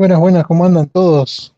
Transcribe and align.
Buenas, 0.00 0.18
buenas, 0.18 0.46
¿cómo 0.46 0.64
andan 0.64 0.88
todos? 0.88 1.54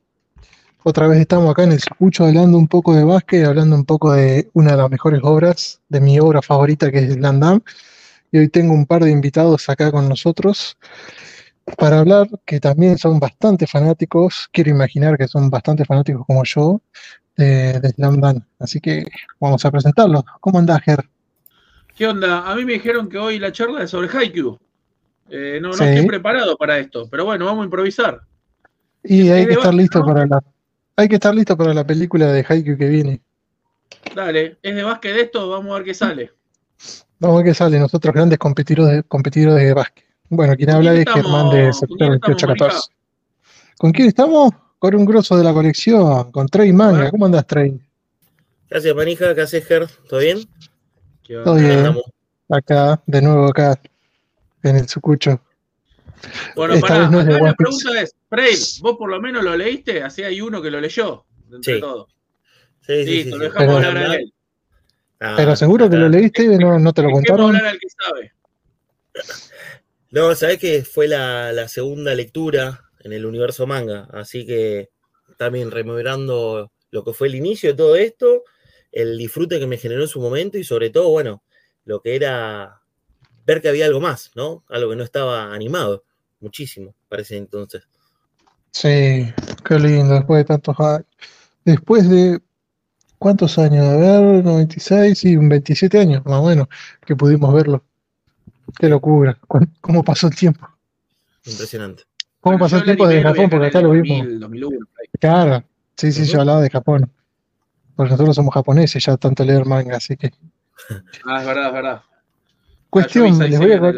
Otra 0.83 1.07
vez 1.07 1.21
estamos 1.21 1.49
acá 1.49 1.63
en 1.63 1.71
el 1.71 1.79
Sucucho 1.79 2.25
hablando 2.25 2.59
un 2.59 2.67
poco 2.67 2.93
de 2.93 3.05
básquet, 3.05 3.45
hablando 3.45 3.77
un 3.77 3.85
poco 3.85 4.15
de 4.15 4.51
una 4.53 4.73
de 4.73 4.79
las 4.79 4.91
mejores 4.91 5.21
obras, 5.23 5.81
de 5.89 6.01
mi 6.01 6.19
obra 6.19 6.43
favorita 6.43 6.91
que 6.91 6.99
es 6.99 7.17
Landam. 7.19 7.61
Y 8.33 8.39
hoy 8.39 8.49
tengo 8.49 8.75
un 8.75 8.85
par 8.85 9.05
de 9.05 9.13
invitados 9.13 9.69
acá 9.69 9.93
con 9.93 10.09
nosotros 10.09 10.77
para 11.79 12.01
hablar, 12.01 12.27
que 12.45 12.59
también 12.59 12.99
son 12.99 13.21
bastante 13.21 13.69
fanáticos, 13.69 14.49
quiero 14.51 14.71
imaginar 14.71 15.17
que 15.17 15.29
son 15.29 15.49
bastante 15.49 15.85
fanáticos 15.85 16.27
como 16.27 16.43
yo, 16.43 16.81
de, 17.37 17.79
de 17.79 17.91
Slam 17.91 18.21
Dunk. 18.21 18.43
Así 18.59 18.81
que 18.81 19.05
vamos 19.39 19.65
a 19.65 19.71
presentarlos. 19.71 20.25
¿Cómo 20.41 20.59
andás, 20.59 20.81
Ger? 20.83 21.09
¿Qué 21.97 22.09
onda? 22.09 22.51
A 22.51 22.57
mí 22.57 22.65
me 22.65 22.73
dijeron 22.73 23.09
que 23.09 23.19
hoy 23.19 23.39
la 23.39 23.53
charla 23.53 23.85
es 23.85 23.91
sobre 23.91 24.09
Haikyuu. 24.09 24.59
Eh, 25.31 25.61
no, 25.63 25.69
no 25.69 25.75
Sí. 25.75 25.85
estoy 25.85 26.07
preparado 26.09 26.57
para 26.57 26.81
esto, 26.81 27.07
pero 27.09 27.25
bueno, 27.25 27.47
vamos 27.47 27.63
a 27.63 27.67
improvisar. 27.67 28.21
Y 29.05 29.31
hay 29.31 29.43
Es 29.43 29.47
que 29.47 29.55
de 29.55 29.61
estar 29.61 29.75
listo 29.75 29.99
¿no? 30.01 30.07
para 30.07 30.27
la, 30.27 30.43
hay 30.97 31.09
que 31.09 31.15
estar 31.15 31.35
listo 31.35 31.57
para 31.57 31.75
la 31.75 31.87
película 31.87 32.27
de 32.27 32.45
Haikyuu 32.49 32.77
que 32.77 32.89
viene. 32.89 33.21
Dale, 34.15 34.59
es 34.63 34.75
de 34.75 34.83
básquet 34.83 35.17
esto, 35.17 35.49
vamos 35.49 35.73
a 35.73 35.75
ver 35.77 35.85
qué 35.85 35.95
sale. 35.95 36.31
Vamos 37.19 37.35
a 37.35 37.39
ver 37.39 37.47
qué 37.47 37.55
sale, 37.55 37.79
nosotros 37.79 38.15
grandes 38.15 38.39
competidores 38.39 38.97
de, 38.97 39.03
competidores 39.05 39.65
de 39.65 39.75
básquet. 39.75 40.05
Bueno, 40.29 40.57
quien 40.57 40.69
¿Con 40.69 40.77
habla 40.77 40.95
es 40.95 41.05
Germán 41.13 41.51
de 41.51 41.73
sector 41.73 41.99
quién 41.99 42.13
estamos, 42.15 42.59
2814. 42.59 42.93
¿Con 43.79 43.93
quién 43.93 44.09
estamos? 44.09 44.53
Con 44.79 44.95
un 44.95 45.05
grosso 45.05 45.37
de 45.37 45.45
la 45.45 45.53
colección, 45.53 46.33
con 46.33 46.49
Trey 46.49 46.73
Manga. 46.73 47.11
¿Cómo 47.11 47.27
andás, 47.27 47.47
Trey? 47.47 47.79
Gracias, 48.69 48.97
Manija. 48.97 49.35
¿Qué 49.35 49.43
haces, 49.43 49.67
Ger? 49.67 49.87
¿Todo 50.09 50.21
bien? 50.21 50.39
¿Qué 51.23 51.37
onda? 51.37 51.45
Todo 51.45 51.55
bien. 51.57 51.97
Acá, 52.49 53.03
de 53.07 53.23
nuevo 53.23 53.47
acá, 53.47 53.79
en 54.63 54.77
el 54.77 54.89
Sucucho. 54.89 55.41
Bueno, 56.57 56.75
Esta 56.75 56.87
pará, 56.87 57.11
no 57.11 57.21
acá 57.21 57.31
la 57.41 57.55
pregunta 57.55 58.01
es, 58.03 58.15
Frey, 58.29 58.55
¿vos 58.81 58.97
por 58.97 59.11
lo 59.11 59.21
menos 59.21 59.43
lo 59.43 59.57
leíste? 59.57 60.03
Así 60.03 60.23
hay 60.23 60.41
uno 60.41 60.61
que 60.63 60.71
lo 60.71 60.81
leyó, 60.81 61.25
entre 61.53 61.75
Sí. 61.75 61.81
todos. 61.81 62.15
Sí, 62.87 63.05
sí, 63.05 63.23
sí. 63.25 63.31
Lo 63.31 63.39
dejamos 63.39 63.77
Pero- 63.77 63.89
hablar 63.89 64.11
a 64.11 64.15
él. 64.17 64.33
Ah, 65.21 65.35
Pero 65.37 65.55
seguro 65.55 65.89
que 65.89 65.97
lo 65.97 66.09
leíste 66.09 66.43
y 66.45 66.59
no, 66.59 66.79
no 66.79 66.93
te 66.93 67.03
lo 67.03 67.11
contaron. 67.11 67.47
hablar 67.55 67.67
al 67.67 67.79
que 67.79 67.87
sabe. 67.89 68.33
No, 70.11 70.35
sabés 70.35 70.59
que 70.59 70.83
fue 70.85 71.09
la, 71.09 71.53
la 71.53 71.69
segunda 71.69 72.15
lectura 72.15 72.83
en 73.01 73.13
el 73.13 73.25
universo 73.25 73.67
manga, 73.67 74.09
así 74.13 74.47
que 74.47 74.91
también 75.39 75.71
rememorando 75.71 76.71
lo 76.91 77.05
que 77.05 77.13
fue 77.13 77.29
el 77.29 77.35
inicio 77.37 77.71
de 77.71 77.77
todo 77.77 77.97
esto, 77.97 78.43
el 78.91 79.17
disfrute 79.17 79.59
que 79.59 79.67
me 79.67 79.79
generó 79.79 80.03
en 80.03 80.09
su 80.09 80.21
momento 80.21 80.59
y 80.59 80.65
sobre 80.65 80.91
todo, 80.91 81.09
bueno, 81.09 81.43
lo 81.85 82.01
que 82.03 82.15
era 82.15 82.81
ver 83.47 83.63
que 83.63 83.69
había 83.69 83.87
algo 83.87 84.01
más, 84.01 84.31
¿no? 84.35 84.65
Algo 84.69 84.91
que 84.91 84.97
no 84.97 85.03
estaba 85.05 85.55
animado, 85.55 86.05
muchísimo, 86.43 86.95
parece 87.09 87.37
entonces. 87.37 87.83
Sí, 88.71 89.33
qué 89.65 89.79
lindo, 89.79 90.15
después 90.15 90.39
de 90.41 90.45
tantos 90.45 90.79
años. 90.81 91.07
Después 91.65 92.09
de, 92.09 92.41
¿cuántos 93.19 93.59
años? 93.59 93.87
A 93.87 93.97
ver, 93.97 94.45
96 94.45 95.25
y 95.25 95.37
un 95.37 95.49
27 95.49 95.99
años, 96.01 96.25
más 96.25 96.41
o 96.41 96.47
menos, 96.47 96.69
que 97.05 97.15
pudimos 97.15 97.53
verlo. 97.55 97.85
Qué 98.79 98.89
locura, 98.89 99.39
cómo 99.81 100.03
pasó 100.03 100.29
el 100.29 100.35
tiempo. 100.35 100.69
Impresionante. 101.45 102.05
¿Cómo 102.41 102.59
pasó 102.59 102.77
el 102.79 102.85
tiempo 102.85 103.07
desde 103.07 103.23
Japón? 103.23 103.51
Porque 103.51 103.67
acá 103.67 103.81
lo 103.81 103.91
vimos. 103.91 104.19
2000, 104.19 104.41
2001, 104.41 104.87
por 104.87 105.01
ahí. 105.01 105.07
Claro, 105.21 105.65
sí, 105.97 106.11
sí, 106.11 106.25
yo 106.25 106.41
hablaba 106.41 106.61
de 106.61 106.71
Japón. 106.71 107.11
Porque 107.95 108.13
nosotros 108.13 108.35
somos 108.35 108.55
japoneses, 108.55 109.05
ya 109.05 109.17
tanto 109.17 109.45
leer 109.45 109.67
manga, 109.67 109.97
así 109.99 110.17
que. 110.17 110.33
Ah, 111.25 111.41
es 111.41 111.47
verdad, 111.47 111.67
es 111.69 111.73
verdad. 111.73 112.03
Cuestión, 112.91 113.41
Ah, 113.41 113.47
les 113.47 113.59
voy 113.59 113.73
a, 113.73 113.93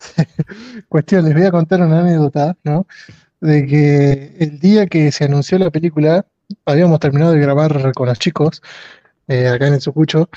cuestión, 0.88 1.24
les 1.24 1.34
voy 1.34 1.44
a 1.44 1.50
contar 1.50 1.80
una 1.82 2.00
anécdota, 2.00 2.56
¿no? 2.64 2.86
De 3.40 3.66
que 3.66 4.36
el 4.38 4.58
día 4.58 4.86
que 4.86 5.12
se 5.12 5.24
anunció 5.24 5.58
la 5.58 5.70
película, 5.70 6.26
habíamos 6.64 7.00
terminado 7.00 7.32
de 7.32 7.40
grabar 7.40 7.92
con 7.92 8.08
los 8.08 8.18
chicos, 8.18 8.62
eh, 9.28 9.48
acá 9.48 9.68
en 9.68 9.74
el 9.74 9.80
Sucucho, 9.80 10.28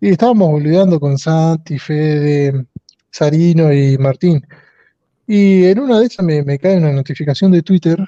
y 0.00 0.10
estábamos 0.10 0.52
olvidando 0.52 1.00
con 1.00 1.18
Santi, 1.18 1.78
Fede, 1.78 2.66
Sarino 3.10 3.72
y 3.72 3.96
Martín. 3.98 4.46
Y 5.26 5.64
en 5.64 5.78
una 5.80 6.00
de 6.00 6.06
esas 6.06 6.24
me, 6.24 6.58
cae 6.58 6.76
una 6.76 6.92
notificación 6.92 7.52
de 7.52 7.62
Twitter 7.62 7.98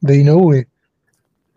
de 0.00 0.16
Inoue. 0.18 0.68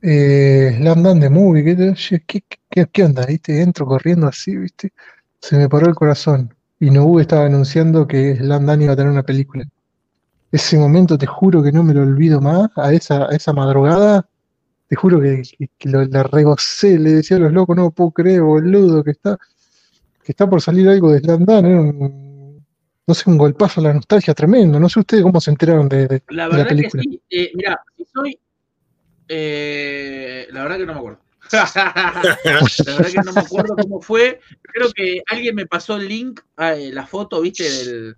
Eh, 0.02 0.78
de 0.80 1.30
Movie, 1.30 1.64
¿qué, 1.66 2.22
qué, 2.26 2.44
qué, 2.70 2.88
qué 2.88 3.04
onda? 3.04 3.26
¿Viste? 3.26 3.62
Entro 3.62 3.86
corriendo 3.86 4.28
así, 4.28 4.56
¿viste? 4.56 4.94
Se 5.42 5.58
me 5.58 5.68
paró 5.68 5.88
el 5.88 5.96
corazón. 5.96 6.54
Inoue 6.80 7.22
estaba 7.22 7.46
anunciando 7.46 8.08
que 8.08 8.36
Slam 8.36 8.66
Dunk 8.66 8.82
iba 8.82 8.94
a 8.94 8.96
tener 8.96 9.12
una 9.12 9.24
película. 9.24 9.66
Ese 10.52 10.78
momento 10.78 11.18
te 11.18 11.26
juro 11.28 11.62
que 11.62 11.72
no 11.72 11.84
me 11.84 11.94
lo 11.94 12.02
olvido 12.02 12.42
más. 12.42 12.70
A 12.76 12.94
esa, 12.94 13.26
a 13.26 13.36
esa 13.36 13.54
madrugada, 13.54 14.28
te 14.88 14.96
juro 14.96 15.20
que, 15.20 15.44
que- 15.58 15.70
que 15.78 15.90
lo, 15.90 16.04
la 16.06 16.24
regocé. 16.24 16.98
Le 16.98 17.12
decía 17.16 17.38
a 17.38 17.42
los 17.42 17.52
locos, 17.52 17.76
no 17.76 17.92
puedo 17.92 18.12
creer, 18.12 18.42
boludo, 18.42 19.04
que 19.04 19.12
está, 19.12 19.38
que 20.24 20.32
está 20.32 20.50
por 20.50 20.62
salir 20.62 20.88
algo 20.90 21.12
de 21.12 21.20
Slam 21.20 21.46
Dunk. 21.46 21.66
Era 21.66 21.82
un, 21.82 22.66
no 23.06 23.14
sé, 23.14 23.30
un 23.30 23.38
golpazo 23.38 23.82
a 23.82 23.84
la 23.84 23.94
nostalgia 23.94 24.34
tremendo. 24.34 24.80
No 24.80 24.88
sé 24.90 25.00
ustedes 25.02 25.24
cómo 25.24 25.42
se 25.42 25.52
enteraron 25.52 25.90
de, 25.90 26.08
de- 26.08 26.24
La 26.30 26.44
de 26.46 26.50
la 26.50 26.58
verdad 26.58 26.64
que 26.70 26.76
película. 26.76 27.04
sí. 27.04 27.22
Eh, 27.30 27.52
mira, 27.56 27.82
si 27.98 28.06
soy. 28.06 28.40
eh, 29.28 30.48
la 30.52 30.64
verdad 30.64 30.78
que 30.78 30.86
no 30.86 30.94
me 30.94 31.00
acuerdo. 31.00 31.20
La 31.52 32.38
verdad 32.86 33.12
que 33.12 33.22
no 33.26 33.34
me 33.34 33.42
acuerdo 33.42 33.76
cómo 33.76 34.02
fue. 34.02 34.40
Creo 34.62 34.92
que 34.92 35.22
alguien 35.30 35.56
me 35.56 35.66
pasó 35.66 35.98
el 35.98 36.08
link, 36.08 36.42
a, 36.58 36.76
eh, 36.76 36.92
la 36.92 37.06
foto, 37.06 37.42
viste, 37.42 37.70
del. 37.70 38.18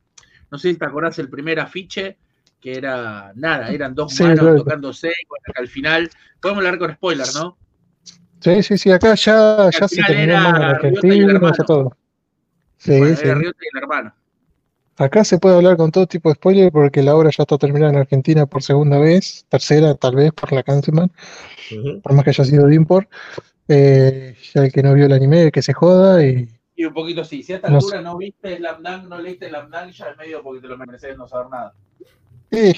No 0.49 0.57
sé 0.57 0.71
si 0.71 0.77
te 0.77 0.85
acordás 0.85 1.17
el 1.19 1.29
primer 1.29 1.59
afiche, 1.59 2.17
que 2.59 2.73
era 2.73 3.31
nada, 3.35 3.69
eran 3.69 3.95
dos 3.95 4.13
Sí, 4.13 4.23
manos 4.23 4.39
claro. 4.39 4.55
tocándose, 4.57 5.07
y 5.07 5.27
bueno, 5.27 5.43
que 5.53 5.61
al 5.61 5.67
final. 5.67 6.09
Podemos 6.41 6.65
hablar 6.65 6.79
con 6.79 6.93
spoiler, 6.93 7.27
¿no? 7.35 7.57
Sí, 8.39 8.63
sí, 8.63 8.77
sí, 8.77 8.91
acá 8.91 9.13
ya, 9.13 9.69
ya 9.69 9.87
se 9.87 10.01
terminó 10.01 10.33
en 10.33 10.63
Argentina, 10.63 11.51
ya 11.57 11.63
todo. 11.63 11.95
Sí, 12.77 12.97
bueno, 12.97 13.15
sí. 13.15 13.21
era 13.23 13.35
Ryota 13.35 13.59
y 13.61 13.77
el 13.77 13.83
hermano. 13.83 14.13
Acá 14.97 15.23
se 15.23 15.39
puede 15.39 15.55
hablar 15.55 15.77
con 15.77 15.91
todo 15.91 16.05
tipo 16.05 16.29
de 16.29 16.35
spoiler 16.35 16.71
porque 16.71 17.01
la 17.01 17.15
obra 17.15 17.29
ya 17.35 17.43
está 17.43 17.57
terminada 17.57 17.91
en 17.91 17.99
Argentina 17.99 18.45
por 18.45 18.61
segunda 18.61 18.99
vez, 18.99 19.45
tercera 19.49 19.95
tal 19.95 20.15
vez 20.15 20.31
por 20.31 20.51
la 20.51 20.63
Cancelman, 20.63 21.11
Por 22.01 22.13
más 22.13 22.23
que 22.23 22.29
haya 22.31 22.43
sido 22.45 22.67
de 22.67 22.75
import. 22.75 23.09
Eh, 23.67 24.35
ya 24.53 24.65
el 24.65 24.71
que 24.71 24.83
no 24.83 24.93
vio 24.93 25.05
el 25.05 25.13
anime, 25.13 25.51
que 25.51 25.61
se 25.61 25.73
joda 25.73 26.25
y 26.25 26.47
Y 26.75 26.85
un 26.85 26.93
poquito 26.93 27.23
sí. 27.23 27.43
Si 27.43 27.53
a 27.53 27.57
esta 27.57 27.69
No 27.69 27.77
altura 27.77 28.01
no 28.01 28.17
viste 28.17 28.57
Slam 28.57 28.83
Dunk, 28.83 29.03
no 29.07 29.19
leíste 29.19 29.47
Slam 29.49 29.69
Dunk, 29.69 29.91
ya 29.91 30.05
es 30.09 30.17
medio 30.17 30.41
porque 30.43 30.61
te 30.61 30.67
lo 30.67 30.77
mereces 30.77 31.17
no 31.17 31.27
saber 31.27 31.49
nada. 31.49 31.73
eh, 32.51 32.73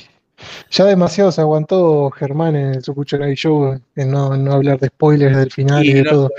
ya 0.69 0.85
demasiado 0.85 1.31
se 1.31 1.41
aguantó 1.41 2.09
Germán 2.11 2.55
en 2.55 2.75
el 2.75 2.83
Sucucho 2.83 3.17
Night 3.17 3.37
Show 3.37 3.79
en 3.95 4.11
no, 4.11 4.35
no 4.35 4.53
hablar 4.53 4.79
de 4.79 4.87
spoilers 4.87 5.37
del 5.37 5.51
final 5.51 5.85
y 5.85 5.91
Y 5.91 5.93
de 5.93 6.03
no 6.03 6.09
todo. 6.11 6.29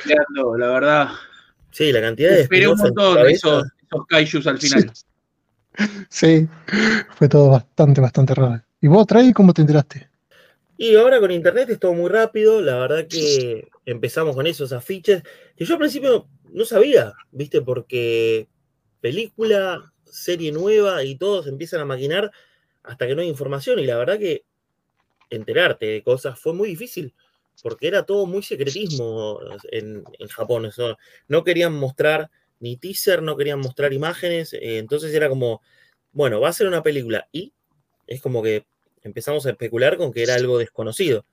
la 0.59 0.66
verdad. 0.69 1.09
Sí, 1.71 1.91
la 1.91 2.00
cantidad 2.00 2.31
de 2.31 2.42
Esperé 2.42 2.69
un 2.69 2.78
montón 2.78 3.19
esos, 3.28 3.65
esos 3.82 4.06
kaijus 4.06 4.47
al 4.47 4.59
final. 4.59 4.92
Sí, 6.09 6.48
fue 7.16 7.28
todo 7.28 7.50
bastante, 7.50 8.00
bastante 8.00 8.32
raro. 8.32 8.62
¿Y 8.81 8.86
vos, 8.86 9.04
Trey, 9.09 9.32
cómo 9.32 9.53
te 9.53 9.62
enteraste? 9.62 10.09
Y 10.76 10.96
ahora 10.96 11.20
con 11.20 11.30
internet 11.30 11.70
es 11.70 11.78
todo 11.78 11.94
muy 11.94 12.10
rápido, 12.10 12.60
la 12.60 12.78
verdad 12.78 13.06
que 13.06 13.68
empezamos 13.86 14.34
con 14.34 14.46
esos 14.46 14.72
afiches, 14.72 15.22
que 15.56 15.64
yo 15.64 15.74
al 15.74 15.78
principio 15.78 16.28
no 16.50 16.64
sabía, 16.64 17.12
¿viste? 17.30 17.62
Porque 17.62 18.48
película, 19.00 19.92
serie 20.04 20.50
nueva 20.50 21.04
y 21.04 21.16
todos 21.16 21.46
empiezan 21.46 21.80
a 21.80 21.84
maquinar 21.84 22.32
hasta 22.82 23.06
que 23.06 23.14
no 23.14 23.22
hay 23.22 23.28
información 23.28 23.78
y 23.78 23.86
la 23.86 23.96
verdad 23.96 24.18
que 24.18 24.44
enterarte 25.30 25.86
de 25.86 26.03
cosas 26.03 26.38
fue 26.38 26.54
muy 26.54 26.68
difícil, 26.68 27.15
porque 27.62 27.86
era 27.86 28.04
todo 28.04 28.27
muy 28.27 28.42
secretismo 28.42 29.38
en, 29.70 30.03
en 30.18 30.28
Japón, 30.28 30.66
eso, 30.66 30.97
no 31.28 31.44
querían 31.44 31.74
mostrar 31.74 32.30
ni 32.60 32.77
teaser, 32.77 33.22
no 33.22 33.36
querían 33.36 33.60
mostrar 33.60 33.92
imágenes, 33.92 34.54
eh, 34.54 34.78
entonces 34.78 35.15
era 35.15 35.28
como, 35.28 35.62
bueno, 36.12 36.41
va 36.41 36.48
a 36.48 36.53
ser 36.53 36.66
una 36.66 36.82
película 36.82 37.28
y 37.30 37.53
es 38.06 38.20
como 38.20 38.42
que 38.42 38.66
empezamos 39.04 39.47
a 39.47 39.51
especular 39.51 39.97
con 39.97 40.12
que 40.12 40.22
era 40.22 40.34
algo 40.34 40.59
desconocido, 40.59 41.24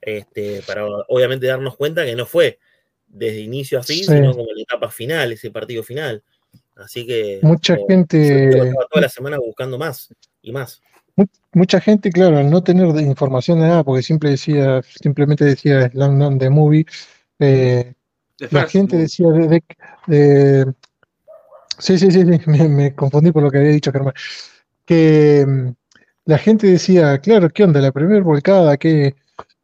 este, 0.00 0.62
para 0.66 0.84
obviamente 1.08 1.46
darnos 1.46 1.76
cuenta 1.76 2.04
que 2.04 2.14
no 2.16 2.26
fue 2.26 2.58
desde 3.06 3.40
inicio 3.40 3.78
a 3.78 3.82
fin, 3.82 4.04
Sí. 4.04 4.12
sino 4.12 4.32
como 4.32 4.52
la 4.54 4.62
etapa 4.62 4.90
final, 4.90 5.32
ese 5.32 5.50
partido 5.50 5.82
final. 5.82 6.22
Así 6.76 7.06
que 7.06 7.38
Mucha 7.42 7.76
como- 7.76 7.88
gente- 7.88 8.50
yo 8.54 8.64
estaba 8.64 8.86
toda 8.90 9.02
la 9.02 9.08
semana 9.08 9.38
buscando 9.38 9.78
más 9.78 10.12
y 10.42 10.52
más. 10.52 10.80
Mu- 11.16 11.26
Mucha 11.52 11.80
gente, 11.80 12.10
claro, 12.10 12.38
al 12.38 12.50
no 12.50 12.62
tener 12.64 12.88
de 12.92 13.02
información 13.02 13.60
de 13.60 13.66
nada, 13.68 13.84
porque 13.84 14.02
siempre 14.02 14.30
decía, 14.30 14.80
simplemente 14.82 15.44
decía 15.44 15.90
Slam 15.90 16.18
Dunk 16.18 16.40
de 16.40 16.48
Movie, 16.50 16.86
eh, 17.38 17.92
la 18.38 18.48
First 18.48 18.72
gente 18.72 18.94
Movie. 18.96 19.02
decía 19.02 19.26
de, 19.28 19.48
de- 19.48 19.64
de- 20.64 20.72
sí, 21.78 21.98
sí, 21.98 22.10
sí, 22.10 22.22
sí, 22.22 22.40
me, 22.46 22.68
me 22.68 22.94
confundí 22.94 23.30
por 23.30 23.42
lo 23.42 23.50
que 23.50 23.58
había 23.58 23.70
dicho 23.70 23.92
Germán, 23.92 24.14
que 24.86 25.44
mm, 25.46 25.68
la 26.24 26.38
gente 26.38 26.66
decía, 26.66 27.18
claro, 27.18 27.50
¿qué 27.50 27.64
onda? 27.64 27.80
La 27.80 27.92
primera 27.92 28.22
volcada, 28.22 28.76
¿qué? 28.76 29.14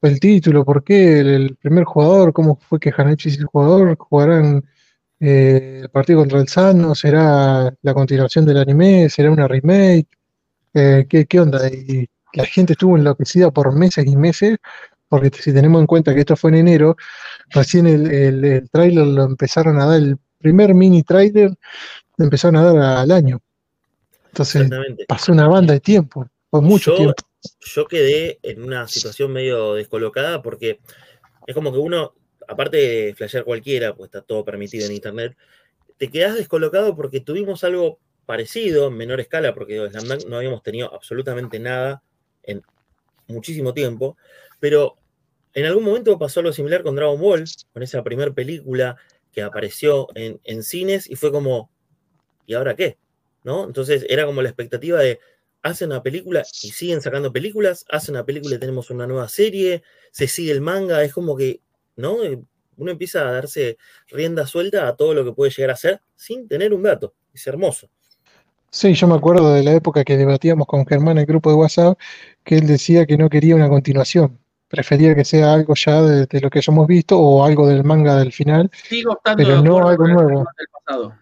El 0.03 0.21
título, 0.21 0.65
¿por 0.65 0.85
qué? 0.85 1.21
El, 1.21 1.29
el 1.29 1.57
primer 1.57 1.85
jugador, 1.85 2.33
¿cómo 2.33 2.57
fue 2.57 2.79
que 2.79 2.93
Hanachi 2.97 3.31
es 3.31 3.39
el 3.39 3.47
jugador? 3.47 3.97
¿Jugarán 3.99 4.65
eh, 5.21 5.81
el 5.83 5.89
partido 5.91 6.21
contra 6.21 6.41
el 6.41 6.49
Sano? 6.49 6.95
¿Será 6.95 7.75
la 7.83 7.95
continuación 7.95 8.45
del 8.47 8.59
anime? 8.59 9.09
¿Será 9.09 9.31
una 9.31 9.49
remake? 9.49 10.09
Eh, 10.75 11.07
¿qué, 11.09 11.27
qué 11.27 11.41
onda? 11.41 11.67
Y 11.69 12.09
la 12.35 12.45
gente 12.45 12.75
estuvo 12.75 12.97
enloquecida 12.97 13.51
por 13.51 13.75
meses 13.75 14.07
y 14.07 14.17
meses, 14.17 14.59
porque 15.09 15.31
si 15.37 15.53
tenemos 15.53 15.81
en 15.81 15.87
cuenta 15.87 16.15
que 16.15 16.21
esto 16.21 16.37
fue 16.37 16.51
en 16.51 16.57
enero, 16.57 16.97
recién 17.51 17.87
el, 17.87 18.11
el, 18.13 18.45
el 18.45 18.71
tráiler 18.71 19.07
lo 19.07 19.25
empezaron 19.25 19.81
a 19.81 19.87
dar, 19.87 19.97
el 19.97 20.19
primer 20.39 20.75
mini 20.75 21.03
tráiler 21.03 21.51
lo 22.17 22.25
empezaron 22.25 22.57
a 22.57 22.65
dar 22.65 22.77
al 22.99 23.11
año. 23.11 23.41
Entonces 24.29 24.71
pasó 25.09 25.33
una 25.33 25.49
banda 25.49 25.73
de 25.73 25.81
tiempo, 25.81 26.27
fue 26.51 26.61
mucho 26.61 26.91
Yo- 26.93 26.97
tiempo. 26.97 27.15
yo 27.61 27.87
quedé 27.87 28.39
en 28.43 28.63
una 28.63 28.89
situación 28.89 29.33
medio 29.33 29.75
descolocada 29.75 30.43
porque 30.43 30.81
es 31.47 31.55
como 31.55 31.73
que 31.73 31.79
uno, 31.79 32.15
aparte 32.47 32.77
de 32.77 33.15
flashear 33.15 33.45
cualquiera, 33.45 33.95
pues 33.95 34.09
está 34.09 34.23
todo 34.23 34.45
permitido 34.45 34.87
en 34.87 34.93
internet, 34.93 35.37
te 35.97 36.11
quedas 36.11 36.37
descolocado 36.37 36.95
porque 36.97 37.21
tuvimos 37.21 37.65
algo 37.65 37.99
parecido, 38.27 38.89
en 38.89 38.97
menor 38.97 39.21
escala, 39.21 39.55
porque 39.55 39.75
digo, 39.75 39.89
Slam 39.89 40.07
Dunk 40.07 40.27
no 40.27 40.37
habíamos 40.37 40.63
tenido 40.63 40.93
absolutamente 40.95 41.59
nada 41.59 42.03
en 42.43 42.63
muchísimo 43.27 43.73
tiempo, 43.73 44.17
pero 44.61 44.97
en 45.55 45.65
algún 45.65 45.85
momento 45.85 46.19
pasó 46.19 46.41
algo 46.41 46.53
similar 46.53 46.83
con 46.83 46.95
Dragon 46.95 47.21
Ball, 47.21 47.45
con 47.73 47.83
esa 47.83 48.03
primera 48.03 48.33
película 48.33 48.97
que 49.33 49.43
apareció 49.43 50.09
en, 50.15 50.41
en 50.45 50.63
cines 50.63 51.09
y 51.09 51.17
fue 51.17 51.33
como, 51.33 51.71
¿y 52.47 52.55
ahora 52.55 52.77
qué? 52.77 52.99
¿No? 53.45 53.65
Entonces 53.65 54.05
era 54.09 54.27
como 54.27 54.43
la 54.43 54.49
expectativa 54.49 54.99
de, 54.99 55.21
hacen 55.69 55.91
una 55.91 56.03
película 56.03 56.43
y 56.63 56.71
siguen 56.71 57.01
sacando 57.01 57.33
películas, 57.33 57.85
hacen 57.91 58.15
una 58.15 58.25
película 58.25 58.57
y 58.57 58.59
tenemos 58.59 58.91
una 58.91 59.07
nueva 59.07 59.29
serie, 59.29 59.83
se 60.11 60.27
sigue 60.29 60.53
el 60.53 60.61
manga, 60.61 61.03
es 61.05 61.13
como 61.13 61.37
que, 61.37 61.61
¿no? 61.97 62.23
Eh, 62.25 62.41
Uno 62.77 62.93
empieza 62.93 63.29
a 63.29 63.33
darse 63.33 63.77
rienda 64.09 64.47
suelta 64.47 64.87
a 64.87 64.95
todo 64.97 65.13
lo 65.13 65.25
que 65.25 65.33
puede 65.33 65.51
llegar 65.51 65.71
a 65.73 65.77
ser 65.77 66.01
sin 66.15 66.47
tener 66.47 66.73
un 66.73 66.83
dato. 66.85 67.13
Es 67.35 67.45
hermoso. 67.47 67.89
Sí, 68.71 68.95
yo 68.95 69.07
me 69.09 69.15
acuerdo 69.17 69.53
de 69.55 69.65
la 69.65 69.73
época 69.73 70.05
que 70.05 70.17
debatíamos 70.17 70.67
con 70.67 70.87
Germán 70.87 71.13
en 71.13 71.19
el 71.23 71.27
grupo 71.27 71.51
de 71.51 71.57
WhatsApp, 71.57 71.99
que 72.45 72.57
él 72.57 72.67
decía 72.69 73.05
que 73.07 73.17
no 73.17 73.29
quería 73.29 73.57
una 73.57 73.69
continuación, 73.69 74.39
prefería 74.69 75.15
que 75.17 75.25
sea 75.25 75.55
algo 75.55 75.75
ya 75.75 76.03
de, 76.03 76.27
de 76.27 76.41
lo 76.41 76.51
que 76.51 76.59
hayamos 76.61 76.87
visto 76.87 77.19
o 77.19 77.45
algo 77.45 77.67
del 77.67 77.83
manga 77.83 78.17
del 78.17 78.31
final, 78.33 78.71
Sigo 78.89 79.17
estando 79.17 79.43
Pero 79.43 79.63
no 79.63 79.89
algo 79.89 80.07
nuevo. 80.07 80.29
Germán 80.29 80.47
del 80.57 80.67
pasado. 80.85 81.15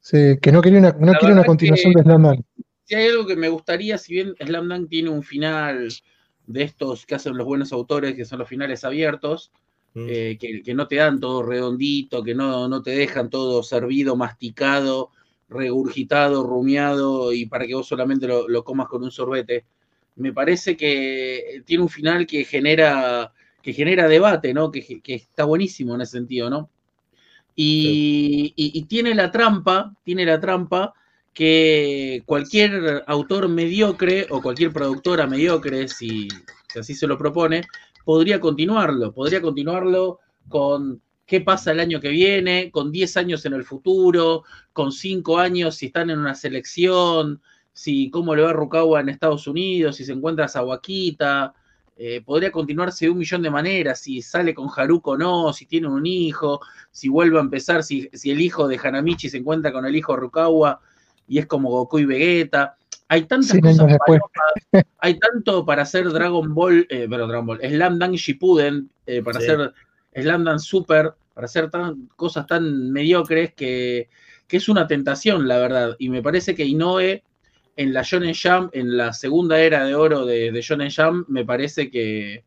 Sí, 0.00 0.38
que 0.40 0.52
no 0.52 0.62
quería 0.62 0.78
una, 0.78 0.92
no 0.98 1.44
continuación 1.44 1.92
que- 1.92 1.98
de 1.98 2.04
Slam. 2.04 2.42
Si 2.88 2.94
hay 2.94 3.08
algo 3.08 3.26
que 3.26 3.36
me 3.36 3.48
gustaría, 3.48 3.98
si 3.98 4.14
bien 4.14 4.34
Slam 4.38 4.68
Dunk 4.68 4.88
tiene 4.88 5.10
un 5.10 5.22
final 5.22 5.88
de 6.46 6.62
estos 6.62 7.04
que 7.06 7.14
hacen 7.16 7.36
los 7.36 7.46
buenos 7.46 7.72
autores, 7.72 8.14
que 8.16 8.24
son 8.24 8.38
los 8.38 8.48
finales 8.48 8.82
abiertos, 8.84 9.52
Mm. 9.94 10.06
eh, 10.08 10.38
que, 10.40 10.62
que 10.62 10.74
no 10.74 10.86
te 10.88 10.96
dan 10.96 11.20
todo 11.20 11.42
redondito, 11.42 12.22
que 12.22 12.34
no, 12.34 12.68
no 12.68 12.82
te 12.82 12.92
dejan 12.92 13.28
todo 13.30 13.62
servido, 13.62 14.16
masticado, 14.16 15.10
regurgitado, 15.48 16.42
rumiado 16.44 17.32
y 17.32 17.46
para 17.46 17.66
que 17.66 17.74
vos 17.74 17.86
solamente 17.88 18.26
lo, 18.26 18.48
lo 18.48 18.64
comas 18.64 18.88
con 18.88 19.02
un 19.02 19.10
sorbete. 19.10 19.66
Me 20.16 20.32
parece 20.32 20.76
que 20.76 21.62
tiene 21.66 21.82
un 21.82 21.88
final 21.90 22.26
que 22.26 22.44
genera, 22.44 23.32
que 23.62 23.72
genera 23.74 24.08
debate, 24.08 24.54
¿no? 24.54 24.70
Que, 24.70 25.00
que 25.02 25.14
está 25.14 25.44
buenísimo 25.44 25.94
en 25.94 26.00
ese 26.02 26.12
sentido, 26.12 26.48
¿no? 26.50 26.70
Y, 27.54 28.52
y- 28.56 28.78
y 28.78 28.84
tiene 28.84 29.14
la 29.14 29.30
trampa, 29.30 29.94
tiene 30.04 30.24
la 30.24 30.38
trampa 30.40 30.94
que 31.34 32.22
cualquier 32.26 33.04
autor 33.06 33.48
mediocre 33.48 34.26
o 34.30 34.42
cualquier 34.42 34.72
productora 34.72 35.26
mediocre, 35.26 35.88
si, 35.88 36.28
así 36.78 36.94
se 36.94 37.06
lo 37.06 37.16
propone, 37.16 37.62
podría 38.04 38.40
continuarlo, 38.40 39.12
podría 39.12 39.40
continuarlo 39.40 40.18
con 40.48 41.00
qué 41.26 41.40
pasa 41.42 41.72
el 41.72 41.80
año 41.80 42.00
que 42.00 42.08
viene, 42.08 42.70
con 42.70 42.90
10 42.90 43.16
años 43.18 43.44
en 43.44 43.52
el 43.52 43.64
futuro, 43.64 44.44
con 44.72 44.90
5 44.92 45.38
años 45.38 45.76
si 45.76 45.86
están 45.86 46.10
en 46.10 46.18
una 46.18 46.34
selección, 46.34 47.40
si 47.72 48.10
cómo 48.10 48.34
le 48.34 48.42
va 48.42 48.52
Rukawa 48.52 49.00
en 49.00 49.10
Estados 49.10 49.46
Unidos, 49.46 49.96
si 49.96 50.04
se 50.04 50.12
encuentra 50.12 50.46
a 50.46 50.48
Sawakita, 50.48 51.54
eh, 51.96 52.22
podría 52.24 52.50
continuarse 52.50 53.04
de 53.04 53.10
un 53.10 53.18
millón 53.18 53.42
de 53.42 53.50
maneras, 53.50 54.00
si 54.00 54.22
sale 54.22 54.54
con 54.54 54.68
Haruko 54.74 55.12
o 55.12 55.18
no, 55.18 55.52
si 55.52 55.66
tiene 55.66 55.88
un 55.88 56.06
hijo, 56.06 56.60
si 56.90 57.08
vuelve 57.08 57.38
a 57.38 57.42
empezar, 57.42 57.82
si, 57.82 58.08
si 58.12 58.30
el 58.30 58.40
hijo 58.40 58.66
de 58.66 58.80
Hanamichi 58.82 59.28
se 59.28 59.38
encuentra 59.38 59.70
con 59.72 59.84
el 59.84 59.94
hijo 59.94 60.14
de 60.14 60.20
Rukawa 60.20 60.80
y 61.28 61.38
es 61.38 61.46
como 61.46 61.70
Goku 61.70 61.98
y 62.00 62.04
Vegeta. 62.04 62.76
Hay 63.08 63.24
tantas 63.24 63.58
cosas 63.60 63.96
hay 64.98 65.18
tanto 65.18 65.64
para 65.64 65.82
hacer 65.82 66.10
Dragon 66.10 66.52
Ball, 66.54 66.86
eh, 66.90 67.06
pero 67.08 67.26
Dragon 67.26 67.46
Ball, 67.46 67.60
Slam 67.62 67.98
Dunk 67.98 68.14
Shippuden, 68.14 68.90
eh, 69.06 69.22
para 69.22 69.40
Sí. 69.40 69.46
hacer 69.46 69.72
Slam 70.14 70.44
Dunk 70.44 70.58
Super, 70.58 71.12
para 71.34 71.44
hacer 71.46 71.70
tan, 71.70 72.08
cosas 72.16 72.46
tan 72.46 72.90
mediocres 72.90 73.54
que, 73.54 74.08
que 74.46 74.56
es 74.56 74.68
una 74.68 74.86
tentación, 74.86 75.46
la 75.48 75.58
verdad. 75.58 75.96
Y 75.98 76.08
me 76.08 76.22
parece 76.22 76.54
que 76.54 76.64
Inoue 76.64 77.22
en 77.76 77.92
la 77.94 78.02
Shonen 78.02 78.34
Jump, 78.34 78.74
en 78.74 78.96
la 78.96 79.12
segunda 79.12 79.60
era 79.60 79.84
de 79.84 79.94
oro 79.94 80.26
de, 80.26 80.50
de 80.50 80.60
Shonen 80.60 80.90
Jump, 80.94 81.28
me 81.28 81.44
parece 81.44 81.90
que 81.90 82.42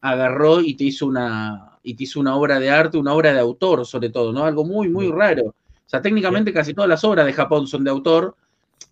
agarró 0.00 0.60
y 0.60 0.74
te 0.74 0.84
hizo 0.84 1.06
una 1.06 1.78
y 1.84 1.94
te 1.94 2.04
hizo 2.04 2.20
una 2.20 2.36
obra 2.36 2.58
de 2.60 2.70
arte, 2.70 2.96
una 2.96 3.12
obra 3.12 3.32
de 3.32 3.40
autor, 3.40 3.84
sobre 3.86 4.08
todo, 4.10 4.32
¿no? 4.32 4.44
Algo 4.44 4.64
muy, 4.64 4.88
muy 4.88 5.10
raro. 5.10 5.54
O 5.86 5.88
sea, 5.92 6.00
técnicamente 6.00 6.52
casi 6.52 6.74
todas 6.74 6.88
las 6.88 7.04
obras 7.04 7.26
de 7.26 7.32
Japón 7.32 7.66
son 7.66 7.84
de 7.84 7.90
autor, 7.90 8.34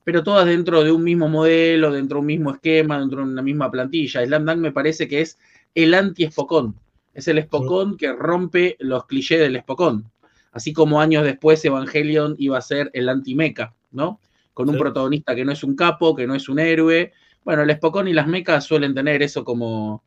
pero 0.05 0.23
todas 0.23 0.47
dentro 0.47 0.83
de 0.85 0.93
un 0.93 1.03
mismo 1.03 1.29
modelo, 1.29 1.91
dentro 1.91 2.17
de 2.17 2.21
un 2.21 2.27
mismo 2.27 2.51
esquema, 2.53 2.99
dentro 2.99 3.19
de 3.19 3.25
una 3.33 3.43
misma 3.43 3.71
plantilla. 3.71 4.25
Slam 4.25 4.45
Dunk 4.45 4.59
me 4.59 4.73
parece 4.73 5.09
que 5.09 5.21
es 5.23 5.39
el 5.75 5.95
anti-Spokon. 5.95 6.75
Es 7.15 7.27
el 7.29 7.43
Spokon 7.43 7.97
que 7.97 8.13
rompe 8.13 8.77
los 8.81 9.07
clichés 9.07 9.41
del 9.41 9.59
Spokon. 9.61 10.11
Así 10.53 10.73
como 10.73 11.01
años 11.01 11.25
después 11.25 11.65
Evangelion 11.65 12.35
iba 12.39 12.59
a 12.59 12.63
ser 12.63 12.91
el 12.93 13.09
anti-mecha, 13.09 13.73
¿no? 13.93 14.21
Con 14.55 14.69
un 14.69 14.75
Sí. 14.75 14.81
protagonista 14.81 15.35
que 15.35 15.45
no 15.45 15.53
es 15.53 15.63
un 15.65 15.77
capo, 15.77 16.15
que 16.15 16.27
no 16.27 16.35
es 16.35 16.49
un 16.49 16.59
héroe. 16.59 17.13
Bueno, 17.45 17.63
el 17.63 17.73
Spokon 17.73 18.09
y 18.09 18.13
las 18.13 18.27
mechas 18.27 18.65
suelen 18.65 18.95
tener 18.95 19.23
eso 19.23 19.45
como, 19.45 20.03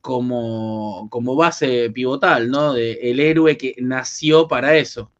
como, 0.00 1.08
como 1.10 1.34
base 1.34 1.90
pivotal, 1.90 2.50
¿no? 2.50 2.72
De 2.74 2.92
el 3.10 3.20
héroe 3.20 3.56
que 3.56 3.74
nació 3.78 4.46
para 4.48 4.76
eso. 4.76 5.10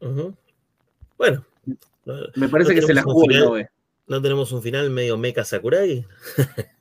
Bueno, 0.00 1.44
no, 2.04 2.14
Me 2.36 2.48
parece 2.48 2.74
No 2.74 2.80
que 2.80 2.86
se 2.86 2.94
la 2.94 3.02
jugó 3.02 3.22
final. 3.22 3.68
No 4.06 4.22
tenemos 4.22 4.52
un 4.52 4.62
final 4.62 4.90
medio 4.90 5.18
mecha 5.18 5.44
Sakurai. 5.44 6.06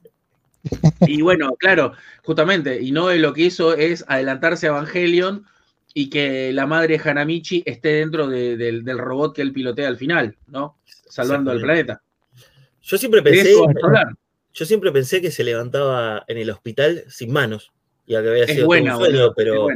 Y 1.02 1.22
bueno, 1.22 1.56
claro, 1.58 1.94
justamente, 2.24 2.82
Inoue 2.82 3.18
lo 3.20 3.32
que 3.34 3.44
hizo 3.44 3.74
es 3.74 4.04
adelantarse 4.08 4.68
a 4.68 4.72
Evangelion 4.72 5.46
y 5.94 6.10
que 6.10 6.52
la 6.52 6.66
madre 6.68 7.00
Hanamichi 7.02 7.64
esté 7.66 7.90
dentro 7.90 8.28
de- 8.28 8.58
del, 8.58 8.84
del 8.84 8.98
robot 8.98 9.34
que 9.36 9.42
él 9.44 9.54
pilotea 9.54 9.88
al 9.88 9.98
final, 9.98 10.36
¿no? 10.48 10.78
Salvando 10.86 11.52
al 11.52 11.62
planeta. 11.62 12.02
Yo 12.82 12.98
siempre 12.98 13.22
pensé, 13.22 13.54
yo 14.54 14.66
siempre 14.66 14.92
pensé 14.92 15.22
que 15.22 15.32
se 15.32 15.44
levantaba 15.46 16.24
en 16.28 16.38
el 16.38 16.50
hospital 16.50 17.06
sin 17.08 17.32
manos. 17.32 17.72
Y 18.06 18.12
que 18.12 18.18
había 18.18 18.44
Es 18.44 18.52
sido 18.54 18.66
buena, 18.66 18.94
todo 18.98 19.30
un 19.30 19.34
pero. 19.36 19.68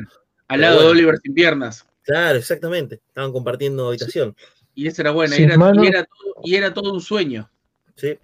Al 0.47 0.61
lado 0.61 0.81
de. 0.81 0.87
Oliver 0.87 1.17
sin 1.23 1.33
piernas. 1.33 1.85
Claro, 2.03 2.37
exactamente. 2.37 3.01
Estaban 3.07 3.31
compartiendo 3.31 3.87
habitación. 3.89 4.35
Y 4.73 4.87
esa 4.87 5.01
era 5.01 5.11
buena. 5.11 5.35
Era, 5.35 5.57
manos. 5.57 5.83
y 5.85 5.87
era 5.87 6.03
todo, 6.05 6.33
y 6.43 6.55
era 6.55 6.73
todo 6.73 6.93
un 6.93 7.01
sueño. 7.01 7.49
Sí. 7.95 8.17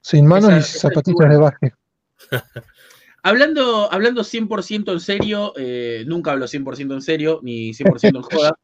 Sin 0.00 0.26
manos 0.26 0.50
Esa- 0.50 0.56
y 0.56 0.60
esa 0.60 0.78
zapatillas 0.88 1.28
de 1.30 1.36
baje. 1.36 1.72
Hablando, 3.22 3.92
hablando 3.92 4.22
100% 4.22 4.92
en 4.92 5.00
serio, 5.00 5.52
eh, 5.56 6.04
nunca 6.06 6.30
hablo 6.32 6.46
100% 6.46 6.94
en 6.94 7.02
serio, 7.02 7.40
ni 7.42 7.74
100% 7.74 8.16
en 8.18 8.22
joda, 8.22 8.58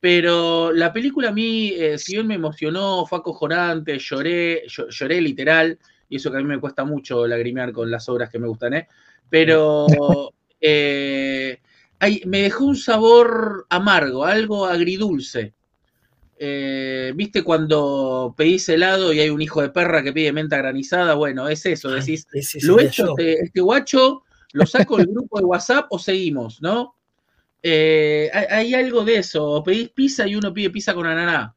pero 0.00 0.72
la 0.72 0.92
película 0.92 1.28
a 1.28 1.32
mí, 1.32 1.72
eh, 1.76 1.98
si 1.98 2.14
bien 2.14 2.26
me 2.28 2.36
emocionó, 2.36 3.04
fue 3.06 3.18
acojonante, 3.18 3.98
lloré, 3.98 4.64
llo- 4.66 4.88
lloré 4.88 5.20
literal, 5.20 5.78
y 6.08 6.16
eso 6.16 6.30
que 6.30 6.38
a 6.38 6.40
mí 6.40 6.46
me 6.46 6.60
cuesta 6.60 6.84
mucho 6.84 7.26
lagrimear 7.26 7.72
con 7.72 7.90
las 7.90 8.08
obras 8.08 8.30
que 8.30 8.38
me 8.38 8.46
gustan, 8.46 8.74
¿eh? 8.74 8.88
Pero 9.28 9.86
eh, 10.60 11.60
me 12.26 12.42
dejó 12.42 12.64
un 12.64 12.76
sabor 12.76 13.66
amargo, 13.70 14.24
algo 14.24 14.66
agridulce. 14.66 15.54
Eh, 16.38 17.12
¿Viste 17.14 17.44
cuando 17.44 18.34
pedís 18.36 18.68
helado 18.68 19.12
y 19.12 19.20
hay 19.20 19.30
un 19.30 19.40
hijo 19.40 19.62
de 19.62 19.68
perra 19.68 20.02
que 20.02 20.12
pide 20.12 20.32
menta 20.32 20.56
granizada? 20.56 21.14
Bueno, 21.14 21.48
es 21.48 21.64
eso, 21.66 21.90
decís, 21.90 22.26
Ese 22.32 22.58
lo 22.66 22.80
hecho 22.80 23.14
este, 23.16 23.44
este 23.44 23.60
guacho, 23.60 24.24
lo 24.52 24.66
saco 24.66 24.96
del 24.96 25.06
grupo 25.06 25.38
de 25.38 25.44
WhatsApp 25.44 25.86
o 25.90 25.98
seguimos, 25.98 26.60
¿no? 26.60 26.96
Eh, 27.62 28.28
hay, 28.32 28.46
hay 28.50 28.74
algo 28.74 29.04
de 29.04 29.16
eso. 29.16 29.44
O 29.44 29.62
pedís 29.62 29.90
pizza 29.90 30.26
y 30.26 30.34
uno 30.34 30.52
pide 30.52 30.70
pizza 30.70 30.94
con 30.94 31.06
ananá. 31.06 31.54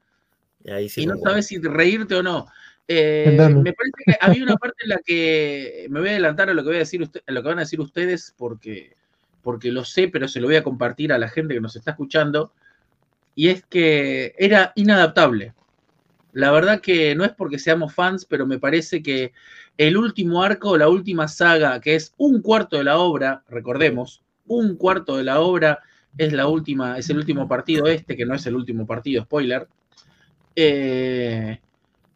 Ahí 0.67 0.87
sí 0.87 1.01
y 1.01 1.05
no 1.07 1.15
sabes 1.17 1.47
si 1.47 1.57
reírte 1.57 2.13
o 2.15 2.21
no. 2.21 2.47
Eh, 2.87 3.35
me 3.35 3.73
parece 3.73 4.03
que 4.05 4.15
había 4.21 4.43
una 4.43 4.55
parte 4.57 4.83
en 4.83 4.89
la 4.89 4.99
que 5.03 5.87
me 5.89 5.99
voy 5.99 6.09
a 6.09 6.11
adelantar 6.11 6.51
a 6.51 6.53
lo 6.53 6.61
que 6.61 6.67
voy 6.67 6.75
a 6.75 6.79
decir 6.79 7.01
usted- 7.01 7.21
a 7.25 7.31
lo 7.31 7.41
que 7.41 7.47
van 7.49 7.57
a 7.57 7.61
decir 7.61 7.79
ustedes 7.81 8.35
porque, 8.37 8.95
porque 9.45 9.71
lo 9.71 9.85
sé, 9.85 10.07
pero 10.07 10.27
se 10.27 10.41
lo 10.41 10.47
voy 10.47 10.55
a 10.55 10.63
compartir 10.63 11.13
a 11.13 11.19
la 11.19 11.29
gente 11.29 11.53
que 11.53 11.61
nos 11.61 11.75
está 11.75 11.91
escuchando. 11.91 12.51
Y 13.35 13.49
es 13.49 13.63
que 13.63 14.33
era 14.39 14.73
inadaptable. 14.75 15.53
La 16.33 16.49
verdad 16.49 16.81
que 16.81 17.13
no 17.13 17.23
es 17.23 17.31
porque 17.31 17.59
seamos 17.59 17.93
fans, 17.93 18.25
pero 18.25 18.47
me 18.47 18.57
parece 18.57 19.03
que 19.03 19.33
el 19.77 19.97
último 19.97 20.41
arco, 20.41 20.79
la 20.79 20.89
última 20.89 21.27
saga, 21.27 21.79
que 21.79 21.93
es 21.93 22.15
un 22.17 22.41
cuarto 22.41 22.77
de 22.77 22.85
la 22.85 22.97
obra, 22.97 23.43
recordemos, 23.47 24.23
un 24.47 24.77
cuarto 24.77 25.15
de 25.17 25.25
la 25.25 25.39
obra 25.41 25.79
es 26.17 26.33
la 26.33 26.47
última, 26.47 26.97
es 26.97 27.07
el 27.11 27.17
último 27.17 27.47
partido 27.47 27.85
este, 27.85 28.17
que 28.17 28.25
no 28.25 28.33
es 28.33 28.47
el 28.47 28.55
último 28.55 28.87
partido, 28.87 29.23
spoiler. 29.25 29.67
eh, 30.55 31.59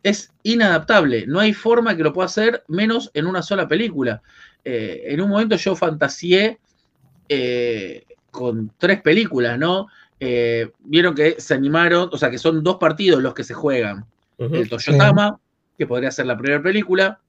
es 0.04 0.32
inadaptable. 0.44 1.28
No 1.28 1.40
hay 1.40 1.54
forma 1.54 1.96
que 1.96 2.04
lo 2.04 2.14
pueda 2.14 2.26
hacer 2.26 2.64
menos 2.68 3.12
en 3.14 3.28
una 3.28 3.44
sola 3.44 3.68
película. 3.68 4.22
Eh, 4.64 5.04
en 5.08 5.22
un 5.22 5.30
momento 5.30 5.56
yo 5.56 5.76
fantaseé 5.76 6.60
eh, 7.30 8.06
con 8.32 8.72
tres 8.78 9.02
películas, 9.02 9.58
¿no? 9.58 9.88
Eh, 10.20 10.72
vieron 10.80 11.16
que 11.16 11.40
se 11.40 11.54
animaron, 11.54 12.10
o 12.12 12.18
sea, 12.18 12.30
que 12.30 12.38
son 12.38 12.64
dos 12.64 12.78
partidos 12.78 13.22
los 13.22 13.34
que 13.34 13.44
se 13.44 13.54
juegan. 13.54 14.06
El 14.38 14.70
Toyotama, 14.70 15.40
que 15.78 15.86
podría 15.86 16.12
ser 16.12 16.26
la 16.26 16.38
primera 16.38 16.62
película, 16.62 17.20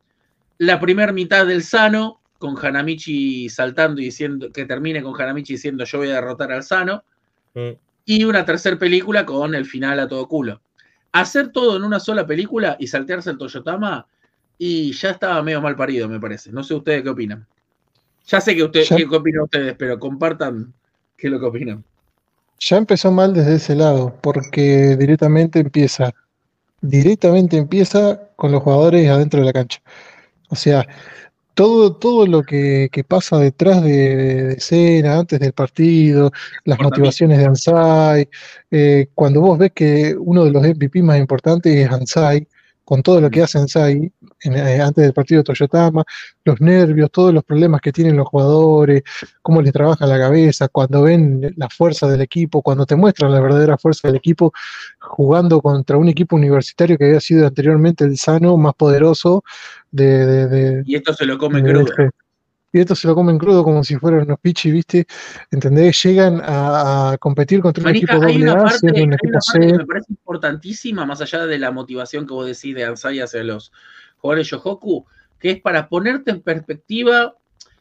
la 0.58 0.78
primera 0.78 1.12
mitad 1.12 1.44
del 1.44 1.62
Sano, 1.62 2.20
con 2.38 2.56
Hanamichi 2.56 3.48
saltando 3.48 4.00
y 4.00 4.04
diciendo, 4.04 4.50
que 4.52 4.64
termine 4.64 5.02
con 5.02 5.20
Hanamichi 5.20 5.54
diciendo 5.54 5.84
yo 5.84 5.98
voy 5.98 6.08
a 6.10 6.14
derrotar 6.14 6.52
al 6.52 6.62
Sano, 6.62 7.02
mm. 7.54 7.70
y 8.04 8.24
una 8.24 8.44
tercera 8.44 8.78
película 8.78 9.26
con 9.26 9.54
el 9.54 9.66
final 9.66 9.98
a 9.98 10.08
todo 10.08 10.28
culo. 10.28 10.60
Hacer 11.12 11.50
todo 11.50 11.76
en 11.76 11.82
una 11.84 11.98
sola 11.98 12.26
película 12.26 12.76
y 12.78 12.86
saltearse 12.86 13.30
el 13.30 13.38
Toyotama, 13.38 14.06
y 14.56 14.92
ya 14.92 15.10
estaba 15.10 15.42
medio 15.42 15.60
mal 15.60 15.74
parido, 15.74 16.08
me 16.08 16.20
parece. 16.20 16.52
No 16.52 16.62
sé 16.62 16.74
ustedes 16.74 17.02
qué 17.02 17.08
opinan. 17.08 17.46
Ya 18.26 18.40
sé 18.40 18.54
que 18.54 18.62
ustedes, 18.62 18.88
qué 18.88 19.04
opinan 19.04 19.42
ustedes, 19.42 19.74
pero 19.76 19.98
compartan 19.98 20.72
qué 21.16 21.26
es 21.26 21.32
lo 21.32 21.40
que 21.40 21.46
opinan. 21.46 21.84
Ya 22.60 22.76
empezó 22.76 23.10
mal 23.10 23.32
desde 23.32 23.54
ese 23.56 23.74
lado, 23.74 24.14
porque 24.20 24.96
directamente 24.96 25.60
empieza, 25.60 26.12
directamente 26.80 27.56
empieza 27.56 28.20
con 28.36 28.52
los 28.52 28.62
jugadores 28.62 29.08
adentro 29.08 29.40
de 29.40 29.46
la 29.46 29.52
cancha. 29.52 29.80
O 30.50 30.56
sea, 30.56 30.86
todo, 31.54 31.96
todo 31.96 32.26
lo 32.26 32.42
que, 32.42 32.88
pasa 33.06 33.38
detrás 33.38 33.82
de, 33.82 34.52
escena, 34.54 35.18
antes 35.18 35.40
del 35.40 35.52
partido, 35.52 36.30
las 36.64 36.78
motivaciones 36.80 37.38
de 37.38 37.46
Ansai, 37.46 38.28
eh, 38.70 39.08
cuando 39.14 39.40
vos 39.40 39.58
ves 39.58 39.72
que 39.74 40.14
uno 40.18 40.44
de 40.44 40.50
los 40.50 40.62
MVP 40.62 41.02
más 41.02 41.18
importantes 41.18 41.74
es 41.74 41.90
Ansai, 41.90 42.46
con 42.84 43.02
todo 43.02 43.20
lo 43.20 43.30
que 43.30 43.42
hacen 43.42 43.68
eh, 44.42 44.80
antes 44.80 45.04
del 45.04 45.12
partido 45.12 45.40
de 45.40 45.44
Toyotama, 45.44 46.04
los 46.44 46.60
nervios, 46.60 47.10
todos 47.10 47.32
los 47.32 47.44
problemas 47.44 47.80
que 47.80 47.92
tienen 47.92 48.16
los 48.16 48.26
jugadores, 48.28 49.02
cómo 49.42 49.60
les 49.62 49.72
trabaja 49.72 50.06
la 50.06 50.18
cabeza, 50.18 50.68
cuando 50.68 51.02
ven 51.02 51.54
la 51.56 51.68
fuerza 51.68 52.08
del 52.08 52.20
equipo, 52.20 52.62
cuando 52.62 52.86
te 52.86 52.96
muestran 52.96 53.32
la 53.32 53.40
verdadera 53.40 53.76
fuerza 53.76 54.08
del 54.08 54.16
equipo 54.16 54.52
jugando 54.98 55.60
contra 55.60 55.96
un 55.96 56.08
equipo 56.08 56.36
universitario 56.36 56.96
que 56.96 57.04
había 57.04 57.20
sido 57.20 57.46
anteriormente 57.46 58.04
el 58.04 58.16
sano 58.16 58.56
más 58.56 58.74
poderoso 58.74 59.44
de... 59.90 60.82
y 60.86 60.94
esto 60.94 61.12
se 61.12 61.26
lo 61.26 61.36
come 61.36 61.62
crudo. 61.62 61.80
Este, 61.80 62.10
y 62.72 62.80
esto 62.80 62.94
se 62.94 63.08
lo 63.08 63.14
comen 63.14 63.38
crudo 63.38 63.64
como 63.64 63.82
si 63.82 63.96
fueran 63.96 64.22
unos 64.22 64.38
pichi, 64.38 64.70
¿viste? 64.70 65.06
¿Entendés? 65.50 66.00
Llegan 66.04 66.40
a, 66.44 67.16
competir 67.18 67.60
contra 67.60 67.82
un 67.82 67.96
equipo 67.96 68.14
doble 68.14 68.48
A, 68.48 68.64
un 68.82 69.12
equipo 69.12 69.40
C. 69.40 69.58
me 69.58 69.86
parece 69.86 70.12
importantísima, 70.12 71.04
más 71.04 71.20
allá 71.20 71.46
de 71.46 71.58
la 71.58 71.72
motivación 71.72 72.26
que 72.26 72.34
vos 72.34 72.46
decís 72.46 72.74
de 72.74 72.84
Ansai 72.84 73.20
hacia 73.20 73.42
los 73.42 73.72
jugadores 74.20 74.48
Yohoku, 74.48 75.06
que 75.38 75.50
es 75.52 75.60
para 75.60 75.88
ponerte 75.88 76.30
en 76.30 76.42
perspectiva, 76.42 77.34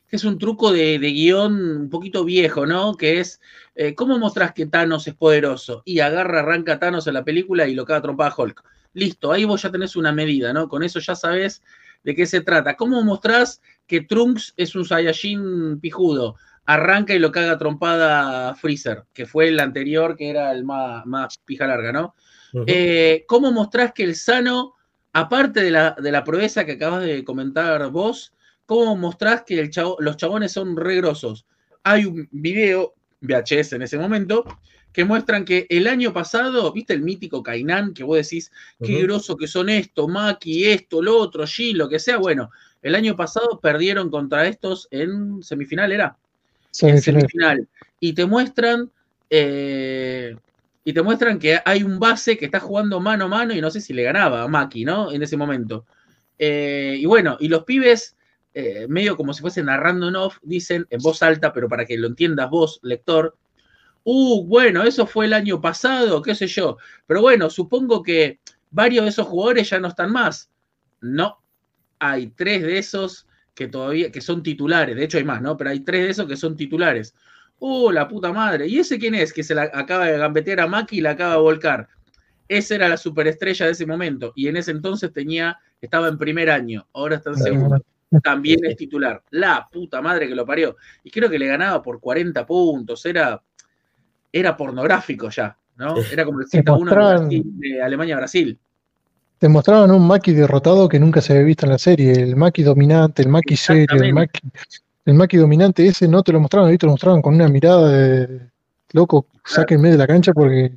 que 0.10 0.16
es 0.16 0.24
un 0.24 0.40
truco 0.40 0.72
de, 0.72 0.98
guion 0.98 1.82
un 1.82 1.90
poquito 1.90 2.26
viejo, 2.26 2.66
¿no? 2.66 2.96
Que 2.96 3.20
es, 3.20 3.40
eh, 3.76 3.94
¿cómo 3.94 4.18
mostrás 4.18 4.54
que 4.54 4.66
Thanos 4.66 5.08
es 5.08 5.14
poderoso? 5.14 5.84
Y 5.86 6.00
agarra, 6.00 6.40
arranca 6.40 6.80
Thanos 6.80 7.06
en 7.08 7.14
la 7.14 7.24
película 7.24 7.68
y 7.68 7.76
lo 7.76 7.86
caga 7.86 8.02
trompada 8.02 8.34
Hulk. 8.36 8.64
Listo, 8.94 9.32
ahí 9.32 9.46
vos 9.46 9.62
ya 9.62 9.72
tenés 9.72 9.96
una 9.96 10.12
medida, 10.12 10.52
¿no? 10.52 10.68
Con 10.68 10.82
eso 10.82 11.00
ya 11.00 11.14
sabés 11.14 11.62
de 12.04 12.16
qué 12.16 12.26
se 12.26 12.42
trata. 12.42 12.76
¿Cómo 12.76 13.04
mostrás 13.04 13.62
que 13.86 14.02
Trunks 14.02 14.54
es 14.58 14.76
un 14.76 14.86
Saiyajin 14.86 15.80
pijudo? 15.80 16.38
Arranca 16.66 17.14
y 17.14 17.20
lo 17.20 17.32
caga 17.32 17.58
trompada 17.60 18.56
Freezer, 18.56 19.04
que 19.14 19.28
fue 19.28 19.50
el 19.50 19.60
anterior, 19.60 20.16
que 20.16 20.30
era 20.30 20.52
el 20.52 20.64
más, 20.66 21.38
pija 21.46 21.68
larga, 21.68 21.92
¿no? 21.92 22.16
Eh, 22.66 23.26
¿Cómo 23.28 23.52
mostrás 23.52 23.94
que 23.94 24.04
el 24.04 24.16
sano, 24.16 24.74
aparte 25.14 25.62
de 25.62 25.72
la, 25.72 25.96
de 26.00 26.12
la 26.12 26.24
proeza 26.24 26.66
que 26.66 26.74
acabas 26.74 27.04
de 27.04 27.24
comentar 27.24 27.90
vos, 27.92 28.34
cómo 28.66 28.96
mostrás 28.96 29.44
que 29.44 29.60
el 29.60 29.72
los 30.00 30.18
chabones 30.18 30.52
son 30.52 30.76
regrosos? 30.76 31.46
Hay 31.84 32.06
un 32.06 32.28
video, 32.32 32.94
VHS 33.22 33.74
en 33.74 33.82
ese 33.82 33.98
momento, 33.98 34.46
que 34.92 35.06
muestran 35.06 35.46
que 35.46 35.68
el 35.70 35.88
año 35.88 36.14
pasado, 36.14 36.72
¿viste 36.72 36.94
el 36.94 37.02
mítico 37.02 37.44
Kainan? 37.44 37.94
Que 37.94 38.04
vos 38.04 38.18
decís, 38.18 38.52
qué 38.84 39.04
groso 39.04 39.38
que 39.38 39.48
son 39.48 39.70
esto, 39.70 40.08
Maki, 40.08 40.66
esto, 40.66 41.02
lo 41.02 41.18
otro, 41.18 41.44
G, 41.44 41.74
lo 41.74 41.88
que 41.90 42.00
sea. 42.00 42.18
Bueno, 42.18 42.50
el 42.82 42.96
año 42.96 43.16
pasado 43.16 43.60
perdieron 43.62 44.10
contra 44.10 44.48
estos 44.48 44.88
en 44.92 45.44
semifinal, 45.44 45.92
¿era? 45.92 46.18
En 46.82 47.02
semifinal. 47.02 47.68
Y 48.00 48.14
te 48.14 48.26
muestran. 48.26 48.92
Eh, 49.30 50.36
y 50.84 50.94
te 50.94 51.02
muestran 51.02 51.40
que 51.40 51.60
hay 51.66 51.84
un 51.84 52.00
base 52.00 52.38
que 52.38 52.46
está 52.46 52.60
jugando 52.60 53.00
mano 53.00 53.26
a 53.26 53.28
mano 53.28 53.54
y 53.54 53.62
no 53.62 53.70
sé 53.70 53.82
si 53.82 53.94
le 53.94 54.04
ganaba 54.04 54.44
a 54.44 54.48
Maki, 54.48 54.86
¿no? 54.86 55.12
En 55.12 55.22
ese 55.22 55.38
momento. 55.38 55.86
Eh, 56.38 56.96
y 57.00 57.06
bueno, 57.06 57.38
y 57.40 57.50
los 57.50 57.64
pibes, 57.66 58.16
eh, 58.54 58.88
medio 58.88 59.18
como 59.18 59.34
si 59.34 59.42
fuesen 59.42 59.66
narrando 59.66 60.08
en 60.08 60.16
off, 60.16 60.38
dicen 60.42 60.88
en 60.90 61.02
voz 61.02 61.22
alta, 61.22 61.52
pero 61.54 61.68
para 61.68 61.86
que 61.86 61.98
lo 61.98 62.08
entiendas 62.08 62.50
vos, 62.50 62.80
lector, 62.82 63.38
uh, 64.04 64.46
bueno, 64.46 64.84
eso 64.84 65.06
fue 65.06 65.26
el 65.26 65.34
año 65.34 65.62
pasado, 65.62 66.22
qué 66.22 66.34
sé 66.34 66.48
yo. 66.48 66.78
Pero 67.06 67.22
bueno, 67.22 67.50
supongo 67.50 68.02
que 68.02 68.40
varios 68.72 69.04
de 69.04 69.10
esos 69.10 69.28
jugadores 69.28 69.70
ya 69.70 69.80
no 69.80 69.90
están 69.90 70.12
más. 70.12 70.50
No, 71.02 71.42
hay 72.00 72.28
tres 72.28 72.64
de 72.64 72.78
esos 72.78 73.28
que 73.54 73.68
todavía, 73.68 74.12
que 74.12 74.22
son 74.22 74.42
titulares, 74.42 74.96
de 74.96 75.04
hecho 75.04 75.18
hay 75.18 75.26
más, 75.26 75.42
¿no? 75.42 75.58
Pero 75.58 75.72
hay 75.72 75.82
tres 75.82 76.04
de 76.04 76.10
esos 76.10 76.28
que 76.28 76.38
son 76.38 76.56
titulares. 76.56 77.14
Uh, 77.60 77.92
la 77.92 78.08
puta 78.08 78.32
madre. 78.32 78.68
¿Y 78.68 78.80
ese 78.80 78.98
quién 78.98 79.16
es? 79.16 79.34
Que 79.34 79.44
se 79.44 79.54
la 79.54 79.70
acaba 79.74 80.06
de 80.06 80.18
gambetear 80.18 80.62
a 80.62 80.68
Maki 80.68 80.98
y 80.98 81.02
la 81.02 81.12
acaba 81.12 81.34
de 81.34 81.42
volcar. 81.42 81.88
Esa 82.48 82.76
era 82.76 82.90
la 82.90 82.98
superestrella 82.98 83.66
de 83.66 83.74
ese 83.74 83.86
momento. 83.86 84.34
Y 84.36 84.48
en 84.48 84.58
ese 84.58 84.72
entonces 84.72 85.14
tenía, 85.14 85.58
estaba 85.82 86.08
en 86.08 86.18
primer 86.18 86.50
año, 86.50 86.88
ahora 86.94 87.18
está 87.18 87.32
en 87.32 87.38
segundo. 87.38 87.82
También 88.24 88.60
es 88.64 88.76
titular. 88.76 89.22
La 89.30 89.68
puta 89.72 90.02
madre 90.02 90.28
que 90.28 90.34
lo 90.34 90.46
parió. 90.46 90.78
Y 91.04 91.12
creo 91.12 91.30
que 91.30 91.38
le 91.38 91.46
ganaba 91.46 91.82
por 91.84 92.00
40 92.00 92.44
puntos. 92.46 93.06
Era 93.06 93.40
era 94.32 94.56
pornográfico 94.56 95.30
ya, 95.30 95.58
¿no? 95.78 95.96
Era 96.12 96.26
como 96.26 96.40
el 96.40 96.48
1 96.52 97.28
de 97.30 97.82
Alemania-Brasil. 97.82 98.58
Te 99.38 99.48
mostraban 99.48 99.92
un 99.92 100.06
Maki 100.06 100.34
derrotado 100.34 100.90
que 100.90 101.00
nunca 101.00 101.22
se 101.22 101.34
había 101.34 101.46
visto 101.46 101.66
en 101.66 101.72
la 101.72 101.78
serie, 101.78 102.12
el 102.12 102.36
Maki 102.36 102.64
dominante, 102.64 103.22
el 103.22 103.30
Maki 103.30 103.56
serio, 103.56 104.02
el 104.02 104.14
Maki, 104.14 104.42
el 105.10 105.16
Maki 105.16 105.38
dominante 105.38 105.88
ese 105.88 106.08
no 106.08 106.24
te 106.24 106.32
lo 106.32 106.40
mostraban, 106.40 106.78
te 106.78 106.86
lo 106.86 106.92
mostraban 106.94 107.22
con 107.22 107.36
una 107.36 107.48
mirada 107.48 107.90
de 107.90 108.42
loco, 108.92 109.28
sáquenme 109.44 109.90
de 109.92 109.98
la 109.98 110.08
cancha 110.08 110.34
porque 110.34 110.72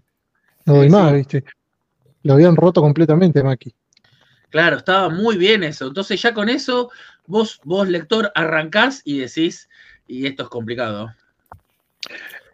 no 0.65 0.77
doy 0.77 0.89
más, 0.89 1.12
¿viste? 1.12 1.45
Lo 2.23 2.35
habían 2.35 2.57
roto 2.57 2.81
completamente 2.81 3.43
Maki. 3.43 3.75
Claro, 4.51 4.77
estaba 4.77 5.09
muy 5.09 5.37
bien 5.37 5.62
eso. 5.65 5.87
Entonces 5.87 6.21
ya 6.21 6.33
con 6.33 6.49
eso, 6.49 6.91
vos, 7.27 7.61
vos 7.65 7.89
lector, 7.89 8.31
arrancás 8.35 9.03
y 9.05 9.19
decís, 9.19 9.69
y 10.07 10.27
esto 10.27 10.45
es 10.45 10.49
complicado. 10.49 11.12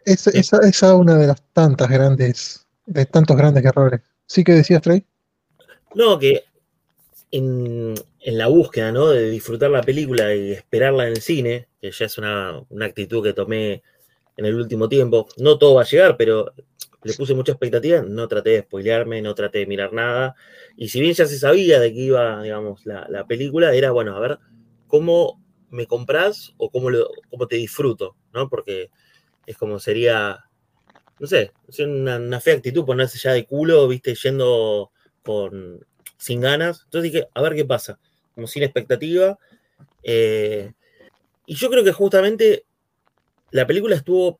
Esa 0.05 0.31
es 0.31 0.83
una 0.83 1.15
de 1.15 1.27
las 1.27 1.41
tantas 1.53 1.89
grandes, 1.89 2.65
de 2.85 3.05
tantos 3.05 3.37
grandes 3.37 3.63
errores. 3.63 4.01
¿Sí 4.25 4.43
que 4.43 4.53
decías, 4.53 4.81
Trey? 4.81 5.05
No, 5.93 6.17
que 6.17 6.43
en, 7.31 7.95
la 8.25 8.47
búsqueda, 8.47 8.91
¿no? 8.91 9.07
De 9.07 9.29
disfrutar 9.29 9.71
la 9.71 9.81
película 9.81 10.33
y 10.35 10.51
esperarla 10.51 11.07
en 11.07 11.13
el 11.13 11.21
cine, 11.21 11.67
que 11.81 11.91
ya 11.91 12.05
es 12.05 12.17
una, 12.17 12.65
actitud 12.81 13.23
que 13.23 13.33
tomé 13.33 13.83
en 14.37 14.45
el 14.45 14.55
último 14.55 14.89
tiempo. 14.89 15.27
No 15.37 15.57
todo 15.57 15.75
va 15.75 15.81
a 15.81 15.85
llegar, 15.85 16.17
pero 16.17 16.53
le 17.03 17.13
puse 17.13 17.33
mucha 17.33 17.53
expectativa, 17.53 18.01
no 18.01 18.27
traté 18.27 18.51
de 18.51 18.61
spoilearme, 18.61 19.21
no 19.21 19.35
traté 19.35 19.59
de 19.59 19.67
mirar 19.67 19.93
nada. 19.93 20.35
Y 20.75 20.89
si 20.89 20.99
bien 20.99 21.13
ya 21.13 21.25
se 21.25 21.39
sabía 21.39 21.79
de 21.79 21.93
que 21.93 21.99
iba, 21.99 22.43
digamos, 22.43 22.85
la, 22.85 23.25
película, 23.27 23.73
era, 23.73 23.91
bueno, 23.91 24.15
a 24.15 24.19
ver, 24.19 24.39
¿cómo 24.87 25.41
me 25.69 25.87
compras 25.87 26.53
o 26.57 26.69
cómo, 26.69 26.89
lo, 26.89 27.09
cómo 27.29 27.47
te 27.47 27.55
disfruto? 27.55 28.15
¿no? 28.33 28.49
Porque 28.49 28.89
es 29.45 29.57
como 29.57 29.79
sería, 29.79 30.45
no 31.19 31.27
sé, 31.27 31.53
una, 31.79 32.39
fea 32.39 32.55
actitud 32.55 32.85
ponerse 32.85 33.17
ya 33.17 33.33
de 33.33 33.45
culo, 33.45 33.87
viste, 33.87 34.13
yendo 34.15 34.91
con, 35.23 35.85
sin 36.17 36.41
ganas. 36.41 36.81
Entonces 36.83 37.11
dije, 37.11 37.27
a 37.33 37.41
ver 37.41 37.55
qué 37.55 37.65
pasa, 37.65 37.99
como 38.39 38.47
sin 38.47 38.63
expectativa. 38.63 39.37
Eh, 40.03 40.71
y 41.45 41.55
yo 41.55 41.69
creo 41.69 41.83
que 41.83 41.91
justamente 41.91 42.63
la 43.51 43.67
película 43.67 43.95
estuvo 43.95 44.39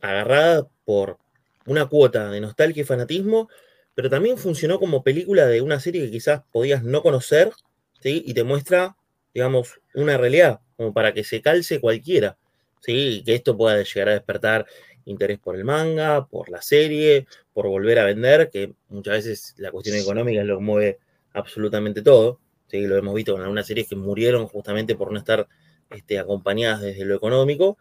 agarrada 0.00 0.66
por 0.84 1.18
una 1.66 1.86
cuota 1.86 2.30
de 2.30 2.40
nostalgia 2.40 2.82
y 2.82 2.84
fanatismo, 2.84 3.48
pero 3.94 4.10
también 4.10 4.36
funcionó 4.36 4.78
como 4.78 5.02
película 5.02 5.46
de 5.46 5.62
una 5.62 5.80
serie 5.80 6.02
que 6.02 6.10
quizás 6.10 6.42
podías 6.52 6.82
no 6.82 7.02
conocer, 7.02 7.52
¿sí? 8.00 8.22
Y 8.26 8.34
te 8.34 8.44
muestra, 8.44 8.96
digamos, 9.32 9.80
una 9.94 10.18
realidad, 10.18 10.60
como 10.76 10.92
para 10.92 11.14
que 11.14 11.24
se 11.24 11.40
calce 11.40 11.80
cualquiera. 11.80 12.36
¿sí? 12.84 13.22
que 13.24 13.34
esto 13.34 13.56
pueda 13.56 13.82
llegar 13.82 14.08
a 14.10 14.12
despertar 14.12 14.66
interés 15.06 15.38
por 15.38 15.56
el 15.56 15.64
manga, 15.64 16.26
por 16.26 16.50
la 16.50 16.62
serie, 16.62 17.26
por 17.52 17.66
volver 17.66 17.98
a 17.98 18.04
vender, 18.04 18.50
que 18.50 18.72
muchas 18.88 19.14
veces 19.14 19.54
la 19.58 19.70
cuestión 19.70 19.96
económica 19.96 20.40
es 20.40 20.46
lo 20.46 20.58
que 20.58 20.64
mueve 20.64 20.98
absolutamente 21.32 22.02
todo. 22.02 22.40
¿Sí? 22.74 22.86
Lo 22.88 22.96
hemos 22.96 23.14
visto 23.14 23.32
con 23.32 23.42
algunas 23.42 23.66
series 23.68 23.88
que 23.88 23.94
murieron 23.94 24.48
justamente 24.48 24.96
por 24.96 25.12
no 25.12 25.18
estar 25.18 25.46
este, 25.90 26.18
acompañadas 26.18 26.80
desde 26.80 27.04
lo 27.04 27.14
económico. 27.14 27.78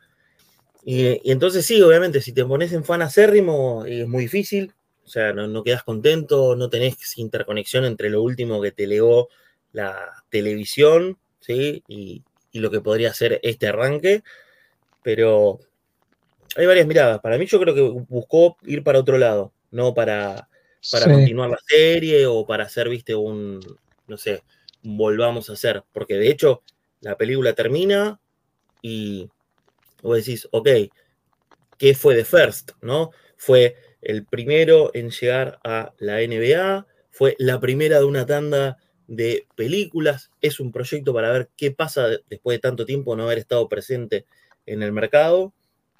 Y, 0.85 1.19
entonces 1.31 1.65
sí, 1.65 1.81
obviamente, 1.81 2.21
si 2.21 2.31
te 2.31 2.45
pones 2.45 2.71
en 2.73 2.83
fan 2.83 3.01
acérrimo 3.01 3.85
es 3.85 4.07
muy 4.07 4.23
difícil, 4.23 4.71
O 5.05 5.09
sea, 5.09 5.33
no, 5.33 5.47
no 5.47 5.63
quedas 5.63 5.83
contento, 5.83 6.55
no 6.55 6.69
tenés 6.69 7.17
interconexión 7.17 7.85
entre 7.85 8.09
lo 8.11 8.21
último 8.21 8.61
que 8.61 8.71
te 8.71 8.85
legó 8.85 9.29
la 9.71 10.23
televisión, 10.29 11.17
¿sí? 11.39 11.83
Y, 11.87 12.23
y 12.51 12.59
lo 12.59 12.69
que 12.69 12.81
podría 12.81 13.13
ser 13.13 13.39
este 13.43 13.67
arranque. 13.67 14.21
Pero 15.03 15.59
hay 16.55 16.65
varias 16.67 16.85
miradas. 16.87 17.19
Para 17.21 17.37
mí 17.37 17.45
yo 17.47 17.59
creo 17.59 17.73
que 17.73 17.81
buscó 17.81 18.57
ir 18.63 18.83
para 18.83 18.99
otro 18.99 19.17
lado, 19.17 19.53
no 19.71 19.93
para, 19.93 20.47
para 20.91 21.05
Sí. 21.07 21.11
continuar 21.11 21.49
la 21.49 21.59
serie 21.65 22.27
o 22.27 22.45
para 22.45 22.65
hacer, 22.65 22.89
viste, 22.89 23.15
un, 23.15 23.59
no 24.07 24.17
sé, 24.17 24.43
volvamos 24.83 25.49
a 25.49 25.53
hacer. 25.53 25.83
Porque 25.91 26.15
de 26.15 26.29
hecho 26.29 26.61
la 27.01 27.17
película 27.17 27.53
termina 27.53 28.19
y 28.81 29.29
vos 30.01 30.17
decís, 30.17 30.47
ok, 30.51 30.67
¿qué 31.77 31.93
fue 31.95 32.15
de 32.15 32.25
First? 32.25 32.71
¿No? 32.81 33.11
Fue 33.37 33.75
el 34.01 34.25
primero 34.25 34.91
en 34.93 35.09
llegar 35.11 35.59
a 35.63 35.93
la 35.99 36.21
NBA, 36.21 36.85
fue 37.11 37.35
la 37.39 37.59
primera 37.59 37.99
de 37.99 38.05
una 38.05 38.25
tanda 38.25 38.77
de 39.07 39.47
películas, 39.55 40.31
es 40.41 40.59
un 40.59 40.71
proyecto 40.71 41.13
para 41.13 41.31
ver 41.31 41.49
qué 41.57 41.71
pasa 41.71 42.07
de- 42.07 42.21
después 42.29 42.55
de 42.55 42.59
tanto 42.59 42.85
tiempo 42.85 43.15
no 43.15 43.23
haber 43.23 43.37
estado 43.37 43.67
presente 43.67 44.25
en 44.65 44.81
el 44.81 44.91
mercado. 44.91 45.53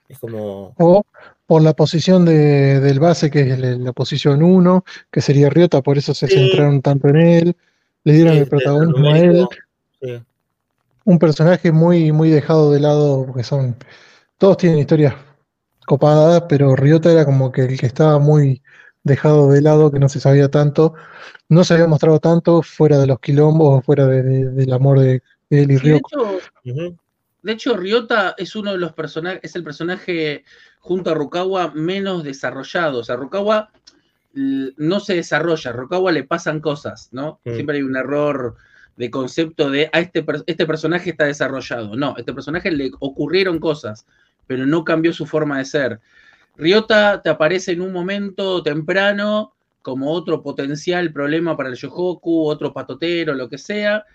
Es 0.09 0.19
como, 0.19 0.73
O 0.77 1.03
por 1.45 1.61
la 1.61 1.73
posición 1.73 2.25
de- 2.25 2.79
del 2.79 2.99
base, 2.99 3.29
que 3.29 3.41
es 3.41 3.59
la, 3.59 3.71
la 3.77 3.91
posición 3.93 4.41
1, 4.41 4.83
que 5.11 5.21
sería 5.21 5.49
Riota, 5.49 5.81
por 5.81 5.97
eso 5.97 6.13
se 6.13 6.27
Sí. 6.27 6.35
centraron 6.35 6.81
tanto 6.81 7.07
en 7.09 7.17
él, 7.17 7.55
le 8.03 8.13
dieron 8.13 8.33
sí, 8.33 8.39
el 8.39 8.47
protagonismo 8.47 9.09
a 9.09 9.19
él, 9.19 9.47
sí, 10.01 10.23
un 11.05 11.19
personaje 11.19 11.71
muy, 11.71 12.11
muy 12.11 12.29
dejado 12.29 12.71
de 12.71 12.79
lado, 12.79 13.25
porque 13.25 13.43
son, 13.43 13.75
todos 14.37 14.57
tienen 14.57 14.79
historias 14.79 15.15
copadas, 15.85 16.43
pero 16.47 16.75
Riota 16.75 17.11
era 17.11 17.25
como 17.25 17.51
que 17.51 17.61
el 17.61 17.79
que 17.79 17.85
estaba 17.85 18.19
muy 18.19 18.61
dejado 19.03 19.51
de 19.51 19.61
lado, 19.61 19.91
que 19.91 19.99
no 19.99 20.07
se 20.07 20.21
sabía 20.21 20.49
tanto, 20.49 20.93
no 21.49 21.63
se 21.63 21.73
había 21.73 21.87
mostrado 21.87 22.19
tanto 22.19 22.61
fuera 22.61 22.97
de 22.97 23.07
los 23.07 23.19
quilombos, 23.19 23.83
fuera 23.85 24.07
de- 24.07 24.23
de- 24.23 24.49
del 24.51 24.71
amor 24.73 24.99
de, 24.99 25.21
de 25.49 25.63
él 25.63 25.71
y 25.71 25.77
Ryoko. 25.77 26.39
De 27.41 27.51
hecho, 27.51 27.75
Ryota 27.75 28.35
es 28.37 28.55
uno 28.55 28.71
de 28.71 28.77
los 28.77 28.93
personajes, 28.93 29.41
es 29.43 29.53
el 29.57 29.65
personaje 29.65 30.45
junto 30.79 31.11
a 31.11 31.13
Rukawa 31.13 31.73
menos 31.75 32.23
desarrollado. 32.23 32.99
O 32.99 33.03
sea, 33.03 33.17
Rukawa 33.17 33.69
no 34.33 34.99
se 34.99 35.15
desarrolla, 35.15 35.69
a 35.69 35.73
Rukawa 35.73 36.11
le 36.11 36.23
pasan 36.23 36.59
cosas, 36.59 37.09
¿no? 37.11 37.39
Mm. 37.45 37.53
Siempre 37.53 37.77
hay 37.77 37.83
un 37.83 37.95
error 37.95 38.55
de 38.95 39.09
concepto 39.09 39.69
de 39.69 39.89
a 39.91 39.99
este, 39.99 40.23
per- 40.23 40.43
este 40.45 40.65
personaje 40.65 41.11
está 41.11 41.25
desarrollado. 41.25 41.95
No, 41.95 42.15
este 42.17 42.33
personaje 42.33 42.71
le 42.71 42.91
ocurrieron 42.99 43.59
cosas, 43.59 44.05
pero 44.47 44.65
no 44.65 44.83
cambió 44.83 45.13
su 45.13 45.25
forma 45.25 45.57
de 45.59 45.65
ser. 45.65 45.99
Ryota 46.57 47.21
te 47.21 47.29
aparece 47.29 47.71
en 47.71 47.81
un 47.81 47.91
momento 47.91 48.61
temprano 48.61 49.53
como 49.81 50.11
otro 50.11 50.41
potencial 50.41 51.11
problema 51.11 51.57
para 51.57 51.69
el 51.69 51.75
Yohoku, 51.75 52.45
otro 52.47 52.71
patotero, 52.71 53.33
lo 53.33 53.49
que 53.49 53.57
sea, 53.57 54.05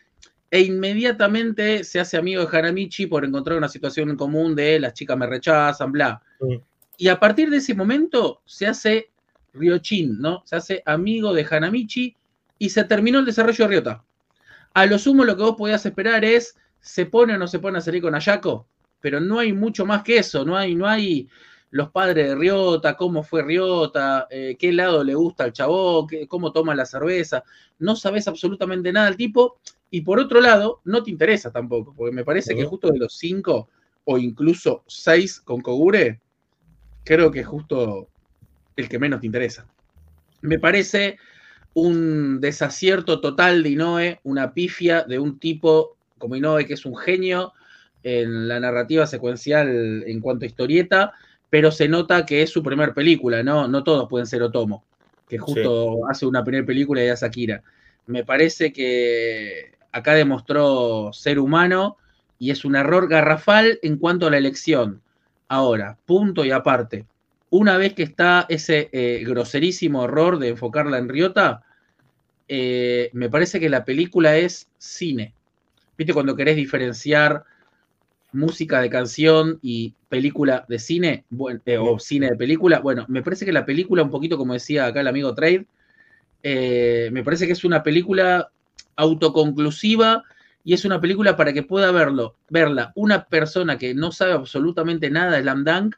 e 0.51 0.61
inmediatamente 0.61 1.85
se 1.85 2.01
hace 2.01 2.17
amigo 2.17 2.45
de 2.45 2.59
Hanamichi 2.59 3.07
por 3.07 3.25
encontrar 3.25 3.59
una 3.59 3.69
situación 3.69 4.11
en 4.11 4.17
común 4.17 4.55
de 4.55 4.81
las 4.81 4.95
chicas 4.95 5.17
me 5.17 5.27
rechazan, 5.27 5.93
bla. 5.93 6.23
Sí. 6.41 6.61
Y 6.97 7.09
a 7.09 7.21
partir 7.21 7.51
de 7.51 7.59
ese 7.59 7.75
momento 7.75 8.41
se 8.47 8.67
hace 8.67 9.11
Ryochin, 9.55 10.21
¿no? 10.21 10.43
Se 10.45 10.57
hace 10.57 10.83
amigo 10.87 11.33
de 11.33 11.47
Hanamichi 11.49 12.15
y 12.59 12.71
se 12.71 12.85
terminó 12.85 13.19
el 13.21 13.25
desarrollo 13.27 13.65
de 13.65 13.69
Ryota. 13.71 14.05
A 14.75 14.87
lo 14.87 14.99
sumo 14.99 15.25
lo 15.25 15.37
que 15.37 15.43
vos 15.43 15.57
podías 15.57 15.85
esperar 15.87 16.25
es, 16.25 16.57
¿se 16.81 17.07
pone 17.07 17.35
o 17.35 17.39
no 17.39 17.49
se 17.49 17.59
pone 17.59 17.79
a 17.79 17.81
salir 17.81 18.03
con 18.03 18.15
Ayako? 18.15 18.67
Pero 19.01 19.21
no 19.21 19.39
hay 19.39 19.53
mucho 19.53 19.87
más 19.87 20.03
que 20.03 20.19
eso, 20.19 20.45
no 20.45 20.57
hay, 20.57 20.75
no 20.75 20.87
hay 20.87 21.29
los 21.71 21.91
padres 21.91 22.29
de 22.29 22.35
Ryota, 22.35 22.97
cómo 22.97 23.23
fue 23.23 23.43
Ryota, 23.43 24.27
eh, 24.31 24.57
qué 24.59 24.73
lado 24.73 25.05
le 25.05 25.15
gusta 25.15 25.45
al 25.45 25.53
chabón, 25.53 26.07
qué- 26.07 26.27
cómo 26.27 26.51
toma 26.53 26.75
la 26.75 26.87
cerveza. 26.87 27.45
No 27.79 27.95
sabes 27.95 28.27
absolutamente 28.27 28.93
nada 28.93 29.07
del 29.07 29.17
tipo 29.17 29.59
y 29.91 30.01
por 30.03 30.19
otro 30.19 30.41
lado, 30.41 30.81
no 30.85 31.03
te 31.03 31.11
interesa 31.11 31.51
tampoco, 31.51 31.95
porque 31.97 32.15
me 32.15 32.25
parece 32.25 32.55
que 32.55 32.65
justo 32.65 32.91
de 32.91 32.99
los 32.99 33.15
cinco 33.17 33.69
o 34.05 34.19
incluso 34.19 34.83
seis 34.87 35.41
con 35.41 35.61
Kogure, 35.61 36.21
creo 37.05 37.31
que 37.31 37.45
justo 37.45 38.09
el 38.79 38.89
que 38.89 38.99
menos 38.99 39.21
te 39.21 39.27
interesa. 39.27 39.67
Me 40.41 40.59
parece 40.59 41.19
un 41.75 42.41
desacierto 42.41 43.21
total 43.21 43.63
de 43.63 43.71
Inoue, 43.71 44.21
una 44.23 44.55
pifia 44.55 45.03
de 45.03 45.19
un 45.19 45.39
tipo 45.39 45.97
como 46.17 46.37
Inoue 46.37 46.65
que 46.67 46.75
es 46.75 46.87
un 46.87 46.97
genio 46.97 47.53
en 48.03 48.49
la 48.49 48.61
narrativa 48.61 49.07
secuencial 49.07 50.05
en 50.07 50.21
cuanto 50.21 50.45
a 50.45 50.49
historieta, 50.49 51.13
pero 51.51 51.71
se 51.71 51.89
nota 51.89 52.25
que 52.25 52.43
es 52.43 52.51
su 52.51 52.63
primer 52.63 52.95
película, 52.95 53.43
¿no? 53.43 53.69
No 53.69 53.83
todos 53.83 54.09
pueden 54.09 54.27
ser 54.27 54.43
Otomo, 54.43 54.85
que 55.29 55.39
justo 55.39 56.09
hace 56.09 56.27
una 56.27 56.45
primera 56.45 56.67
película 56.67 57.05
y 57.05 57.09
hace 57.09 57.27
Akira. 57.27 57.63
Me 58.07 58.25
parece 58.25 58.73
que 58.73 59.73
acá 59.91 60.15
demostró 60.15 61.13
ser 61.13 61.39
humano 61.39 61.97
y 62.39 62.51
es 62.51 62.65
un 62.65 62.77
error 62.77 63.09
garrafal 63.09 63.79
en 63.83 63.97
cuanto 63.99 64.27
a 64.27 64.31
la 64.31 64.39
elección. 64.39 65.03
Ahora, 65.49 65.99
punto 66.07 66.45
y 66.45 66.53
aparte, 66.53 67.07
una 67.51 67.77
vez 67.77 67.95
que 67.95 68.03
está 68.03 68.47
ese 68.49 68.89
eh, 68.93 69.25
groserísimo 69.27 70.05
error 70.05 70.39
de 70.39 70.49
enfocarla 70.49 70.99
en 70.99 71.09
Ryota, 71.09 71.63
eh, 72.49 73.11
me 73.13 73.29
parece 73.29 73.61
que 73.61 73.69
la 73.69 73.85
película 73.85 74.37
es 74.37 74.69
cine. 74.79 75.35
¿Viste 75.97 76.15
cuando 76.15 76.37
querés 76.37 76.57
diferenciar 76.57 77.45
música 78.33 78.81
de 78.81 78.91
canción 78.91 79.59
y 79.63 79.95
película 80.09 80.65
de 80.69 80.79
cine? 80.79 81.25
Bueno, 81.31 81.61
eh, 81.67 81.79
o 81.79 81.99
cine 81.99 82.31
de 82.31 82.37
película. 82.37 82.81
Bueno, 82.81 83.05
me 83.09 83.23
parece 83.23 83.45
que 83.45 83.53
la 83.53 83.67
película, 83.67 84.03
un 84.03 84.11
poquito 84.11 84.37
como 84.37 84.53
decía 84.53 84.87
acá 84.87 85.01
el 85.01 85.09
amigo 85.09 85.35
Trade, 85.35 85.67
me 86.43 87.23
parece 87.25 87.47
que 87.47 87.53
es 87.53 87.65
una 87.65 87.83
película 87.83 88.51
autoconclusiva 88.97 90.25
y 90.65 90.75
es 90.75 90.85
una 90.85 91.01
película 91.01 91.37
para 91.37 91.53
que 91.53 91.63
pueda 91.63 91.91
verlo, 91.93 92.37
verla 92.49 92.93
una 92.95 93.25
persona 93.25 93.79
que 93.79 93.95
no 93.95 94.13
sabe 94.13 94.33
absolutamente 94.33 95.11
nada 95.11 95.37
de 95.37 95.43
Slam 95.43 95.65
Dunk 95.65 95.97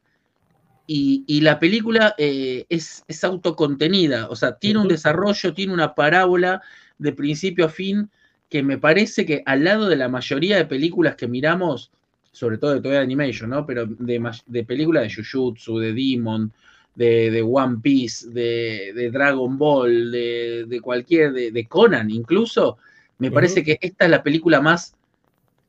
y, 0.92 1.22
y 1.28 1.42
la 1.42 1.60
película 1.60 2.16
eh, 2.18 2.66
es, 2.68 3.04
es, 3.06 3.22
autocontenida, 3.22 4.28
o 4.28 4.34
sea, 4.34 4.56
tiene 4.56 4.80
un 4.80 4.88
desarrollo, 4.88 5.54
tiene 5.54 5.72
una 5.72 5.94
parábola 5.94 6.62
de 6.98 7.12
principio 7.12 7.66
a 7.66 7.68
fin 7.68 8.10
que 8.48 8.64
me 8.64 8.76
parece 8.76 9.24
que 9.24 9.44
al 9.46 9.62
lado 9.62 9.88
de 9.88 9.94
la 9.94 10.08
mayoría 10.08 10.56
de 10.56 10.64
películas 10.64 11.14
que 11.14 11.28
miramos, 11.28 11.92
sobre 12.32 12.58
todo 12.58 12.74
de 12.74 12.80
Toy 12.80 12.96
Animation, 12.96 13.50
¿no? 13.50 13.64
Pero 13.66 13.86
de, 13.86 14.32
de 14.46 14.64
películas 14.64 15.04
de 15.04 15.14
Jujutsu, 15.14 15.78
de 15.78 15.92
Demon, 15.92 16.52
de, 16.96 17.30
de 17.30 17.42
One 17.42 17.76
Piece, 17.80 18.28
de, 18.28 18.92
de, 18.92 19.12
Dragon 19.12 19.56
Ball, 19.56 20.10
de, 20.10 20.64
de 20.66 20.80
cualquier, 20.80 21.32
de, 21.32 21.66
Conan 21.68 22.10
incluso, 22.10 22.78
me 23.18 23.28
uh 23.28 23.30
-huh. 23.30 23.34
parece 23.34 23.62
que 23.62 23.78
esta 23.80 24.06
es 24.06 24.10
la 24.10 24.24
película 24.24 24.60
más 24.60 24.96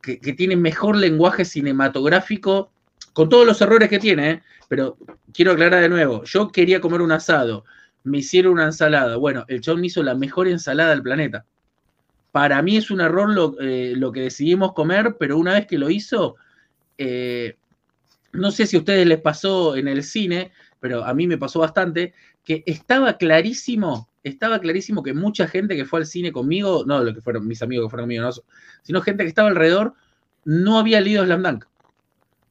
que, 0.02 0.18
que, 0.18 0.32
tiene 0.32 0.56
mejor 0.56 0.96
lenguaje 0.96 1.44
cinematográfico, 1.44 2.72
con 3.12 3.28
todos 3.28 3.46
los 3.46 3.60
errores 3.60 3.88
que 3.88 3.98
tiene, 3.98 4.30
¿eh? 4.30 4.42
pero 4.68 4.96
quiero 5.32 5.52
aclarar 5.52 5.82
de 5.82 5.88
nuevo, 5.88 6.24
yo 6.24 6.48
quería 6.48 6.80
comer 6.80 7.02
un 7.02 7.12
asado, 7.12 7.64
me 8.04 8.18
hicieron 8.18 8.54
una 8.54 8.66
ensalada, 8.66 9.16
bueno, 9.16 9.44
el 9.48 9.60
chabón 9.60 9.80
me 9.80 9.86
hizo 9.88 10.02
la 10.02 10.14
mejor 10.14 10.48
ensalada 10.48 10.90
del 10.90 11.02
planeta. 11.02 11.44
Para 12.32 12.62
mí 12.62 12.76
es 12.76 12.90
un 12.90 13.00
error 13.00 13.28
lo, 13.30 13.56
eh, 13.60 13.94
que 14.12 14.20
decidimos 14.20 14.72
comer, 14.72 15.16
pero 15.18 15.36
una 15.36 15.52
vez 15.52 15.66
que 15.66 15.78
lo 15.78 15.90
hizo, 15.90 16.36
eh, 16.96 17.56
no 18.32 18.50
sé 18.50 18.66
si 18.66 18.76
a 18.76 18.80
ustedes 18.80 19.06
les 19.06 19.20
pasó 19.20 19.76
en 19.76 19.88
el 19.88 20.02
cine, 20.02 20.52
pero 20.80 21.04
a 21.04 21.12
mí 21.14 21.26
me 21.26 21.38
pasó 21.38 21.60
bastante, 21.60 22.14
que 22.42 22.64
estaba 22.66 23.18
clarísimo, 23.18 24.08
estaba 24.24 24.58
clarísimo 24.58 25.02
que 25.02 25.12
mucha 25.12 25.46
gente 25.46 25.76
que 25.76 25.84
fue 25.84 26.00
al 26.00 26.06
cine 26.06 26.32
conmigo, 26.32 26.84
no 26.86 27.04
lo 27.04 27.14
que 27.14 27.20
fueron 27.20 27.46
mis 27.46 27.62
amigos 27.62 27.86
que 27.86 27.90
fueron 27.90 28.04
conmigo, 28.06 28.24
no, 28.24 28.32
sino 28.82 29.02
gente 29.02 29.22
que 29.22 29.28
estaba 29.28 29.48
alrededor, 29.48 29.94
no 30.44 30.78
había 30.78 31.00
leído 31.00 31.24
Slam 31.24 31.42
Dunk. 31.42 31.66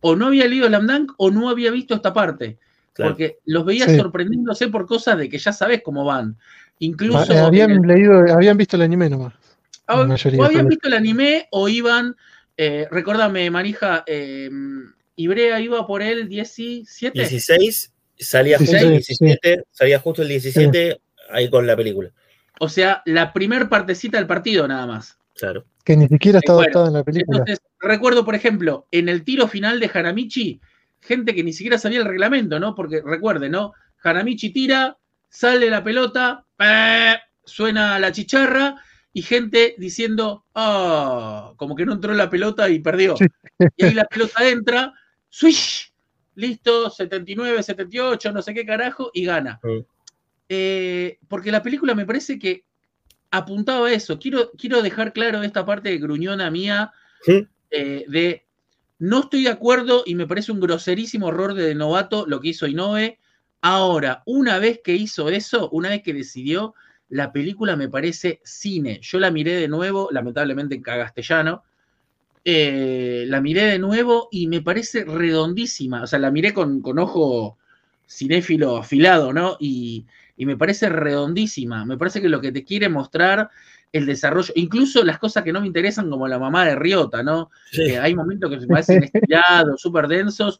O 0.01 0.15
no 0.15 0.27
había 0.27 0.47
leído 0.47 0.67
Slam 0.67 0.87
Dunk 0.87 1.13
o 1.17 1.31
no 1.31 1.49
había 1.49 1.71
visto 1.71 1.95
esta 1.95 2.13
parte. 2.13 2.57
Claro. 2.93 3.11
Porque 3.11 3.37
los 3.45 3.65
veía 3.65 3.85
sí. 3.85 3.97
sorprendiéndose 3.97 4.67
por 4.67 4.85
cosas 4.85 5.17
de 5.17 5.29
que 5.29 5.37
ya 5.37 5.53
sabes 5.53 5.81
cómo 5.83 6.03
van. 6.03 6.37
Incluso. 6.79 7.31
Eh, 7.31 7.37
habían 7.37 7.71
el, 7.71 7.81
leído, 7.81 8.33
habían 8.33 8.57
visto 8.57 8.75
el 8.75 8.81
anime 8.81 9.09
nomás. 9.09 9.33
O, 9.87 10.01
o 10.01 10.43
habían 10.43 10.67
visto 10.67 10.87
el 10.87 10.93
anime 10.93 11.47
o 11.51 11.69
iban. 11.69 12.15
Eh, 12.57 12.87
recordame, 12.91 13.49
Marija, 13.49 14.03
eh, 14.05 14.49
Ibrea 15.15 15.59
iba 15.59 15.85
por 15.87 16.01
el 16.01 16.27
17. 16.27 17.17
16, 17.17 17.93
salía 18.17 18.57
justo 18.57 18.77
el 18.77 18.91
17, 18.91 19.55
sí. 19.55 19.61
salía 19.71 19.99
justo 19.99 20.21
el 20.21 20.27
17 20.27 20.91
sí. 20.91 20.97
ahí 21.29 21.49
con 21.49 21.65
la 21.65 21.75
película. 21.75 22.11
O 22.59 22.69
sea, 22.69 23.01
la 23.05 23.33
primer 23.33 23.69
partecita 23.69 24.17
del 24.17 24.27
partido 24.27 24.67
nada 24.67 24.85
más. 24.85 25.17
Claro. 25.35 25.65
Que 25.83 25.97
ni 25.97 26.07
siquiera 26.07 26.39
está 26.39 26.53
bueno, 26.53 26.87
en 26.87 26.93
la 26.93 27.03
película. 27.03 27.39
Entonces, 27.39 27.61
recuerdo, 27.79 28.23
por 28.23 28.35
ejemplo, 28.35 28.87
en 28.91 29.09
el 29.09 29.23
tiro 29.23 29.47
final 29.47 29.79
de 29.79 29.89
Hanamichi, 29.93 30.61
gente 30.99 31.33
que 31.33 31.43
ni 31.43 31.53
siquiera 31.53 31.77
sabía 31.77 31.99
el 31.99 32.05
reglamento, 32.05 32.59
¿no? 32.59 32.75
Porque 32.75 33.01
recuerden, 33.03 33.51
¿no? 33.53 33.73
Hanamichi 34.03 34.51
tira, 34.51 34.97
sale 35.29 35.69
la 35.69 35.83
pelota, 35.83 36.45
¡pah! 36.55 37.19
suena 37.43 37.99
la 37.99 38.11
chicharra 38.11 38.75
y 39.13 39.21
gente 39.23 39.75
diciendo, 39.77 40.45
oh, 40.53 41.53
como 41.57 41.75
que 41.75 41.85
no 41.85 41.93
entró 41.93 42.13
la 42.13 42.29
pelota 42.29 42.69
y 42.69 42.79
perdió. 42.79 43.17
Sí. 43.17 43.25
Y 43.75 43.85
ahí 43.85 43.93
la 43.93 44.05
pelota 44.05 44.47
entra, 44.47 44.93
swish, 45.29 45.93
listo, 46.35 46.89
79, 46.89 47.61
78, 47.61 48.31
no 48.31 48.41
sé 48.41 48.53
qué 48.53 48.65
carajo, 48.65 49.11
y 49.13 49.25
gana. 49.25 49.59
Sí. 49.63 49.85
eh, 50.49 51.19
porque 51.27 51.51
la 51.51 51.61
película 51.61 51.93
me 51.93 52.05
parece 52.05 52.39
que 52.39 52.65
apuntaba 53.31 53.87
a 53.87 53.93
eso. 53.93 54.19
Quiero, 54.19 54.51
quiero 54.51 54.81
dejar 54.81 55.13
claro 55.13 55.41
esta 55.41 55.65
parte 55.65 55.89
de 55.89 55.97
gruñona 55.97 56.51
mía 56.51 56.91
eh, 57.71 58.05
de 58.07 58.45
no 58.99 59.21
estoy 59.21 59.43
de 59.43 59.49
acuerdo 59.49 60.03
y 60.05 60.13
me 60.13 60.27
parece 60.27 60.51
un 60.51 60.59
groserísimo 60.59 61.29
error 61.29 61.55
de 61.55 61.73
novato 61.73 62.25
lo 62.27 62.39
que 62.39 62.49
hizo 62.49 62.67
Inoue. 62.67 63.17
Ahora, 63.61 64.21
una 64.25 64.59
vez 64.59 64.81
que 64.83 64.93
hizo 64.93 65.29
eso, 65.29 65.69
una 65.71 65.89
vez 65.89 66.03
que 66.03 66.13
decidió, 66.13 66.75
la 67.09 67.31
película 67.31 67.75
me 67.75 67.89
parece 67.89 68.41
cine. 68.43 68.99
Yo 69.01 69.19
la 69.19 69.31
miré 69.31 69.55
de 69.55 69.67
nuevo, 69.67 70.09
lamentablemente 70.11 70.75
en 70.75 70.81
castellano. 70.81 71.63
Eh, 72.43 73.25
la 73.27 73.41
miré 73.41 73.65
de 73.65 73.79
nuevo 73.79 74.29
y 74.31 74.47
me 74.47 74.61
parece 74.61 75.03
redondísima. 75.05 76.03
O 76.03 76.07
sea, 76.07 76.19
la 76.19 76.31
miré 76.31 76.53
con, 76.53 76.81
con 76.81 76.99
ojo 76.99 77.57
cinéfilo 78.07 78.77
afilado, 78.77 79.33
¿no? 79.33 79.57
Y, 79.59 80.05
y 80.41 80.45
me 80.47 80.57
parece 80.57 80.89
redondísima. 80.89 81.85
Me 81.85 81.99
parece 81.99 82.19
que 82.19 82.27
lo 82.27 82.41
que 82.41 82.51
te 82.51 82.63
quiere 82.63 82.89
mostrar 82.89 83.51
el 83.91 84.07
desarrollo, 84.07 84.51
incluso 84.55 85.03
las 85.03 85.19
cosas 85.19 85.43
que 85.43 85.53
no 85.53 85.61
me 85.61 85.67
interesan, 85.67 86.09
como 86.09 86.27
la 86.27 86.39
mamá 86.39 86.65
de 86.65 86.73
Riota, 86.73 87.21
¿no? 87.21 87.51
hay 88.01 88.15
momentos 88.15 88.49
que 88.49 88.59
se 88.59 88.65
parecen 88.65 89.03
estirados, 89.13 89.79
súper 89.79 90.07
densos, 90.07 90.59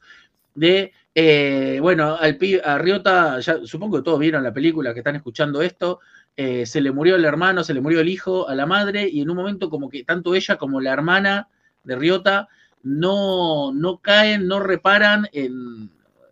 de, 0.53 0.93
eh, 1.15 1.79
bueno, 1.81 2.15
al, 2.15 2.37
a 2.63 2.77
Riota, 2.77 3.39
ya, 3.39 3.57
supongo 3.65 3.97
que 3.97 4.03
todos 4.03 4.19
vieron 4.19 4.43
la 4.43 4.53
película, 4.53 4.93
que 4.93 4.99
están 4.99 5.15
escuchando 5.15 5.63
esto, 5.63 5.99
eh, 6.37 6.67
se 6.67 6.79
le 6.79 6.91
murió 6.91 7.15
el 7.15 7.25
hermano, 7.25 7.63
se 7.63 7.73
le 7.73 7.81
murió 7.81 8.01
el 8.01 8.09
hijo 8.09 8.47
a 8.47 8.53
la 8.53 8.67
madre, 8.67 9.09
y 9.09 9.21
en 9.21 9.31
un 9.31 9.37
momento 9.37 9.71
como 9.71 9.89
que 9.89 10.03
tanto 10.03 10.35
ella 10.35 10.57
como 10.57 10.79
la 10.79 10.93
hermana 10.93 11.47
de 11.83 11.95
Riota 11.95 12.49
no, 12.83 13.73
no 13.73 13.97
caen, 13.97 14.47
no 14.47 14.59
reparan 14.59 15.27
en... 15.33 15.89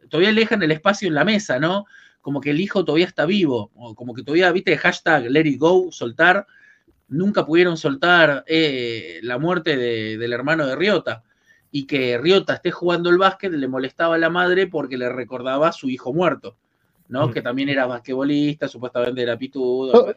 Todavía 0.07 0.33
le 0.33 0.41
dejan 0.41 0.61
el 0.61 0.71
espacio 0.71 1.07
en 1.07 1.15
la 1.15 1.25
mesa, 1.25 1.57
¿no? 1.57 1.87
Como 2.21 2.41
que 2.41 2.51
el 2.51 2.59
hijo 2.59 2.85
todavía 2.85 3.05
está 3.05 3.25
vivo, 3.25 3.71
o 3.75 3.95
como 3.95 4.13
que 4.13 4.23
todavía, 4.23 4.51
viste, 4.51 4.77
hashtag 4.77 5.29
let 5.29 5.47
it 5.47 5.59
go, 5.59 5.91
soltar, 5.91 6.45
nunca 7.07 7.45
pudieron 7.45 7.77
soltar 7.77 8.43
eh, 8.47 9.19
la 9.23 9.37
muerte 9.37 9.77
del 9.77 10.33
hermano 10.33 10.65
de 10.67 10.75
Riota. 10.75 11.23
Y 11.71 11.85
que 11.85 12.17
Riota 12.17 12.55
esté 12.55 12.71
jugando 12.71 13.09
el 13.09 13.17
básquet 13.17 13.51
le 13.51 13.67
molestaba 13.67 14.15
a 14.15 14.17
la 14.17 14.29
madre 14.29 14.67
porque 14.67 14.97
le 14.97 15.09
recordaba 15.09 15.67
a 15.67 15.71
su 15.71 15.89
hijo 15.89 16.13
muerto. 16.13 16.57
¿No? 17.09 17.31
Que 17.31 17.41
también 17.41 17.69
era 17.69 17.87
basquetbolista, 17.87 18.67
supuestamente 18.67 19.21
era 19.21 19.37
pitudo. 19.37 20.13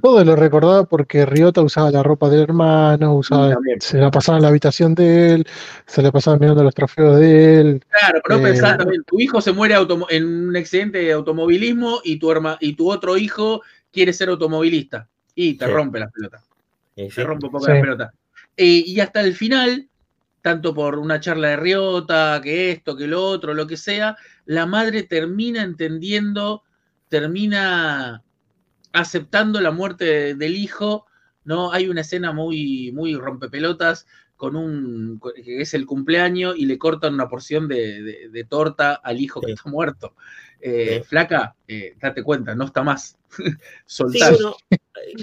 Todo, 0.00 0.24
lo 0.24 0.36
recordaba 0.36 0.84
porque 0.84 1.26
Riota 1.26 1.60
usaba 1.62 1.90
la 1.90 2.02
ropa 2.02 2.30
del 2.30 2.42
hermano, 2.42 3.16
usaba, 3.16 3.56
se 3.80 3.98
la 3.98 4.10
pasaba 4.10 4.38
en 4.38 4.42
la 4.42 4.48
habitación 4.48 4.94
de 4.94 5.34
él, 5.34 5.46
se 5.84 6.00
le 6.00 6.12
pasaba 6.12 6.38
mirando 6.38 6.62
los 6.62 6.74
trofeos 6.74 7.18
de 7.18 7.60
él. 7.60 7.84
Claro, 7.88 8.20
pero 8.24 8.46
eh, 8.46 8.60
también, 8.60 9.02
tu 9.04 9.20
hijo 9.20 9.40
se 9.40 9.52
muere 9.52 9.74
en 10.10 10.24
un 10.24 10.56
accidente 10.56 10.98
de 10.98 11.12
automovilismo 11.12 12.00
y 12.04 12.18
tu, 12.18 12.32
y 12.60 12.72
tu 12.74 12.90
otro 12.90 13.16
hijo 13.16 13.62
quiere 13.92 14.12
ser 14.12 14.28
automovilista 14.28 15.08
y 15.34 15.54
te 15.54 15.66
rompe 15.66 15.98
la 15.98 16.08
pelota. 16.08 16.42
te 16.94 17.24
rompe 17.24 17.46
un 17.46 17.52
poco 17.52 17.66
la 17.66 17.80
pelota. 17.80 18.12
Eh, 18.56 18.82
y 18.86 19.00
hasta 19.00 19.20
el 19.20 19.34
final, 19.34 19.88
tanto 20.42 20.74
por 20.74 20.98
una 20.98 21.20
charla 21.20 21.48
de 21.48 21.56
Riota, 21.56 22.40
que 22.42 22.70
esto, 22.70 22.96
que 22.96 23.06
lo 23.06 23.24
otro, 23.24 23.54
lo 23.54 23.66
que 23.66 23.76
sea, 23.76 24.16
la 24.44 24.66
madre 24.66 25.02
termina 25.02 25.62
entendiendo, 25.62 26.62
termina 27.08 28.22
aceptando 28.92 29.60
la 29.60 29.70
muerte 29.70 30.34
del 30.34 30.56
hijo, 30.56 31.06
¿no? 31.44 31.72
Hay 31.72 31.88
una 31.88 32.02
escena 32.02 32.32
muy, 32.32 32.92
muy 32.92 33.14
rompepelotas 33.14 34.06
con 34.36 34.54
un, 34.54 35.20
que 35.34 35.60
es 35.60 35.74
el 35.74 35.84
cumpleaños 35.84 36.56
y 36.56 36.66
le 36.66 36.78
cortan 36.78 37.14
una 37.14 37.28
porción 37.28 37.66
de, 37.66 38.46
torta 38.48 38.94
al 38.94 39.20
hijo 39.20 39.40
que 39.40 39.52
está 39.52 39.68
muerto. 39.68 40.14
Eh, 40.60 41.02
flaca, 41.04 41.56
eh, 41.66 41.94
date 42.00 42.22
cuenta, 42.22 42.54
no 42.54 42.64
está 42.64 42.82
más. 42.82 43.18
Soltar. 43.86 44.36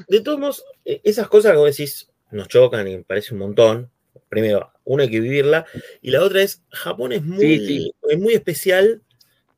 de 0.07 0.21
todos 0.21 0.39
modos, 0.39 0.65
eh, 0.83 1.01
esas 1.03 1.27
cosas 1.27 1.55
vos 1.55 1.75
decís 1.75 2.09
nos 2.31 2.47
chocan 2.47 2.87
y 2.87 2.97
me 2.97 3.03
parece 3.03 3.33
un 3.33 3.39
montón. 3.39 3.89
Primero, 4.29 4.71
una 4.85 5.03
hay 5.03 5.09
que 5.09 5.19
vivirla. 5.19 5.65
Y 6.01 6.11
la 6.11 6.23
otra 6.23 6.41
es, 6.41 6.63
Japón 6.69 7.11
es 7.11 7.23
muy, 7.23 7.91
Es 8.09 8.19
muy 8.19 8.33
especial 8.33 9.01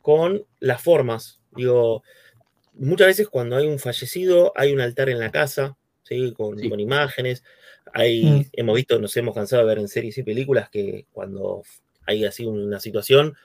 con 0.02 0.46
las 0.60 0.82
formas. 0.82 1.40
Digo, 1.56 2.04
muchas 2.74 3.08
veces 3.08 3.28
cuando 3.28 3.58
hay 3.58 3.68
un 3.68 3.80
fallecido, 3.80 4.54
hay 4.56 4.74
un 4.74 4.82
altar 4.82 5.10
en 5.10 5.20
la 5.20 5.32
casa, 5.32 5.78
¿sí? 6.04 6.34
Con, 6.34 6.60
imágenes. 6.80 7.44
Hay, 7.94 8.24
mm. 8.24 8.46
Hemos 8.54 8.76
visto, 8.76 9.00
nos 9.00 9.16
hemos 9.18 9.36
cansado 9.36 9.62
de 9.62 9.68
ver 9.68 9.80
en 9.80 9.88
series 9.88 10.18
y 10.18 10.24
películas 10.24 10.70
que 10.70 11.06
cuando 11.12 11.64
hay 12.06 12.26
así 12.26 12.46
una 12.46 12.80
situación, 12.80 13.36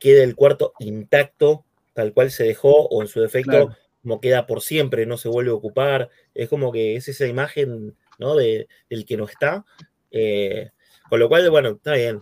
queda 0.00 0.24
el 0.24 0.34
cuarto 0.34 0.72
intacto, 0.80 1.64
tal 1.94 2.12
cual 2.12 2.30
se 2.30 2.44
dejó, 2.44 2.86
o 2.88 3.00
en 3.00 3.08
su 3.08 3.20
defecto, 3.20 3.76
como 4.02 4.20
queda 4.20 4.46
por 4.46 4.60
siempre, 4.60 5.06
no 5.06 5.16
se 5.16 5.28
vuelve 5.28 5.50
a 5.50 5.54
ocupar. 5.54 6.10
Es 6.34 6.48
como 6.48 6.72
que 6.72 6.96
es 6.96 7.08
esa 7.08 7.26
imagen 7.26 7.96
¿no? 8.18 8.34
De, 8.34 8.68
del 8.88 9.04
que 9.04 9.16
no 9.16 9.24
está. 9.24 9.64
Eh, 10.10 10.70
con 11.08 11.20
lo 11.20 11.28
cual, 11.28 11.48
bueno, 11.50 11.70
está 11.70 11.94
bien. 11.94 12.20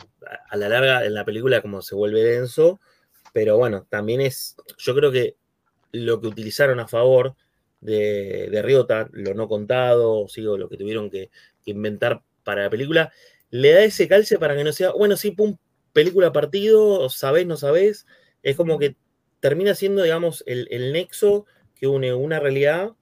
A 0.49 0.57
la 0.57 0.69
larga, 0.69 1.05
en 1.05 1.15
la 1.15 1.25
película, 1.25 1.61
como 1.63 1.83
se 1.83 1.95
vuelve 1.95 2.23
denso, 2.23 2.81
pero 3.33 3.57
bueno, 3.57 3.87
también 3.91 4.21
es, 4.21 4.57
yo 4.79 4.95
creo 4.95 5.11
que 5.11 5.37
lo 5.93 6.21
que 6.21 6.29
utilizaron 6.29 6.81
a 6.81 6.89
favor 6.89 7.35
de, 7.81 8.49
de 8.51 8.63
Riota, 8.63 9.09
lo 9.13 9.35
no 9.35 9.49
contado, 9.49 10.27
sigo 10.29 10.57
lo 10.57 10.69
que 10.69 10.77
tuvieron 10.77 11.11
que, 11.11 11.31
inventar 11.67 12.23
para 12.43 12.65
la 12.65 12.71
película, 12.71 13.13
le 13.51 13.73
da 13.73 13.83
ese 13.85 14.07
calce 14.07 14.39
para 14.39 14.55
que 14.55 14.65
no 14.65 14.73
sea, 14.73 14.93
bueno, 14.93 15.17
sí, 15.17 15.31
pum, 15.31 15.57
película 15.93 16.33
partido, 16.33 17.09
sabés, 17.09 17.47
no 17.47 17.57
sabés, 17.57 18.07
es 18.43 18.57
como 18.57 18.79
que 18.79 18.97
termina 19.41 19.75
siendo, 19.75 20.03
digamos, 20.03 20.45
el, 20.47 20.93
nexo 20.93 21.47
que 21.75 21.87
une 21.87 22.13
una 22.13 22.41
realidad 22.41 22.93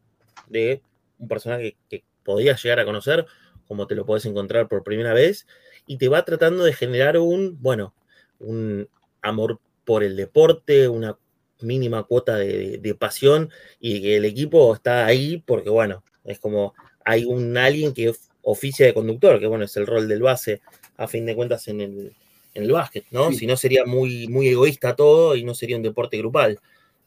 de 0.49 0.83
un 1.18 1.29
personaje 1.29 1.77
que, 1.88 2.05
podías 2.25 2.62
llegar 2.62 2.79
a 2.79 2.85
conocer, 2.85 3.27
como 3.66 3.88
te 3.88 3.97
lo 3.97 4.07
puedes 4.07 4.25
encontrar 4.27 4.68
por 4.68 4.85
primera 4.85 5.12
vez, 5.12 5.47
y 5.87 5.97
te 5.97 6.09
va 6.09 6.25
tratando 6.25 6.64
de 6.64 6.73
generar 6.73 7.18
un, 7.18 7.59
bueno, 7.61 7.95
un 8.38 8.88
amor 9.21 9.59
por 9.85 10.03
el 10.03 10.16
deporte, 10.16 10.88
una 10.88 11.16
mínima 11.61 12.03
cuota 12.05 12.37
de, 12.37 12.97
pasión 12.99 13.51
y 13.81 14.03
que 14.03 14.16
el 14.16 14.25
equipo 14.25 14.75
está 14.75 15.07
ahí 15.07 15.42
porque, 15.45 15.71
bueno, 15.71 16.03
es 16.25 16.38
como 16.38 16.75
hay 17.05 17.25
un 17.25 17.57
alguien 17.57 17.92
que 17.92 18.12
oficia 18.42 18.87
de 18.87 18.95
conductor, 18.95 19.38
que 19.40 19.47
bueno, 19.47 19.64
es 19.64 19.77
el 19.77 19.87
rol 19.87 20.09
del 20.09 20.23
base 20.23 20.61
a 20.97 21.09
fin 21.09 21.27
de 21.27 21.35
cuentas 21.35 21.68
en 21.68 21.81
el, 21.81 22.12
en 22.55 22.62
el 22.62 22.73
básquet, 22.73 23.05
¿no? 23.11 23.33
Si 23.33 23.47
no 23.47 23.57
sería 23.57 23.85
muy, 23.85 24.29
muy 24.29 24.49
egoísta 24.49 24.95
todo 24.95 25.37
y 25.37 25.45
no 25.45 25.55
sería 25.55 25.77
un 25.77 25.83
deporte 25.83 26.18
grupal. 26.18 26.59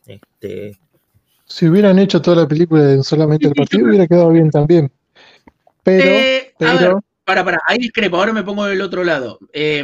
Este... 0.07 0.77
Si 1.45 1.67
hubieran 1.67 1.99
hecho 1.99 2.21
toda 2.21 2.43
la 2.43 2.47
película 2.47 2.91
en 2.91 3.03
solamente 3.03 3.47
el 3.47 3.53
partido, 3.53 3.87
hubiera 3.87 4.07
quedado 4.07 4.31
bien 4.31 4.49
también. 4.49 4.91
Pero, 5.83 6.09
eh, 6.09 6.53
pero... 6.57 7.01
para, 7.25 7.43
para, 7.43 7.59
ahí 7.67 7.77
discrepo, 7.77 8.17
ahora 8.17 8.33
me 8.33 8.43
pongo 8.43 8.65
del 8.65 8.81
otro 8.81 9.03
lado. 9.03 9.39
Eh, 9.51 9.83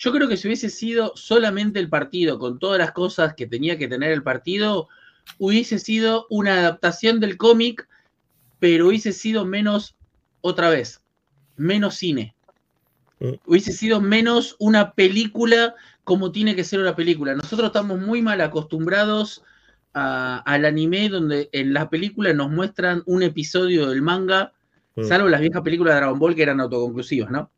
yo 0.00 0.12
creo 0.12 0.28
que 0.28 0.38
si 0.38 0.48
hubiese 0.48 0.70
sido 0.70 1.12
solamente 1.14 1.78
el 1.78 1.90
partido, 1.90 2.38
con 2.38 2.58
todas 2.58 2.78
las 2.78 2.92
cosas 2.92 3.34
que 3.34 3.46
tenía 3.46 3.76
que 3.76 3.86
tener 3.86 4.12
el 4.12 4.22
partido, 4.22 4.88
hubiese 5.38 5.78
sido 5.78 6.26
una 6.30 6.54
adaptación 6.54 7.20
del 7.20 7.36
cómic, 7.36 7.86
pero 8.58 8.88
hubiese 8.88 9.12
sido 9.12 9.44
menos, 9.44 9.96
otra 10.40 10.70
vez, 10.70 11.02
menos 11.56 11.96
cine. 11.96 12.34
Mm. 13.18 13.34
Hubiese 13.44 13.72
sido 13.74 14.00
menos 14.00 14.56
una 14.58 14.94
película 14.94 15.74
como 16.04 16.32
tiene 16.32 16.56
que 16.56 16.64
ser 16.64 16.80
una 16.80 16.96
película. 16.96 17.34
Nosotros 17.34 17.66
estamos 17.66 18.00
muy 18.00 18.22
mal 18.22 18.40
acostumbrados 18.40 19.44
al 19.92 20.64
anime 20.64 21.08
donde 21.08 21.50
en 21.52 21.74
la 21.74 21.90
película 21.90 22.32
nos 22.32 22.50
muestran 22.50 23.02
un 23.06 23.22
episodio 23.22 23.88
del 23.90 24.02
manga, 24.02 24.52
mm. 25.00 25.04
salvo 25.04 25.28
las 25.28 25.40
viejas 25.40 25.62
películas 25.62 25.94
de 25.94 26.00
Dragon 26.00 26.18
Ball 26.18 26.34
que 26.34 26.42
eran 26.42 26.60
autoconclusivas, 26.60 27.30
¿no? 27.30 27.50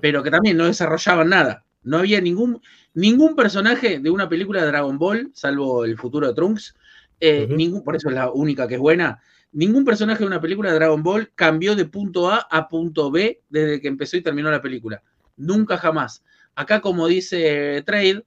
Pero 0.00 0.22
que 0.22 0.30
también 0.30 0.56
no 0.56 0.66
desarrollaban 0.66 1.28
nada. 1.28 1.64
No 1.84 1.98
había 1.98 2.20
ningún, 2.20 2.60
ningún 2.94 3.36
personaje 3.36 4.00
de 4.00 4.10
una 4.10 4.28
película 4.28 4.60
de 4.60 4.66
Dragon 4.66 4.98
Ball, 4.98 5.30
salvo 5.32 5.84
el 5.84 5.96
futuro 5.96 6.26
de 6.26 6.34
Trunks, 6.34 6.74
eh, 7.20 7.46
ningún, 7.48 7.84
por 7.84 7.94
eso 7.94 8.08
es 8.08 8.14
la 8.16 8.30
única 8.32 8.66
que 8.66 8.74
es 8.74 8.80
buena. 8.80 9.20
Ningún 9.52 9.84
personaje 9.84 10.20
de 10.20 10.26
una 10.26 10.40
película 10.40 10.70
de 10.70 10.76
Dragon 10.76 11.02
Ball 11.02 11.30
cambió 11.34 11.76
de 11.76 11.84
punto 11.84 12.28
A 12.28 12.46
a 12.50 12.68
punto 12.68 13.10
B 13.10 13.42
desde 13.48 13.80
que 13.80 13.88
empezó 13.88 14.16
y 14.16 14.22
terminó 14.22 14.50
la 14.50 14.60
película. 14.60 15.02
Nunca 15.36 15.78
jamás. 15.78 16.24
Acá, 16.56 16.80
como 16.80 17.06
dice 17.06 17.82
Trade, 17.86 18.24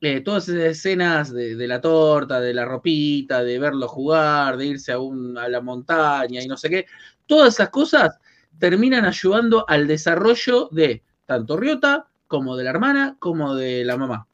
eh, 0.00 0.20
todas 0.20 0.48
esas 0.48 0.62
escenas 0.64 1.32
de, 1.32 1.54
la 1.68 1.80
torta, 1.80 2.40
de 2.40 2.52
la 2.52 2.64
ropita, 2.64 3.44
de 3.44 3.58
verlo 3.58 3.86
jugar, 3.86 4.56
de 4.56 4.66
irse 4.66 4.90
a, 4.90 4.96
a 4.96 5.48
la 5.48 5.60
montaña 5.60 6.42
y 6.42 6.48
no 6.48 6.56
sé 6.56 6.70
qué, 6.70 6.86
todas 7.26 7.54
esas 7.54 7.70
cosas 7.70 8.18
terminan 8.58 9.04
ayudando 9.04 9.64
al 9.68 9.86
desarrollo 9.86 10.68
de 10.70 11.02
tanto 11.26 11.56
Ryota 11.56 12.06
como 12.26 12.56
de 12.56 12.64
la 12.64 12.70
hermana, 12.70 13.16
como 13.18 13.54
de 13.54 13.84
la 13.84 13.96
mamá. 13.96 14.26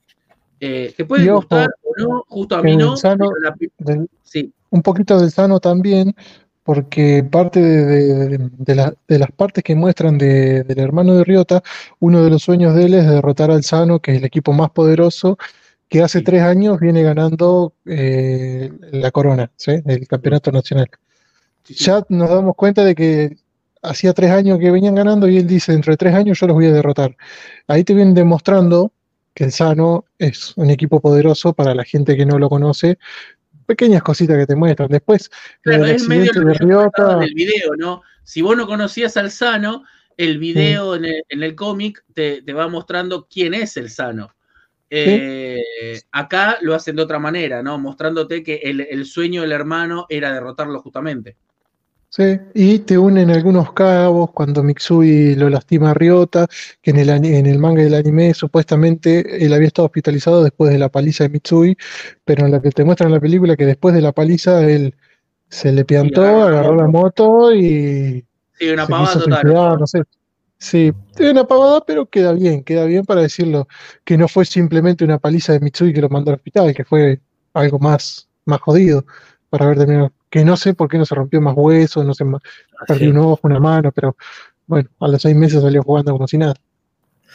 Eh, 0.60 0.92
que 0.96 1.04
puede 1.04 1.30
gustar 1.30 1.70
o 1.82 1.92
no, 2.02 2.24
justo 2.28 2.56
a 2.56 2.62
mí 2.62 2.76
no. 2.76 2.94
Un 4.70 4.82
poquito 4.82 5.18
del 5.18 5.30
sano 5.30 5.60
también, 5.60 6.14
porque 6.68 7.24
parte 7.24 7.60
de, 7.60 8.38
las 9.06 9.32
partes 9.32 9.64
que 9.64 9.74
muestran 9.74 10.18
del 10.18 10.78
hermano 10.78 11.14
de 11.14 11.24
Riota, 11.24 11.62
uno 12.00 12.22
de 12.22 12.30
los 12.30 12.42
sueños 12.42 12.74
de 12.74 12.84
él 12.84 12.94
es 12.94 13.08
derrotar 13.08 13.50
al 13.50 13.64
Sano, 13.64 14.00
que 14.00 14.12
es 14.12 14.18
el 14.18 14.24
equipo 14.26 14.52
más 14.52 14.68
poderoso, 14.70 15.38
que 15.88 16.02
hace 16.02 16.18
Sí. 16.18 16.24
tres 16.26 16.42
años 16.42 16.78
viene 16.78 17.02
ganando 17.02 17.72
eh, 17.86 18.70
la 18.92 19.10
corona, 19.10 19.50
¿sí? 19.56 19.80
El 19.86 20.06
campeonato 20.06 20.52
nacional. 20.52 20.90
Sí, 21.68 21.74
sí. 21.74 21.84
Ya 21.84 22.02
nos 22.08 22.30
damos 22.30 22.56
cuenta 22.56 22.82
de 22.82 22.94
que 22.94 23.36
hacía 23.82 24.14
tres 24.14 24.30
años 24.30 24.58
que 24.58 24.70
venían 24.70 24.94
ganando 24.94 25.28
y 25.28 25.36
él 25.36 25.46
dice, 25.46 25.72
dentro 25.72 25.92
de 25.92 25.98
tres 25.98 26.14
años 26.14 26.40
yo 26.40 26.46
los 26.46 26.54
voy 26.54 26.64
a 26.64 26.72
derrotar. 26.72 27.14
Ahí 27.66 27.84
te 27.84 27.92
vienen 27.92 28.14
demostrando 28.14 28.90
que 29.34 29.44
el 29.44 29.52
Sano 29.52 30.06
es 30.18 30.54
un 30.56 30.70
equipo 30.70 31.00
poderoso 31.00 31.52
para 31.52 31.74
la 31.74 31.84
gente 31.84 32.16
que 32.16 32.24
no 32.24 32.38
lo 32.38 32.48
conoce. 32.48 32.98
Pequeñas 33.66 34.02
cositas 34.02 34.38
que 34.38 34.46
te 34.46 34.56
muestran. 34.56 34.88
Después, 34.88 35.30
Claro, 35.60 35.84
el 35.84 35.90
es 35.90 36.08
medio 36.08 36.32
de 36.32 36.54
Ryota, 36.54 37.18
del 37.18 37.34
video, 37.34 37.76
¿no? 37.76 38.00
Si 38.24 38.40
vos 38.40 38.56
no 38.56 38.66
conocías 38.66 39.18
al 39.18 39.30
Sano, 39.30 39.84
el 40.16 40.38
video 40.38 40.96
en 40.96 41.04
el, 41.04 41.22
en 41.28 41.42
el 41.42 41.54
cómic 41.54 42.02
te, 42.14 42.40
te 42.40 42.52
va 42.54 42.66
mostrando 42.68 43.28
quién 43.30 43.52
es 43.52 43.76
el 43.76 43.90
Sano. 43.90 44.30
Eh, 44.90 46.00
acá 46.12 46.56
lo 46.62 46.74
hacen 46.74 46.96
de 46.96 47.02
otra 47.02 47.18
manera, 47.18 47.62
¿no? 47.62 47.78
Mostrándote 47.78 48.42
que 48.42 48.56
el, 48.56 48.80
el 48.80 49.04
sueño 49.04 49.42
del 49.42 49.52
hermano 49.52 50.06
era 50.08 50.32
derrotarlo 50.32 50.80
justamente. 50.80 51.36
Sí, 52.10 52.22
y 52.54 52.78
te 52.80 52.96
unen 52.96 53.30
algunos 53.30 53.72
cabos 53.72 54.30
cuando 54.32 54.62
Mitsui 54.62 55.34
lo 55.36 55.50
lastima 55.50 55.90
a 55.90 55.94
Ryota, 55.94 56.46
que 56.80 56.90
en 56.90 56.96
el, 56.98 57.10
en 57.10 57.46
el 57.46 57.58
manga 57.58 57.82
del 57.82 57.94
anime 57.94 58.32
supuestamente 58.32 59.44
él 59.44 59.52
había 59.52 59.66
estado 59.68 59.86
hospitalizado 59.86 60.42
después 60.42 60.72
de 60.72 60.78
la 60.78 60.88
paliza 60.88 61.24
de 61.24 61.30
Mitsui, 61.30 61.76
pero 62.24 62.46
en 62.46 62.52
la 62.52 62.62
que 62.62 62.70
te 62.70 62.82
muestran 62.84 63.08
en 63.10 63.14
la 63.16 63.20
película 63.20 63.56
que 63.56 63.66
después 63.66 63.94
de 63.94 64.00
la 64.00 64.12
paliza 64.12 64.64
él 64.64 64.94
se 65.50 65.72
le 65.72 65.84
piantó, 65.84 66.22
agarró 66.22 66.50
la 66.50 66.58
agarró 66.60 66.76
la 66.76 66.88
moto 66.88 67.54
y 67.54 68.24
Sí, 68.58 68.68
una 68.70 68.86
se 68.86 68.90
pavada 68.92 69.12
total. 69.14 69.40
suicidar, 69.42 69.80
no 69.80 69.86
sé. 69.86 70.02
Sí, 70.58 70.92
es 71.18 71.30
una 71.30 71.46
pavada, 71.46 71.84
pero 71.86 72.06
queda 72.06 72.32
bien, 72.32 72.64
queda 72.64 72.84
bien 72.86 73.04
para 73.04 73.22
decirlo, 73.22 73.68
que 74.04 74.18
no 74.18 74.28
fue 74.28 74.44
simplemente 74.44 75.04
una 75.04 75.18
paliza 75.18 75.52
de 75.52 75.60
Mitsui 75.60 75.92
que 75.92 76.00
lo 76.00 76.08
mandó 76.08 76.30
al 76.32 76.36
hospital, 76.36 76.74
que 76.74 76.84
fue 76.84 77.20
algo 77.54 77.78
más, 77.78 78.28
más 78.46 78.60
jodido 78.60 79.04
para 79.50 79.66
haber 79.66 79.78
terminado. 79.78 80.12
Que 80.30 80.44
no 80.44 80.56
sé 80.56 80.74
por 80.74 80.88
qué 80.88 80.98
no 80.98 81.04
se 81.04 81.14
rompió 81.14 81.40
más 81.40 81.54
huesos, 81.56 82.04
no 82.04 82.14
sé, 82.14 82.24
perdió 82.86 83.10
un 83.10 83.18
ojo, 83.18 83.40
una 83.44 83.58
mano, 83.58 83.92
pero 83.92 84.16
bueno, 84.66 84.90
a 85.00 85.08
los 85.08 85.22
seis 85.22 85.34
meses 85.34 85.62
salió 85.62 85.82
jugando 85.82 86.12
como 86.12 86.28
si 86.28 86.38
nada. 86.38 86.54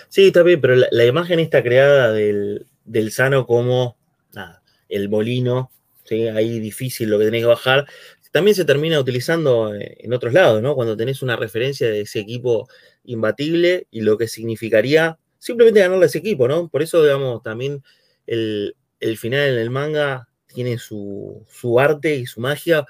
Sí, 0.10 0.27
está 0.27 0.43
bien, 0.43 0.62
pero 0.62 0.75
la, 0.75 0.88
la 0.91 1.06
imagen 1.06 1.39
está 1.39 1.63
creada 1.63 2.12
del, 2.12 2.67
del 2.86 3.12
Sano 3.12 3.45
como 3.47 3.97
nada, 4.34 4.62
el 4.89 5.10
molino, 5.10 5.71
¿sí? 6.03 6.27
ahí 6.27 6.60
difícil 6.60 7.10
lo 7.10 7.19
que 7.19 7.25
tenés 7.25 7.41
que 7.41 7.47
bajar. 7.47 7.88
También 8.32 8.56
se 8.56 8.65
termina 8.65 8.99
utilizando 8.99 9.75
eh, 9.75 9.97
en 9.99 10.12
otros 10.12 10.34
lados, 10.34 10.62
¿no? 10.62 10.73
Cuando 10.73 10.97
tenés 10.97 11.21
una 11.21 11.36
referencia 11.36 11.88
de 11.88 12.01
ese 12.01 12.19
equipo 12.19 12.67
imbatible 13.03 13.88
y 13.91 14.01
lo 14.01 14.17
que 14.17 14.27
significaría 14.27 15.19
simplemente 15.38 15.82
ganarle 15.82 16.06
a 16.06 16.08
ese 16.08 16.17
equipo, 16.17 16.47
¿no? 16.47 16.67
Por 16.67 16.82
eso, 16.82 17.03
digamos, 17.03 17.43
también 17.43 17.84
el, 18.25 18.75
el 18.99 19.17
final 19.17 19.49
en 19.49 19.60
el 19.60 19.69
manga 19.69 20.29
tiene 20.54 20.78
su, 20.78 21.46
su 21.50 21.80
arte 21.80 22.16
y 22.16 22.26
su 22.26 22.39
magia 22.39 22.86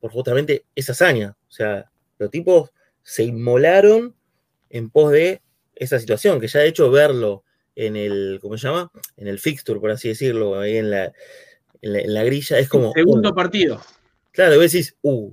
por 0.00 0.10
justamente 0.10 0.64
esa 0.74 0.92
hazaña. 0.92 1.36
O 1.48 1.52
sea, 1.52 1.90
los 2.18 2.30
tipos 2.30 2.70
se 3.02 3.24
inmolaron 3.24 4.14
en 4.70 4.90
pos 4.90 5.12
de 5.12 5.42
esa 5.74 5.98
situación, 5.98 6.40
que 6.40 6.48
ya 6.48 6.60
de 6.60 6.68
hecho 6.68 6.90
verlo 6.90 7.44
en 7.74 7.96
el, 7.96 8.38
¿cómo 8.40 8.56
se 8.58 8.68
llama? 8.68 8.90
En 9.16 9.28
el 9.28 9.38
fixture, 9.38 9.80
por 9.80 9.90
así 9.90 10.08
decirlo, 10.08 10.58
ahí 10.58 10.76
en 10.76 10.90
la, 10.90 11.12
en 11.80 11.92
la, 11.92 11.98
en 12.00 12.14
la 12.14 12.24
grilla, 12.24 12.58
es 12.58 12.68
como... 12.68 12.92
Segundo 12.92 13.30
uh, 13.30 13.34
partido. 13.34 13.80
claro, 14.30 14.56
vos 14.56 14.70
decís, 14.70 14.96
uh, 15.02 15.32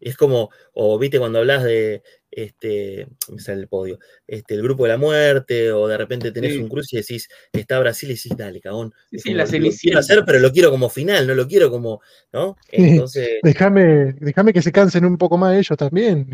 es 0.00 0.16
como, 0.16 0.50
o 0.72 0.98
viste 0.98 1.18
cuando 1.18 1.38
hablas 1.38 1.64
de, 1.64 2.02
este, 2.36 3.06
me 3.30 3.40
sale 3.40 3.62
el 3.62 3.68
podio, 3.68 3.98
este, 4.26 4.54
el 4.54 4.62
grupo 4.62 4.84
de 4.84 4.90
la 4.90 4.96
muerte, 4.98 5.72
o 5.72 5.86
de 5.88 5.96
repente 5.96 6.32
tenés 6.32 6.52
Sí. 6.54 6.58
un 6.58 6.68
cruce 6.68 6.96
y 6.96 7.00
decís, 7.00 7.28
está 7.52 7.78
Brasil 7.78 8.10
y 8.10 8.14
decís, 8.14 8.36
dale, 8.36 8.60
cagón. 8.60 8.92
Sí, 9.10 9.16
Es 9.16 9.22
sí, 9.22 9.28
como, 9.30 9.38
la 9.38 9.44
lo 9.44 9.70
quiero 9.80 9.98
hacer, 9.98 10.22
pero 10.26 10.38
lo 10.38 10.52
quiero 10.52 10.70
como 10.70 10.88
final, 10.90 11.26
no 11.26 11.34
lo 11.34 11.46
quiero 11.46 11.70
como, 11.70 12.00
¿no? 12.32 12.56
Entonces, 12.72 13.40
Déjame, 13.42 14.12
déjame 14.20 14.52
que 14.52 14.62
se 14.62 14.72
cansen 14.72 15.04
un 15.04 15.18
poco 15.18 15.36
más 15.38 15.56
ellos 15.56 15.76
también. 15.76 16.28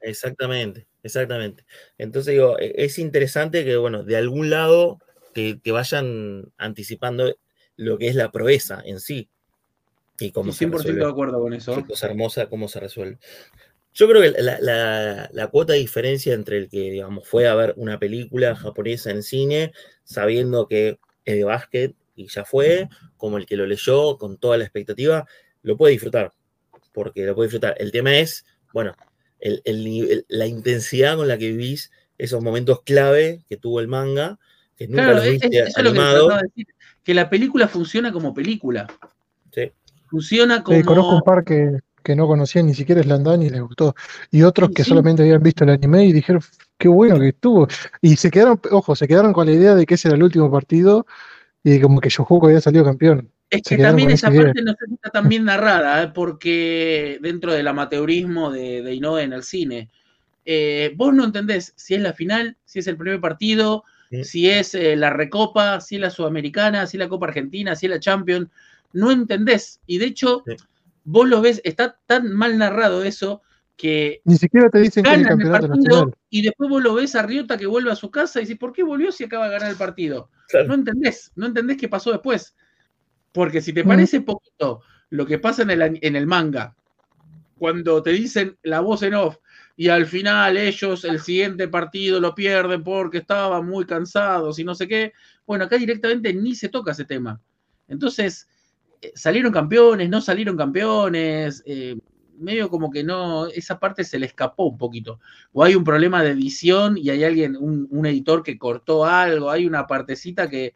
Exactamente, 0.00 0.86
exactamente. 1.02 1.64
Entonces 1.98 2.32
digo, 2.32 2.58
e- 2.58 2.74
es 2.76 2.98
interesante 2.98 3.64
que, 3.64 3.76
bueno, 3.76 4.02
de 4.04 4.16
algún 4.16 4.50
lado 4.50 5.00
te, 5.32 5.56
te 5.56 5.72
vayan 5.72 6.52
anticipando 6.58 7.34
lo 7.76 7.98
que 7.98 8.08
es 8.08 8.14
la 8.14 8.30
proeza 8.30 8.82
en 8.84 9.00
sí 9.00 9.28
y 10.20 10.30
cómo 10.30 10.52
Sí, 10.52 10.52
se 10.52 10.58
100% 10.58 11.04
de 11.04 11.10
acuerdo 11.10 11.40
con 11.40 11.52
eso. 11.54 11.74
Qué 11.74 11.84
cosa 11.86 12.06
hermosa, 12.06 12.46
cómo 12.48 12.68
se 12.68 12.80
resuelve. 12.80 13.18
Yo 13.94 14.08
creo 14.08 14.22
que 14.22 14.42
la, 14.42 14.58
la- 14.60 15.30
la 15.32 15.46
cuota 15.48 15.72
de 15.72 15.78
diferencia 15.78 16.34
entre 16.34 16.58
el 16.58 16.68
que, 16.68 16.90
digamos, 16.90 17.26
fue 17.28 17.46
a 17.46 17.54
ver 17.54 17.74
una 17.76 17.98
película 17.98 18.56
japonesa 18.56 19.10
en 19.10 19.22
cine, 19.22 19.72
sabiendo 20.02 20.66
que 20.66 20.98
es 21.24 21.34
de 21.36 21.44
básquet 21.44 21.94
y 22.16 22.26
ya 22.28 22.44
fue, 22.44 22.88
como 23.16 23.38
el 23.38 23.46
que 23.46 23.56
lo 23.56 23.66
leyó 23.66 24.18
con 24.18 24.36
toda 24.36 24.56
la 24.58 24.64
expectativa, 24.64 25.26
lo 25.62 25.76
puede 25.76 25.92
disfrutar, 25.92 26.32
porque 26.92 27.24
lo 27.24 27.34
puede 27.34 27.46
disfrutar. 27.48 27.76
El 27.78 27.92
tema 27.92 28.16
es, 28.18 28.44
bueno, 28.72 28.94
el- 29.38 29.62
el 29.64 29.84
nivel- 29.84 30.24
la 30.28 30.46
intensidad 30.46 31.16
con 31.16 31.28
la 31.28 31.38
que 31.38 31.48
vivís 31.48 31.90
esos 32.18 32.42
momentos 32.42 32.82
clave 32.82 33.44
que 33.48 33.56
tuvo 33.56 33.78
el 33.80 33.88
manga, 33.88 34.38
que 34.76 34.88
nunca 34.88 35.04
Claro, 35.04 35.16
los 35.18 35.28
viste 35.30 35.46
es- 35.46 35.68
es 35.68 35.76
lo 35.78 35.82
que 35.84 35.88
animado. 35.90 36.28
decir. 36.38 36.66
Que 37.04 37.14
la 37.14 37.30
película 37.30 37.68
funciona 37.68 38.12
como 38.12 38.34
película. 38.34 38.86
Sí. 39.52 39.70
Funciona 40.08 40.56
Eh, 40.56 40.82
conozco 40.82 40.94
como. 40.94 41.16
un 41.16 41.22
par 41.22 41.44
que, 41.44 41.78
que 42.04 42.14
no 42.14 42.26
conocían 42.28 42.66
ni 42.66 42.74
siquiera 42.74 43.02
Slandan 43.02 43.42
y 43.42 43.50
les 43.50 43.60
gustó. 43.62 43.94
Y 44.30 44.42
otros 44.42 44.70
que 44.70 44.84
sí. 44.84 44.90
solamente 44.90 45.22
habían 45.22 45.42
visto 45.42 45.64
el 45.64 45.70
anime 45.70 46.04
y 46.04 46.12
dijeron, 46.12 46.42
qué 46.78 46.86
bueno 46.88 47.18
que 47.18 47.28
estuvo. 47.28 47.66
Y 48.00 48.16
se 48.16 48.30
quedaron, 48.30 48.60
ojo, 48.70 48.94
se 48.94 49.08
quedaron 49.08 49.32
con 49.32 49.46
la 49.46 49.52
idea 49.52 49.74
de 49.74 49.86
que 49.86 49.94
ese 49.94 50.08
era 50.08 50.16
el 50.16 50.22
último 50.22 50.50
partido 50.52 51.06
y 51.64 51.80
como 51.80 52.00
que 52.00 52.10
Yojuco 52.10 52.46
había 52.46 52.60
salido 52.60 52.84
campeón. 52.84 53.30
Es 53.50 53.62
que 53.62 53.78
también 53.78 54.10
esa 54.10 54.30
idea. 54.30 54.44
parte 54.44 54.62
no 54.62 54.72
está 54.72 55.10
tan 55.10 55.28
bien 55.28 55.44
narrada, 55.44 56.02
¿eh? 56.02 56.08
porque 56.14 57.18
dentro 57.22 57.52
del 57.52 57.68
amateurismo 57.68 58.50
de, 58.50 58.82
de 58.82 58.94
Inoue 58.94 59.22
en 59.22 59.32
el 59.32 59.42
cine, 59.42 59.88
eh, 60.44 60.92
vos 60.96 61.14
no 61.14 61.24
entendés 61.24 61.72
si 61.76 61.94
es 61.94 62.00
la 62.02 62.12
final, 62.12 62.56
si 62.64 62.80
es 62.80 62.86
el 62.86 62.96
primer 62.96 63.20
partido, 63.20 63.84
Sí. 64.10 64.22
si 64.24 64.50
es 64.50 64.74
eh, 64.74 64.94
la 64.96 65.10
Recopa, 65.10 65.80
si 65.80 65.94
es 65.96 66.00
la 66.00 66.10
Sudamericana, 66.10 66.86
si 66.86 66.96
es 66.96 66.98
la 67.00 67.08
Copa 67.08 67.26
Argentina, 67.26 67.74
si 67.74 67.86
es 67.86 67.90
la 67.90 67.98
Champions, 67.98 68.48
no 68.92 69.10
entendés. 69.10 69.80
Y 69.86 69.98
de 69.98 70.06
hecho, 70.06 70.42
Sí. 70.46 70.54
Vos 71.04 71.28
lo 71.28 71.40
ves, 71.40 71.60
está 71.64 71.98
tan 72.06 72.32
mal 72.32 72.58
narrado 72.58 73.02
eso 73.04 73.42
que 73.76 74.20
Ni 74.24 74.36
siquiera 74.36 74.70
te 74.70 74.78
dicen 74.78 75.04
que 75.04 75.10
el 75.10 75.22
ganan 75.22 75.40
el 75.40 75.44
campeonato 75.46 75.68
partido 75.68 75.94
nacional. 75.96 76.14
y 76.30 76.42
después 76.42 76.70
vos 76.70 76.82
lo 76.82 76.94
ves 76.94 77.14
a 77.14 77.22
Riota 77.22 77.56
que 77.58 77.66
vuelve 77.66 77.90
a 77.90 77.96
su 77.96 78.10
casa 78.10 78.38
y 78.40 78.42
dices, 78.42 78.58
¿por 78.58 78.72
qué 78.72 78.82
volvió 78.82 79.10
si 79.12 79.24
acaba 79.24 79.46
de 79.46 79.52
ganar 79.52 79.70
el 79.70 79.76
partido? 79.76 80.30
Claro. 80.48 80.68
No 80.68 80.74
entendés, 80.74 81.32
no 81.36 81.46
entendés 81.46 81.76
qué 81.76 81.88
pasó 81.88 82.10
después. 82.12 82.54
Porque 83.32 83.60
si 83.60 83.72
te 83.72 83.82
Mm. 83.84 83.88
parece 83.88 84.20
poquito 84.20 84.82
lo 85.10 85.26
que 85.26 85.38
pasa 85.38 85.62
en 85.62 85.70
el, 85.70 85.98
en 86.00 86.16
el 86.16 86.26
manga, 86.26 86.76
cuando 87.58 88.02
te 88.02 88.10
dicen 88.10 88.56
la 88.62 88.80
voz 88.80 89.02
en 89.02 89.14
off 89.14 89.36
y 89.76 89.88
al 89.88 90.06
final 90.06 90.56
ellos 90.56 91.04
el 91.04 91.20
siguiente 91.20 91.66
partido 91.68 92.20
lo 92.20 92.34
pierden 92.34 92.84
porque 92.84 93.18
estaban 93.18 93.66
muy 93.66 93.86
cansados 93.86 94.58
y 94.60 94.64
no 94.64 94.74
sé 94.74 94.86
qué, 94.86 95.12
bueno, 95.46 95.64
acá 95.64 95.76
directamente 95.78 96.32
ni 96.32 96.54
se 96.54 96.68
toca 96.68 96.92
ese 96.92 97.04
tema. 97.04 97.40
Entonces, 97.88 98.48
salieron 99.14 99.52
campeones, 99.52 100.08
no 100.08 100.20
salieron 100.20 100.56
campeones, 100.56 101.62
eh, 101.66 101.96
medio 102.38 102.68
como 102.68 102.90
que 102.90 103.04
no, 103.04 103.46
esa 103.46 103.78
parte 103.78 104.04
se 104.04 104.18
le 104.18 104.26
escapó 104.26 104.64
un 104.64 104.78
poquito. 104.78 105.20
O 105.52 105.64
hay 105.64 105.74
un 105.74 105.84
problema 105.84 106.22
de 106.22 106.30
edición 106.30 106.98
y 106.98 107.10
hay 107.10 107.24
alguien, 107.24 107.56
un, 107.56 107.86
un 107.90 108.06
editor 108.06 108.42
que 108.42 108.58
cortó 108.58 109.04
algo, 109.04 109.50
hay 109.50 109.66
una 109.66 109.86
partecita 109.86 110.48
que... 110.48 110.74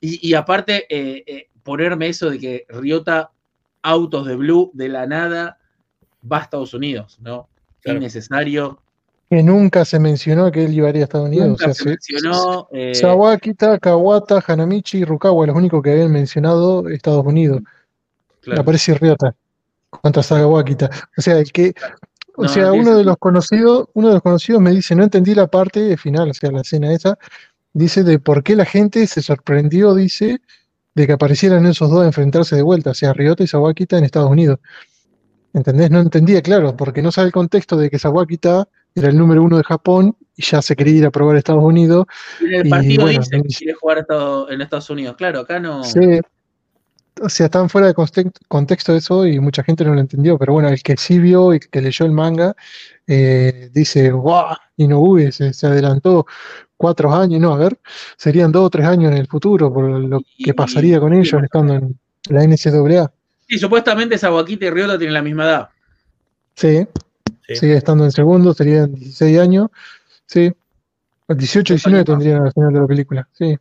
Y, 0.00 0.28
y 0.28 0.34
aparte, 0.34 0.86
eh, 0.88 1.24
eh, 1.26 1.48
ponerme 1.62 2.08
eso 2.08 2.30
de 2.30 2.38
que 2.38 2.66
Riota, 2.68 3.32
autos 3.82 4.26
de 4.26 4.36
Blue, 4.36 4.70
de 4.74 4.88
la 4.88 5.06
nada, 5.06 5.58
va 6.30 6.38
a 6.38 6.42
Estados 6.42 6.74
Unidos, 6.74 7.18
¿no? 7.20 7.48
Claro. 7.80 7.98
Innecesario. 7.98 8.82
Que 9.32 9.42
nunca 9.42 9.86
se 9.86 9.98
mencionó 9.98 10.52
que 10.52 10.62
él 10.66 10.74
iría 10.74 10.88
a 10.88 11.04
Estados 11.04 11.28
Unidos. 11.28 11.48
Nunca 11.48 11.64
o 11.70 11.72
sea, 11.72 11.74
se 11.74 11.88
mencionó. 11.88 12.68
eh, 12.70 12.94
Sawakita, 12.94 13.78
Kawata, 13.78 14.44
Hanamichi 14.46 14.98
y 14.98 15.04
Rukawa, 15.06 15.46
los 15.46 15.56
únicos 15.56 15.82
que 15.82 15.92
habían 15.92 16.12
mencionado 16.12 16.86
Estados 16.90 17.24
Unidos. 17.24 17.62
claro. 18.42 18.60
Aparece 18.60 18.92
Ryota 18.92 19.34
contra 19.88 20.22
Sawakita. 20.22 20.90
O 21.16 21.22
sea, 21.22 21.38
el 21.38 21.50
que, 21.50 21.72
o 22.36 22.42
No, 22.42 22.48
sea, 22.48 22.64
no 22.66 22.74
uno 22.74 22.94
de 22.98 23.04
los 23.04 23.16
conocidos, 23.16 23.88
uno 23.94 24.08
de 24.08 24.14
los 24.14 24.22
conocidos 24.22 24.60
me 24.60 24.72
dice, 24.72 24.94
no 24.94 25.04
entendí 25.04 25.34
la 25.34 25.46
parte 25.46 25.96
final, 25.96 26.30
o 26.30 26.34
sea, 26.34 26.50
la 26.52 26.60
escena 26.60 26.92
esa, 26.92 27.18
dice 27.72 28.02
de 28.02 28.18
por 28.18 28.42
qué 28.42 28.54
la 28.56 28.66
gente 28.66 29.06
se 29.06 29.22
sorprendió, 29.22 29.94
dice, 29.94 30.42
de 30.94 31.06
que 31.06 31.12
aparecieran 31.14 31.64
esos 31.66 31.90
dos 31.90 32.02
a 32.02 32.06
enfrentarse 32.06 32.54
de 32.56 32.62
vuelta, 32.62 32.90
o 32.90 32.94
sea, 32.94 33.14
Ryota 33.14 33.44
y 33.44 33.46
Sawakita 33.46 33.96
en 33.98 34.04
Estados 34.04 34.30
Unidos. 34.30 34.58
¿Entendés? 35.54 35.90
No 35.90 36.00
entendía, 36.00 36.42
claro, 36.42 36.76
porque 36.76 37.02
no 37.02 37.12
sabe 37.12 37.28
el 37.28 37.32
contexto 37.32 37.78
de 37.78 37.90
que 37.90 37.98
Sawakita 37.98 38.68
era 38.94 39.08
el 39.08 39.16
número 39.18 39.42
uno 39.42 39.56
de 39.56 39.64
Japón 39.64 40.16
y 40.36 40.42
ya 40.42 40.62
se 40.62 40.74
quería 40.76 40.94
ir 40.98 41.06
a 41.06 41.10
probar 41.10 41.36
a 41.36 41.38
Estados 41.38 41.62
Unidos. 41.64 42.06
En 42.40 42.54
el 42.54 42.66
y 42.66 42.70
partido 42.70 43.02
bueno, 43.04 43.18
dice 43.20 43.42
que 43.42 43.48
quiere 43.48 43.74
jugar 43.74 44.06
en 44.50 44.60
Estados 44.60 44.90
Unidos. 44.90 45.16
Claro, 45.16 45.40
acá 45.40 45.60
no. 45.60 45.84
Sí, 45.84 46.20
o 47.20 47.28
sea, 47.28 47.46
están 47.46 47.68
fuera 47.68 47.86
de 47.88 47.94
conte- 47.94 48.30
contexto 48.48 48.96
eso 48.96 49.26
y 49.26 49.38
mucha 49.38 49.62
gente 49.62 49.84
no 49.84 49.94
lo 49.94 50.00
entendió, 50.00 50.38
pero 50.38 50.54
bueno, 50.54 50.68
el 50.68 50.82
que 50.82 50.96
sí 50.96 51.18
vio 51.18 51.52
y 51.54 51.60
que 51.60 51.80
leyó 51.82 52.06
el 52.06 52.12
manga 52.12 52.54
eh, 53.06 53.68
dice, 53.72 54.10
¡guau! 54.10 54.56
Inoue 54.76 55.30
se, 55.32 55.52
se 55.52 55.66
adelantó 55.66 56.26
cuatro 56.76 57.12
años, 57.14 57.40
no, 57.40 57.52
a 57.52 57.58
ver, 57.58 57.78
serían 58.16 58.50
dos 58.50 58.64
o 58.66 58.70
tres 58.70 58.86
años 58.86 59.12
en 59.12 59.18
el 59.18 59.26
futuro 59.26 59.72
por 59.72 59.84
lo 59.88 60.20
Y- 60.36 60.44
que 60.44 60.54
pasaría 60.54 60.98
con 60.98 61.14
y- 61.14 61.18
ellos 61.20 61.42
estando 61.42 61.74
en 61.74 61.98
la 62.30 62.42
NCAA. 62.44 63.12
Sí, 63.46 63.58
supuestamente 63.58 64.16
Sawaquita 64.16 64.64
y 64.66 64.70
Ryota 64.70 64.96
tienen 64.96 65.14
la 65.14 65.22
misma 65.22 65.44
edad. 65.44 65.68
Sí, 66.54 66.86
Sí. 67.54 67.60
sigue 67.60 67.76
estando 67.76 68.04
en 68.04 68.12
segundo, 68.12 68.54
serían 68.54 68.94
16 68.94 69.38
años. 69.38 69.68
Sí, 70.26 70.52
18, 71.28 71.74
19 71.74 72.04
tendrían 72.04 72.42
al 72.46 72.52
final 72.52 72.72
de 72.72 72.80
la 72.80 72.86
película. 72.86 73.28
Sí, 73.32 73.56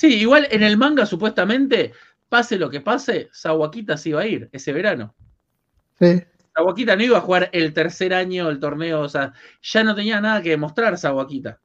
Sí, 0.00 0.14
igual 0.14 0.48
en 0.50 0.62
el 0.62 0.78
manga, 0.78 1.04
supuestamente, 1.04 1.92
pase 2.30 2.56
lo 2.58 2.70
que 2.70 2.80
pase, 2.80 3.28
Sawakita 3.32 3.98
se 3.98 4.08
iba 4.08 4.22
a 4.22 4.26
ir 4.26 4.48
ese 4.50 4.72
verano. 4.72 5.14
sí. 5.98 6.22
Sawakita 6.56 6.96
no 6.96 7.02
iba 7.04 7.18
a 7.18 7.20
jugar 7.20 7.48
el 7.52 7.72
tercer 7.74 8.12
año 8.12 8.48
del 8.48 8.58
torneo, 8.58 9.02
o 9.02 9.08
sea, 9.08 9.32
ya 9.62 9.84
no 9.84 9.94
tenía 9.94 10.20
nada 10.20 10.40
que 10.42 10.50
demostrar 10.50 10.96
Sawakita. 10.96 11.60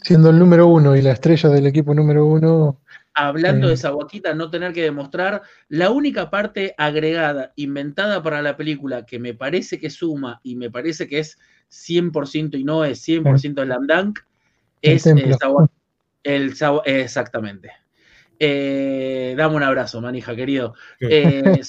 Siendo 0.00 0.30
el 0.30 0.38
número 0.38 0.68
uno 0.68 0.94
y 0.94 1.02
la 1.02 1.12
estrella 1.12 1.48
del 1.50 1.66
equipo 1.66 1.92
número 1.94 2.26
uno, 2.26 2.80
Hablando 3.20 3.66
Sí. 3.66 3.70
de 3.70 3.76
Sawakita, 3.76 4.32
no 4.34 4.48
tener 4.48 4.72
que 4.72 4.82
demostrar, 4.82 5.42
la 5.68 5.90
única 5.90 6.30
parte 6.30 6.74
agregada, 6.78 7.52
inventada 7.56 8.22
para 8.22 8.42
la 8.42 8.56
película, 8.56 9.04
que 9.04 9.18
me 9.18 9.34
parece 9.34 9.80
que 9.80 9.90
suma 9.90 10.40
y 10.44 10.54
me 10.54 10.70
parece 10.70 11.08
que 11.08 11.18
es 11.18 11.36
100% 11.68 12.56
y 12.56 12.62
no 12.62 12.84
es 12.84 13.00
100% 13.02 13.64
Slam 13.64 13.86
Dunk, 13.88 14.20
El 14.82 14.92
es 14.92 15.06
eh, 15.06 15.36
el 16.22 16.52
exactamente. 16.84 17.72
Eh, 18.38 19.34
dame 19.36 19.56
un 19.56 19.64
abrazo, 19.64 20.00
manija, 20.00 20.36
querido. 20.36 20.74
Eh, 21.00 21.60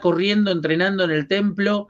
corriendo, 0.00 0.50
entrenando 0.50 1.04
en 1.04 1.10
el 1.10 1.28
templo 1.28 1.88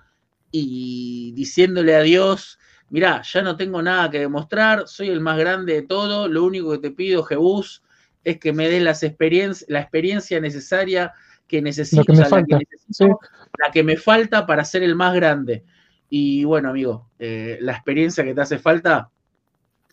y 0.50 1.31
diciéndole 1.37 1.94
a 1.94 2.03
Dios, 2.03 2.59
mirá, 2.88 3.22
ya 3.22 3.42
no 3.42 3.57
tengo 3.57 3.83
nada 3.83 4.11
que 4.11 4.18
demostrar, 4.18 4.88
soy 4.88 5.11
el 5.11 5.20
más 5.20 5.38
grande 5.38 5.74
de 5.74 5.83
todo, 5.83 6.26
lo 6.26 6.42
único 6.42 6.72
que 6.72 6.79
te 6.79 6.90
pido, 6.90 7.22
Jebús, 7.22 7.85
es 8.25 8.39
que 8.39 8.53
me 8.53 8.69
des 8.69 8.83
las 8.83 9.03
experien- 9.03 9.65
la 9.69 9.81
experiencia 9.81 10.41
necesaria 10.41 11.13
que 11.47 11.61
necesito, 11.63 12.05
que 12.05 12.13
o 12.13 12.15
sea, 12.15 12.25
la 12.25 12.31
falta, 12.31 12.59
necesito, 12.59 13.19
la 13.59 13.73
que 13.73 13.83
me 13.83 13.97
falta 13.97 14.47
para 14.47 14.65
ser 14.65 14.83
el 14.83 14.95
más 14.95 15.15
grande. 15.15 15.65
Y 16.09 16.45
bueno, 16.45 16.71
amigo, 16.71 17.11
eh, 17.19 17.59
la 17.61 17.73
experiencia 17.73 18.23
que 18.25 18.35
te 18.35 18.41
hace 18.41 18.59
falta 18.59 19.11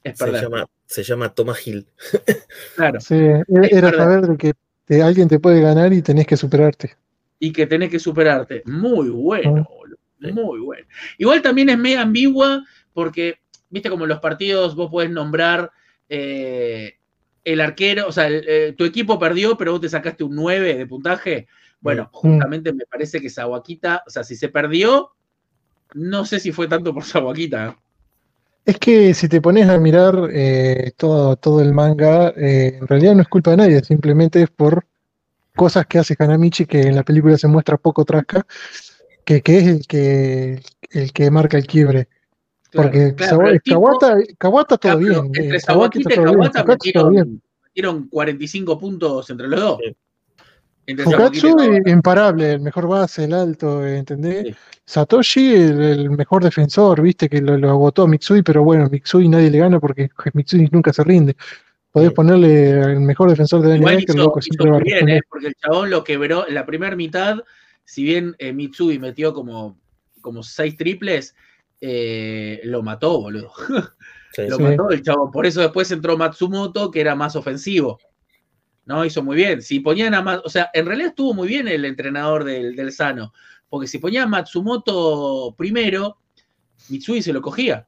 es 0.03 0.17
Se 0.17 0.25
perder. 0.25 0.43
llama, 0.43 0.65
se 0.85 1.03
llama 1.03 1.33
Thomas 1.33 1.65
Hill. 1.65 1.87
Claro. 2.75 2.99
sí, 3.01 3.15
era 3.15 3.67
era 3.71 3.91
saber 3.93 4.21
de 4.27 4.37
que 4.37 4.53
te- 4.85 5.01
alguien 5.01 5.27
te 5.27 5.39
puede 5.39 5.61
ganar 5.61 5.91
y 5.93 6.01
tenés 6.01 6.27
que 6.27 6.37
superarte. 6.37 6.95
y 7.39 7.51
que 7.51 7.67
tenés 7.67 7.89
que 7.91 7.99
superarte. 7.99 8.63
Muy 8.65 9.09
bueno, 9.09 9.57
Ah. 9.57 9.67
boludo, 9.69 9.97
muy 10.33 10.59
bueno. 10.59 10.87
Igual 11.19 11.41
también 11.43 11.69
es 11.69 11.77
medio 11.77 12.01
ambigua 12.01 12.63
porque, 12.93 13.35
viste, 13.69 13.89
como 13.91 14.05
en 14.05 14.09
los 14.09 14.19
partidos 14.19 14.75
vos 14.75 14.89
podés 14.89 15.11
nombrar 15.11 15.71
eh, 16.09 16.96
el 17.53 17.61
arquero, 17.61 18.07
o 18.07 18.11
sea, 18.11 18.27
el- 18.27 18.43
eh, 18.47 18.75
tu 18.77 18.83
equipo 18.83 19.17
perdió, 19.17 19.57
pero 19.57 19.71
vos 19.71 19.81
te 19.81 19.89
sacaste 19.89 20.23
un 20.23 20.35
9 20.35 20.75
de 20.75 20.85
puntaje. 20.85 21.47
Bueno, 21.79 22.09
justamente 22.11 22.73
me 22.73 22.85
parece 22.85 23.21
que 23.21 23.29
Sawaquita, 23.29 24.03
o 24.05 24.09
sea, 24.09 24.23
si 24.23 24.35
se 24.35 24.49
perdió, 24.49 25.11
no 25.93 26.25
sé 26.25 26.39
si 26.39 26.51
fue 26.51 26.67
tanto 26.67 26.93
por 26.93 27.03
Sawaquita. 27.05 27.67
¿eh? 27.67 27.75
Es 28.65 28.77
que 28.79 29.13
si 29.13 29.29
te 29.29 29.39
pones 29.39 29.69
a 29.69 29.77
mirar 29.77 30.29
eh, 30.31 30.91
todo, 30.97 31.37
todo 31.37 31.61
el 31.61 31.73
manga, 31.73 32.33
eh, 32.35 32.79
en 32.81 32.87
realidad 32.87 33.15
no 33.15 33.21
es 33.21 33.29
culpa 33.29 33.51
de 33.51 33.57
nadie, 33.57 33.81
simplemente 33.81 34.41
es 34.41 34.49
por 34.49 34.85
cosas 35.55 35.85
que 35.87 35.99
hace 35.99 36.15
Hanamichi 36.19 36.65
que 36.65 36.81
en 36.81 36.95
la 36.95 37.03
película 37.03 37.37
se 37.37 37.47
muestra 37.47 37.77
poco 37.77 38.03
trasca, 38.03 38.45
que, 39.23 39.41
que 39.41 39.57
es 39.57 39.67
el 39.67 39.87
que, 39.87 40.61
el 40.91 41.13
que 41.13 41.31
marca 41.31 41.57
el 41.57 41.65
quiebre. 41.65 42.09
Claro, 42.71 42.89
Porque 42.89 43.15
claro, 43.15 43.39
Kawata, 43.65 44.17
Kawata 44.37 44.77
todo 44.77 44.97
bien, 44.97 45.25
entre 45.33 45.55
eh, 45.55 45.59
Sawaki 45.59 46.03
Sawaquita 46.03 46.13
y 46.13 46.25
Kawata 46.25 46.63
metieron, 46.65 47.41
metieron 47.63 48.07
45 48.09 48.77
puntos 48.77 49.29
entre 49.29 49.47
los 49.47 49.59
dos. 49.59 49.79
Sí. 49.83 49.95
Fukatsu 51.03 51.59
eh, 51.59 51.81
imparable, 51.91 52.53
el 52.53 52.59
mejor 52.61 52.87
base, 52.87 53.25
el 53.25 53.33
alto, 53.33 53.85
eh, 53.85 53.97
¿entendés? 53.97 54.47
Sí. 54.47 54.55
Satoshi, 54.85 55.53
el, 55.53 55.81
el 55.81 56.09
mejor 56.11 56.43
defensor, 56.43 57.01
viste 57.01 57.27
que 57.27 57.41
lo, 57.41 57.57
lo 57.57 57.69
agotó 57.71 58.03
a 58.03 58.07
Mitsui, 58.07 58.41
pero 58.41 58.63
bueno, 58.63 58.87
Mitsui 58.89 59.27
nadie 59.27 59.49
le 59.51 59.59
gana 59.59 59.79
porque 59.81 60.09
Mitsui 60.33 60.69
nunca 60.71 60.93
se 60.93 61.03
rinde. 61.03 61.35
Podés 61.91 62.09
Sí. 62.09 62.15
ponerle 62.15 62.69
el 62.93 62.99
mejor 63.01 63.29
defensor 63.29 63.61
de 63.61 63.69
la 63.69 63.77
NBA 63.77 63.97
que 64.05 64.11
el 64.13 64.17
loco 64.17 64.41
siempre 64.41 64.69
va 64.69 64.79
bien. 64.79 65.09
¿eh? 65.09 65.21
porque 65.29 65.47
el 65.47 65.55
chabón 65.55 65.89
lo 65.89 66.03
quebró 66.03 66.47
en 66.47 66.53
la 66.53 66.65
primera 66.65 66.95
mitad. 66.95 67.37
Si 67.83 68.03
bien 68.03 68.35
eh, 68.39 68.53
Mitsui 68.53 68.97
metió 68.99 69.33
como, 69.33 69.77
como 70.21 70.41
seis 70.43 70.77
triples, 70.77 71.35
eh, 71.81 72.61
lo 72.63 72.81
mató, 72.83 73.19
boludo. 73.21 73.51
Sí, 74.33 74.45
Lo 74.47 74.57
Sí. 74.57 74.63
mató 74.63 74.89
el 74.91 75.01
chabón. 75.01 75.31
Por 75.31 75.45
eso 75.47 75.61
después 75.61 75.89
entró 75.89 76.15
Matsumoto, 76.17 76.91
que 76.91 77.01
era 77.01 77.15
más 77.15 77.35
ofensivo. 77.35 77.97
No, 78.85 79.03
hizo 79.03 79.23
muy 79.23 79.35
bien. 79.35 79.61
Si 79.63 79.79
ponían 79.79 80.13
a 80.13 80.21
más, 80.21 80.41
o 80.45 80.49
sea, 80.49 80.69
en 80.73 80.85
realidad 80.85 81.09
estuvo 81.09 81.33
muy 81.33 81.47
bien 81.47 81.67
el 81.67 81.85
entrenador 81.85 82.43
del, 82.43 82.75
del 82.75 82.91
Sano. 82.91 83.33
Porque 83.67 83.87
si 83.87 83.97
ponía 83.97 84.23
a 84.23 84.27
Matsumoto 84.27 85.55
primero, 85.57 86.17
Mitsui 86.89 87.21
se 87.21 87.33
lo 87.33 87.41
cogía. 87.41 87.87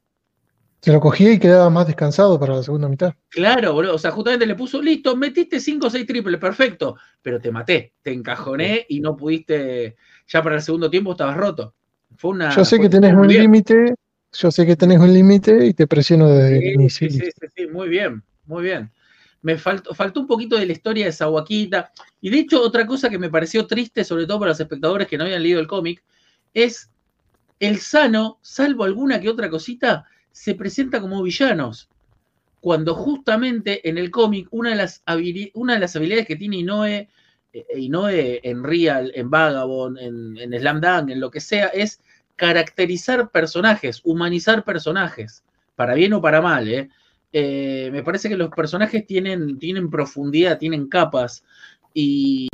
Se 0.82 0.92
lo 0.94 1.00
cogía 1.02 1.34
y 1.34 1.40
quedaba 1.40 1.70
más 1.70 1.86
descansado 1.88 2.40
para 2.40 2.56
la 2.56 2.64
segunda 2.64 2.88
mitad. 2.88 3.14
Claro, 3.28 3.74
boludo. 3.74 3.96
O 3.96 4.00
sea, 4.00 4.12
justamente 4.12 4.46
le 4.48 4.56
puso, 4.56 4.82
listo, 4.82 5.16
metiste 5.16 5.60
5 5.60 5.88
o 5.88 5.90
6 5.90 6.08
triples, 6.08 6.40
perfecto. 6.40 6.96
Pero 7.22 7.40
te 7.40 7.52
maté, 7.52 7.94
te 8.02 8.12
encajoné 8.14 8.86
y 8.90 9.02
no 9.02 9.16
pudiste. 9.16 9.98
Ya 10.28 10.42
para 10.42 10.56
el 10.56 10.62
segundo 10.62 10.90
tiempo 10.90 11.12
estabas 11.12 11.38
roto. 11.38 11.76
Fue 12.20 12.32
una. 12.32 12.54
Yo 12.54 12.66
sé 12.66 12.82
que 12.82 12.90
tenés 12.90 13.14
un 13.14 13.30
límite, 13.30 13.96
yo 14.34 14.52
sé 14.52 14.66
que 14.66 14.76
tenés 14.76 15.00
un 15.00 15.14
límite 15.14 15.66
y 15.66 15.74
te 15.74 15.88
presiono 15.88 16.28
desde 16.28 16.58
el 16.58 16.74
inicio. 16.74 17.10
sí, 17.10 17.18
sí, 17.18 17.26
sí, 17.32 17.48
sí, 17.56 17.68
muy 17.68 17.88
bien, 17.88 18.22
muy 18.46 18.64
bien. 18.64 18.92
Me 19.42 19.58
faltó, 19.58 19.96
faltó 19.96 20.20
un 20.20 20.28
poquito 20.28 20.58
de 20.58 20.66
la 20.66 20.74
historia 20.74 21.06
de 21.06 21.14
Sawaquita. 21.14 21.94
Y 22.20 22.30
de 22.30 22.40
hecho, 22.40 22.62
otra 22.62 22.86
cosa 22.86 23.10
que 23.10 23.18
me 23.18 23.30
pareció 23.30 23.66
triste, 23.68 24.04
sobre 24.04 24.26
todo 24.28 24.38
para 24.38 24.50
los 24.50 24.60
espectadores 24.60 25.08
que 25.08 25.18
no 25.18 25.24
habían 25.24 25.42
leído 25.42 25.62
el 25.62 25.68
cómic, 25.68 26.04
es 26.54 26.92
el 27.58 27.80
Sano, 27.80 28.38
salvo 28.42 28.84
alguna 28.84 29.22
que 29.22 29.30
otra 29.30 29.50
cosita, 29.50 30.06
se 30.34 30.56
presenta 30.56 31.00
como 31.00 31.24
villanos. 31.24 31.88
Cuando 32.60 32.96
justamente 32.96 33.88
en 33.88 33.98
el 33.98 34.12
cómic, 34.12 34.50
una, 34.52 34.72
de 34.72 34.76
las 34.76 35.02
una 35.54 35.76
de 35.76 35.80
las 35.80 35.96
habilidades 35.96 36.28
que 36.28 36.36
tiene 36.36 36.58
Inoue, 36.58 37.08
eh, 37.54 37.66
Inoue 37.78 38.42
en 38.44 38.62
Real, 38.62 39.10
en 39.16 39.30
Vagabond, 39.30 39.98
en, 40.00 40.38
en 40.38 40.60
Slam 40.60 40.82
Dunk, 40.82 41.12
en 41.12 41.22
lo 41.22 41.32
que 41.32 41.40
sea, 41.40 41.68
es 41.68 42.02
caracterizar 42.40 43.30
personajes, 43.32 44.00
humanizar 44.06 44.64
personajes, 44.64 45.44
para 45.76 45.94
bien 45.94 46.14
o 46.14 46.22
para 46.22 46.42
mal. 46.42 46.68
¿eh? 46.70 46.90
Eh, 47.34 47.90
me 47.92 48.02
parece 48.02 48.30
que 48.30 48.38
los 48.38 48.50
personajes 48.50 49.06
tienen, 49.06 49.60
tienen 49.60 49.90
profundidad, 49.90 50.58
tienen 50.58 50.88
capas, 50.88 51.44
y, 51.94 52.48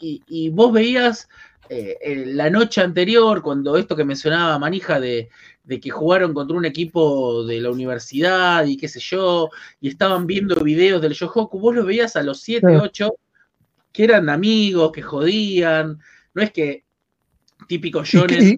y- 0.00 0.22
y 0.26 0.48
vos 0.50 0.72
veías 0.72 1.28
eh, 1.68 2.24
la 2.26 2.50
noche 2.50 2.80
anterior, 2.80 3.40
cuando 3.42 3.76
esto 3.76 3.94
que 3.94 4.04
mencionaba 4.04 4.58
Manija 4.58 4.98
de, 4.98 5.28
de 5.62 5.78
que 5.80 5.90
jugaron 5.90 6.34
contra 6.34 6.56
un 6.56 6.64
equipo 6.64 7.44
de 7.44 7.60
la 7.60 7.70
universidad 7.70 8.66
y 8.66 8.76
qué 8.76 8.88
sé 8.88 8.98
yo, 8.98 9.48
y 9.80 9.88
estaban 9.88 10.26
viendo 10.26 10.56
videos 10.56 11.00
del 11.00 11.12
Yohoku, 11.14 11.60
vos 11.60 11.74
los 11.76 11.86
veías 11.86 12.16
a 12.16 12.22
los 12.24 12.40
7, 12.40 12.66
Claro. 12.66 12.82
8, 12.82 13.14
que 13.92 14.04
eran 14.04 14.28
amigos, 14.28 14.90
que 14.90 15.00
jodían, 15.02 16.00
no 16.34 16.42
es 16.42 16.50
que 16.50 16.84
típico 17.68 18.02
Jones 18.04 18.56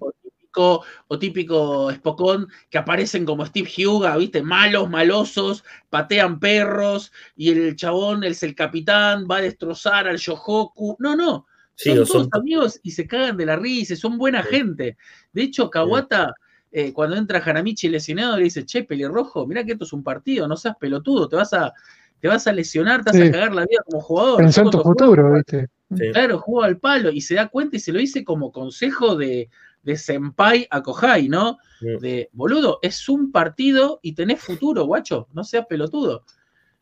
o 0.55 0.79
típico, 0.79 0.83
o 1.07 1.19
típico 1.19 1.91
Spokon 1.91 2.47
que 2.69 2.77
aparecen 2.77 3.25
como 3.25 3.45
Steve 3.45 3.69
Huga, 3.85 4.17
¿viste? 4.17 4.41
Malos, 4.41 4.89
malosos, 4.89 5.63
patean 5.89 6.39
perros, 6.39 7.11
y 7.35 7.49
el 7.49 7.75
chabón 7.75 8.23
es 8.23 8.43
el 8.43 8.55
capitán, 8.55 9.25
va 9.29 9.37
a 9.37 9.41
destrozar 9.41 10.07
al 10.07 10.17
Yohoku. 10.17 10.95
No, 10.99 11.15
no, 11.15 11.45
Sí, 11.75 11.89
son 11.89 11.97
todos 11.97 12.09
son- 12.09 12.29
amigos 12.31 12.79
y 12.83 12.91
se 12.91 13.05
cagan 13.05 13.35
de 13.37 13.45
la 13.45 13.57
risa, 13.57 13.95
son 13.97 14.17
buena 14.17 14.41
Sí. 14.43 14.49
gente. 14.49 14.97
De 15.33 15.43
hecho, 15.43 15.69
Kawata, 15.69 16.33
eh, 16.71 16.93
cuando 16.93 17.17
entra 17.17 17.41
Hanamichi 17.45 17.89
lesionado, 17.89 18.37
le 18.37 18.45
dice, 18.45 18.65
che, 18.65 18.83
pelirrojo, 18.85 19.45
mirá 19.45 19.63
que 19.65 19.73
esto 19.73 19.83
es 19.83 19.91
un 19.93 20.03
partido, 20.03 20.47
no 20.47 20.55
seas 20.55 20.75
pelotudo, 20.79 21.27
te 21.27 21.35
vas 21.35 21.51
a, 21.53 21.73
te 22.21 22.27
vas 22.29 22.47
a 22.47 22.53
lesionar, 22.53 23.03
te 23.03 23.11
vas 23.11 23.17
Sí. 23.17 23.23
a 23.27 23.31
cagar 23.31 23.53
la 23.53 23.65
vida 23.65 23.81
como 23.85 24.01
jugador. 24.01 24.41
En 24.41 24.47
tu 24.49 24.53
cuando 24.53 24.71
juego, 24.79 24.89
futuro, 24.99 25.33
¿viste? 25.33 25.67
sí. 25.97 26.11
Claro, 26.13 26.39
juega 26.39 26.67
al 26.67 26.77
palo 26.79 27.11
y 27.11 27.21
se 27.21 27.35
da 27.35 27.47
cuenta 27.49 27.75
y 27.75 27.79
se 27.79 27.91
lo 27.93 27.99
dice 27.99 28.23
como 28.23 28.51
consejo 28.53 29.15
de, 29.17 29.49
de 29.85 29.95
Senpai 29.97 30.67
a 30.69 30.81
Kohai, 30.81 31.29
¿no? 31.29 31.57
De, 31.79 32.29
boludo, 32.33 32.79
es 32.81 33.07
un 33.07 33.31
partido 33.31 33.99
y 34.01 34.13
tenés 34.13 34.41
futuro, 34.41 34.83
guacho, 34.85 35.27
no 35.33 35.43
seas 35.43 35.65
pelotudo. 35.67 36.25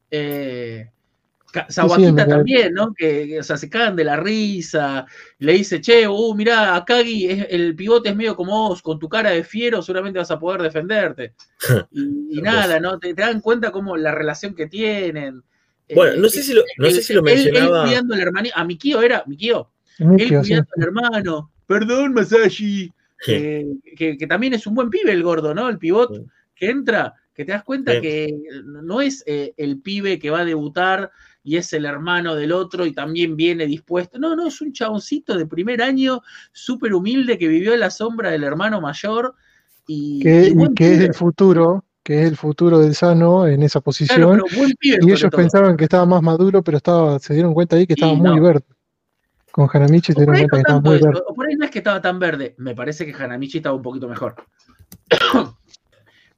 Eh, 0.10 0.90
también, 2.16 2.74
¿no? 2.74 2.94
Que, 2.96 3.28
que, 3.28 3.40
o 3.40 3.44
sea, 3.44 3.58
se 3.58 3.70
cagan 3.70 3.96
de 3.96 4.04
la 4.04 4.16
risa, 4.16 5.06
le 5.38 5.54
dice, 5.54 5.80
che, 5.82 6.08
uh, 6.08 6.34
mirá, 6.34 6.76
Akagi, 6.76 7.28
es- 7.30 7.48
el 7.52 7.76
pivote 7.76 8.10
es 8.10 8.16
medio 8.16 8.36
como 8.36 8.70
vos, 8.70 8.82
con 8.82 8.98
tu 8.98 9.08
cara 9.08 9.30
de 9.30 9.44
fiero 9.44 9.82
seguramente 9.84 10.18
vas 10.20 10.32
a 10.32 10.40
poder 10.40 10.62
defenderte. 10.64 11.36
Y, 11.92 12.40
y 12.40 12.42
nada, 12.42 12.80
¿no? 12.80 12.98
Te, 13.00 13.14
te 13.14 13.22
dan 13.22 13.40
cuenta 13.42 13.72
como 13.72 13.96
la 13.98 14.12
relación 14.12 14.56
que 14.56 14.66
tienen. 14.68 15.44
Bueno, 15.94 16.14
Eh, 16.14 16.18
no 16.18 16.30
sé 16.30 16.42
si 16.42 16.54
lo, 16.54 16.64
no 16.78 16.88
él- 16.88 16.94
sé 16.96 17.04
si 17.04 17.14
lo 17.14 17.20
él- 17.22 17.28
él 17.28 17.36
mencionaba. 17.52 17.84
cuidando 17.84 18.14
al 18.16 18.22
hermanito, 18.22 18.56
a 18.58 18.64
Mikio 18.64 19.02
era, 19.02 19.24
Mikio, 19.28 19.70
él 20.00 20.08
Mikio, 20.08 20.44
sí. 20.44 20.50
cuidando 20.50 20.70
al 20.78 20.84
hermano, 20.84 21.52
perdón, 21.80 22.14
Masashi, 22.14 22.92
que, 23.26 23.66
que- 23.96 24.18
que 24.18 24.28
también 24.28 24.54
es 24.54 24.68
un 24.68 24.76
buen 24.76 24.90
pibe 24.90 25.12
el 25.12 25.24
gordo, 25.24 25.54
¿no? 25.54 25.70
El 25.70 25.78
pivot 25.78 26.14
Sí. 26.16 26.22
que 26.56 26.70
entra 26.70 27.14
que 27.34 27.46
te 27.46 27.52
das 27.52 27.64
cuenta 27.64 27.94
Sí. 27.94 28.02
que 28.02 28.36
no 28.64 29.02
es 29.02 29.24
eh, 29.26 29.54
el 29.58 29.80
pibe 29.82 30.20
que 30.20 30.30
va 30.30 30.42
a 30.42 30.46
debutar 30.46 31.10
y 31.44 31.58
es 31.58 31.74
el 31.74 31.86
hermano 31.86 32.36
del 32.36 32.52
otro 32.52 32.86
y 32.86 32.92
también 32.94 33.36
viene 33.36 33.66
dispuesto. 33.66 34.20
No, 34.20 34.36
no, 34.36 34.48
es 34.48 34.62
un 34.62 34.72
chaboncito 34.72 35.36
de 35.36 35.46
primer 35.48 35.82
año, 35.82 36.22
súper 36.52 36.94
humilde, 36.94 37.38
que 37.40 37.48
vivió 37.48 37.74
en 37.74 37.80
la 37.80 37.90
sombra 37.90 38.30
del 38.30 38.44
hermano 38.44 38.80
mayor 38.82 39.34
y, 39.88 40.22
Que, 40.22 40.44
y 40.44 40.48
y 40.52 40.54
buen 40.54 40.76
que 40.76 40.94
es 40.94 41.00
el 41.00 41.14
futuro, 41.16 41.84
que 42.04 42.22
es 42.22 42.28
el 42.30 42.38
futuro 42.38 42.78
del 42.80 42.94
Sano 42.96 43.48
en 43.48 43.64
esa 43.64 43.80
Claro, 43.80 43.84
posición. 43.84 44.32
pero 44.32 44.46
buen 44.56 44.72
pibe 44.80 45.00
Y 45.02 45.06
ellos 45.08 45.22
todo. 45.22 45.32
pensaban 45.42 45.76
que 45.76 45.86
estaba 45.86 46.06
más 46.06 46.22
maduro, 46.22 46.62
pero 46.62 46.78
estaba, 46.78 47.18
se 47.20 47.34
dieron 47.34 47.54
cuenta 47.56 47.76
ahí 47.78 47.88
que 47.88 47.94
estaba 47.94 48.14
muy 48.14 48.38
no. 48.38 48.42
verde. 48.44 48.64
Con 49.54 49.70
Hanamichi 49.72 50.14
se 50.14 50.24
O 50.24 50.26
por 50.26 50.34
dieron 50.34 50.36
ahí 50.36 50.50
cuenta 50.50 50.74
no 50.74 50.82
que 50.82 50.90
estaba 50.90 50.98
muy 50.98 51.00
verde. 51.00 51.22
o 51.28 51.34
por 51.36 51.46
ahí 51.48 51.56
no 51.56 51.66
es 51.66 51.70
que 51.70 51.78
estaba 51.78 52.02
tan 52.02 52.18
verde. 52.18 52.56
Me 52.58 52.74
parece 52.74 53.06
que 53.06 53.14
Hanamichi 53.14 53.58
estaba 53.60 53.76
un 53.76 53.84
poquito 53.84 54.08
mejor. 54.08 54.36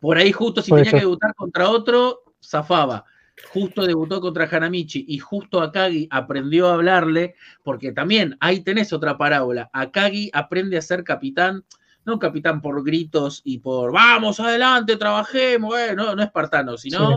por 0.01 0.17
ahí 0.17 0.33
justo 0.33 0.61
si 0.61 0.69
tenía 0.71 0.91
que 0.91 0.99
debutar 0.99 1.33
contra 1.33 1.69
otro, 1.69 2.23
zafaba. 2.43 3.05
Justo 3.53 3.85
debutó 3.85 4.19
contra 4.19 4.49
Hanamichi 4.51 5.05
y 5.07 5.19
justo 5.19 5.61
Akagi 5.61 6.09
aprendió 6.11 6.67
a 6.67 6.73
hablarle, 6.73 7.35
porque 7.63 7.93
también 7.93 8.35
ahí 8.41 8.59
tenés 8.59 8.91
otra 8.91 9.17
parábola. 9.17 9.69
Akagi 9.71 10.29
aprende 10.33 10.77
a 10.77 10.81
ser 10.81 11.05
capitán, 11.05 11.63
no 12.03 12.19
capitán 12.19 12.61
por 12.61 12.83
gritos 12.83 13.41
y 13.45 13.59
por 13.59 13.93
vamos 13.93 14.41
adelante, 14.41 14.97
trabajemos, 14.97 15.73
eh, 15.79 15.95
no, 15.95 16.15
no 16.15 16.21
espartano, 16.21 16.75
sino 16.75 17.09
Sí. 17.09 17.15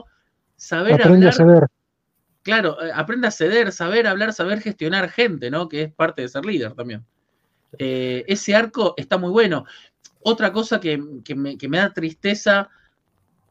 saber 0.68 0.94
Aprende 0.94 1.28
a 1.28 1.32
hablar. 1.32 1.68
Claro, 2.48 2.82
eh, 2.82 2.90
aprende 2.94 3.28
a 3.28 3.30
ceder, 3.30 3.72
saber 3.72 4.06
hablar, 4.06 4.32
saber 4.32 4.62
gestionar 4.62 5.10
gente, 5.10 5.50
¿no? 5.50 5.68
Que 5.68 5.82
es 5.82 5.92
parte 5.92 6.22
de 6.22 6.30
ser 6.30 6.46
líder 6.46 6.72
también. 6.72 7.04
Eh, 7.78 8.24
ese 8.26 8.54
arco 8.54 8.94
está 8.96 9.18
muy 9.18 9.28
bueno. 9.28 9.66
Otra 10.22 10.50
cosa 10.50 10.80
que, 10.80 10.98
que 11.26 11.34
me, 11.34 11.58
que 11.58 11.68
me 11.68 11.76
da 11.76 11.92
tristeza 11.92 12.70